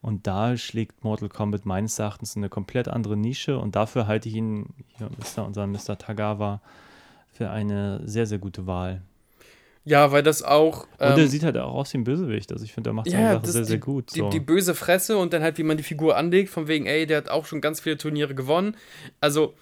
Und 0.00 0.26
da 0.26 0.56
schlägt 0.56 1.04
Mortal 1.04 1.28
Kombat 1.28 1.64
meines 1.64 1.98
Erachtens 1.98 2.36
eine 2.36 2.48
komplett 2.48 2.88
andere 2.88 3.16
Nische 3.16 3.58
und 3.58 3.76
dafür 3.76 4.08
halte 4.08 4.28
ich 4.28 4.34
ihn, 4.34 4.70
hier, 4.98 5.08
Mr. 5.08 5.46
unseren 5.46 5.70
Mr. 5.70 5.96
Tagawa, 5.96 6.60
für 7.32 7.50
eine 7.50 8.00
sehr, 8.04 8.26
sehr 8.26 8.38
gute 8.38 8.66
Wahl. 8.66 9.02
Ja, 9.84 10.12
weil 10.12 10.22
das 10.22 10.42
auch. 10.42 10.84
Und 10.84 11.00
er 11.00 11.18
ähm, 11.18 11.28
sieht 11.28 11.42
halt 11.42 11.56
auch 11.58 11.74
aus 11.74 11.92
wie 11.92 11.98
ein 11.98 12.04
Bösewicht. 12.04 12.52
Also 12.52 12.64
ich 12.64 12.72
finde, 12.72 12.90
er 12.90 12.94
macht 12.94 13.10
seine 13.10 13.22
Ja, 13.22 13.32
Sache 13.34 13.46
sehr, 13.48 13.64
sehr 13.64 13.78
gut. 13.78 14.14
Die, 14.14 14.20
so. 14.20 14.30
die 14.30 14.40
böse 14.40 14.74
Fresse 14.74 15.16
und 15.18 15.32
dann 15.32 15.42
halt, 15.42 15.58
wie 15.58 15.64
man 15.64 15.76
die 15.76 15.82
Figur 15.82 16.16
anlegt, 16.16 16.50
von 16.50 16.68
wegen, 16.68 16.86
ey, 16.86 17.06
der 17.06 17.18
hat 17.18 17.28
auch 17.28 17.46
schon 17.46 17.60
ganz 17.60 17.80
viele 17.80 17.96
Turniere 17.96 18.34
gewonnen. 18.34 18.76
Also, 19.20 19.54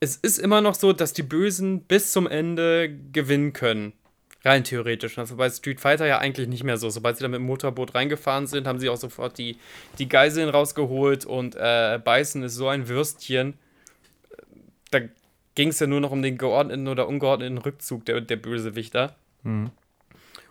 es 0.00 0.16
ist 0.16 0.38
immer 0.38 0.60
noch 0.60 0.74
so, 0.74 0.92
dass 0.92 1.12
die 1.12 1.22
Bösen 1.22 1.82
bis 1.82 2.12
zum 2.12 2.26
Ende 2.26 2.94
gewinnen 3.12 3.52
können. 3.52 3.92
Rein 4.44 4.62
theoretisch. 4.62 5.16
Das 5.16 5.30
war 5.30 5.36
bei 5.36 5.50
Street 5.50 5.80
Fighter 5.80 6.06
ja 6.06 6.18
eigentlich 6.18 6.46
nicht 6.46 6.62
mehr 6.62 6.76
so. 6.76 6.90
Sobald 6.90 7.16
sie 7.16 7.22
da 7.22 7.28
mit 7.28 7.40
dem 7.40 7.46
Motorboot 7.46 7.94
reingefahren 7.94 8.46
sind, 8.46 8.68
haben 8.68 8.78
sie 8.78 8.88
auch 8.88 8.96
sofort 8.96 9.36
die, 9.36 9.56
die 9.98 10.08
Geiseln 10.08 10.48
rausgeholt 10.48 11.24
und 11.24 11.56
äh, 11.56 11.98
Beißen 12.02 12.42
ist 12.44 12.54
so 12.54 12.68
ein 12.68 12.88
Würstchen. 12.88 13.54
Da 14.90 15.00
ging 15.56 15.68
es 15.70 15.80
ja 15.80 15.88
nur 15.88 16.00
noch 16.00 16.12
um 16.12 16.22
den 16.22 16.38
geordneten 16.38 16.86
oder 16.86 17.08
ungeordneten 17.08 17.58
Rückzug 17.58 18.04
der, 18.04 18.20
der 18.20 18.36
Bösewichter. 18.36 19.16
Mhm. 19.42 19.70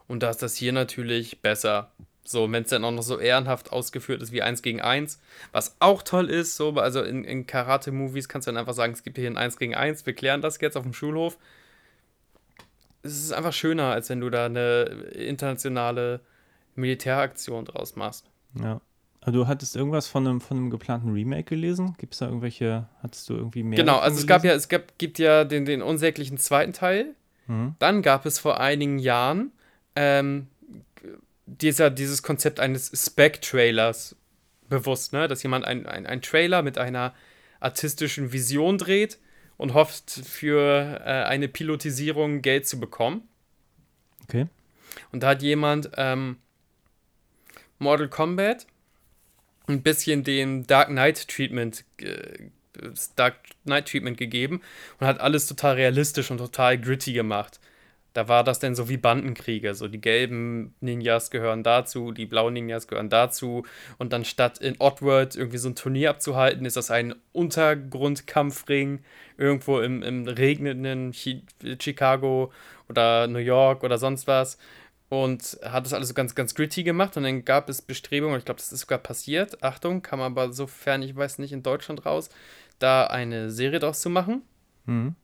Und 0.08 0.22
da 0.22 0.30
ist 0.30 0.42
das 0.42 0.56
hier 0.56 0.74
natürlich 0.74 1.42
besser. 1.42 1.92
So, 2.30 2.52
wenn 2.52 2.64
es 2.64 2.70
dann 2.70 2.84
auch 2.84 2.92
noch 2.92 3.04
so 3.04 3.20
ehrenhaft 3.20 3.72
ausgeführt 3.72 4.22
ist 4.22 4.34
wie 4.34 4.42
1 4.42 4.62
gegen 4.62 4.82
1. 4.82 5.20
Was 5.54 5.78
auch 5.80 6.04
toll 6.04 6.30
ist, 6.30 6.58
so, 6.58 6.72
also 6.72 7.02
in, 7.02 7.24
in 7.24 7.48
Karate-Movies 7.48 8.28
kannst 8.28 8.48
du 8.48 8.52
dann 8.52 8.58
einfach 8.60 8.74
sagen, 8.74 8.92
es 8.92 9.04
gibt 9.04 9.18
hier 9.18 9.30
ein 9.30 9.38
1 9.38 9.58
gegen 9.58 9.76
1, 9.76 10.06
wir 10.06 10.14
klären 10.14 10.42
das 10.42 10.60
jetzt 10.60 10.76
auf 10.76 10.84
dem 10.84 10.94
Schulhof. 10.94 11.38
Es 13.02 13.14
ist 13.14 13.32
einfach 13.32 13.54
schöner, 13.54 13.92
als 13.92 14.10
wenn 14.10 14.20
du 14.20 14.30
da 14.30 14.48
eine 14.48 14.84
internationale 15.14 16.20
Militäraktion 16.76 17.64
draus 17.64 17.96
machst. 17.96 18.26
Ja. 18.62 18.82
Aber 19.22 19.32
du 19.32 19.48
hattest 19.48 19.78
irgendwas 19.78 20.08
von 20.08 20.28
einem, 20.28 20.42
von 20.42 20.58
einem 20.58 20.70
geplanten 20.70 21.12
Remake 21.12 21.44
gelesen? 21.44 21.96
Gibt 21.98 22.14
es 22.14 22.20
da 22.20 22.28
irgendwelche, 22.28 22.88
hattest 23.02 23.30
du 23.30 23.36
irgendwie 23.36 23.64
mehr? 23.64 23.78
Genau, 23.78 24.00
also 24.00 24.18
es 24.18 24.28
gab 24.28 24.42
gelesen? 24.42 24.54
ja, 24.54 24.58
es 24.58 24.68
gab, 24.70 24.98
gibt 24.98 25.18
ja 25.20 25.46
den, 25.46 25.64
den 25.64 25.82
unsäglichen 25.82 26.38
zweiten 26.38 26.74
Teil. 26.74 27.16
Mhm. 27.48 27.76
Dann 27.80 28.02
gab 28.02 28.26
es 28.26 28.38
vor 28.38 28.60
einigen 28.60 29.00
Jahren 29.00 29.52
ähm, 29.96 30.48
dieser, 31.48 31.90
dieses 31.90 32.22
Konzept 32.22 32.60
eines 32.60 32.92
Spec-Trailers 32.94 34.16
bewusst, 34.70 35.14
ne? 35.14 35.28
dass 35.28 35.42
jemand 35.44 35.66
ein, 35.66 35.86
ein, 35.86 36.22
Trailer 36.22 36.62
mit 36.62 36.78
einer 36.78 37.16
artistischen 37.60 38.34
Vision 38.34 38.78
dreht 38.78 39.18
und 39.56 39.74
hofft, 39.74 40.12
für 40.12 41.02
äh, 41.04 41.24
eine 41.24 41.48
Pilotisierung 41.48 42.42
Geld 42.42 42.68
zu 42.68 42.80
bekommen. 42.80 43.28
Okay. 44.24 44.48
Und 45.12 45.24
da 45.24 45.30
hat 45.30 45.42
jemand 45.42 45.90
ähm, 45.96 46.38
Mortal 47.80 48.10
Kombat 48.10 48.68
ein 49.68 49.82
bisschen 49.82 50.24
den 50.24 50.68
Dark 50.68 50.90
Knight 50.90 51.28
Treatment, 51.30 51.86
äh, 52.00 52.50
Dark 53.16 53.38
Knight 53.64 53.88
Treatment 53.90 54.18
gegeben 54.18 54.62
und 55.00 55.08
hat 55.08 55.22
alles 55.22 55.48
total 55.48 55.76
realistisch 55.76 56.30
und 56.30 56.38
total 56.40 56.78
gritty 56.78 57.14
gemacht. 57.14 57.60
Da 58.18 58.28
war 58.28 58.44
das 58.44 58.58
dann 58.58 58.74
so 58.74 58.90
wie 58.90 58.98
Bandenkriege. 58.98 59.76
So 59.76 59.88
die 59.88 60.02
gelben 60.02 60.74
Ninjas 60.80 61.30
gehören 61.30 61.62
dazu, 61.62 62.12
die 62.12 62.26
blauen 62.26 62.56
Ninjas 62.56 62.88
gehören 62.88 63.12
dazu. 63.12 63.64
Und 64.00 64.12
dann 64.12 64.26
statt 64.26 64.58
in 64.58 64.74
Oddworld 64.80 65.36
irgendwie 65.36 65.60
so 65.60 65.70
ein 65.70 65.76
Turnier 65.76 66.10
abzuhalten, 66.10 66.66
ist 66.66 66.78
das 66.78 66.90
ein 66.90 67.14
Untergrundkampfring 67.32 69.04
irgendwo 69.38 69.82
im, 69.82 70.02
im 70.02 70.28
regnenden 70.28 71.12
Chi 71.12 71.44
Chicago 71.80 72.52
oder 72.90 73.28
New 73.28 73.38
York 73.38 73.84
oder 73.84 74.00
sonst 74.00 74.26
was. 74.26 74.58
Und 75.10 75.60
hat 75.64 75.86
das 75.86 75.94
alles 75.94 76.08
so 76.08 76.16
ganz, 76.16 76.34
ganz 76.34 76.56
gritty 76.56 76.82
gemacht. 76.82 77.18
Und 77.18 77.24
dann 77.24 77.46
gab 77.46 77.70
es 77.70 77.84
Bestrebungen, 77.84 78.40
ich 78.40 78.46
glaube, 78.46 78.58
das 78.58 78.72
ist 78.72 78.80
sogar 78.80 78.98
passiert. 78.98 79.62
Achtung, 79.62 80.02
kam 80.02 80.22
aber 80.22 80.54
sofern 80.54 81.04
ich 81.04 81.16
weiß 81.16 81.38
nicht 81.38 81.52
in 81.54 81.62
Deutschland 81.62 82.04
raus, 82.08 82.32
da 82.80 83.06
eine 83.06 83.52
Serie 83.52 83.78
draus 83.78 84.02
zu 84.02 84.10
machen 84.10 84.42
Mhm. 84.88 85.16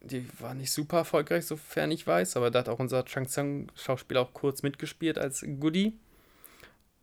Die 0.00 0.26
war 0.40 0.54
nicht 0.54 0.72
super 0.72 0.98
erfolgreich, 0.98 1.46
sofern 1.46 1.90
ich 1.90 2.06
weiß, 2.06 2.36
aber 2.36 2.50
da 2.50 2.60
hat 2.60 2.68
auch 2.68 2.78
unser 2.78 3.04
Chang 3.04 3.26
Tsung-Schauspieler 3.26 4.20
auch 4.20 4.32
kurz 4.32 4.62
mitgespielt 4.62 5.18
als 5.18 5.44
Goodie. 5.58 5.94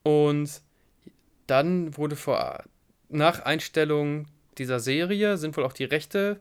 Und 0.04 0.62
dann 1.48 1.98
wurde 1.98 2.16
vor, 2.16 2.64
nach 3.10 3.42
Einstellung 3.42 4.28
dieser 4.58 4.80
Serie 4.80 5.38
sind 5.38 5.58
wohl 5.58 5.66
auch 5.66 5.74
die 5.74 5.84
Rechte 5.84 6.40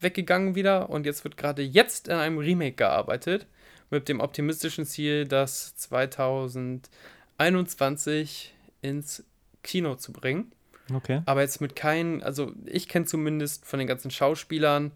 weggegangen 0.00 0.54
wieder 0.54 0.88
und 0.90 1.06
jetzt 1.06 1.24
wird 1.24 1.36
gerade 1.36 1.62
jetzt 1.62 2.08
an 2.08 2.18
einem 2.18 2.38
Remake 2.38 2.76
gearbeitet 2.76 3.46
mit 3.90 4.08
dem 4.08 4.20
optimistischen 4.20 4.86
Ziel, 4.86 5.26
das 5.26 5.74
2021 5.76 8.54
ins 8.82 9.24
Kino 9.62 9.96
zu 9.96 10.12
bringen. 10.12 10.52
Okay. 10.92 11.22
Aber 11.26 11.42
jetzt 11.42 11.60
mit 11.60 11.76
keinen, 11.76 12.22
also 12.22 12.52
ich 12.64 12.88
kenne 12.88 13.04
zumindest 13.04 13.66
von 13.66 13.78
den 13.78 13.88
ganzen 13.88 14.10
Schauspielern, 14.10 14.92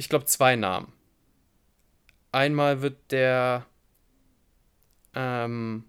ich 0.00 0.08
glaube, 0.08 0.24
zwei 0.24 0.56
Namen. 0.56 0.90
Einmal 2.32 2.80
wird 2.80 2.96
der, 3.12 3.66
ähm, 5.14 5.84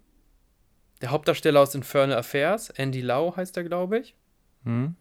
der 1.00 1.10
Hauptdarsteller 1.10 1.60
aus 1.60 1.74
Infernal 1.74 2.18
Affairs, 2.18 2.68
Andy 2.70 3.00
Lau 3.00 3.34
heißt 3.34 3.56
er, 3.56 3.64
glaube 3.64 4.00
ich. 4.00 4.14
Mhm. 4.64 4.96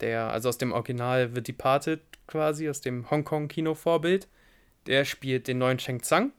Der, 0.00 0.30
also 0.32 0.48
aus 0.48 0.58
dem 0.58 0.72
Original 0.72 1.30
The 1.32 1.42
Departed 1.42 2.00
quasi, 2.26 2.68
aus 2.68 2.80
dem 2.80 3.08
Hongkong-Kino-Vorbild. 3.10 4.26
Der 4.86 5.04
spielt 5.04 5.46
den 5.48 5.58
neuen 5.58 5.78
Sheng 5.78 6.00
Tsang, 6.02 6.32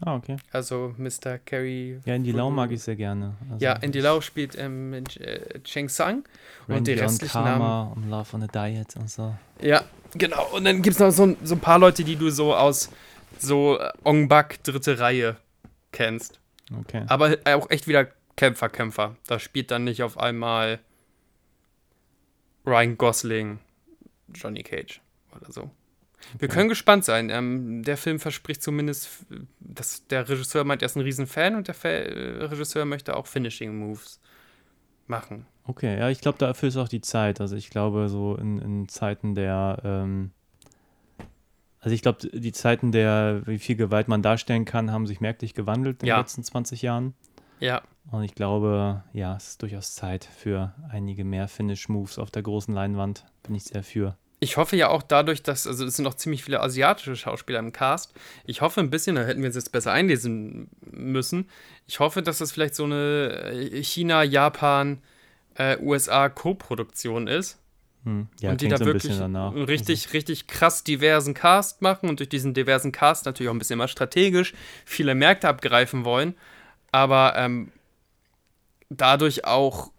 Ah, 0.00 0.14
okay. 0.14 0.36
also 0.52 0.94
Mr. 0.96 1.38
Carrie. 1.44 1.98
Ja, 2.04 2.16
die 2.18 2.30
Lau 2.30 2.50
mag 2.50 2.70
ich 2.70 2.82
sehr 2.82 2.94
gerne. 2.94 3.36
Also 3.50 3.64
Ja, 3.64 3.72
Andy 3.74 4.00
Lau 4.00 4.20
spielt 4.20 4.56
ähm, 4.56 4.92
äh, 4.94 5.60
Cheng 5.64 5.88
Tsang. 5.88 6.24
Und 6.68 6.74
Randy 6.74 6.94
die 6.94 7.00
on 7.00 7.06
restlichen 7.06 7.42
Namen. 7.42 7.58
Karma 7.60 7.92
und 7.94 8.08
Love 8.10 8.36
on 8.36 8.42
a 8.44 8.46
Diet 8.46 8.94
und 8.96 9.10
so. 9.10 9.34
Ja, 9.60 9.82
genau. 10.14 10.46
Und 10.54 10.64
dann 10.64 10.82
gibt 10.82 10.94
es 10.94 11.00
noch 11.00 11.10
so, 11.10 11.24
ein- 11.26 11.36
so 11.42 11.54
ein 11.54 11.60
paar 11.60 11.78
Leute, 11.78 12.04
die 12.04 12.16
du 12.16 12.30
so 12.30 12.54
aus 12.54 12.90
so 13.38 13.78
äh, 13.78 13.90
Ong 14.04 14.28
Bak 14.28 14.62
dritte 14.64 14.98
Reihe 14.98 15.36
kennst. 15.92 16.40
Okay. 16.80 17.04
Aber 17.08 17.36
auch 17.44 17.70
echt 17.70 17.86
wieder 17.88 18.08
Kämpfer, 18.36 18.68
Kämpfer. 18.68 19.16
Da 19.26 19.38
spielt 19.38 19.70
dann 19.70 19.84
nicht 19.84 20.02
auf 20.02 20.18
einmal 20.18 20.78
Ryan 22.66 22.96
Gosling, 22.98 23.58
Johnny 24.34 24.62
Cage 24.62 25.00
oder 25.36 25.50
so. 25.52 25.70
Wir 26.38 26.48
können 26.48 26.68
gespannt 26.68 27.04
sein. 27.04 27.30
Ähm, 27.30 27.82
der 27.84 27.96
Film 27.96 28.18
verspricht 28.20 28.62
zumindest, 28.62 29.08
dass 29.60 30.06
der 30.08 30.28
Regisseur 30.28 30.64
meint, 30.64 30.82
er 30.82 30.86
ist 30.86 30.96
ein 30.96 31.02
Riesenfan 31.02 31.54
und 31.54 31.68
der 31.68 31.74
Fa 31.74 31.88
äh, 31.88 32.44
Regisseur 32.44 32.84
möchte 32.84 33.16
auch 33.16 33.26
Finishing 33.26 33.76
Moves 33.78 34.20
machen. 35.08 35.46
Okay, 35.64 35.98
ja, 35.98 36.08
ich 36.08 36.20
glaube, 36.20 36.38
dafür 36.38 36.68
ist 36.70 36.76
auch 36.76 36.88
die 36.88 37.00
Zeit. 37.02 37.40
Also 37.40 37.54
ich 37.56 37.68
glaube, 37.70 38.08
so 38.08 38.34
in, 38.36 38.58
in 38.58 38.88
Zeiten 38.88 39.34
der, 39.34 39.78
ähm, 39.84 40.30
also 41.80 41.94
ich 41.94 42.02
glaube, 42.02 42.26
die 42.32 42.52
Zeiten 42.52 42.90
der, 42.90 43.42
wie 43.46 43.58
viel 43.58 43.76
Gewalt 43.76 44.08
man 44.08 44.22
darstellen 44.22 44.64
kann, 44.64 44.90
haben 44.90 45.06
sich 45.06 45.20
merklich 45.20 45.54
gewandelt 45.54 46.02
in 46.02 46.08
Ja. 46.08 46.16
den 46.16 46.22
letzten 46.22 46.42
20 46.44 46.82
Jahren. 46.82 47.14
Ja. 47.60 47.82
Und 48.10 48.22
ich 48.22 48.34
glaube, 48.34 49.02
ja, 49.12 49.36
es 49.36 49.48
ist 49.48 49.62
durchaus 49.62 49.94
Zeit 49.94 50.24
für 50.24 50.74
einige 50.88 51.24
mehr 51.24 51.48
Finish-Moves 51.48 52.18
auf 52.18 52.30
der 52.30 52.42
großen 52.42 52.72
Leinwand. 52.74 53.26
Bin 53.42 53.54
ich 53.54 53.64
sehr 53.64 53.82
für. 53.82 54.16
Ich 54.40 54.56
hoffe 54.56 54.76
ja 54.76 54.88
auch 54.88 55.02
dadurch, 55.02 55.42
dass, 55.42 55.66
also 55.66 55.84
es 55.84 55.96
sind 55.96 56.04
noch 56.04 56.14
ziemlich 56.14 56.44
viele 56.44 56.60
asiatische 56.60 57.16
Schauspieler 57.16 57.58
im 57.58 57.72
Cast. 57.72 58.14
Ich 58.44 58.60
hoffe 58.60 58.80
ein 58.80 58.90
bisschen, 58.90 59.16
da 59.16 59.24
hätten 59.24 59.40
wir 59.40 59.48
uns 59.48 59.56
jetzt 59.56 59.72
besser 59.72 59.92
einlesen 59.92 60.68
müssen. 60.92 61.48
Ich 61.86 61.98
hoffe, 61.98 62.22
dass 62.22 62.38
das 62.38 62.52
vielleicht 62.52 62.76
so 62.76 62.84
eine 62.84 63.52
äh, 63.52 63.82
China, 63.82 64.22
Japan, 64.22 65.02
äh, 65.56 65.76
USA 65.80 66.28
Co-Produktion 66.28 67.26
ist. 67.26 67.58
Hm. 68.04 68.28
Ja, 68.40 68.50
und 68.50 68.60
die 68.60 68.68
da 68.68 68.76
so 68.76 68.84
ein 68.84 68.86
wirklich 68.86 69.02
bisschen 69.02 69.18
danach. 69.18 69.52
einen 69.52 69.64
richtig, 69.64 70.12
richtig 70.12 70.46
krass 70.46 70.84
diversen 70.84 71.34
Cast 71.34 71.82
machen 71.82 72.08
und 72.08 72.20
durch 72.20 72.28
diesen 72.28 72.54
diversen 72.54 72.92
Cast 72.92 73.26
natürlich 73.26 73.50
auch 73.50 73.54
ein 73.54 73.58
bisschen 73.58 73.74
immer 73.74 73.88
strategisch 73.88 74.54
viele 74.84 75.16
Märkte 75.16 75.48
abgreifen 75.48 76.04
wollen, 76.04 76.34
aber 76.92 77.34
ähm, 77.36 77.72
dadurch 78.88 79.44
auch 79.44 79.90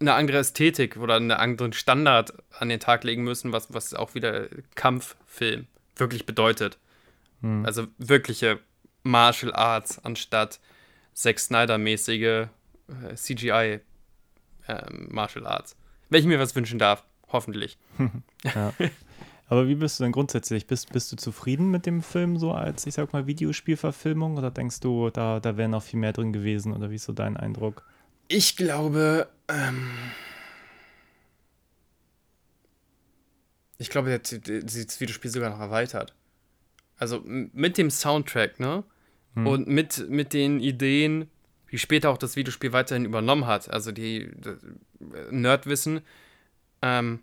eine 0.00 0.14
andere 0.14 0.38
Ästhetik 0.38 0.96
oder 0.96 1.16
einen 1.16 1.30
anderen 1.30 1.72
Standard 1.72 2.32
an 2.58 2.68
den 2.68 2.80
Tag 2.80 3.04
legen 3.04 3.24
müssen, 3.24 3.52
was, 3.52 3.72
was 3.72 3.94
auch 3.94 4.14
wieder 4.14 4.48
Kampffilm 4.74 5.66
wirklich 5.96 6.26
bedeutet. 6.26 6.78
Hm. 7.42 7.64
Also 7.64 7.86
wirkliche 7.98 8.60
Martial 9.02 9.52
Arts 9.52 10.04
anstatt 10.04 10.60
Zack 11.14 11.38
Snyder-mäßige 11.40 12.22
äh, 12.22 13.14
CGI 13.14 13.80
ähm, 14.68 15.08
Martial 15.10 15.46
Arts. 15.46 15.76
Wenn 16.10 16.20
ich 16.20 16.26
mir 16.26 16.38
was 16.38 16.54
wünschen 16.54 16.78
darf, 16.78 17.04
hoffentlich. 17.28 17.78
Ja. 18.44 18.72
Aber 19.48 19.66
wie 19.66 19.74
bist 19.74 19.98
du 19.98 20.04
denn 20.04 20.12
grundsätzlich? 20.12 20.66
Bist, 20.66 20.92
bist 20.92 21.10
du 21.10 21.16
zufrieden 21.16 21.70
mit 21.70 21.86
dem 21.86 22.02
Film 22.02 22.36
so 22.36 22.52
als, 22.52 22.86
ich 22.86 22.94
sag 22.94 23.12
mal, 23.12 23.26
Videospielverfilmung? 23.26 24.36
Oder 24.36 24.50
denkst 24.50 24.80
du, 24.80 25.10
da, 25.10 25.40
da 25.40 25.56
wäre 25.56 25.68
noch 25.68 25.82
viel 25.82 25.98
mehr 25.98 26.12
drin 26.12 26.32
gewesen? 26.32 26.72
Oder 26.72 26.90
wie 26.90 26.96
ist 26.96 27.04
so 27.04 27.12
dein 27.12 27.36
Eindruck? 27.36 27.82
Ich 28.28 28.56
glaube, 28.56 29.28
ähm, 29.48 29.90
ich 33.78 33.88
glaube, 33.88 34.10
der, 34.10 34.60
das 34.60 35.00
Videospiel 35.00 35.30
sogar 35.30 35.50
noch 35.50 35.60
erweitert. 35.60 36.14
Also 36.98 37.22
mit 37.24 37.78
dem 37.78 37.90
Soundtrack, 37.90 38.60
ne? 38.60 38.84
Hm. 39.34 39.46
Und 39.46 39.68
mit, 39.68 40.10
mit 40.10 40.32
den 40.34 40.60
Ideen, 40.60 41.30
wie 41.68 41.78
später 41.78 42.10
auch 42.10 42.18
das 42.18 42.36
Videospiel 42.36 42.72
weiterhin 42.72 43.04
übernommen 43.04 43.46
hat. 43.46 43.70
Also 43.70 43.92
die, 43.92 44.30
die 44.34 44.56
Nerdwissen, 45.30 46.02
ähm, 46.82 47.20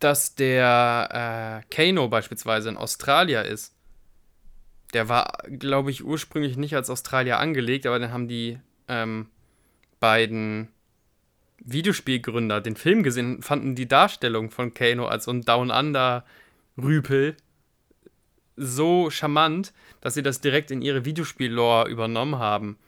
dass 0.00 0.34
der 0.34 1.62
äh, 1.70 1.74
Kano 1.74 2.08
beispielsweise 2.08 2.68
ein 2.68 2.76
Australier 2.76 3.44
ist. 3.44 3.74
Der 4.92 5.08
war, 5.08 5.38
glaube 5.48 5.90
ich, 5.90 6.04
ursprünglich 6.04 6.56
nicht 6.56 6.76
als 6.76 6.90
Australier 6.90 7.38
angelegt, 7.38 7.86
aber 7.86 7.98
dann 7.98 8.12
haben 8.12 8.28
die 8.28 8.58
ähm, 8.88 9.28
beiden 10.02 10.68
Videospielgründer 11.64 12.60
den 12.60 12.74
Film 12.76 13.04
gesehen, 13.04 13.40
fanden 13.40 13.76
die 13.76 13.86
Darstellung 13.86 14.50
von 14.50 14.74
Kano 14.74 15.06
als 15.06 15.24
so 15.26 15.30
ein 15.30 15.42
Down 15.42 15.70
Under 15.70 16.24
Rüpel 16.76 17.36
so 18.56 19.10
charmant, 19.10 19.72
dass 20.00 20.14
sie 20.14 20.22
das 20.22 20.40
direkt 20.40 20.70
in 20.72 20.82
ihre 20.82 21.04
Videospiel-Lore 21.04 21.88
übernommen 21.88 22.38
haben. 22.38 22.78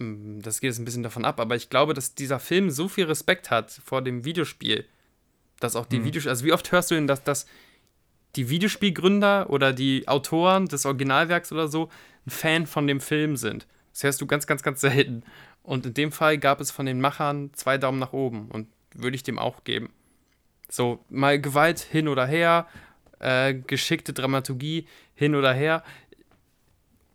Ähm, 0.00 0.40
Das 0.42 0.60
geht 0.60 0.68
jetzt 0.70 0.78
ein 0.78 0.86
bisschen 0.86 1.02
davon 1.02 1.24
ab, 1.26 1.38
aber 1.38 1.54
ich 1.54 1.68
glaube, 1.68 1.92
dass 1.92 2.14
dieser 2.14 2.40
Film 2.40 2.70
so 2.70 2.88
viel 2.88 3.04
Respekt 3.04 3.50
hat 3.50 3.70
vor 3.84 4.00
dem 4.00 4.24
Videospiel, 4.24 4.86
dass 5.60 5.76
auch 5.76 5.86
die 5.86 5.98
Mhm. 5.98 6.04
Videospiel, 6.06 6.30
also 6.30 6.44
wie 6.46 6.52
oft 6.54 6.72
hörst 6.72 6.90
du 6.90 6.94
denn, 6.94 7.06
dass, 7.06 7.22
dass 7.22 7.46
die 8.36 8.48
Videospielgründer 8.48 9.50
oder 9.50 9.72
die 9.74 10.08
Autoren 10.08 10.66
des 10.66 10.86
Originalwerks 10.86 11.52
oder 11.52 11.68
so 11.68 11.90
ein 12.26 12.30
Fan 12.30 12.66
von 12.66 12.86
dem 12.86 13.00
Film 13.00 13.36
sind. 13.36 13.66
Das 13.92 14.04
hörst 14.04 14.20
du 14.20 14.26
ganz, 14.26 14.46
ganz, 14.46 14.62
ganz 14.62 14.80
selten. 14.80 15.24
Und 15.62 15.86
in 15.86 15.94
dem 15.94 16.12
Fall 16.12 16.38
gab 16.38 16.60
es 16.60 16.70
von 16.70 16.86
den 16.86 17.00
Machern 17.00 17.52
zwei 17.54 17.78
Daumen 17.78 17.98
nach 17.98 18.12
oben 18.12 18.50
und 18.50 18.68
würde 18.94 19.14
ich 19.14 19.22
dem 19.22 19.38
auch 19.38 19.64
geben. 19.64 19.92
So, 20.68 21.04
mal 21.08 21.40
Gewalt 21.40 21.80
hin 21.80 22.08
oder 22.08 22.26
her, 22.26 22.66
äh, 23.18 23.54
geschickte 23.54 24.12
Dramaturgie 24.12 24.86
hin 25.14 25.34
oder 25.34 25.52
her. 25.52 25.82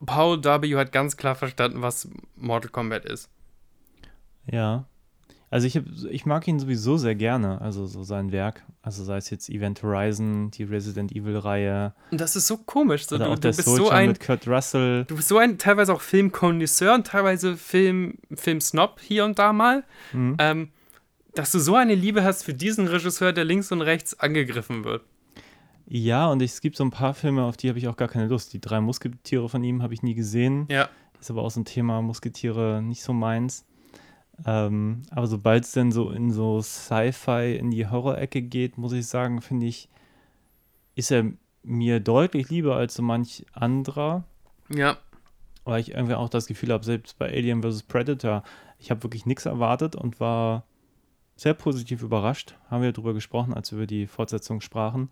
Paul 0.05 0.43
W. 0.43 0.76
hat 0.76 0.91
ganz 0.91 1.17
klar 1.17 1.36
verstanden, 1.36 1.82
was 1.82 2.09
Mortal 2.36 2.69
Kombat 2.69 3.05
ist. 3.05 3.30
Ja. 4.45 4.86
Also 5.56 5.68
ich, 5.68 5.78
hab, 5.78 5.86
ich 6.12 6.26
mag 6.26 6.45
ihn 6.49 6.60
sowieso 6.60 6.97
sehr 6.97 7.16
gerne, 7.16 7.62
also 7.62 7.86
so 7.86 8.03
sein 8.03 8.34
Werk. 8.34 8.64
Also 8.82 9.06
sei 9.06 9.16
es 9.16 9.30
jetzt 9.30 9.49
Event 9.49 9.82
Horizon, 9.84 10.51
die 10.51 10.64
Resident 10.64 11.14
Evil-Reihe 11.14 11.93
Und 12.12 12.20
das 12.20 12.36
ist 12.36 12.47
so 12.47 12.58
komisch. 12.58 13.08
So, 13.08 13.18
du, 13.18 13.24
auch 13.26 13.36
du 13.36 13.39
der 13.39 13.49
bist 13.49 13.64
Soldier 13.64 13.86
so 13.86 13.89
ein 13.89 14.10
mit 14.10 14.20
Kurt 14.20 14.45
Russell. 14.49 15.06
Du 15.06 15.16
bist 15.16 15.30
so 15.30 15.38
ein 15.38 15.58
teilweise 15.58 15.93
auch 15.93 16.01
Filmkonnoisseur 16.01 16.93
und 16.93 17.08
teilweise 17.08 17.56
Film, 17.56 18.16
Filmsnob 18.34 18.99
hier 18.99 19.24
und 19.24 19.39
da 19.39 19.53
mal, 19.53 19.86
Mhm. 20.12 20.36
ähm, 20.39 20.70
dass 21.36 21.53
du 21.53 21.60
so 21.60 21.76
eine 21.76 21.95
Liebe 21.95 22.26
hast 22.26 22.43
für 22.43 22.53
diesen 22.53 22.88
Regisseur, 22.88 23.32
der 23.32 23.45
links 23.45 23.72
und 23.72 23.82
rechts 23.82 24.20
angegriffen 24.20 24.84
wird. 24.84 25.03
Ja, 25.88 26.28
und 26.28 26.41
es 26.41 26.60
gibt 26.60 26.76
so 26.76 26.84
ein 26.84 26.91
paar 26.91 27.14
Filme, 27.14 27.43
auf 27.43 27.56
die 27.56 27.70
habe 27.70 27.80
ich 27.80 27.88
auch 27.88 27.95
gar 27.95 28.08
keine 28.10 28.28
Lust. 28.28 28.51
Die 28.51 28.60
drei 28.60 28.82
Musketiere 28.82 29.47
von 29.47 29.64
ihm 29.64 29.82
habe 29.84 29.93
ich 29.93 30.03
nie 30.03 30.16
gesehen. 30.16 30.66
Ja. 30.70 30.89
Ist 31.22 31.32
aber 31.32 31.43
auch 31.43 31.51
so 31.51 31.62
ein 31.62 31.66
Thema, 31.66 32.01
Musketiere 32.01 32.82
nicht 32.82 33.03
so 33.03 33.14
meins. 33.14 33.64
Ähm, 34.46 35.04
aber 35.12 35.28
sobald 35.28 35.64
es 35.64 35.72
dann 35.72 35.92
so 35.92 36.12
in 36.12 36.32
so 36.32 36.62
Sci-Fi, 36.62 37.56
in 37.56 37.72
die 37.72 37.88
Horror-Ecke 37.88 38.42
geht, 38.42 38.78
muss 38.78 38.94
ich 38.94 39.08
sagen, 39.08 39.42
finde 39.42 39.68
ich, 39.68 39.90
ist 40.96 41.12
er 41.12 41.32
mir 41.64 42.00
deutlich 42.00 42.50
lieber 42.50 42.76
als 42.76 42.96
so 42.96 43.04
manch 43.04 43.46
anderer. 43.54 44.24
Ja. 44.70 44.98
Weil 45.64 45.82
ich 45.82 45.92
irgendwie 45.92 46.16
auch 46.16 46.30
das 46.30 46.48
Gefühl 46.48 46.72
habe, 46.72 46.86
selbst 46.86 47.18
bei 47.18 47.28
Alien 47.28 47.64
vs. 47.64 47.84
Predator, 47.84 48.44
ich 48.80 48.92
habe 48.92 49.04
wirklich 49.04 49.26
nichts 49.26 49.46
erwartet 49.46 49.96
und 49.96 50.20
war 50.20 50.66
sehr 51.36 51.54
positiv 51.54 52.02
überrascht. 52.02 52.56
Haben 52.70 52.84
wir 52.84 52.92
darüber 52.92 53.14
gesprochen, 53.14 53.54
als 53.54 53.72
wir 53.72 53.78
über 53.78 53.88
die 53.88 54.08
Fortsetzung 54.08 54.62
sprachen, 54.62 55.10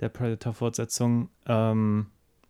der 0.00 0.08
Predator-Fortsetzung. 0.08 1.28
Ähm, 1.46 2.06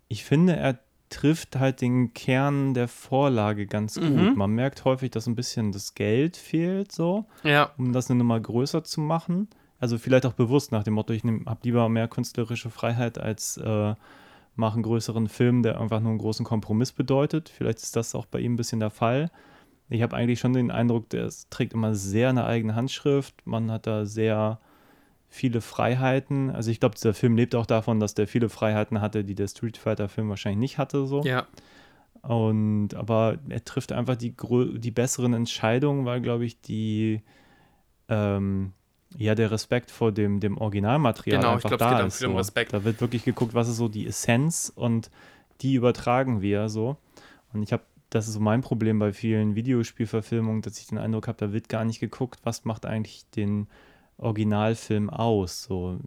ich 0.09 0.24
finde, 0.24 0.57
er 0.57 0.78
trifft 1.11 1.59
halt 1.59 1.80
den 1.80 2.12
Kern 2.14 2.74
der 2.74 2.88
Vorlage 2.88 3.66
ganz 3.66 3.94
gut. 3.98 4.11
Mhm. 4.11 4.32
Man 4.36 4.50
merkt 4.52 4.84
häufig, 4.84 5.11
dass 5.11 5.26
ein 5.26 5.34
bisschen 5.34 5.72
das 5.72 5.94
Geld 5.94 6.36
fehlt, 6.36 6.92
so, 6.92 7.26
Ja. 7.42 7.70
um 7.78 7.92
das 7.92 8.11
eine 8.11 8.18
Nummer 8.18 8.38
größer 8.40 8.84
zu 8.84 9.00
machen. 9.00 9.48
Also 9.80 9.96
vielleicht 9.98 10.26
auch 10.26 10.32
bewusst 10.32 10.72
nach 10.72 10.82
dem 10.82 10.94
Motto, 10.94 11.12
ich 11.12 11.22
habe 11.24 11.59
lieber 11.62 11.88
mehr 11.88 12.09
künstlerische 12.09 12.68
Freiheit 12.70 13.18
als 13.18 13.56
äh, 13.59 13.94
mache 14.56 14.74
einen 14.74 14.82
größeren 14.82 15.28
Film, 15.28 15.62
der 15.62 15.80
einfach 15.80 16.00
nur 16.00 16.11
einen 16.11 16.18
großen 16.18 16.44
Kompromiss 16.44 16.90
bedeutet. 16.90 17.48
Vielleicht 17.48 17.78
ist 17.78 17.94
das 17.94 18.14
auch 18.16 18.26
bei 18.26 18.40
ihm 18.40 18.54
ein 18.54 18.56
bisschen 18.56 18.80
der 18.80 18.90
Fall. 18.90 19.30
Ich 19.88 20.02
habe 20.02 20.16
eigentlich 20.16 20.40
schon 20.40 20.52
den 20.52 20.70
Eindruck, 20.72 21.09
der 21.11 21.30
trägt 21.48 21.72
immer 21.74 21.94
sehr 21.94 22.30
eine 22.30 22.44
eigene 22.44 22.74
Handschrift. 22.74 23.34
Man 23.46 23.70
hat 23.70 23.86
da 23.86 24.04
sehr 24.04 24.59
viele 25.28 25.60
Freiheiten. 25.60 26.50
Also 26.50 26.70
ich 26.70 26.80
glaube, 26.80 26.94
dieser 26.94 27.14
Film 27.14 27.36
lebt 27.36 27.54
auch 27.54 27.66
davon, 27.66 28.00
dass 28.00 28.14
der 28.14 28.26
viele 28.26 28.48
Freiheiten 28.48 29.00
hatte, 29.00 29.24
die 29.24 29.34
der 29.34 29.48
Street 29.48 29.76
Fighter-Film 29.76 30.28
wahrscheinlich 30.28 30.58
nicht 30.58 30.78
hatte. 30.78 31.06
So. 31.06 31.22
Ja. 31.22 31.46
Und 32.22 32.94
aber 32.94 33.38
er 33.48 33.64
trifft 33.64 33.92
einfach 33.92 34.16
die, 34.16 34.34
die 34.78 34.90
besseren 34.90 35.34
Entscheidungen, 35.34 36.04
weil, 36.04 36.20
glaube 36.20 36.44
ich, 36.44 36.60
die 36.60 37.22
ähm, 38.08 38.72
ja 39.16 39.34
der 39.34 39.50
Respekt 39.50 39.90
vor 39.90 40.12
dem, 40.12 40.40
dem 40.40 40.58
Originalmaterial 40.58 41.40
Genau, 41.40 41.50
ich 41.50 41.64
einfach 41.64 41.70
glaub, 41.70 41.80
es 41.80 41.86
da 41.86 41.92
geht 41.92 42.02
auch 42.02 42.06
ist. 42.08 42.18
viel 42.18 42.26
um 42.26 42.32
so. 42.32 42.38
Respekt. 42.38 42.72
Da 42.72 42.84
wird 42.84 43.00
wirklich 43.00 43.24
geguckt, 43.24 43.54
was 43.54 43.68
ist 43.68 43.76
so 43.76 43.88
die 43.88 44.06
Essenz 44.06 44.72
und 44.74 45.10
die 45.60 45.74
übertragen 45.74 46.40
wir 46.40 46.68
so. 46.68 46.96
Und 47.52 47.62
ich 47.62 47.72
habe, 47.72 47.82
das 48.10 48.28
ist 48.28 48.34
so 48.34 48.40
mein 48.40 48.62
Problem 48.62 48.98
bei 48.98 49.12
vielen 49.12 49.54
Videospielverfilmungen, 49.54 50.62
dass 50.62 50.78
ich 50.78 50.86
den 50.86 50.98
Eindruck 50.98 51.28
habe, 51.28 51.38
da 51.38 51.52
wird 51.52 51.68
gar 51.68 51.84
nicht 51.84 52.00
geguckt, 52.00 52.40
was 52.44 52.64
macht 52.64 52.86
eigentlich 52.86 53.28
den 53.30 53.66
Originalfilm 54.18 55.10
aus. 55.10 55.64
So 55.64 55.98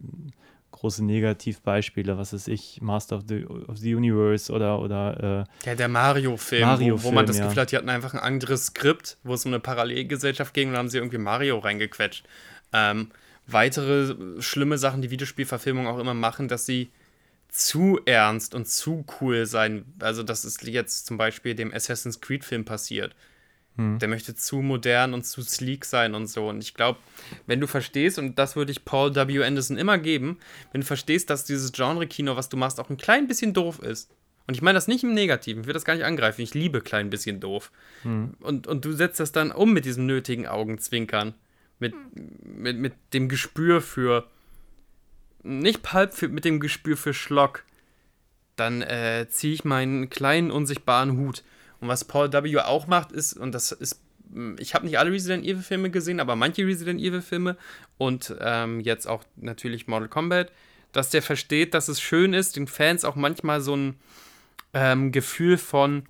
große 0.70 1.04
Negativbeispiele, 1.04 2.18
was 2.18 2.32
ist 2.32 2.48
ich, 2.48 2.80
Master 2.80 3.16
of 3.16 3.22
the, 3.28 3.44
of 3.44 3.78
the 3.78 3.94
Universe 3.94 4.52
oder, 4.52 4.80
oder 4.80 5.46
äh, 5.64 5.68
Ja, 5.68 5.74
der 5.74 5.88
Mario-Film, 5.88 6.62
wo, 6.62 6.66
wo 6.66 6.72
Mario-Film, 6.72 7.14
man 7.14 7.26
das 7.26 7.38
ja. 7.38 7.44
Gefühl 7.44 7.62
hat, 7.62 7.70
die 7.70 7.76
hatten 7.76 7.88
einfach 7.88 8.14
ein 8.14 8.20
anderes 8.20 8.66
Skript, 8.66 9.16
wo 9.22 9.34
es 9.34 9.44
um 9.44 9.52
eine 9.52 9.60
Parallelgesellschaft 9.60 10.52
ging 10.54 10.68
und 10.68 10.74
dann 10.74 10.80
haben 10.80 10.88
sie 10.88 10.98
irgendwie 10.98 11.18
Mario 11.18 11.58
reingequetscht. 11.58 12.26
Ähm, 12.72 13.10
weitere 13.46 14.16
schlimme 14.40 14.78
Sachen, 14.78 15.02
die 15.02 15.10
Videospielverfilmungen 15.10 15.90
auch 15.90 15.98
immer 15.98 16.14
machen, 16.14 16.48
dass 16.48 16.66
sie 16.66 16.90
zu 17.48 18.00
ernst 18.06 18.54
und 18.54 18.66
zu 18.66 19.04
cool 19.20 19.46
sein. 19.46 19.84
Also, 20.00 20.22
das 20.22 20.44
ist 20.44 20.62
jetzt 20.62 21.06
zum 21.06 21.18
Beispiel 21.18 21.54
dem 21.54 21.72
Assassin's 21.72 22.20
Creed-Film 22.20 22.64
passiert. 22.64 23.14
Hm. 23.76 23.98
Der 23.98 24.08
möchte 24.08 24.34
zu 24.34 24.56
modern 24.56 25.14
und 25.14 25.24
zu 25.24 25.42
sleek 25.42 25.84
sein 25.84 26.14
und 26.14 26.26
so. 26.26 26.48
Und 26.48 26.62
ich 26.62 26.74
glaube, 26.74 26.98
wenn 27.46 27.60
du 27.60 27.66
verstehst, 27.66 28.18
und 28.18 28.38
das 28.38 28.54
würde 28.54 28.70
ich 28.70 28.84
Paul 28.84 29.14
W. 29.14 29.42
Anderson 29.42 29.78
immer 29.78 29.98
geben, 29.98 30.38
wenn 30.72 30.82
du 30.82 30.86
verstehst, 30.86 31.30
dass 31.30 31.44
dieses 31.44 31.72
Genre-Kino, 31.72 32.36
was 32.36 32.48
du 32.48 32.56
machst, 32.56 32.80
auch 32.80 32.90
ein 32.90 32.98
klein 32.98 33.28
bisschen 33.28 33.54
doof 33.54 33.78
ist. 33.78 34.10
Und 34.46 34.54
ich 34.54 34.62
meine 34.62 34.76
das 34.76 34.88
nicht 34.88 35.04
im 35.04 35.14
Negativen, 35.14 35.62
ich 35.62 35.66
will 35.66 35.74
das 35.74 35.84
gar 35.84 35.94
nicht 35.94 36.04
angreifen. 36.04 36.42
Ich 36.42 36.52
liebe 36.52 36.80
klein 36.80 37.10
bisschen 37.10 37.40
doof. 37.40 37.70
Hm. 38.02 38.34
Und, 38.40 38.66
und 38.66 38.84
du 38.84 38.92
setzt 38.92 39.20
das 39.20 39.32
dann 39.32 39.52
um 39.52 39.72
mit 39.72 39.84
diesem 39.84 40.06
nötigen 40.06 40.46
Augenzwinkern. 40.46 41.34
Mit, 41.78 41.94
mit, 42.44 42.76
mit 42.76 42.92
dem 43.12 43.28
Gespür 43.28 43.80
für. 43.80 44.28
Nicht 45.42 45.82
Pulp, 45.82 46.14
für, 46.14 46.28
mit 46.28 46.44
dem 46.44 46.60
Gespür 46.60 46.96
für 46.96 47.14
Schlock. 47.14 47.64
Dann 48.56 48.82
äh, 48.82 49.26
ziehe 49.28 49.54
ich 49.54 49.64
meinen 49.64 50.10
kleinen 50.10 50.50
unsichtbaren 50.50 51.16
Hut 51.16 51.42
Und 51.82 51.88
was 51.88 52.04
Paul 52.04 52.32
W. 52.32 52.58
auch 52.58 52.86
macht, 52.86 53.10
ist, 53.10 53.32
und 53.32 53.52
das 53.52 53.72
ist, 53.72 54.00
ich 54.58 54.72
habe 54.72 54.86
nicht 54.86 55.00
alle 55.00 55.10
Resident 55.10 55.44
Evil 55.44 55.64
Filme 55.64 55.90
gesehen, 55.90 56.20
aber 56.20 56.36
manche 56.36 56.64
Resident 56.64 57.00
Evil 57.00 57.22
Filme 57.22 57.56
und 57.98 58.36
ähm, 58.40 58.78
jetzt 58.78 59.06
auch 59.06 59.24
natürlich 59.34 59.88
Mortal 59.88 60.08
Kombat, 60.08 60.52
dass 60.92 61.10
der 61.10 61.22
versteht, 61.22 61.74
dass 61.74 61.88
es 61.88 62.00
schön 62.00 62.34
ist, 62.34 62.54
den 62.54 62.68
Fans 62.68 63.04
auch 63.04 63.16
manchmal 63.16 63.60
so 63.60 63.74
ein 63.74 63.96
ähm, 64.74 65.10
Gefühl 65.10 65.58
von 65.58 66.04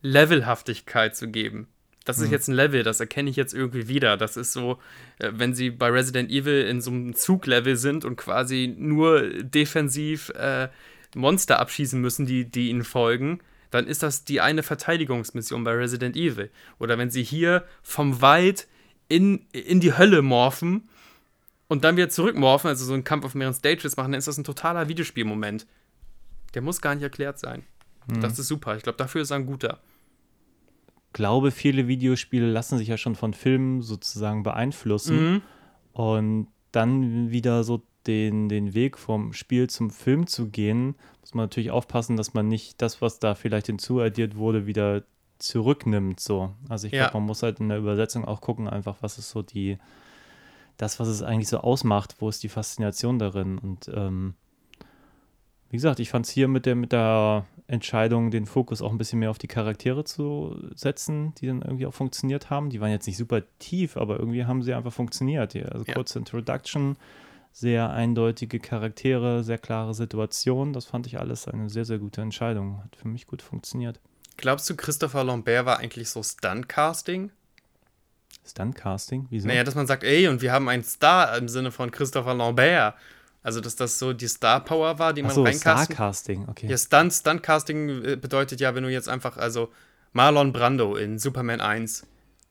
Levelhaftigkeit 0.00 1.16
zu 1.16 1.28
geben. 1.28 1.66
Das 2.04 2.18
ist 2.18 2.26
mhm. 2.26 2.32
jetzt 2.32 2.46
ein 2.46 2.54
Level, 2.54 2.84
das 2.84 3.00
erkenne 3.00 3.30
ich 3.30 3.36
jetzt 3.36 3.52
irgendwie 3.52 3.88
wieder. 3.88 4.16
Das 4.16 4.36
ist 4.36 4.52
so, 4.52 4.78
äh, 5.18 5.32
wenn 5.34 5.54
sie 5.54 5.70
bei 5.70 5.88
Resident 5.88 6.30
Evil 6.30 6.62
in 6.62 6.80
so 6.80 6.92
einem 6.92 7.16
Zuglevel 7.16 7.74
sind 7.74 8.04
und 8.04 8.14
quasi 8.14 8.72
nur 8.78 9.28
defensiv 9.42 10.28
äh, 10.30 10.68
Monster 11.16 11.58
abschießen 11.58 12.00
müssen, 12.00 12.26
die, 12.26 12.44
die 12.44 12.70
ihnen 12.70 12.84
folgen, 12.84 13.40
dann 13.70 13.86
ist 13.86 14.02
das 14.02 14.24
die 14.24 14.40
eine 14.40 14.62
Verteidigungsmission 14.62 15.64
bei 15.64 15.72
Resident 15.72 16.16
Evil. 16.16 16.50
Oder 16.78 16.98
wenn 16.98 17.10
sie 17.10 17.22
hier 17.22 17.64
vom 17.82 18.20
Wald 18.20 18.66
in, 19.08 19.46
in 19.52 19.80
die 19.80 19.96
Hölle 19.96 20.22
morphen 20.22 20.88
und 21.68 21.84
dann 21.84 21.96
wieder 21.96 22.08
zurückmorphen, 22.08 22.68
also 22.68 22.84
so 22.84 22.94
einen 22.94 23.04
Kampf 23.04 23.24
auf 23.24 23.34
mehreren 23.34 23.54
Stages 23.54 23.96
machen, 23.96 24.12
dann 24.12 24.18
ist 24.18 24.28
das 24.28 24.38
ein 24.38 24.44
totaler 24.44 24.88
Videospielmoment. 24.88 25.66
Der 26.54 26.62
muss 26.62 26.80
gar 26.80 26.94
nicht 26.94 27.04
erklärt 27.04 27.38
sein. 27.38 27.64
Mhm. 28.06 28.20
Das 28.20 28.38
ist 28.38 28.48
super. 28.48 28.76
Ich 28.76 28.82
glaube, 28.82 28.98
dafür 28.98 29.22
ist 29.22 29.30
er 29.30 29.36
ein 29.36 29.46
guter. 29.46 29.78
glaube, 31.12 31.50
viele 31.50 31.86
Videospiele 31.86 32.50
lassen 32.50 32.78
sich 32.78 32.88
ja 32.88 32.96
schon 32.96 33.14
von 33.14 33.34
Filmen 33.34 33.82
sozusagen 33.82 34.42
beeinflussen 34.42 35.32
mhm. 35.32 35.42
und 35.92 36.48
dann 36.72 37.30
wieder 37.30 37.64
so 37.64 37.82
den, 38.06 38.48
den 38.48 38.74
Weg 38.74 38.98
vom 38.98 39.32
Spiel 39.32 39.68
zum 39.68 39.90
Film 39.90 40.26
zu 40.26 40.48
gehen, 40.48 40.94
muss 41.30 41.36
man 41.36 41.44
natürlich 41.44 41.70
aufpassen, 41.70 42.16
dass 42.16 42.34
man 42.34 42.48
nicht 42.48 42.82
das, 42.82 43.00
was 43.00 43.20
da 43.20 43.36
vielleicht 43.36 43.66
hinzuaddiert 43.66 44.36
wurde, 44.36 44.66
wieder 44.66 45.04
zurücknimmt. 45.38 46.18
So. 46.18 46.52
Also 46.68 46.88
ich 46.88 46.92
ja. 46.92 47.04
glaube, 47.04 47.18
man 47.18 47.28
muss 47.28 47.44
halt 47.44 47.60
in 47.60 47.68
der 47.68 47.78
Übersetzung 47.78 48.24
auch 48.24 48.40
gucken, 48.40 48.68
einfach, 48.68 48.96
was 49.00 49.16
ist 49.16 49.30
so 49.30 49.40
die, 49.42 49.78
das, 50.76 50.98
was 50.98 51.06
es 51.06 51.22
eigentlich 51.22 51.48
so 51.48 51.58
ausmacht, 51.58 52.16
wo 52.18 52.28
ist 52.28 52.42
die 52.42 52.48
Faszination 52.48 53.20
darin. 53.20 53.58
Und 53.58 53.88
ähm, 53.94 54.34
wie 55.68 55.76
gesagt, 55.76 56.00
ich 56.00 56.10
fand 56.10 56.26
es 56.26 56.32
hier 56.32 56.48
mit 56.48 56.66
der, 56.66 56.74
mit 56.74 56.90
der 56.90 57.46
Entscheidung, 57.68 58.32
den 58.32 58.46
Fokus 58.46 58.82
auch 58.82 58.90
ein 58.90 58.98
bisschen 58.98 59.20
mehr 59.20 59.30
auf 59.30 59.38
die 59.38 59.46
Charaktere 59.46 60.02
zu 60.02 60.56
setzen, 60.74 61.32
die 61.36 61.46
dann 61.46 61.62
irgendwie 61.62 61.86
auch 61.86 61.94
funktioniert 61.94 62.50
haben. 62.50 62.70
Die 62.70 62.80
waren 62.80 62.90
jetzt 62.90 63.06
nicht 63.06 63.18
super 63.18 63.42
tief, 63.60 63.96
aber 63.96 64.18
irgendwie 64.18 64.46
haben 64.46 64.64
sie 64.64 64.74
einfach 64.74 64.92
funktioniert. 64.92 65.54
Also 65.54 65.84
ja. 65.86 65.94
kurze 65.94 66.18
Introduction, 66.18 66.96
sehr 67.52 67.90
eindeutige 67.90 68.60
Charaktere, 68.60 69.42
sehr 69.42 69.58
klare 69.58 69.94
Situation. 69.94 70.72
Das 70.72 70.86
fand 70.86 71.06
ich 71.06 71.18
alles 71.18 71.48
eine 71.48 71.68
sehr, 71.68 71.84
sehr 71.84 71.98
gute 71.98 72.20
Entscheidung. 72.20 72.82
Hat 72.84 72.96
für 72.96 73.08
mich 73.08 73.26
gut 73.26 73.42
funktioniert. 73.42 74.00
Glaubst 74.36 74.70
du, 74.70 74.76
Christopher 74.76 75.24
Lambert 75.24 75.66
war 75.66 75.78
eigentlich 75.78 76.08
so 76.08 76.22
Stunt-Casting? 76.22 77.30
Stunt-Casting? 78.46 79.26
Wieso? 79.28 79.48
Naja, 79.48 79.64
dass 79.64 79.74
man 79.74 79.86
sagt, 79.86 80.02
ey, 80.02 80.28
und 80.28 80.40
wir 80.40 80.52
haben 80.52 80.68
einen 80.68 80.84
Star 80.84 81.36
im 81.36 81.48
Sinne 81.48 81.70
von 81.70 81.90
Christopher 81.90 82.34
Lambert. 82.34 82.94
Also, 83.42 83.60
dass 83.60 83.76
das 83.76 83.98
so 83.98 84.12
die 84.12 84.28
Star 84.28 84.60
Power 84.60 84.98
war, 84.98 85.12
die 85.12 85.22
man 85.22 85.32
so, 85.32 85.42
reincasten. 85.42 85.94
Starcasting, 85.94 86.48
okay. 86.48 86.66
Ja, 86.68 86.76
Stunt, 86.76 87.12
Stunt-Casting 87.12 88.04
äh, 88.04 88.16
bedeutet 88.16 88.60
ja, 88.60 88.74
wenn 88.74 88.82
du 88.82 88.90
jetzt 88.90 89.08
einfach, 89.08 89.36
also 89.36 89.70
Marlon 90.12 90.52
Brando 90.52 90.96
in 90.96 91.18
Superman 91.18 91.60
1 91.60 92.06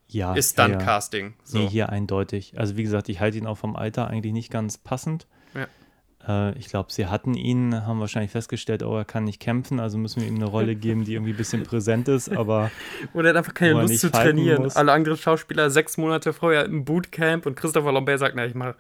ja, 0.10 0.34
ist 0.34 0.54
Stunt-Casting. 0.54 1.28
Ja, 1.28 1.34
So. 1.44 1.58
Nee, 1.60 1.68
hier 1.68 1.90
eindeutig. 1.90 2.54
Also, 2.58 2.78
wie 2.78 2.84
gesagt, 2.84 3.10
ich 3.10 3.20
halte 3.20 3.38
ihn 3.38 3.48
auch 3.48 3.58
vom 3.58 3.76
Alter 3.76 4.08
eigentlich 4.08 4.34
nicht 4.34 4.52
ganz 4.52 4.78
passend. 4.78 5.28
Ja. 5.54 6.50
Äh, 6.50 6.58
ich 6.58 6.68
glaube, 6.68 6.92
sie 6.92 7.08
hatten 7.08 7.34
ihn, 7.36 7.86
haben 7.86 8.00
wahrscheinlich 8.00 8.32
festgestellt, 8.32 8.84
oh, 8.84 8.98
er 8.98 9.06
kann 9.06 9.24
nicht 9.24 9.40
kämpfen, 9.40 9.80
also 9.80 9.98
müssen 9.98 10.22
wir 10.22 10.28
ihm 10.28 10.36
eine 10.36 10.46
Rolle 10.46 10.76
geben, 10.76 11.06
die 11.06 11.14
irgendwie 11.14 11.34
ein 11.34 11.38
bisschen 11.38 11.64
präsent 11.64 12.08
ist, 12.08 12.30
aber. 12.30 12.72
Oder 13.14 13.28
er 13.28 13.30
hat 13.30 13.38
einfach 13.38 13.54
keine 13.54 13.82
Lust 13.82 14.00
zu 14.00 14.12
trainieren. 14.12 14.64
Muss. 14.64 14.76
Alle 14.76 14.92
anderen 14.92 15.18
Schauspieler 15.18 15.70
sechs 15.70 15.98
Monate 15.98 16.34
vorher 16.34 16.66
im 16.66 16.86
Bootcamp 16.86 17.46
und 17.46 17.56
Christopher 17.56 17.92
Lambert 17.92 18.20
sagt, 18.20 18.36
na, 18.36 18.46
ich 18.46 18.56
mache 18.56 18.76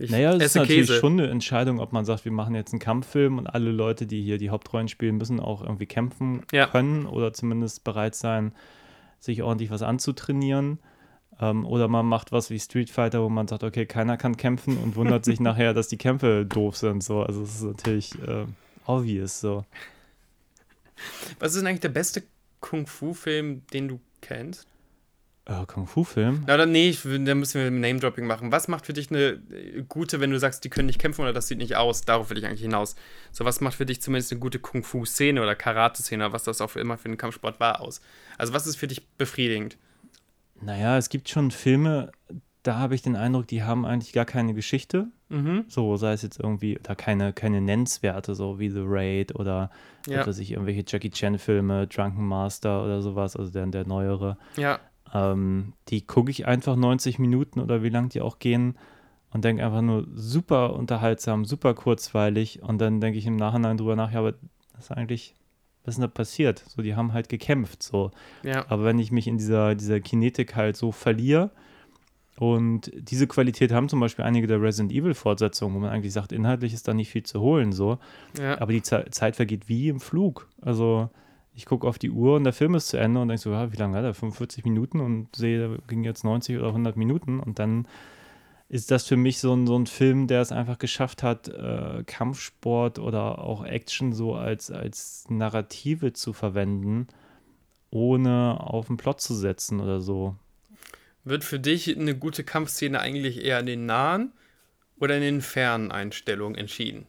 ich 0.00 0.10
naja, 0.10 0.32
es 0.34 0.44
ist 0.44 0.54
natürlich 0.54 0.86
Käse. 0.86 1.00
schon 1.00 1.18
eine 1.18 1.28
Entscheidung, 1.28 1.80
ob 1.80 1.92
man 1.92 2.04
sagt, 2.04 2.24
wir 2.24 2.30
machen 2.30 2.54
jetzt 2.54 2.72
einen 2.72 2.78
Kampffilm 2.78 3.38
und 3.38 3.48
alle 3.48 3.72
Leute, 3.72 4.06
die 4.06 4.22
hier 4.22 4.38
die 4.38 4.50
Hauptrollen 4.50 4.86
spielen, 4.86 5.16
müssen 5.16 5.40
auch 5.40 5.60
irgendwie 5.62 5.86
kämpfen 5.86 6.42
ja. 6.52 6.66
können 6.66 7.04
oder 7.06 7.32
zumindest 7.32 7.82
bereit 7.82 8.14
sein, 8.14 8.52
sich 9.18 9.42
ordentlich 9.42 9.70
was 9.70 9.82
anzutrainieren. 9.82 10.78
Ähm, 11.40 11.64
oder 11.64 11.88
man 11.88 12.06
macht 12.06 12.32
was 12.32 12.50
wie 12.50 12.58
Street 12.58 12.90
Fighter, 12.90 13.22
wo 13.22 13.28
man 13.28 13.48
sagt, 13.48 13.62
okay, 13.62 13.86
keiner 13.86 14.16
kann 14.16 14.36
kämpfen 14.36 14.76
und 14.78 14.96
wundert 14.96 15.24
sich 15.24 15.40
nachher, 15.40 15.74
dass 15.74 15.88
die 15.88 15.98
Kämpfe 15.98 16.44
doof 16.46 16.76
sind. 16.76 17.02
So. 17.02 17.22
Also 17.22 17.42
es 17.42 17.56
ist 17.56 17.62
natürlich 17.62 18.14
äh, 18.26 18.46
obvious 18.86 19.40
so. 19.40 19.64
Was 21.38 21.52
ist 21.52 21.60
denn 21.60 21.66
eigentlich 21.68 21.80
der 21.80 21.90
beste 21.90 22.24
Kung-Fu-Film, 22.60 23.62
den 23.72 23.88
du 23.88 24.00
kennst? 24.20 24.66
Äh, 25.48 25.64
Kung-Fu-Film? 25.66 26.44
Ja, 26.46 26.58
dann, 26.58 26.72
nee, 26.72 26.90
ich, 26.90 27.02
da 27.02 27.34
müssen 27.34 27.62
wir 27.62 27.70
Name-Dropping 27.70 28.26
machen. 28.26 28.52
Was 28.52 28.68
macht 28.68 28.84
für 28.84 28.92
dich 28.92 29.10
eine 29.10 29.40
äh, 29.50 29.82
gute, 29.88 30.20
wenn 30.20 30.30
du 30.30 30.38
sagst, 30.38 30.62
die 30.62 30.68
können 30.68 30.86
nicht 30.86 31.00
kämpfen 31.00 31.22
oder 31.22 31.32
das 31.32 31.48
sieht 31.48 31.56
nicht 31.56 31.74
aus? 31.74 32.02
Darauf 32.02 32.28
will 32.28 32.36
ich 32.36 32.44
eigentlich 32.44 32.60
hinaus. 32.60 32.96
So, 33.32 33.46
was 33.46 33.62
macht 33.62 33.76
für 33.76 33.86
dich 33.86 34.02
zumindest 34.02 34.30
eine 34.30 34.40
gute 34.40 34.58
Kung-Fu-Szene 34.58 35.42
oder 35.42 35.54
Karate-Szene, 35.54 36.32
was 36.32 36.44
das 36.44 36.60
auch 36.60 36.76
immer 36.76 36.98
für 36.98 37.06
einen 37.06 37.16
Kampfsport 37.16 37.60
war, 37.60 37.80
aus? 37.80 38.02
Also, 38.36 38.52
was 38.52 38.66
ist 38.66 38.76
für 38.76 38.86
dich 38.86 39.06
befriedigend? 39.16 39.78
Naja, 40.60 40.98
es 40.98 41.08
gibt 41.08 41.30
schon 41.30 41.50
Filme, 41.50 42.12
da 42.62 42.76
habe 42.76 42.94
ich 42.94 43.00
den 43.00 43.16
Eindruck, 43.16 43.46
die 43.46 43.62
haben 43.62 43.86
eigentlich 43.86 44.12
gar 44.12 44.26
keine 44.26 44.52
Geschichte. 44.52 45.06
Mhm. 45.30 45.64
So, 45.68 45.96
sei 45.96 46.12
es 46.12 46.20
jetzt 46.20 46.40
irgendwie, 46.40 46.78
da 46.82 46.94
keine, 46.94 47.32
keine 47.32 47.62
Nennenswerte, 47.62 48.34
so 48.34 48.58
wie 48.58 48.68
The 48.68 48.82
Raid 48.84 49.34
oder 49.34 49.70
ja. 50.06 50.20
etwas 50.20 50.38
ich, 50.38 50.52
irgendwelche 50.52 50.84
Jackie 50.86 51.10
Chan-Filme, 51.10 51.86
Drunken 51.86 52.26
Master 52.26 52.84
oder 52.84 53.00
sowas, 53.00 53.34
also 53.34 53.50
der, 53.50 53.66
der 53.66 53.86
neuere. 53.86 54.36
Ja. 54.56 54.80
Ähm, 55.14 55.72
die 55.88 56.06
gucke 56.06 56.30
ich 56.30 56.46
einfach 56.46 56.76
90 56.76 57.18
Minuten 57.18 57.60
oder 57.60 57.82
wie 57.82 57.88
lang 57.88 58.08
die 58.08 58.20
auch 58.20 58.38
gehen 58.38 58.76
und 59.32 59.44
denke 59.44 59.64
einfach 59.64 59.82
nur 59.82 60.06
super 60.14 60.74
unterhaltsam, 60.74 61.44
super 61.44 61.74
kurzweilig 61.74 62.62
und 62.62 62.78
dann 62.78 63.00
denke 63.00 63.18
ich 63.18 63.26
im 63.26 63.36
Nachhinein 63.36 63.76
drüber 63.76 63.96
nach, 63.96 64.12
ja, 64.12 64.20
aber 64.20 64.32
das 64.72 64.84
ist 64.84 64.92
eigentlich, 64.92 65.34
was 65.84 65.94
ist 65.94 65.98
denn 65.98 66.08
da 66.08 66.08
passiert? 66.08 66.64
So, 66.68 66.82
die 66.82 66.94
haben 66.94 67.12
halt 67.12 67.28
gekämpft, 67.28 67.82
so. 67.82 68.10
Ja. 68.42 68.64
Aber 68.68 68.84
wenn 68.84 68.98
ich 68.98 69.12
mich 69.12 69.26
in 69.26 69.38
dieser, 69.38 69.74
dieser 69.74 70.00
Kinetik 70.00 70.56
halt 70.56 70.76
so 70.76 70.92
verliere, 70.92 71.50
und 72.38 72.92
diese 72.94 73.26
Qualität 73.26 73.72
haben 73.72 73.88
zum 73.88 73.98
Beispiel 73.98 74.24
einige 74.24 74.46
der 74.46 74.62
Resident 74.62 74.92
Evil-Fortsetzungen, 74.92 75.74
wo 75.74 75.80
man 75.80 75.90
eigentlich 75.90 76.12
sagt, 76.12 76.30
inhaltlich 76.30 76.72
ist 76.72 76.86
da 76.86 76.94
nicht 76.94 77.10
viel 77.10 77.24
zu 77.24 77.40
holen, 77.40 77.72
so. 77.72 77.98
Ja. 78.38 78.60
Aber 78.60 78.72
die 78.72 78.82
Ze 78.82 79.06
Zeit 79.10 79.34
vergeht 79.34 79.68
wie 79.68 79.88
im 79.88 79.98
Flug. 79.98 80.48
Also, 80.60 81.10
ich 81.58 81.66
gucke 81.66 81.88
auf 81.88 81.98
die 81.98 82.10
Uhr 82.10 82.36
und 82.36 82.44
der 82.44 82.52
Film 82.52 82.76
ist 82.76 82.86
zu 82.86 82.98
Ende 82.98 83.20
und 83.20 83.26
denke 83.26 83.42
so, 83.42 83.50
ja, 83.50 83.72
wie 83.72 83.76
lange 83.76 83.96
hat 83.98 84.04
er? 84.04 84.14
45 84.14 84.62
Minuten 84.64 85.00
und 85.00 85.34
sehe, 85.34 85.68
da 85.68 85.76
ging 85.88 86.04
jetzt 86.04 86.22
90 86.22 86.56
oder 86.56 86.68
100 86.68 86.96
Minuten 86.96 87.40
und 87.40 87.58
dann 87.58 87.88
ist 88.68 88.92
das 88.92 89.08
für 89.08 89.16
mich 89.16 89.40
so 89.40 89.54
ein, 89.54 89.66
so 89.66 89.76
ein 89.76 89.88
Film, 89.88 90.28
der 90.28 90.40
es 90.40 90.52
einfach 90.52 90.78
geschafft 90.78 91.24
hat, 91.24 91.48
äh, 91.48 92.04
Kampfsport 92.06 93.00
oder 93.00 93.40
auch 93.40 93.64
Action 93.64 94.12
so 94.12 94.36
als, 94.36 94.70
als 94.70 95.24
Narrative 95.30 96.12
zu 96.12 96.32
verwenden, 96.32 97.08
ohne 97.90 98.58
auf 98.60 98.86
den 98.86 98.96
Plot 98.96 99.20
zu 99.20 99.34
setzen 99.34 99.80
oder 99.80 100.00
so. 100.00 100.36
Wird 101.24 101.42
für 101.42 101.58
dich 101.58 101.88
eine 101.98 102.16
gute 102.16 102.44
Kampfszene 102.44 103.00
eigentlich 103.00 103.44
eher 103.44 103.58
in 103.58 103.66
den 103.66 103.84
nahen 103.84 104.32
oder 105.00 105.16
in 105.16 105.22
den 105.22 105.40
fernen 105.40 105.90
Einstellungen 105.90 106.56
entschieden? 106.56 107.06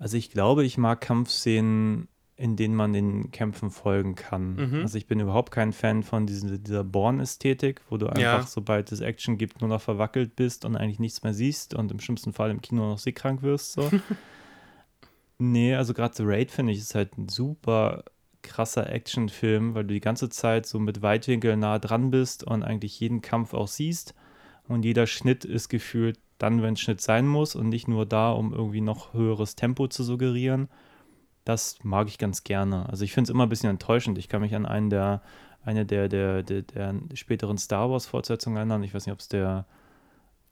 Also 0.00 0.16
ich 0.16 0.32
glaube, 0.32 0.64
ich 0.64 0.76
mag 0.76 1.00
Kampfszenen 1.00 2.08
in 2.38 2.54
denen 2.54 2.76
man 2.76 2.92
den 2.92 3.32
Kämpfen 3.32 3.70
folgen 3.70 4.14
kann. 4.14 4.54
Mhm. 4.54 4.82
Also 4.82 4.96
ich 4.96 5.08
bin 5.08 5.18
überhaupt 5.18 5.50
kein 5.50 5.72
Fan 5.72 6.04
von 6.04 6.24
diese, 6.24 6.60
dieser 6.60 6.84
Born-Ästhetik, 6.84 7.82
wo 7.90 7.96
du 7.96 8.06
einfach, 8.06 8.20
ja. 8.20 8.42
sobald 8.42 8.92
es 8.92 9.00
Action 9.00 9.38
gibt, 9.38 9.60
nur 9.60 9.68
noch 9.68 9.80
verwackelt 9.80 10.36
bist 10.36 10.64
und 10.64 10.76
eigentlich 10.76 11.00
nichts 11.00 11.24
mehr 11.24 11.34
siehst 11.34 11.74
und 11.74 11.90
im 11.90 11.98
schlimmsten 11.98 12.32
Fall 12.32 12.52
im 12.52 12.60
Kino 12.60 12.88
noch 12.88 12.98
seekrank 12.98 13.42
wirst. 13.42 13.72
So. 13.72 13.90
nee, 15.38 15.74
also 15.74 15.94
gerade 15.94 16.14
The 16.14 16.22
Raid 16.24 16.52
finde 16.52 16.72
ich 16.72 16.78
ist 16.78 16.94
halt 16.94 17.18
ein 17.18 17.28
super 17.28 18.04
krasser 18.42 18.88
Actionfilm, 18.88 19.74
weil 19.74 19.82
du 19.82 19.94
die 19.94 20.00
ganze 20.00 20.28
Zeit 20.28 20.64
so 20.64 20.78
mit 20.78 21.02
Weitwinkel 21.02 21.56
nah 21.56 21.80
dran 21.80 22.12
bist 22.12 22.44
und 22.44 22.62
eigentlich 22.62 23.00
jeden 23.00 23.20
Kampf 23.20 23.52
auch 23.52 23.68
siehst. 23.68 24.14
Und 24.68 24.84
jeder 24.84 25.08
Schnitt 25.08 25.44
ist 25.44 25.68
gefühlt 25.68 26.20
dann, 26.38 26.62
wenn 26.62 26.76
Schnitt 26.76 27.00
sein 27.00 27.26
muss 27.26 27.56
und 27.56 27.68
nicht 27.68 27.88
nur 27.88 28.06
da, 28.06 28.30
um 28.30 28.52
irgendwie 28.52 28.80
noch 28.80 29.12
höheres 29.12 29.56
Tempo 29.56 29.88
zu 29.88 30.04
suggerieren. 30.04 30.68
Das 31.48 31.78
mag 31.82 32.08
ich 32.08 32.18
ganz 32.18 32.44
gerne. 32.44 32.86
Also 32.90 33.04
ich 33.04 33.14
finde 33.14 33.30
es 33.30 33.30
immer 33.30 33.46
ein 33.46 33.48
bisschen 33.48 33.70
enttäuschend. 33.70 34.18
Ich 34.18 34.28
kann 34.28 34.42
mich 34.42 34.54
an 34.54 34.66
einen 34.66 34.90
der, 34.90 35.22
eine 35.64 35.86
der, 35.86 36.10
der, 36.10 36.42
der, 36.42 36.60
der 36.60 36.94
späteren 37.14 37.56
Star 37.56 37.90
Wars-Fortsetzungen 37.90 38.58
erinnern. 38.58 38.82
Ich 38.82 38.92
weiß 38.92 39.06
nicht, 39.06 39.14
ob 39.14 39.20
es 39.20 39.28
der 39.28 39.64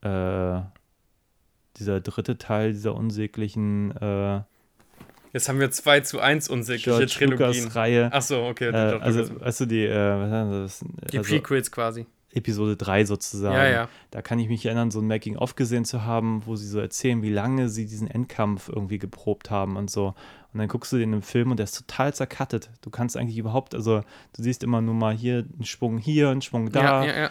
äh, 0.01 0.63
dieser 1.77 2.01
dritte 2.01 2.39
Teil 2.39 2.73
dieser 2.73 2.95
unsäglichen 2.95 3.95
äh, 3.99 4.41
Jetzt 5.35 5.51
haben 5.51 5.61
wir 5.61 5.71
2 5.71 6.01
zu 6.01 6.19
1 6.19 6.49
unsägliche 6.49 6.89
George 6.89 7.13
Trilogien. 7.13 7.69
Reihe. 7.69 8.11
Achso, 8.11 8.49
okay. 8.49 8.71
Äh, 8.71 8.99
also, 8.99 9.39
weißt 9.39 9.61
du, 9.61 9.67
die, 9.67 9.85
äh, 9.85 9.93
das? 9.93 10.83
die 11.13 11.19
also, 11.19 11.31
Prequels 11.31 11.71
quasi. 11.71 12.07
Episode 12.37 12.77
3 12.77 13.05
sozusagen. 13.05 13.55
Ja, 13.55 13.69
ja. 13.69 13.89
Da 14.11 14.23
kann 14.23 14.39
ich 14.39 14.49
mich 14.49 14.65
erinnern, 14.65 14.91
so 14.91 15.01
ein 15.01 15.07
Making-of 15.07 15.57
gesehen 15.57 15.85
zu 15.85 16.05
haben, 16.05 16.43
wo 16.47 16.57
sie 16.57 16.69
so 16.69 16.79
erzählen, 16.79 17.23
wie 17.23 17.31
lange 17.31 17.69
sie 17.69 17.87
diesen 17.87 18.09
Endkampf 18.09 18.69
irgendwie 18.69 18.99
geprobt 18.99 19.51
haben 19.51 19.77
und 19.77 19.91
so. 19.91 20.15
Und 20.57 20.61
dann 20.61 20.69
guckst 20.69 20.91
du 20.91 20.97
den 20.97 21.13
im 21.13 21.21
Film 21.21 21.51
und 21.51 21.59
der 21.59 21.65
ist 21.65 21.77
total 21.77 22.15
zerkattet. 22.15 22.71
Du 22.81 22.89
kannst 22.89 23.15
eigentlich 23.15 23.37
überhaupt, 23.37 23.75
also 23.75 24.01
du 24.01 24.43
siehst 24.43 24.65
immer 24.65 24.81
nur 24.81 24.95
mal 24.95 25.15
hier 25.15 25.45
einen 25.53 25.67
Schwung 25.67 25.99
hier, 25.99 26.31
einen 26.31 26.41
Schwung 26.41 26.73
da, 26.73 27.05
ja, 27.05 27.13
ja, 27.13 27.31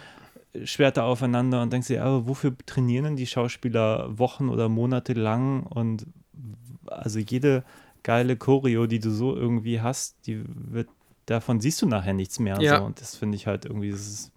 ja. 0.54 0.64
Schwerter 0.64 1.02
aufeinander 1.02 1.60
und 1.60 1.72
denkst 1.72 1.88
dir, 1.88 2.04
aber 2.04 2.28
wofür 2.28 2.56
trainieren 2.66 3.02
denn 3.02 3.16
die 3.16 3.26
Schauspieler 3.26 4.16
Wochen 4.16 4.48
oder 4.48 4.68
Monate 4.68 5.12
lang? 5.14 5.64
Und 5.64 6.06
also 6.86 7.18
jede 7.18 7.64
geile 8.04 8.36
Choreo, 8.36 8.86
die 8.86 9.00
du 9.00 9.10
so 9.10 9.34
irgendwie 9.34 9.80
hast, 9.80 10.24
die 10.28 10.44
wird, 10.46 10.88
davon 11.26 11.60
siehst 11.60 11.82
du 11.82 11.86
nachher 11.86 12.14
nichts 12.14 12.38
mehr. 12.38 12.60
Ja. 12.60 12.78
So. 12.78 12.84
Und 12.84 13.00
das 13.00 13.16
finde 13.16 13.34
ich 13.34 13.48
halt 13.48 13.64
irgendwie, 13.64 13.90
das 13.90 14.06
ist, 14.06 14.32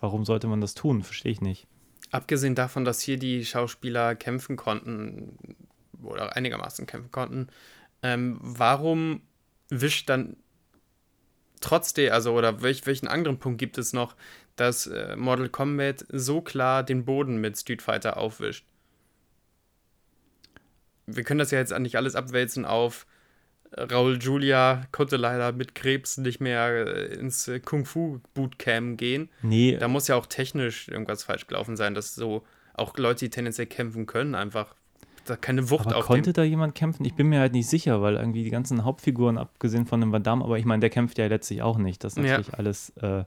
warum 0.00 0.26
sollte 0.26 0.48
man 0.48 0.60
das 0.60 0.74
tun? 0.74 1.02
Verstehe 1.02 1.32
ich 1.32 1.40
nicht. 1.40 1.66
Abgesehen 2.10 2.54
davon, 2.54 2.84
dass 2.84 3.00
hier 3.00 3.18
die 3.18 3.46
Schauspieler 3.46 4.14
kämpfen 4.16 4.56
konnten 4.56 5.38
oder 6.02 6.36
einigermaßen 6.36 6.86
kämpfen 6.86 7.10
konnten, 7.10 7.48
ähm, 8.02 8.38
warum 8.40 9.22
wischt 9.70 10.08
dann 10.08 10.36
trotzdem, 11.60 12.12
also 12.12 12.32
oder 12.32 12.62
welch, 12.62 12.86
welchen 12.86 13.08
anderen 13.08 13.38
Punkt 13.38 13.58
gibt 13.58 13.78
es 13.78 13.92
noch, 13.92 14.16
dass 14.56 14.86
äh, 14.86 15.16
Mortal 15.16 15.48
Kombat 15.48 16.04
so 16.08 16.40
klar 16.40 16.82
den 16.82 17.04
Boden 17.04 17.40
mit 17.40 17.58
Street 17.58 17.82
Fighter 17.82 18.16
aufwischt? 18.16 18.64
Wir 21.06 21.24
können 21.24 21.38
das 21.38 21.50
ja 21.50 21.58
jetzt 21.58 21.76
nicht 21.78 21.96
alles 21.96 22.14
abwälzen 22.14 22.64
auf 22.64 23.06
äh, 23.70 23.82
Raul 23.82 24.18
Julia 24.18 24.86
konnte 24.92 25.16
leider 25.16 25.52
mit 25.52 25.74
Krebs 25.74 26.18
nicht 26.18 26.40
mehr 26.40 26.86
äh, 26.86 27.14
ins 27.14 27.50
Kung 27.64 27.84
Fu 27.84 28.20
Bootcamp 28.34 28.98
gehen. 28.98 29.30
Nee, 29.42 29.76
Da 29.76 29.88
muss 29.88 30.08
ja 30.08 30.16
auch 30.16 30.26
technisch 30.26 30.88
irgendwas 30.88 31.24
falsch 31.24 31.46
gelaufen 31.46 31.76
sein, 31.76 31.94
dass 31.94 32.14
so 32.14 32.44
auch 32.74 32.96
Leute, 32.96 33.24
die 33.24 33.30
tendenziell 33.30 33.66
kämpfen 33.66 34.06
können, 34.06 34.34
einfach 34.34 34.74
da 35.30 35.36
keine 35.36 35.70
Wucht 35.70 35.86
aber 35.86 35.96
auf 35.98 36.06
konnte 36.06 36.32
dem. 36.32 36.34
da 36.34 36.42
jemand 36.42 36.74
kämpfen? 36.74 37.04
Ich 37.04 37.14
bin 37.14 37.28
mir 37.28 37.40
halt 37.40 37.52
nicht 37.52 37.68
sicher, 37.68 38.02
weil 38.02 38.16
irgendwie 38.16 38.44
die 38.44 38.50
ganzen 38.50 38.84
Hauptfiguren, 38.84 39.38
abgesehen 39.38 39.86
von 39.86 40.00
dem 40.00 40.12
Van 40.12 40.22
Damme, 40.22 40.44
aber 40.44 40.58
ich 40.58 40.64
meine, 40.64 40.80
der 40.80 40.90
kämpft 40.90 41.18
ja 41.18 41.26
letztlich 41.26 41.62
auch 41.62 41.78
nicht. 41.78 42.02
Das 42.04 42.16
ist 42.16 42.24
Ja. 42.24 42.38
natürlich 42.38 42.54
alles 42.54 42.90
äh, 43.00 43.24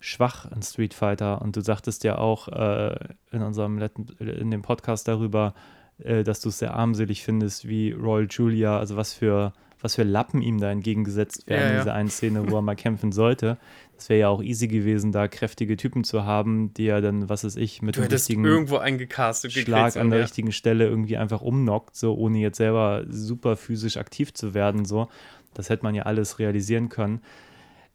schwach 0.00 0.50
in 0.54 0.62
Street 0.62 0.94
Fighter. 0.94 1.42
Und 1.42 1.56
du 1.56 1.60
sagtest 1.60 2.04
ja 2.04 2.18
auch 2.18 2.48
äh, 2.48 2.96
in 3.30 3.42
unserem 3.42 3.78
letzten, 3.78 4.06
in 4.18 4.50
dem 4.50 4.62
Podcast 4.62 5.06
darüber, 5.08 5.54
äh, 5.98 6.24
dass 6.24 6.40
du 6.40 6.48
es 6.48 6.58
sehr 6.58 6.74
armselig 6.74 7.22
findest, 7.22 7.68
wie 7.68 7.92
Royal 7.92 8.26
Julia, 8.30 8.78
also 8.78 8.96
was 8.96 9.12
für, 9.12 9.52
was 9.80 9.94
für 9.96 10.02
Lappen 10.04 10.42
ihm 10.42 10.58
da 10.60 10.70
entgegengesetzt 10.70 11.46
werden 11.46 11.60
Ja, 11.62 11.68
in 11.68 11.74
ja. 11.74 11.80
dieser 11.82 11.94
einen 11.94 12.08
Szene, 12.08 12.50
wo 12.50 12.56
er 12.56 12.62
mal 12.62 12.76
kämpfen 12.76 13.12
sollte. 13.12 13.58
Das 14.02 14.08
wäre 14.08 14.18
ja 14.20 14.28
auch 14.30 14.42
easy 14.42 14.66
gewesen, 14.66 15.12
da 15.12 15.28
kräftige 15.28 15.76
Typen 15.76 16.02
zu 16.02 16.24
haben, 16.24 16.74
die 16.74 16.86
ja 16.86 17.00
dann, 17.00 17.28
was 17.28 17.44
weiß 17.44 17.54
ich, 17.54 17.82
mit 17.82 17.96
Du 17.96 18.00
dem 18.00 18.10
richtigen 18.10 18.44
irgendwo 18.44 18.78
eingecastet 18.78 19.52
Schlag 19.52 19.96
an 19.96 20.10
der 20.10 20.18
ja. 20.18 20.24
richtigen 20.24 20.50
Stelle 20.50 20.88
irgendwie 20.88 21.16
einfach 21.16 21.40
umnockt, 21.40 21.94
so 21.94 22.14
ohne 22.16 22.38
jetzt 22.38 22.56
selber 22.56 23.04
super 23.08 23.56
physisch 23.56 23.96
aktiv 23.98 24.34
zu 24.34 24.54
werden. 24.54 24.84
So. 24.84 25.08
Das 25.54 25.70
hätte 25.70 25.84
man 25.84 25.94
ja 25.94 26.02
alles 26.02 26.40
realisieren 26.40 26.88
können. 26.88 27.20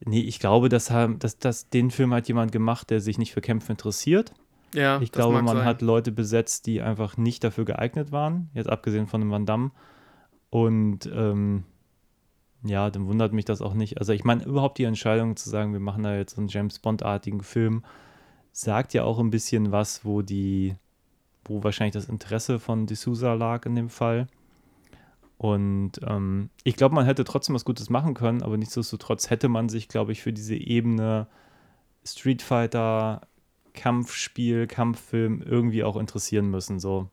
Nee, 0.05 0.21
ich 0.21 0.39
glaube, 0.39 0.69
dass, 0.69 0.91
haben- 0.91 1.19
dass 1.19 1.69
den 1.69 1.91
Film 1.91 2.13
hat 2.13 2.29
jemand 2.29 2.53
gemacht, 2.53 2.89
der 2.89 3.01
sich 3.01 3.17
nicht 3.17 3.33
für 3.33 3.41
Kämpfe 3.41 3.73
interessiert. 3.73 4.31
Ja, 4.73 5.01
Ich 5.01 5.11
das 5.11 5.17
glaube, 5.19 5.41
man 5.41 5.57
sein. 5.57 5.65
hat 5.65 5.81
Leute 5.81 6.13
besetzt, 6.13 6.67
die 6.67 6.81
einfach 6.81 7.17
nicht 7.17 7.43
dafür 7.43 7.65
geeignet 7.65 8.13
waren, 8.13 8.49
jetzt 8.53 8.69
abgesehen 8.69 9.07
von 9.07 9.19
dem 9.19 9.29
Van 9.31 9.45
Damme. 9.45 9.71
Und 10.49 11.09
ähm, 11.13 11.63
ja, 12.63 12.89
dann 12.89 13.07
wundert 13.07 13.33
mich 13.33 13.45
das 13.45 13.61
auch 13.61 13.73
nicht. 13.73 13.99
Also 13.99 14.13
ich 14.13 14.23
meine, 14.23 14.43
überhaupt 14.43 14.77
die 14.77 14.83
Entscheidung 14.83 15.35
zu 15.35 15.49
sagen, 15.49 15.73
wir 15.73 15.79
machen 15.79 16.03
da 16.03 16.15
jetzt 16.15 16.35
so 16.35 16.41
einen 16.41 16.49
James 16.49 16.79
Bond-artigen 16.79 17.41
Film, 17.41 17.83
sagt 18.51 18.93
ja 18.93 19.03
auch 19.03 19.19
ein 19.19 19.29
bisschen 19.29 19.71
was, 19.71 20.03
wo 20.03 20.21
die, 20.21 20.75
wo 21.45 21.63
wahrscheinlich 21.63 21.93
das 21.93 22.09
Interesse 22.09 22.59
von 22.59 22.87
D'Souza 22.87 23.35
lag 23.35 23.65
in 23.65 23.75
dem 23.75 23.89
Fall. 23.89 24.27
Und 25.37 25.93
ähm, 26.03 26.49
ich 26.63 26.75
glaube, 26.75 26.95
man 26.95 27.05
hätte 27.05 27.23
trotzdem 27.23 27.53
was 27.53 27.65
Gutes 27.65 27.91
machen 27.91 28.15
können, 28.15 28.41
aber 28.41 28.57
nichtsdestotrotz 28.57 29.29
hätte 29.29 29.49
man 29.49 29.69
sich, 29.69 29.87
glaube 29.87 30.11
ich, 30.11 30.23
für 30.23 30.33
diese 30.33 30.55
Ebene 30.55 31.27
Street 32.03 32.41
Fighter, 32.41 33.21
Kampfspiel, 33.73 34.65
Kampffilm 34.65 35.43
irgendwie 35.43 35.83
auch 35.83 35.95
interessieren 35.95 36.49
müssen. 36.49 36.79
So. 36.79 37.09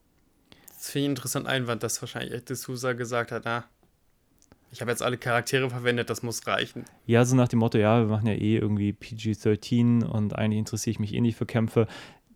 Das 0.69 0.89
finde 0.89 0.99
ich 0.99 1.05
einen 1.05 1.15
interessanten 1.15 1.49
Einwand, 1.49 1.83
dass 1.83 2.01
wahrscheinlich 2.01 2.41
D'Souza 2.43 2.95
gesagt 2.95 3.31
hat, 3.31 3.43
na, 3.45 3.65
ich 4.71 4.81
habe 4.81 4.91
jetzt 4.91 5.01
alle 5.01 5.17
Charaktere 5.17 5.69
verwendet, 5.69 6.09
das 6.09 6.23
muss 6.23 6.45
reichen. 6.47 6.83
Ja, 7.05 7.23
so 7.25 7.35
nach 7.35 7.47
dem 7.47 7.59
Motto, 7.59 7.77
ja, 7.77 7.99
wir 7.99 8.07
machen 8.07 8.27
ja 8.27 8.33
eh 8.33 8.57
irgendwie 8.57 8.91
PG-13 8.91 10.03
und 10.03 10.35
eigentlich 10.35 10.59
interessiere 10.59 10.91
ich 10.91 10.99
mich 10.99 11.13
eh 11.13 11.21
nicht 11.21 11.37
für 11.37 11.45
Kämpfe. 11.45 11.87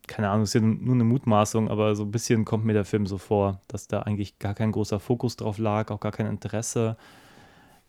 Keine 0.08 0.30
Ahnung, 0.30 0.44
ist 0.44 0.54
ja 0.54 0.62
nur 0.62 0.96
eine 0.96 1.04
Mutmaßung, 1.04 1.70
aber 1.70 1.96
so 1.96 2.04
ein 2.04 2.12
bisschen 2.12 2.46
kommt 2.46 2.66
mir 2.66 2.74
der 2.74 2.86
Film 2.86 3.06
so 3.06 3.18
vor, 3.18 3.62
dass 3.68 3.88
da 3.88 4.02
eigentlich 4.02 4.40
gar 4.40 4.56
kein 4.56 4.72
großer 4.72 5.00
Fokus 5.00 5.36
drauf 5.36 5.58
lag, 5.58 5.92
auch 5.92 6.00
gar 6.00 6.12
kein 6.12 6.26
Interesse. 6.26 6.98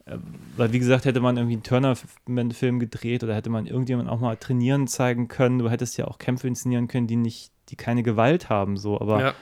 Ähm, 0.07 0.23
Weil, 0.57 0.73
wie 0.73 0.79
gesagt, 0.79 1.05
hätte 1.05 1.21
man 1.21 1.37
irgendwie 1.37 1.55
einen 1.55 1.63
Turner-Film 1.63 2.81
gedreht 2.81 3.23
oder 3.23 3.35
hätte 3.35 3.51
man 3.51 3.67
irgendjemand 3.67 4.09
auch 4.09 4.21
mal 4.21 4.37
trainieren 4.37 4.87
zeigen 4.87 5.29
können. 5.29 5.59
Du 5.59 5.71
hättest 5.71 5.97
ja 5.97 6.07
auch 6.07 6.19
Kämpfe 6.19 6.49
inszenieren 6.49 6.89
können, 6.89 7.07
die 7.07 7.17
nicht, 7.17 7.53
die 7.69 7.77
keine 7.77 8.03
Gewalt 8.03 8.49
haben, 8.49 8.77
so, 8.77 9.01
aber 9.01 9.21
ja, 9.21 9.35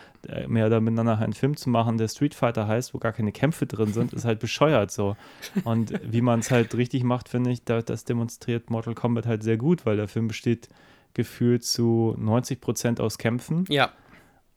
mehr 0.47 0.67
oder 0.67 0.81
miteinander 0.81 1.19
einen 1.19 1.33
Film 1.33 1.57
zu 1.57 1.71
machen, 1.71 1.99
der 1.99 2.09
Street 2.09 2.35
Fighter 2.35 2.67
heißt, 2.67 2.95
wo 2.95 2.99
gar 2.99 3.13
keine 3.13 3.33
Kämpfe 3.33 3.67
drin 3.67 3.93
sind, 3.93 4.13
ist 4.13 4.25
halt 4.25 4.41
bescheuert 4.41 4.91
so. 4.91 5.17
Und 5.65 5.93
wie 6.05 6.21
man 6.21 6.41
es 6.41 6.51
halt 6.51 6.75
richtig 6.75 7.05
macht, 7.05 7.29
finde 7.29 7.51
ich, 7.51 7.65
da, 7.65 7.83
das 7.83 8.05
demonstriert 8.05 8.71
Mortal 8.71 8.95
Kombat 8.95 9.27
halt 9.27 9.43
sehr 9.43 9.57
gut, 9.57 9.87
weil 9.87 9.97
der 9.97 10.09
Film 10.09 10.29
besteht 10.29 10.69
gefühlt 11.15 11.65
zu 11.65 12.15
90 12.19 12.61
Prozent 12.61 13.01
aus 13.01 13.19
Kämpfen 13.19 13.65
ja, 13.69 13.93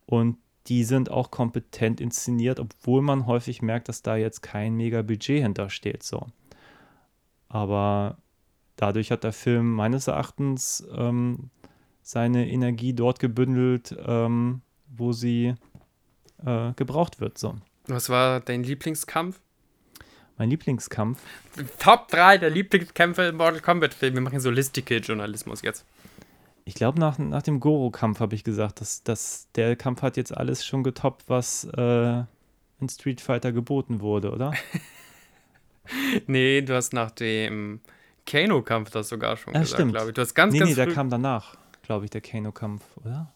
und 0.05 0.38
die 0.67 0.83
sind 0.83 1.09
auch 1.09 1.31
kompetent 1.31 1.99
inszeniert, 1.99 2.59
obwohl 2.59 3.01
man 3.01 3.25
häufig 3.25 3.61
merkt, 3.61 3.89
dass 3.89 4.03
da 4.03 4.15
jetzt 4.15 4.41
kein 4.41 4.75
mega 4.75 5.01
Budget 5.01 5.41
hintersteht 5.41 6.03
so. 6.03 6.27
Aber 7.49 8.17
dadurch 8.75 9.11
hat 9.11 9.23
der 9.23 9.33
Film 9.33 9.73
meines 9.73 10.07
Erachtens 10.07 10.88
ähm, 10.95 11.49
seine 12.01 12.49
Energie 12.49 12.93
dort 12.93 13.19
gebündelt, 13.19 13.95
ähm, 14.05 14.61
wo 14.95 15.11
sie 15.13 15.55
äh, 16.45 16.73
gebraucht 16.76 17.19
wird. 17.19 17.38
So. 17.38 17.55
was 17.88 18.09
war 18.09 18.39
dein 18.39 18.63
Lieblingskampf? 18.63 19.39
Mein 20.38 20.49
Lieblingskampf. 20.49 21.19
Top 21.80 22.07
3 22.07 22.38
der 22.39 22.49
Lieblingskämpfe 22.49 23.23
im 23.23 23.38
Mortal 23.38 23.59
Kombat 23.61 23.93
Film. 23.93 24.15
Wir 24.15 24.22
machen 24.22 24.39
so 24.39 24.49
Listicle-Journalismus 24.49 25.61
jetzt. 25.61 25.85
Ich 26.65 26.73
glaube, 26.76 26.99
nach, 26.99 27.18
nach 27.18 27.41
dem 27.41 27.59
Goro-Kampf 27.59 28.19
habe 28.19 28.34
ich 28.35 28.43
gesagt, 28.43 28.81
dass, 28.81 29.03
dass 29.03 29.47
der 29.55 29.76
Kampf 29.76 30.01
hat 30.01 30.18
jetzt 30.18 30.35
alles 30.35 30.65
schon 30.65 30.84
getoppt, 30.84 31.23
was 31.27 31.65
äh, 31.76 32.23
in 32.80 32.89
Street 32.89 33.22
Fighter 33.22 33.51
geboten 33.51 33.99
wurde, 34.01 34.31
oder? 34.31 34.53
Nee, 36.27 36.61
du 36.61 36.76
hast 36.76 36.93
nach 36.93 37.11
dem 37.11 37.81
Kano-Kampf 38.27 38.91
das 38.91 39.09
sogar 39.09 39.35
schon 39.35 39.53
Ja, 39.53 39.61
gesagt, 39.61 39.80
stimmt. 39.80 39.91
glaube 39.93 40.09
ich. 40.09 40.13
Du 40.13 40.22
hast 40.22 40.34
ganz, 40.35 40.53
nee, 40.53 40.59
ganz 40.59 40.69
nee, 40.69 40.76
der 40.76 40.93
kam 40.93 41.09
danach, 41.09 41.57
glaube 41.81 42.05
ich, 42.05 42.11
der 42.11 42.22
Kano-Kampf, 42.22 42.84
oder? 43.03 43.34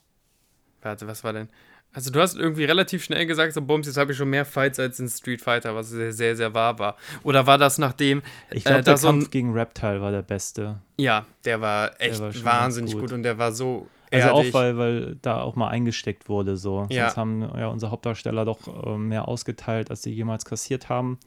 Warte, 0.86 1.08
was 1.08 1.24
war 1.24 1.34
denn? 1.34 1.50
Also 1.94 2.12
du 2.12 2.20
hast 2.20 2.36
irgendwie 2.38 2.66
relativ 2.66 3.04
schnell 3.06 3.26
gesagt, 3.26 3.54
so 3.54 3.62
Bums, 3.62 3.88
jetzt 3.88 3.96
habe 3.98 4.12
ich 4.12 4.18
schon 4.18 4.30
mehr 4.30 4.44
Fights 4.46 4.80
als 4.80 5.00
in 5.00 5.08
Street 5.08 5.42
Fighter, 5.42 5.74
was 5.76 5.90
sehr, 5.90 6.12
sehr, 6.12 6.36
sehr 6.36 6.54
wahr 6.54 6.78
war. 6.78 6.96
Oder 7.24 7.48
war 7.48 7.58
das 7.58 7.78
nachdem, 7.78 8.22
Ich 8.52 8.66
glaube, 8.66 8.80
äh, 8.80 8.84
da 8.84 8.92
der 8.92 8.98
so 8.98 9.08
Kampf 9.08 9.32
gegen 9.32 9.54
Reptile 9.54 10.02
war 10.02 10.12
der 10.12 10.22
beste. 10.22 10.82
ja, 10.98 11.26
der 11.46 11.62
war 11.62 12.00
echt 12.00 12.20
war 12.20 12.34
schon 12.34 12.44
wahnsinnig 12.46 12.92
gut. 12.94 13.02
gut. 13.04 13.12
und 13.14 13.24
der 13.24 13.38
war 13.38 13.52
so 13.54 13.88
Also 14.12 14.28
erdig. 14.28 14.50
auch, 14.50 14.54
weil, 14.60 14.78
weil 14.78 15.16
da 15.22 15.42
auch 15.42 15.56
mal 15.56 15.70
eingesteckt 15.70 16.28
wurde. 16.30 16.58
So. 16.58 16.86
Ja. 16.90 17.06
Sonst 17.06 17.18
haben 17.18 17.42
ja 17.58 17.68
unsere 17.68 17.92
Hauptdarsteller 17.92 18.44
doch 18.46 18.60
äh, 18.86 18.98
mehr 18.98 19.28
ausgeteilt, 19.28 19.90
als 19.90 20.04
sie 20.04 20.12
jemals 20.12 20.44
kassiert 20.46 20.90
haben. 20.90 21.18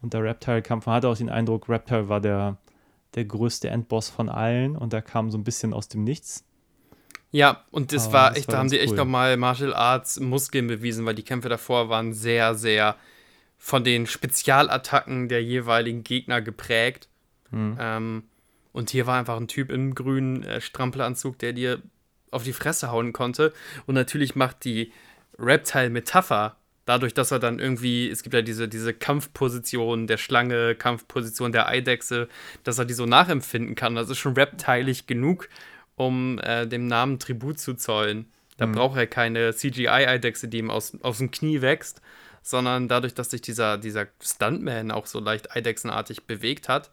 Und 0.00 0.14
der 0.14 0.22
Reptile-Kampf, 0.24 0.86
man 0.86 0.94
hatte 0.96 1.08
auch 1.08 1.16
den 1.18 1.28
Eindruck, 1.30 1.68
Reptile 1.68 2.08
war 2.08 2.20
der, 2.22 2.56
der 3.14 3.26
größte 3.26 3.68
Endboss 3.68 4.08
von 4.08 4.28
allen 4.30 4.74
und 4.74 4.92
der 4.94 5.02
kam 5.02 5.30
so 5.30 5.36
ein 5.36 5.44
bisschen 5.44 5.74
aus 5.74 5.88
dem 5.88 6.02
Nichts. 6.02 6.44
Ja, 7.30 7.64
und 7.70 7.92
das 7.92 8.06
Aber 8.06 8.12
war 8.14 8.28
das 8.30 8.38
echt, 8.38 8.48
war 8.48 8.52
da 8.52 8.58
haben 8.58 8.70
die 8.70 8.78
echt 8.78 8.92
cool. 8.92 8.96
nochmal 8.96 9.36
Martial 9.36 9.74
Arts 9.74 10.18
Muskeln 10.20 10.66
bewiesen, 10.66 11.04
weil 11.04 11.14
die 11.14 11.24
Kämpfe 11.24 11.48
davor 11.48 11.88
waren 11.88 12.12
sehr, 12.12 12.54
sehr 12.54 12.96
von 13.58 13.84
den 13.84 14.06
Spezialattacken 14.06 15.28
der 15.28 15.42
jeweiligen 15.42 16.04
Gegner 16.04 16.40
geprägt. 16.40 17.08
Hm. 17.50 17.76
Ähm, 17.78 18.22
und 18.72 18.90
hier 18.90 19.06
war 19.06 19.18
einfach 19.18 19.36
ein 19.36 19.48
Typ 19.48 19.70
im 19.70 19.94
grünen 19.94 20.42
äh, 20.44 20.60
Strampelanzug, 20.60 21.38
der 21.38 21.52
dir 21.52 21.82
auf 22.30 22.44
die 22.44 22.52
Fresse 22.52 22.90
hauen 22.90 23.12
konnte. 23.12 23.52
Und 23.86 23.94
natürlich 23.94 24.36
macht 24.36 24.64
die 24.64 24.92
Reptile-Metapher, 25.38 26.56
dadurch, 26.84 27.12
dass 27.12 27.30
er 27.30 27.38
dann 27.38 27.58
irgendwie, 27.58 28.08
es 28.08 28.22
gibt 28.22 28.34
ja 28.34 28.42
diese, 28.42 28.68
diese 28.68 28.94
Kampfposition 28.94 30.06
der 30.06 30.16
Schlange, 30.16 30.74
Kampfposition 30.74 31.52
der 31.52 31.68
Eidechse, 31.68 32.28
dass 32.64 32.78
er 32.78 32.86
die 32.86 32.94
so 32.94 33.04
nachempfinden 33.04 33.74
kann. 33.74 33.94
Das 33.94 34.08
ist 34.08 34.18
schon 34.18 34.34
reptilig 34.34 35.06
genug, 35.06 35.48
um 35.98 36.38
äh, 36.38 36.66
dem 36.66 36.86
Namen 36.86 37.18
Tribut 37.18 37.58
zu 37.58 37.74
zollen. 37.74 38.32
Da 38.56 38.66
braucht 38.66 38.96
er 38.96 39.06
keine 39.06 39.54
CGI-Eidechse, 39.54 40.48
die 40.48 40.58
ihm 40.58 40.70
aus, 40.70 40.96
aus 41.02 41.18
dem 41.18 41.30
Knie 41.30 41.60
wächst, 41.60 42.00
sondern 42.42 42.88
dadurch, 42.88 43.14
dass 43.14 43.30
sich 43.30 43.40
dieser, 43.40 43.78
dieser 43.78 44.08
Stuntman 44.20 44.90
auch 44.90 45.06
so 45.06 45.20
leicht 45.20 45.54
eidechsenartig 45.54 46.24
bewegt 46.24 46.68
hat 46.68 46.90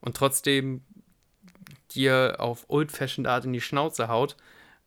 und 0.00 0.16
trotzdem 0.16 0.82
dir 1.92 2.36
auf 2.38 2.66
old-fashioned 2.68 3.26
Art 3.26 3.46
in 3.46 3.54
die 3.54 3.62
Schnauze 3.62 4.08
haut, 4.08 4.36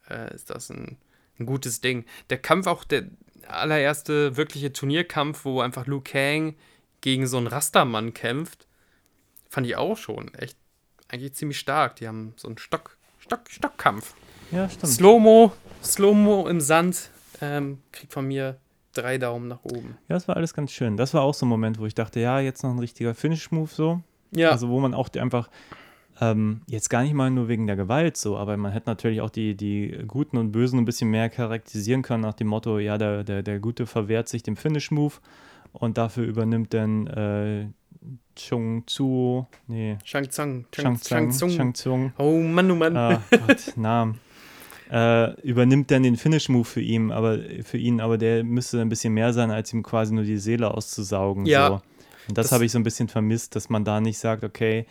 äh, 0.10 0.34
ist 0.36 0.52
das 0.52 0.70
ein, 0.70 0.98
ein 1.40 1.46
gutes 1.48 1.82
Ding. 1.82 2.06
Der 2.30 2.38
Kampf 2.38 2.68
auch, 2.68 2.84
der 2.84 3.06
allererste 3.48 4.38
wirkliche 4.38 4.74
Turnierkampf, 4.74 5.46
wo 5.46 5.62
einfach 5.62 5.88
Liu 5.88 6.02
Kang 6.02 6.56
gegen 7.02 7.26
so 7.26 7.38
einen 7.38 7.48
Rastermann 7.48 8.14
kämpft, 8.14 8.68
fand 9.50 9.66
ich 9.66 9.76
auch 9.76 9.98
schon 9.98 10.34
echt 10.36 10.58
eigentlich 11.08 11.34
ziemlich 11.34 11.60
stark. 11.60 11.96
Die 11.98 12.08
haben 12.08 12.34
so 12.38 12.48
einen 12.48 12.60
Stock, 12.60 12.98
Stock, 13.22 13.42
Stockkampf. 13.50 14.14
Ja, 14.52 14.70
stimmt. 14.70 14.92
Slow-Mo, 14.92 15.54
Slow-Mo 15.84 16.48
im 16.48 16.60
Sand, 16.60 17.10
ähm, 17.42 17.78
kriegt 17.92 18.12
von 18.12 18.28
mir 18.28 18.58
drei 18.94 19.18
Daumen 19.18 19.48
nach 19.48 19.64
oben. 19.64 19.98
Ja, 20.10 20.16
das 20.16 20.28
war 20.28 20.36
alles 20.36 20.54
ganz 20.54 20.72
schön. 20.72 20.98
Das 20.98 21.14
war 21.14 21.22
auch 21.22 21.34
so 21.34 21.46
ein 21.46 21.50
Moment, 21.50 21.80
wo 21.80 21.86
ich 21.86 21.96
dachte, 21.96 22.20
ja, 22.20 22.40
jetzt 22.40 22.64
noch 22.64 22.72
ein 22.72 22.80
richtiger 22.80 23.16
Finish-Move 23.16 23.70
so. 23.72 24.02
Ja, 24.32 24.52
Also 24.52 24.70
wo 24.70 24.80
man 24.80 24.94
auch 24.94 25.10
einfach 25.18 25.50
ähm, 26.20 26.62
jetzt 26.68 26.90
gar 26.90 27.04
nicht 27.04 27.14
mal 27.14 27.32
nur 27.32 27.48
wegen 27.48 27.68
der 27.68 27.76
Gewalt 27.76 28.16
so, 28.16 28.38
aber 28.38 28.56
man 28.58 28.72
hätte 28.72 28.90
natürlich 28.90 29.22
auch 29.22 29.30
die, 29.30 29.56
die 29.56 30.04
Guten 30.08 30.38
und 30.38 30.52
Bösen 30.52 30.80
ein 30.80 30.86
bisschen 30.86 31.10
mehr 31.10 31.30
charakterisieren 31.30 32.02
können 32.02 32.22
nach 32.22 32.34
dem 32.34 32.48
Motto, 32.48 32.80
ja, 32.80 32.98
der, 32.98 33.24
der, 33.24 33.44
der 33.44 33.60
Gute 33.60 33.86
verwehrt 33.88 34.30
sich 34.30 34.44
dem 34.44 34.56
Finish-Move 34.56 35.16
und 35.74 35.98
dafür 35.98 36.26
übernimmt 36.26 36.74
dann 36.74 37.08
äh, 37.08 37.68
Chung 38.36 38.84
Tzu, 38.88 39.46
nee, 39.68 39.98
Shang 40.04 40.30
Tsung. 40.30 40.66
Shang 40.74 40.98
Tsung, 40.98 41.32
Tsung. 41.32 41.50
Shang 41.52 41.74
Tsung, 41.74 42.14
Oh 42.18 42.40
Mann, 42.40 42.72
oh 42.72 42.76
Mann. 42.76 42.98
ah, 42.98 43.22
Gott, 43.46 43.74
Namen. 43.78 44.20
Äh, 44.90 45.40
übernimmt 45.42 45.90
dann 45.92 46.04
den 46.04 46.18
Finish-Move 46.18 46.66
für 46.66 46.82
ihn, 46.82 47.12
aber 47.12 47.40
für 47.64 47.78
ihn, 47.78 48.02
aber 48.02 48.18
der 48.18 48.44
müsste 48.44 48.82
ein 48.82 48.90
bisschen 48.90 49.14
mehr 49.14 49.32
sein, 49.32 49.50
als 49.52 49.72
ihm 49.72 49.84
quasi 49.84 50.14
nur 50.14 50.24
die 50.26 50.38
Seele 50.38 50.72
auszusaugen. 50.74 51.46
Ja. 51.46 51.68
So. 51.68 51.74
Und 52.28 52.38
das, 52.38 52.48
Das- 52.48 52.52
habe 52.54 52.66
ich 52.66 52.72
so 52.72 52.80
ein 52.80 52.84
bisschen 52.84 53.08
vermisst, 53.08 53.56
dass 53.56 53.70
man 53.70 53.84
da 53.86 54.02
nicht 54.02 54.18
sagt, 54.18 54.44
okay, 54.44 54.86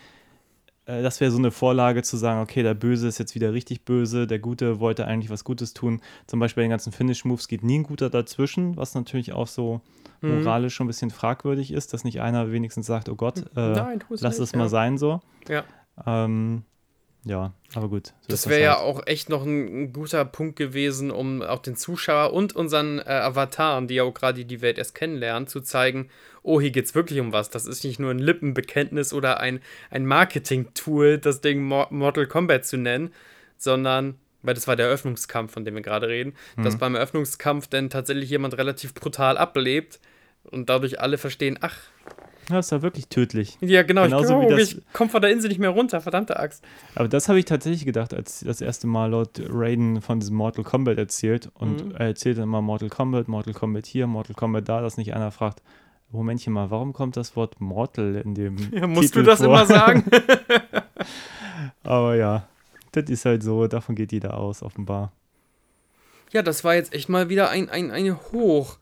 äh, 0.86 1.02
das 1.02 1.20
wäre 1.20 1.30
so 1.30 1.38
eine 1.38 1.50
Vorlage 1.50 2.02
zu 2.02 2.16
sagen, 2.16 2.40
okay, 2.40 2.62
der 2.62 2.74
Böse 2.74 3.08
ist 3.08 3.18
jetzt 3.18 3.34
wieder 3.34 3.52
richtig 3.52 3.84
böse, 3.84 4.26
der 4.26 4.38
Gute 4.38 4.80
wollte 4.80 5.06
eigentlich 5.06 5.30
was 5.30 5.44
Gutes 5.44 5.74
tun. 5.74 6.00
Zum 6.26 6.40
Beispiel 6.40 6.62
bei 6.62 6.64
den 6.66 6.70
ganzen 6.70 6.92
Finish-Moves 6.92 7.48
geht 7.48 7.62
nie 7.62 7.78
ein 7.78 7.82
Guter 7.84 8.10
dazwischen, 8.10 8.76
was 8.76 8.94
natürlich 8.94 9.32
auch 9.32 9.46
so 9.46 9.80
Mhm. 10.22 10.42
moralisch 10.42 10.74
schon 10.74 10.84
ein 10.84 10.88
bisschen 10.88 11.10
fragwürdig 11.10 11.72
ist, 11.72 11.94
dass 11.94 12.04
nicht 12.04 12.20
einer 12.20 12.52
wenigstens 12.52 12.86
sagt, 12.86 13.08
oh 13.08 13.14
Gott, 13.14 13.38
äh, 13.56 13.72
Nein, 13.72 14.04
lass 14.10 14.38
nicht, 14.38 14.48
es 14.48 14.54
mal 14.54 14.64
ja. 14.64 14.68
sein 14.68 14.98
so. 14.98 15.20
Ja. 15.48 15.64
Ähm, 16.06 16.64
ja, 17.24 17.52
aber 17.74 17.88
gut. 17.88 18.08
so 18.08 18.12
Das 18.28 18.48
wäre 18.48 18.62
ja 18.62 18.76
halt. 18.76 18.82
auch 18.82 19.06
echt 19.06 19.28
noch 19.28 19.44
ein, 19.44 19.84
ein 19.84 19.92
guter 19.92 20.24
Punkt 20.24 20.56
gewesen, 20.56 21.10
um 21.10 21.42
auch 21.42 21.60
den 21.60 21.76
Zuschauer 21.76 22.32
und 22.32 22.54
unseren 22.54 22.98
äh, 22.98 23.02
Avataren, 23.04 23.88
die 23.88 23.94
ja 23.96 24.04
auch 24.04 24.12
gerade 24.14 24.44
die 24.44 24.60
Welt 24.62 24.78
erst 24.78 24.94
kennenlernen, 24.94 25.46
zu 25.46 25.60
zeigen, 25.60 26.08
oh, 26.42 26.60
hier 26.60 26.70
geht's 26.70 26.94
wirklich 26.94 27.20
um 27.20 27.32
was. 27.32 27.50
Das 27.50 27.66
ist 27.66 27.84
nicht 27.84 27.98
nur 28.00 28.10
ein 28.10 28.18
Lippenbekenntnis 28.18 29.12
oder 29.12 29.40
ein, 29.40 29.60
ein 29.90 30.06
Marketing-Tool, 30.06 31.18
das 31.18 31.40
Ding 31.40 31.62
Mo 31.62 31.86
Mortal 31.90 32.26
Kombat 32.26 32.64
zu 32.66 32.76
nennen, 32.76 33.10
sondern, 33.58 34.14
weil 34.42 34.54
das 34.54 34.66
war 34.66 34.76
der 34.76 34.86
Eröffnungskampf, 34.86 35.52
von 35.52 35.64
dem 35.64 35.74
wir 35.74 35.82
gerade 35.82 36.08
reden, 36.08 36.34
dass 36.62 36.78
beim 36.78 36.94
Eröffnungskampf 36.94 37.66
dann 37.68 37.90
tatsächlich 37.90 38.30
jemand 38.30 38.56
relativ 38.56 38.94
brutal 38.94 39.36
ablebt 39.38 40.00
und 40.44 40.70
dadurch 40.70 41.00
alle 41.00 41.18
verstehen, 41.18 41.58
ach, 41.60 41.76
Ja, 42.48 42.58
ist 42.58 42.72
ja 42.72 42.80
wirklich 42.82 43.08
tödlich. 43.08 43.58
ja 43.60 43.82
genau, 43.82 44.04
Genauso 44.04 44.40
ich, 44.40 44.46
oh, 44.46 44.50
das- 44.50 44.72
ich 44.72 44.82
komm 44.94 45.08
von 45.10 45.20
der 45.20 45.30
Insel 45.30 45.48
nicht 45.50 45.60
mehr 45.60 45.70
runter, 45.70 46.00
verdammte 46.00 46.40
Axt. 46.40 46.64
Aber 46.96 47.06
das 47.06 47.28
habe 47.28 47.38
ich 47.38 47.44
tatsächlich 47.44 47.84
gedacht, 47.84 48.12
als 48.14 48.40
das 48.40 48.60
erste 48.60 48.86
Mal 48.86 49.10
Lord 49.10 49.40
Raiden 49.48 50.00
von 50.00 50.18
diesem 50.20 50.36
Mortal 50.36 50.64
Kombat 50.64 50.96
erzählt. 50.98 51.50
Und 51.54 51.84
Mhm. 51.84 51.90
er 51.92 52.06
erzählt 52.06 52.38
dann 52.38 52.44
immer 52.44 52.62
Mortal 52.62 52.88
Kombat, 52.88 53.28
Mortal 53.28 53.52
Kombat 53.54 53.86
hier, 53.86 54.06
Mortal 54.08 54.34
Kombat 54.34 54.68
da, 54.68 54.80
dass 54.80 54.96
nicht 54.96 55.14
einer 55.14 55.30
fragt, 55.30 55.62
Momentchen 56.10 56.52
mal, 56.52 56.70
warum 56.70 56.92
kommt 56.92 57.16
das 57.16 57.36
Wort 57.36 57.60
Mortal 57.60 58.16
in 58.16 58.34
dem 58.34 58.56
Ja, 58.72 58.86
musst 58.86 59.08
Titel 59.12 59.20
du 59.20 59.30
das 59.30 59.38
vor? 59.38 59.46
immer 59.48 59.66
sagen? 59.66 60.04
Aber 61.82 62.16
ja, 62.16 62.48
das 62.92 63.08
ist 63.08 63.24
halt 63.24 63.42
so, 63.42 63.66
davon 63.66 63.94
geht 63.94 64.12
jeder 64.12 64.36
aus, 64.36 64.62
offenbar. 64.62 65.12
Ja, 66.32 66.42
das 66.42 66.62
war 66.64 66.74
jetzt 66.74 66.92
echt 66.94 67.08
mal 67.08 67.28
wieder 67.28 67.50
ein, 67.50 67.68
ein, 67.68 67.90
ein 67.90 68.16
Hoch. 68.32 68.78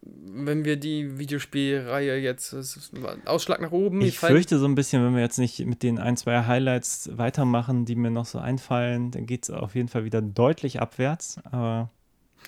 Wenn 0.00 0.64
wir 0.64 0.76
die 0.76 1.18
Videospielreihe 1.18 2.16
jetzt 2.18 2.54
Ausschlag 3.26 3.60
nach 3.60 3.72
oben. 3.72 4.00
Ich 4.00 4.18
fürchte 4.18 4.58
so 4.58 4.66
ein 4.66 4.74
bisschen, 4.74 5.04
wenn 5.04 5.14
wir 5.14 5.20
jetzt 5.20 5.38
nicht 5.38 5.58
mit 5.66 5.82
den 5.82 5.98
ein, 5.98 6.16
zwei 6.16 6.44
Highlights 6.46 7.10
weitermachen, 7.14 7.84
die 7.84 7.96
mir 7.96 8.10
noch 8.10 8.24
so 8.24 8.38
einfallen, 8.38 9.10
dann 9.10 9.26
geht 9.26 9.44
es 9.44 9.50
auf 9.50 9.74
jeden 9.74 9.88
Fall 9.88 10.04
wieder 10.04 10.22
deutlich 10.22 10.80
abwärts. 10.80 11.38
Aber 11.50 11.90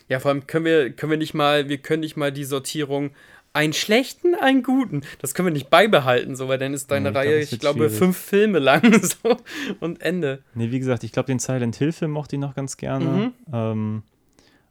Ja, 0.08 0.20
vor 0.20 0.30
allem 0.30 0.46
können 0.46 0.64
wir, 0.64 0.90
können 0.90 1.10
wir 1.10 1.18
nicht 1.18 1.34
mal, 1.34 1.68
wir 1.68 1.78
können 1.78 2.00
nicht 2.00 2.16
mal 2.16 2.32
die 2.32 2.44
Sortierung 2.44 3.10
einen 3.52 3.72
schlechten, 3.72 4.34
einen 4.34 4.62
guten. 4.62 5.02
Das 5.20 5.34
können 5.34 5.46
wir 5.46 5.52
nicht 5.52 5.70
beibehalten, 5.70 6.36
so, 6.36 6.48
weil 6.48 6.58
dann 6.58 6.72
ist 6.74 6.90
deine 6.90 7.10
Nee, 7.10 7.10
ich 7.10 7.12
glaub, 7.14 7.24
Reihe, 7.24 7.40
ich 7.40 7.58
glaube, 7.58 7.78
schwierig. 7.80 7.98
fünf 7.98 8.16
Filme 8.16 8.58
lang 8.60 9.02
so, 9.02 9.36
und 9.80 10.00
Ende. 10.02 10.42
Nee, 10.54 10.70
wie 10.70 10.78
gesagt, 10.78 11.02
ich 11.04 11.12
glaube, 11.12 11.26
den 11.26 11.38
Silent 11.40 11.76
Hill-Film 11.76 12.10
mochte 12.12 12.36
ich 12.36 12.40
noch 12.40 12.54
ganz 12.54 12.76
gerne. 12.76 13.04
Mhm. 13.04 13.32
Ähm, 13.52 14.02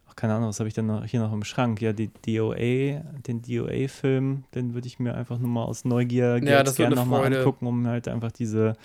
ach, 0.07 0.15
keine 0.15 0.35
Ahnung, 0.35 0.49
was 0.49 0.59
habe 0.59 0.67
ich 0.69 0.73
denn 0.75 0.85
noch, 0.85 1.05
hier 1.05 1.19
noch 1.19 1.33
im 1.33 1.43
Schrank? 1.43 1.81
Ja, 1.81 1.91
die 1.91 2.09
DOA, 2.25 3.01
den 3.27 3.41
DOA-Film, 3.41 4.45
den 4.55 4.73
würde 4.73 4.87
ich 4.87 4.99
mir 4.99 5.13
einfach 5.13 5.39
nur 5.39 5.49
mal 5.49 5.63
aus 5.63 5.83
Neugier 5.83 6.37
Ja, 6.43 6.63
gerne 6.63 6.95
nochmal 6.95 7.25
angucken, 7.33 7.67
um 7.67 7.85
halt 7.85 8.07
einfach 8.07 8.31
diese 8.31 8.75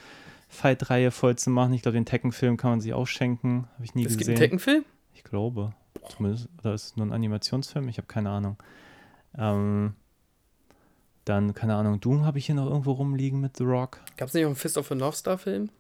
Fight-Reihe 0.49 1.11
voll 1.13 1.37
zu 1.37 1.51
machen. 1.51 1.73
Ich 1.73 1.83
glaube, 1.83 1.97
den 1.97 2.05
Tekken-Film 2.05 2.57
kann 2.57 2.71
man 2.71 2.81
sich 2.81 2.93
auch 2.95 3.07
schenken. 3.07 3.69
Habe 3.75 3.85
ich 3.85 3.95
nie 3.95 4.03
Es 4.05 4.11
gibt 4.11 4.19
gesehen. 4.21 4.33
einen 4.35 4.41
Tekken-Film? 4.41 4.85
Ich 5.15 5.23
glaube. 5.25 5.73
Zumindest, 6.09 6.49
oder 6.61 6.75
ist 6.75 6.85
es 6.85 6.97
nur 6.97 7.07
ein 7.07 7.13
Animationsfilm? 7.13 7.89
Ich 7.89 7.97
habe 7.99 8.07
keine 8.09 8.31
Ahnung. 8.31 8.57
Ähm, 9.39 9.95
dann, 11.25 11.55
keine 11.55 11.75
Ahnung, 11.77 12.01
Doom 12.01 12.25
habe 12.27 12.39
ich 12.39 12.47
hier 12.47 12.55
noch 12.55 12.67
irgendwo 12.69 12.93
rumliegen 12.93 13.41
mit 13.41 13.57
The 13.57 13.65
Rock. 13.65 14.01
Gab 14.17 14.29
es 14.29 14.35
nicht 14.35 14.45
auch 14.45 14.49
einen 14.49 14.57
Fist 14.57 14.77
of 14.77 14.91
a 14.93 14.95
North 14.95 15.17
Star 15.17 15.39
Film? 15.39 15.71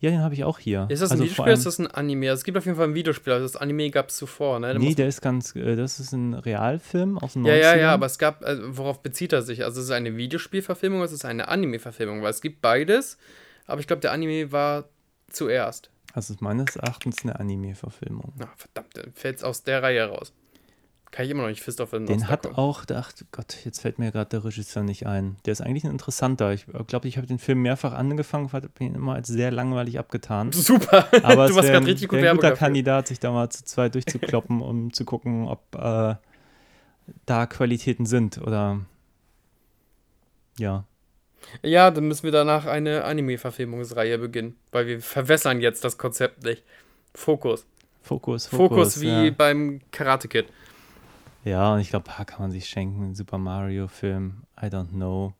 Ja, 0.00 0.10
den 0.10 0.20
habe 0.20 0.34
ich 0.34 0.44
auch 0.44 0.58
hier. 0.58 0.86
Ist 0.90 1.00
das 1.02 1.10
ein 1.10 1.20
Also 1.20 1.24
Videospiel 1.24 1.42
oder 1.44 1.52
ist 1.52 1.66
das 1.66 1.78
ein 1.78 1.86
Anime? 1.86 2.28
Also 2.30 2.40
Es 2.40 2.44
gibt 2.44 2.58
auf 2.58 2.64
jeden 2.66 2.76
Fall 2.76 2.88
ein 2.88 2.94
Videospiel, 2.94 3.32
also 3.32 3.44
das 3.44 3.56
Anime 3.56 3.90
gab 3.90 4.08
es 4.08 4.16
zuvor, 4.16 4.60
ne? 4.60 4.72
Da 4.72 4.78
Nee, 4.78 4.94
der 4.94 5.08
ist 5.08 5.20
ganz, 5.22 5.54
äh, 5.56 5.76
das 5.76 6.00
ist 6.00 6.12
ein 6.12 6.34
Realfilm 6.34 7.16
aus 7.18 7.34
den 7.34 7.42
90ern. 7.42 7.48
Ja, 7.48 7.56
ja, 7.56 7.76
ja, 7.76 7.92
aber 7.94 8.06
es 8.06 8.18
gab, 8.18 8.42
also 8.44 8.76
worauf 8.76 9.02
bezieht 9.02 9.32
er 9.32 9.42
sich? 9.42 9.64
Also 9.64 9.80
ist 9.80 9.86
es 9.86 9.92
eine 9.92 10.16
Videospielverfilmung 10.16 10.98
oder 10.98 11.06
ist 11.06 11.12
es 11.12 11.24
eine 11.24 11.48
Anime-Verfilmung? 11.48 12.22
Weil 12.22 12.30
es 12.30 12.40
gibt 12.40 12.60
beides, 12.60 13.18
aber 13.66 13.80
ich 13.80 13.86
glaube, 13.86 14.00
der 14.00 14.12
Anime 14.12 14.52
war 14.52 14.84
zuerst. 15.30 15.90
Das 16.14 16.28
ist 16.30 16.40
meines 16.42 16.76
Erachtens 16.76 17.22
eine 17.22 17.38
Anime-Verfilmung. 17.40 18.32
Na, 18.38 18.48
verdammt, 18.56 19.16
fällt 19.16 19.38
es 19.38 19.44
aus 19.44 19.62
der 19.62 19.82
Reihe 19.82 20.04
raus. 20.06 20.32
Kann 21.14 21.26
ich 21.26 21.30
immer 21.30 21.42
noch 21.42 21.48
nicht 21.48 21.62
Fist 21.62 21.80
of 21.80 21.90
the 21.90 22.00
North 22.00 22.08
Den 22.08 22.26
hat 22.26 22.42
gucken. 22.42 22.58
auch, 22.58 22.82
ach 22.92 23.12
Gott, 23.30 23.58
jetzt 23.64 23.80
fällt 23.80 24.00
mir 24.00 24.10
gerade 24.10 24.30
der 24.30 24.44
Regisseur 24.44 24.82
nicht 24.82 25.06
ein. 25.06 25.36
Der 25.46 25.52
ist 25.52 25.60
eigentlich 25.60 25.84
ein 25.84 25.92
interessanter. 25.92 26.52
Ich 26.52 26.66
glaube, 26.88 27.06
ich 27.06 27.18
habe 27.18 27.28
den 27.28 27.38
Film 27.38 27.62
mehrfach 27.62 27.92
angefangen, 27.92 28.52
habe 28.52 28.68
ihn 28.80 28.96
immer 28.96 29.14
als 29.14 29.28
sehr 29.28 29.52
langweilig 29.52 30.00
abgetan. 30.00 30.50
Super, 30.52 31.06
Aber 31.22 31.46
du 31.46 31.54
wäre 31.54 31.70
gerade 31.70 31.86
richtig 31.86 32.08
gut 32.08 32.16
wär 32.16 32.18
ein 32.18 32.24
Werbung 32.24 32.38
guter 32.38 32.50
dafür. 32.50 32.66
Kandidat, 32.66 33.06
sich 33.06 33.20
da 33.20 33.30
mal 33.30 33.48
zu 33.48 33.64
zweit 33.64 33.94
durchzukloppen, 33.94 34.60
um 34.60 34.92
zu 34.92 35.04
gucken, 35.04 35.46
ob 35.46 35.60
äh, 35.76 36.16
da 37.26 37.46
Qualitäten 37.46 38.06
sind 38.06 38.38
oder 38.38 38.80
ja. 40.58 40.82
Ja, 41.62 41.92
dann 41.92 42.08
müssen 42.08 42.24
wir 42.24 42.32
danach 42.32 42.66
eine 42.66 43.04
Anime-Verfilmungsreihe 43.04 44.18
beginnen, 44.18 44.56
weil 44.72 44.88
wir 44.88 45.00
verwässern 45.00 45.60
jetzt 45.60 45.84
das 45.84 45.96
Konzept 45.96 46.42
nicht. 46.42 46.64
Fokus. 47.14 47.66
Fokus, 48.02 48.48
Fokus. 48.48 48.68
Fokus, 48.96 49.00
wie 49.00 49.26
ja. 49.26 49.30
beim 49.30 49.80
Karate 49.92 50.26
Kid. 50.26 50.46
Ja, 51.44 51.74
und 51.74 51.80
ich 51.80 51.90
glaube, 51.90 52.10
kann 52.26 52.40
man 52.40 52.50
sich 52.50 52.66
schenken. 52.66 53.14
Super 53.14 53.38
Mario-Film. 53.38 54.42
I 54.60 54.66
don't 54.66 54.88
know. 54.90 55.34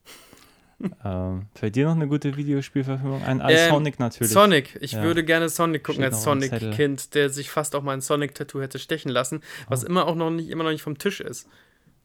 ähm, 1.04 1.46
fällt 1.54 1.76
dir 1.76 1.86
noch 1.86 1.94
eine 1.94 2.08
gute 2.08 2.36
Videospielverfilmung 2.36 3.22
ein? 3.22 3.40
Ah, 3.40 3.48
Ähm, 3.50 3.70
Sonic 3.70 3.98
natürlich. 3.98 4.32
Sonic. 4.32 4.76
Ich 4.80 4.92
Ja. 4.92 5.02
würde 5.02 5.24
gerne 5.24 5.48
Sonic 5.48 5.82
gucken 5.84 6.02
Steht 6.02 6.14
als. 6.14 6.22
Sonic-Kind, 6.24 7.14
der 7.14 7.30
sich 7.30 7.50
fast 7.50 7.74
auch 7.74 7.82
mal 7.82 7.92
ein 7.92 8.00
Sonic-Tattoo 8.00 8.60
hätte 8.60 8.78
stechen 8.78 9.10
lassen, 9.10 9.40
was 9.68 9.84
Oh. 9.84 9.88
immer 9.88 10.06
auch 10.06 10.14
noch 10.14 10.30
nicht, 10.30 10.50
immer 10.50 10.64
noch 10.64 10.70
nicht 10.72 10.82
vom 10.82 10.98
Tisch 10.98 11.20
ist. 11.20 11.48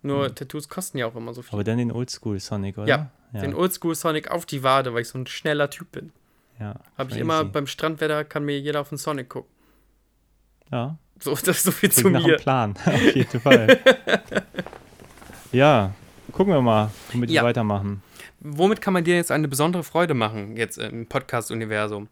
Nur 0.01 0.33
Tattoos 0.33 0.69
kosten 0.69 0.97
ja 0.97 1.07
auch 1.07 1.15
immer 1.15 1.33
so 1.33 1.41
viel. 1.41 1.51
Aber 1.51 1.65
dann 1.65 1.77
den 1.77 1.91
Oldschool 1.91 2.39
Sonic, 2.39 2.77
oder? 2.77 2.87
Ja, 2.87 3.11
ja. 3.33 3.41
Den 3.41 3.53
Oldschool 3.53 3.95
Sonic 3.95 4.31
auf 4.31 4.45
die 4.45 4.63
Wade, 4.63 4.93
weil 4.93 5.01
ich 5.01 5.09
so 5.09 5.17
ein 5.17 5.27
schneller 5.27 5.69
Typ 5.69 5.91
bin. 5.91 6.13
ja 6.57 6.75
Habe 6.97 7.11
ich 7.11 7.17
immer 7.17 7.43
beim 7.43 7.67
Strandwetter, 7.67 8.23
kann 8.23 8.45
mir 8.45 8.57
jeder 8.59 8.79
auf 8.79 8.89
den 8.89 8.97
Sonic 8.97 9.27
gucken. 9.27 9.51
Ja, 10.71 10.97
So, 11.19 11.31
das 11.31 11.47
ist 11.47 11.63
so 11.63 11.71
viel 11.71 11.91
zu 11.91 12.01
klingt 12.01 12.13
nach 12.13 12.21
mir. 12.23 12.33
einem 12.35 12.41
Plan. 12.41 12.73
auf 12.85 13.15
jeden 13.15 13.39
Fall. 13.39 13.79
ja, 15.51 15.91
gucken 16.31 16.53
wir 16.53 16.61
mal, 16.61 16.91
womit 17.11 17.29
Ja. 17.29 17.41
wir 17.41 17.47
weitermachen. 17.47 18.01
Womit 18.39 18.81
kann 18.81 18.93
man 18.93 19.03
dir 19.03 19.15
jetzt 19.15 19.31
eine 19.31 19.47
besondere 19.47 19.83
Freude 19.83 20.13
machen, 20.13 20.55
jetzt 20.55 20.77
im 20.77 21.05
Podcast-Universum? 21.07 22.07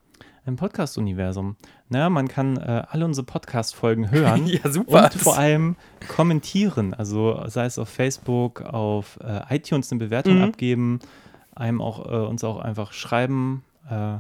Im 0.46 0.56
Podcast-Universum. 0.56 1.56
Naja, 1.90 2.10
man 2.10 2.28
kann 2.28 2.58
äh, 2.58 2.84
alle 2.90 3.06
unsere 3.06 3.26
Podcast-Folgen 3.26 4.12
hören. 4.12 4.46
Ja, 4.48 4.70
super. 4.70 5.04
Und 5.06 5.14
vor 5.14 5.38
allem 5.38 5.76
kommentieren, 6.08 6.94
also 6.94 7.42
sei 7.48 7.66
es 7.66 7.78
auf 7.80 7.90
Facebook, 7.90 8.62
auf 8.62 9.20
äh, 9.24 9.56
iTunes 9.56 9.92
eine 9.92 10.00
Bewertung 10.00 10.38
Mhm. 10.38 10.44
abgeben, 10.44 11.00
einem 11.56 11.82
auch 11.82 12.06
äh, 12.06 12.26
uns 12.28 12.44
auch 12.44 12.60
einfach 12.60 12.94
schreiben. 12.94 13.64
Äh, 13.90 14.18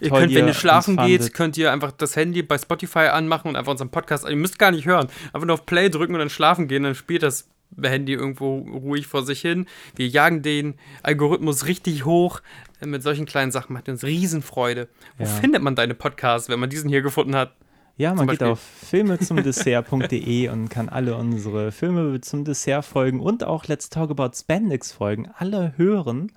Ihr 0.00 0.10
könnt, 0.10 0.34
wenn 0.34 0.46
ihr 0.46 0.54
schlafen 0.54 0.96
geht, 0.96 1.34
könnt 1.34 1.56
ihr 1.56 1.72
einfach 1.72 1.90
das 1.92 2.14
Handy 2.14 2.42
bei 2.42 2.58
Spotify 2.58 3.08
anmachen 3.10 3.48
und 3.48 3.56
einfach 3.56 3.72
unseren 3.72 3.88
Podcast, 3.90 4.28
ihr 4.28 4.36
müsst 4.36 4.58
gar 4.58 4.70
nicht 4.70 4.86
hören, 4.86 5.08
einfach 5.32 5.46
nur 5.46 5.54
auf 5.54 5.66
Play 5.66 5.88
drücken 5.88 6.12
und 6.14 6.20
dann 6.20 6.30
schlafen 6.30 6.68
gehen, 6.68 6.82
dann 6.84 6.94
spielt 6.94 7.22
das 7.22 7.48
Handy 7.82 8.12
irgendwo 8.14 8.58
ruhig 8.58 9.06
vor 9.06 9.24
sich 9.24 9.40
hin. 9.40 9.66
Wir 9.96 10.08
jagen 10.08 10.42
den 10.42 10.74
Algorithmus 11.02 11.66
richtig 11.66 12.04
hoch. 12.04 12.40
Mit 12.84 13.02
solchen 13.02 13.26
kleinen 13.26 13.50
Sachen 13.50 13.72
macht 13.74 13.88
uns 13.88 14.04
Riesenfreude. 14.04 14.88
Wo 15.18 15.24
Ja. 15.24 15.30
findet 15.30 15.62
man 15.62 15.74
deine 15.74 15.94
Podcasts, 15.94 16.48
wenn 16.48 16.60
man 16.60 16.70
diesen 16.70 16.88
hier 16.88 17.02
gefunden 17.02 17.34
hat? 17.34 17.54
Ja, 17.96 18.14
man 18.14 18.28
geht 18.28 18.42
auf 18.44 18.60
filmezumdessert.de 18.88 20.48
und 20.48 20.68
kann 20.68 20.88
alle 20.88 21.16
unsere 21.16 21.72
Filme 21.72 22.20
zum 22.20 22.44
Dessert 22.44 22.84
folgen 22.84 23.20
und 23.20 23.44
auch 23.44 23.66
Let's 23.66 23.90
Talk 23.90 24.10
About 24.10 24.30
Spandex 24.36 24.92
folgen, 24.92 25.28
alle 25.36 25.74
hören. 25.76 26.32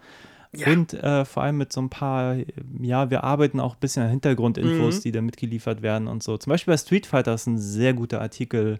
Ja. 0.54 0.68
Und 0.68 0.94
äh, 0.94 1.24
vor 1.24 1.44
allem 1.44 1.58
mit 1.58 1.72
so 1.72 1.82
ein 1.82 1.90
paar, 1.90 2.36
ja, 2.82 3.10
wir 3.10 3.24
arbeiten 3.24 3.60
auch 3.62 3.76
ein 3.76 3.80
bisschen 3.80 4.04
an 4.04 4.10
Hintergrundinfos, 4.10 4.98
Mhm. 4.98 5.02
die 5.02 5.12
da 5.14 5.22
mitgeliefert 5.22 5.82
werden 5.82 6.08
und 6.08 6.24
so. 6.24 6.38
Zum 6.38 6.50
Beispiel 6.52 6.74
bei 6.74 6.78
Street 6.78 7.06
Fighter 7.06 7.34
ist 7.34 7.48
ein 7.48 7.58
sehr 7.58 7.94
guter 7.94 8.20
Artikel 8.22 8.80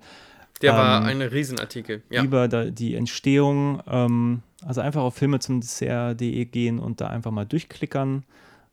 Der 0.62 0.74
war 0.74 1.02
Ähm, 1.02 1.08
ein 1.08 1.22
Riesenartikel. 1.22 2.04
Ja. 2.10 2.24
über 2.24 2.48
da, 2.48 2.66
die 2.66 2.94
Entstehung. 2.96 3.82
Ähm, 3.88 4.42
also 4.66 4.82
einfach 4.82 5.02
auf 5.02 5.16
Filme 5.16 5.40
zum 5.40 5.60
Dessert.de 5.62 6.46
gehen 6.46 6.78
und 6.78 7.02
da 7.02 7.08
einfach 7.08 7.32
mal 7.32 7.46
durchklickern. 7.46 8.24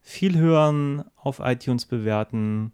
Viel 0.03 0.37
hören, 0.39 1.05
auf 1.17 1.41
iTunes 1.43 1.87
bewerten. 1.87 2.73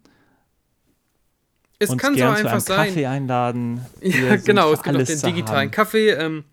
Es 1.79 1.89
uns 1.89 2.01
kann 2.01 2.13
so 2.13 2.17
gern 2.19 2.33
zu 2.33 2.39
einfach 2.39 2.51
einem 2.53 2.59
sein. 2.61 2.87
Kaffee 2.87 3.05
einladen. 3.05 3.81
Wir 4.01 4.11
Ja, 4.11 4.35
genau. 4.37 4.71
Es 4.71 4.81
gibt 4.81 4.95
auch 4.97 5.03
den 5.03 5.21
digitalen 5.21 5.67
haben. 5.67 5.71
Kaffee. 5.71 6.09
Ähm, 6.09 6.43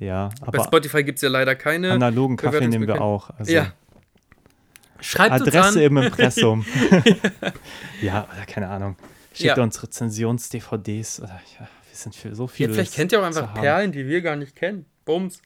Ja, 0.00 0.30
bei 0.40 0.46
aber 0.48 0.64
Spotify 0.64 1.04
gibt 1.04 1.16
es 1.16 1.22
ja 1.22 1.28
leider 1.28 1.54
keine. 1.54 1.92
analogen 1.92 2.36
Kaffee 2.36 2.66
nehmen 2.66 2.88
wir 2.88 3.00
auch. 3.00 3.30
Also 3.38 3.52
ja. 3.52 3.72
Schreibt 5.00 5.40
uns 5.40 5.42
Adresse 5.48 5.82
im 5.84 5.96
Impressum. 5.98 6.64
ja, 8.02 8.26
oder 8.34 8.46
keine 8.46 8.68
Ahnung. 8.68 8.96
Schickt 9.32 9.56
Ja. 9.56 9.62
uns 9.62 9.82
Rezensions-DVDs. 9.82 11.20
Oder 11.20 11.40
ja, 11.58 11.60
wir 11.60 11.68
sind 11.94 12.14
für 12.14 12.34
so 12.34 12.44
Ja, 12.44 12.48
viel. 12.48 12.72
vielleicht 12.72 12.94
kennt 12.94 13.12
ihr 13.12 13.20
auch 13.20 13.24
einfach 13.24 13.54
Perlen, 13.54 13.92
die 13.92 14.06
wir 14.06 14.20
gar 14.22 14.36
nicht 14.36 14.56
kennen. 14.56 14.86
Bums. 15.04 15.40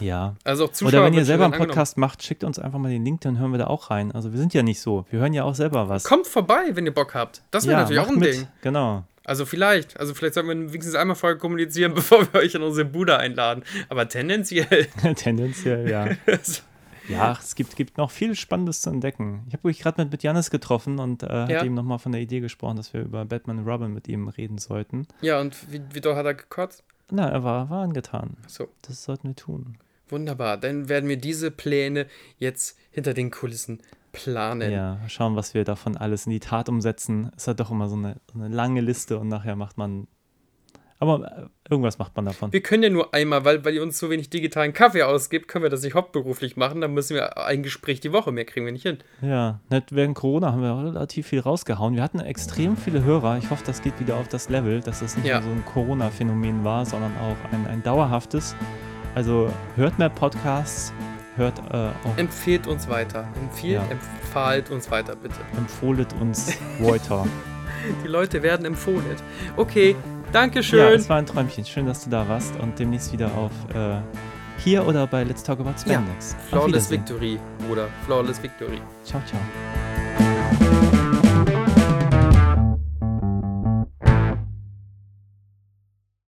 Ja. 0.00 0.36
Also 0.44 0.66
auch 0.66 0.72
Zuschauer. 0.72 0.88
Oder 1.00 1.04
wenn 1.06 1.14
ihr 1.14 1.24
selber 1.24 1.46
einen 1.46 1.54
Podcast 1.54 1.96
macht, 1.96 2.22
schickt 2.22 2.44
uns 2.44 2.58
einfach 2.60 2.78
mal 2.78 2.90
den 2.90 3.04
Link, 3.04 3.22
dann 3.22 3.38
hören 3.38 3.50
wir 3.50 3.58
da 3.58 3.66
auch 3.66 3.90
rein. 3.90 4.12
Also 4.12 4.30
wir 4.32 4.38
sind 4.38 4.54
ja 4.54 4.62
nicht 4.62 4.80
so. 4.80 5.04
Wir 5.10 5.18
hören 5.18 5.32
ja 5.32 5.42
auch 5.42 5.54
selber 5.56 5.88
was. 5.88 6.04
Kommt 6.04 6.28
vorbei, 6.28 6.70
wenn 6.74 6.86
ihr 6.86 6.94
Bock 6.94 7.14
habt. 7.14 7.42
Das 7.50 7.64
wäre 7.66 7.72
ja, 7.74 7.80
natürlich 7.80 8.00
auch 8.00 8.08
ein 8.08 8.18
mit. 8.18 8.34
Ding. 8.34 8.46
Genau. 8.62 9.04
Also 9.30 9.46
vielleicht. 9.46 9.98
Also 10.00 10.12
vielleicht 10.12 10.34
sollten 10.34 10.48
wir 10.48 10.56
wenigstens 10.72 10.96
einmal 10.96 11.14
vorher 11.14 11.38
kommunizieren, 11.38 11.94
bevor 12.00 12.32
wir 12.32 12.40
euch 12.40 12.54
in 12.56 12.62
unsere 12.62 12.84
Bude 12.84 13.16
einladen. 13.16 13.62
Aber 13.88 14.08
tendenziell. 14.08 14.86
Tendenziell, 15.14 15.88
ja. 15.88 16.08
Ja, 17.08 17.36
es 17.40 17.56
gibt, 17.56 17.74
gibt 17.74 17.96
noch 17.98 18.10
viel 18.12 18.36
Spannendes 18.36 18.82
zu 18.82 18.90
entdecken. 18.90 19.42
Ich 19.48 19.54
habe 19.54 19.66
mich 19.66 19.80
gerade 19.80 20.00
mit, 20.02 20.12
mit 20.12 20.22
Janis 20.22 20.50
getroffen 20.50 21.00
und 21.00 21.24
äh, 21.24 21.26
Ja. 21.26 21.48
hat 21.58 21.64
ihm 21.64 21.74
nochmal 21.74 21.98
von 21.98 22.12
der 22.12 22.20
Idee 22.20 22.38
gesprochen, 22.38 22.76
dass 22.76 22.92
wir 22.92 23.00
über 23.00 23.24
Batman 23.24 23.58
und 23.58 23.66
Robin 23.68 23.92
mit 23.92 24.06
ihm 24.06 24.28
reden 24.28 24.58
sollten. 24.58 25.08
ja, 25.20 25.40
und 25.40 25.56
wie, 25.72 25.80
wie 25.92 26.00
doll 26.00 26.14
hat 26.14 26.26
er 26.26 26.34
gekotzt? 26.34 26.84
Na, 27.10 27.28
er 27.28 27.42
war, 27.42 27.68
war 27.68 27.82
angetan. 27.82 28.36
So. 28.46 28.68
Das 28.82 29.02
sollten 29.02 29.28
wir 29.28 29.34
tun. 29.36 29.76
Wunderbar. 30.08 30.56
Dann 30.56 30.88
werden 30.88 31.08
wir 31.08 31.16
diese 31.16 31.50
Pläne 31.50 32.06
jetzt 32.38 32.78
hinter 32.92 33.12
den 33.14 33.30
Kulissen 33.32 33.80
planen. 34.12 34.70
Ja, 34.72 34.98
schauen, 35.08 35.36
was 35.36 35.54
wir 35.54 35.64
davon 35.64 35.96
alles 35.96 36.26
in 36.26 36.32
die 36.32 36.40
Tat 36.40 36.68
umsetzen. 36.68 37.30
Ist 37.36 37.46
halt 37.48 37.60
doch 37.60 37.70
immer 37.70 37.88
so 37.88 37.96
eine, 37.96 38.16
eine 38.34 38.48
lange 38.48 38.80
Liste 38.80 39.18
und 39.18 39.28
nachher 39.28 39.56
macht 39.56 39.78
man. 39.78 40.06
Aber 41.02 41.24
äh, 41.24 41.46
irgendwas 41.70 41.98
macht 41.98 42.14
man 42.14 42.26
davon. 42.26 42.52
Wir 42.52 42.60
können 42.62 42.82
ja 42.82 42.90
nur 42.90 43.14
einmal, 43.14 43.42
weil, 43.46 43.64
weil 43.64 43.72
ihr 43.74 43.82
uns 43.82 43.98
so 43.98 44.10
wenig 44.10 44.28
digitalen 44.28 44.74
Kaffee 44.74 45.02
ausgibt, 45.02 45.48
können 45.48 45.62
wir 45.62 45.70
das 45.70 45.82
nicht 45.82 45.94
hauptberuflich 45.94 46.58
machen. 46.58 46.82
Dann 46.82 46.92
müssen 46.92 47.14
wir 47.14 47.38
ein 47.46 47.62
Gespräch 47.62 48.00
die 48.00 48.12
Woche 48.12 48.32
mehr 48.32 48.44
kriegen 48.44 48.66
wir 48.66 48.72
nicht 48.72 48.82
hin. 48.82 48.98
Ja, 49.22 49.60
nicht 49.70 49.94
während 49.94 50.14
Corona 50.14 50.52
haben 50.52 50.60
wir 50.60 50.76
relativ 50.92 51.28
viel 51.28 51.40
rausgehauen. 51.40 51.94
Wir 51.94 52.02
hatten 52.02 52.20
extrem 52.20 52.76
viele 52.76 53.02
Hörer. 53.02 53.38
Ich 53.38 53.48
hoffe, 53.48 53.64
das 53.64 53.80
geht 53.80 53.98
wieder 53.98 54.16
auf 54.18 54.28
das 54.28 54.50
Level, 54.50 54.80
dass 54.80 55.00
das 55.00 55.16
nicht 55.16 55.26
Ja. 55.26 55.40
nur 55.40 55.48
so 55.48 55.56
ein 55.56 55.64
Corona-Phänomen 55.64 56.64
war, 56.64 56.84
sondern 56.84 57.12
auch 57.16 57.52
ein, 57.52 57.66
ein 57.66 57.82
dauerhaftes. 57.82 58.54
Also 59.14 59.50
hört 59.76 59.98
mehr 59.98 60.10
Podcasts, 60.10 60.92
hört 61.36 61.58
äh, 61.72 61.76
auch, 62.06 62.16
Empfehlt 62.16 62.66
uns 62.66 62.88
weiter. 62.88 63.26
Empfiehlt, 63.40 63.80
Ja. 63.82 63.84
empfahlt 63.90 64.70
uns 64.70 64.90
weiter, 64.90 65.16
bitte. 65.16 65.36
empfohlet 65.56 66.08
uns 66.20 66.52
Reuter. 66.82 67.26
Die 68.04 68.08
Leute 68.08 68.42
werden 68.42 68.66
empfohlen. 68.66 69.04
Okay, 69.56 69.96
danke 70.32 70.58
ja, 70.58 70.62
schön. 70.62 70.92
es 70.94 71.08
war 71.08 71.16
ein 71.18 71.26
Träumchen. 71.26 71.64
Schön, 71.64 71.86
dass 71.86 72.04
du 72.04 72.10
da 72.10 72.28
warst 72.28 72.54
und 72.60 72.78
demnächst 72.78 73.12
wieder 73.12 73.32
auf 73.34 73.52
äh, 73.74 74.00
hier 74.58 74.86
oder 74.86 75.06
bei 75.06 75.24
Let's 75.24 75.42
Talk 75.42 75.60
About 75.60 75.78
Spandex. 75.80 76.34
Auf 76.34 76.48
Flawless. 76.50 76.90
Victory, 76.90 77.38
Bruder. 77.66 77.88
Flawless 78.04 78.42
Victory. 78.42 78.80
Ciao, 79.04 79.22
ciao. 79.26 79.40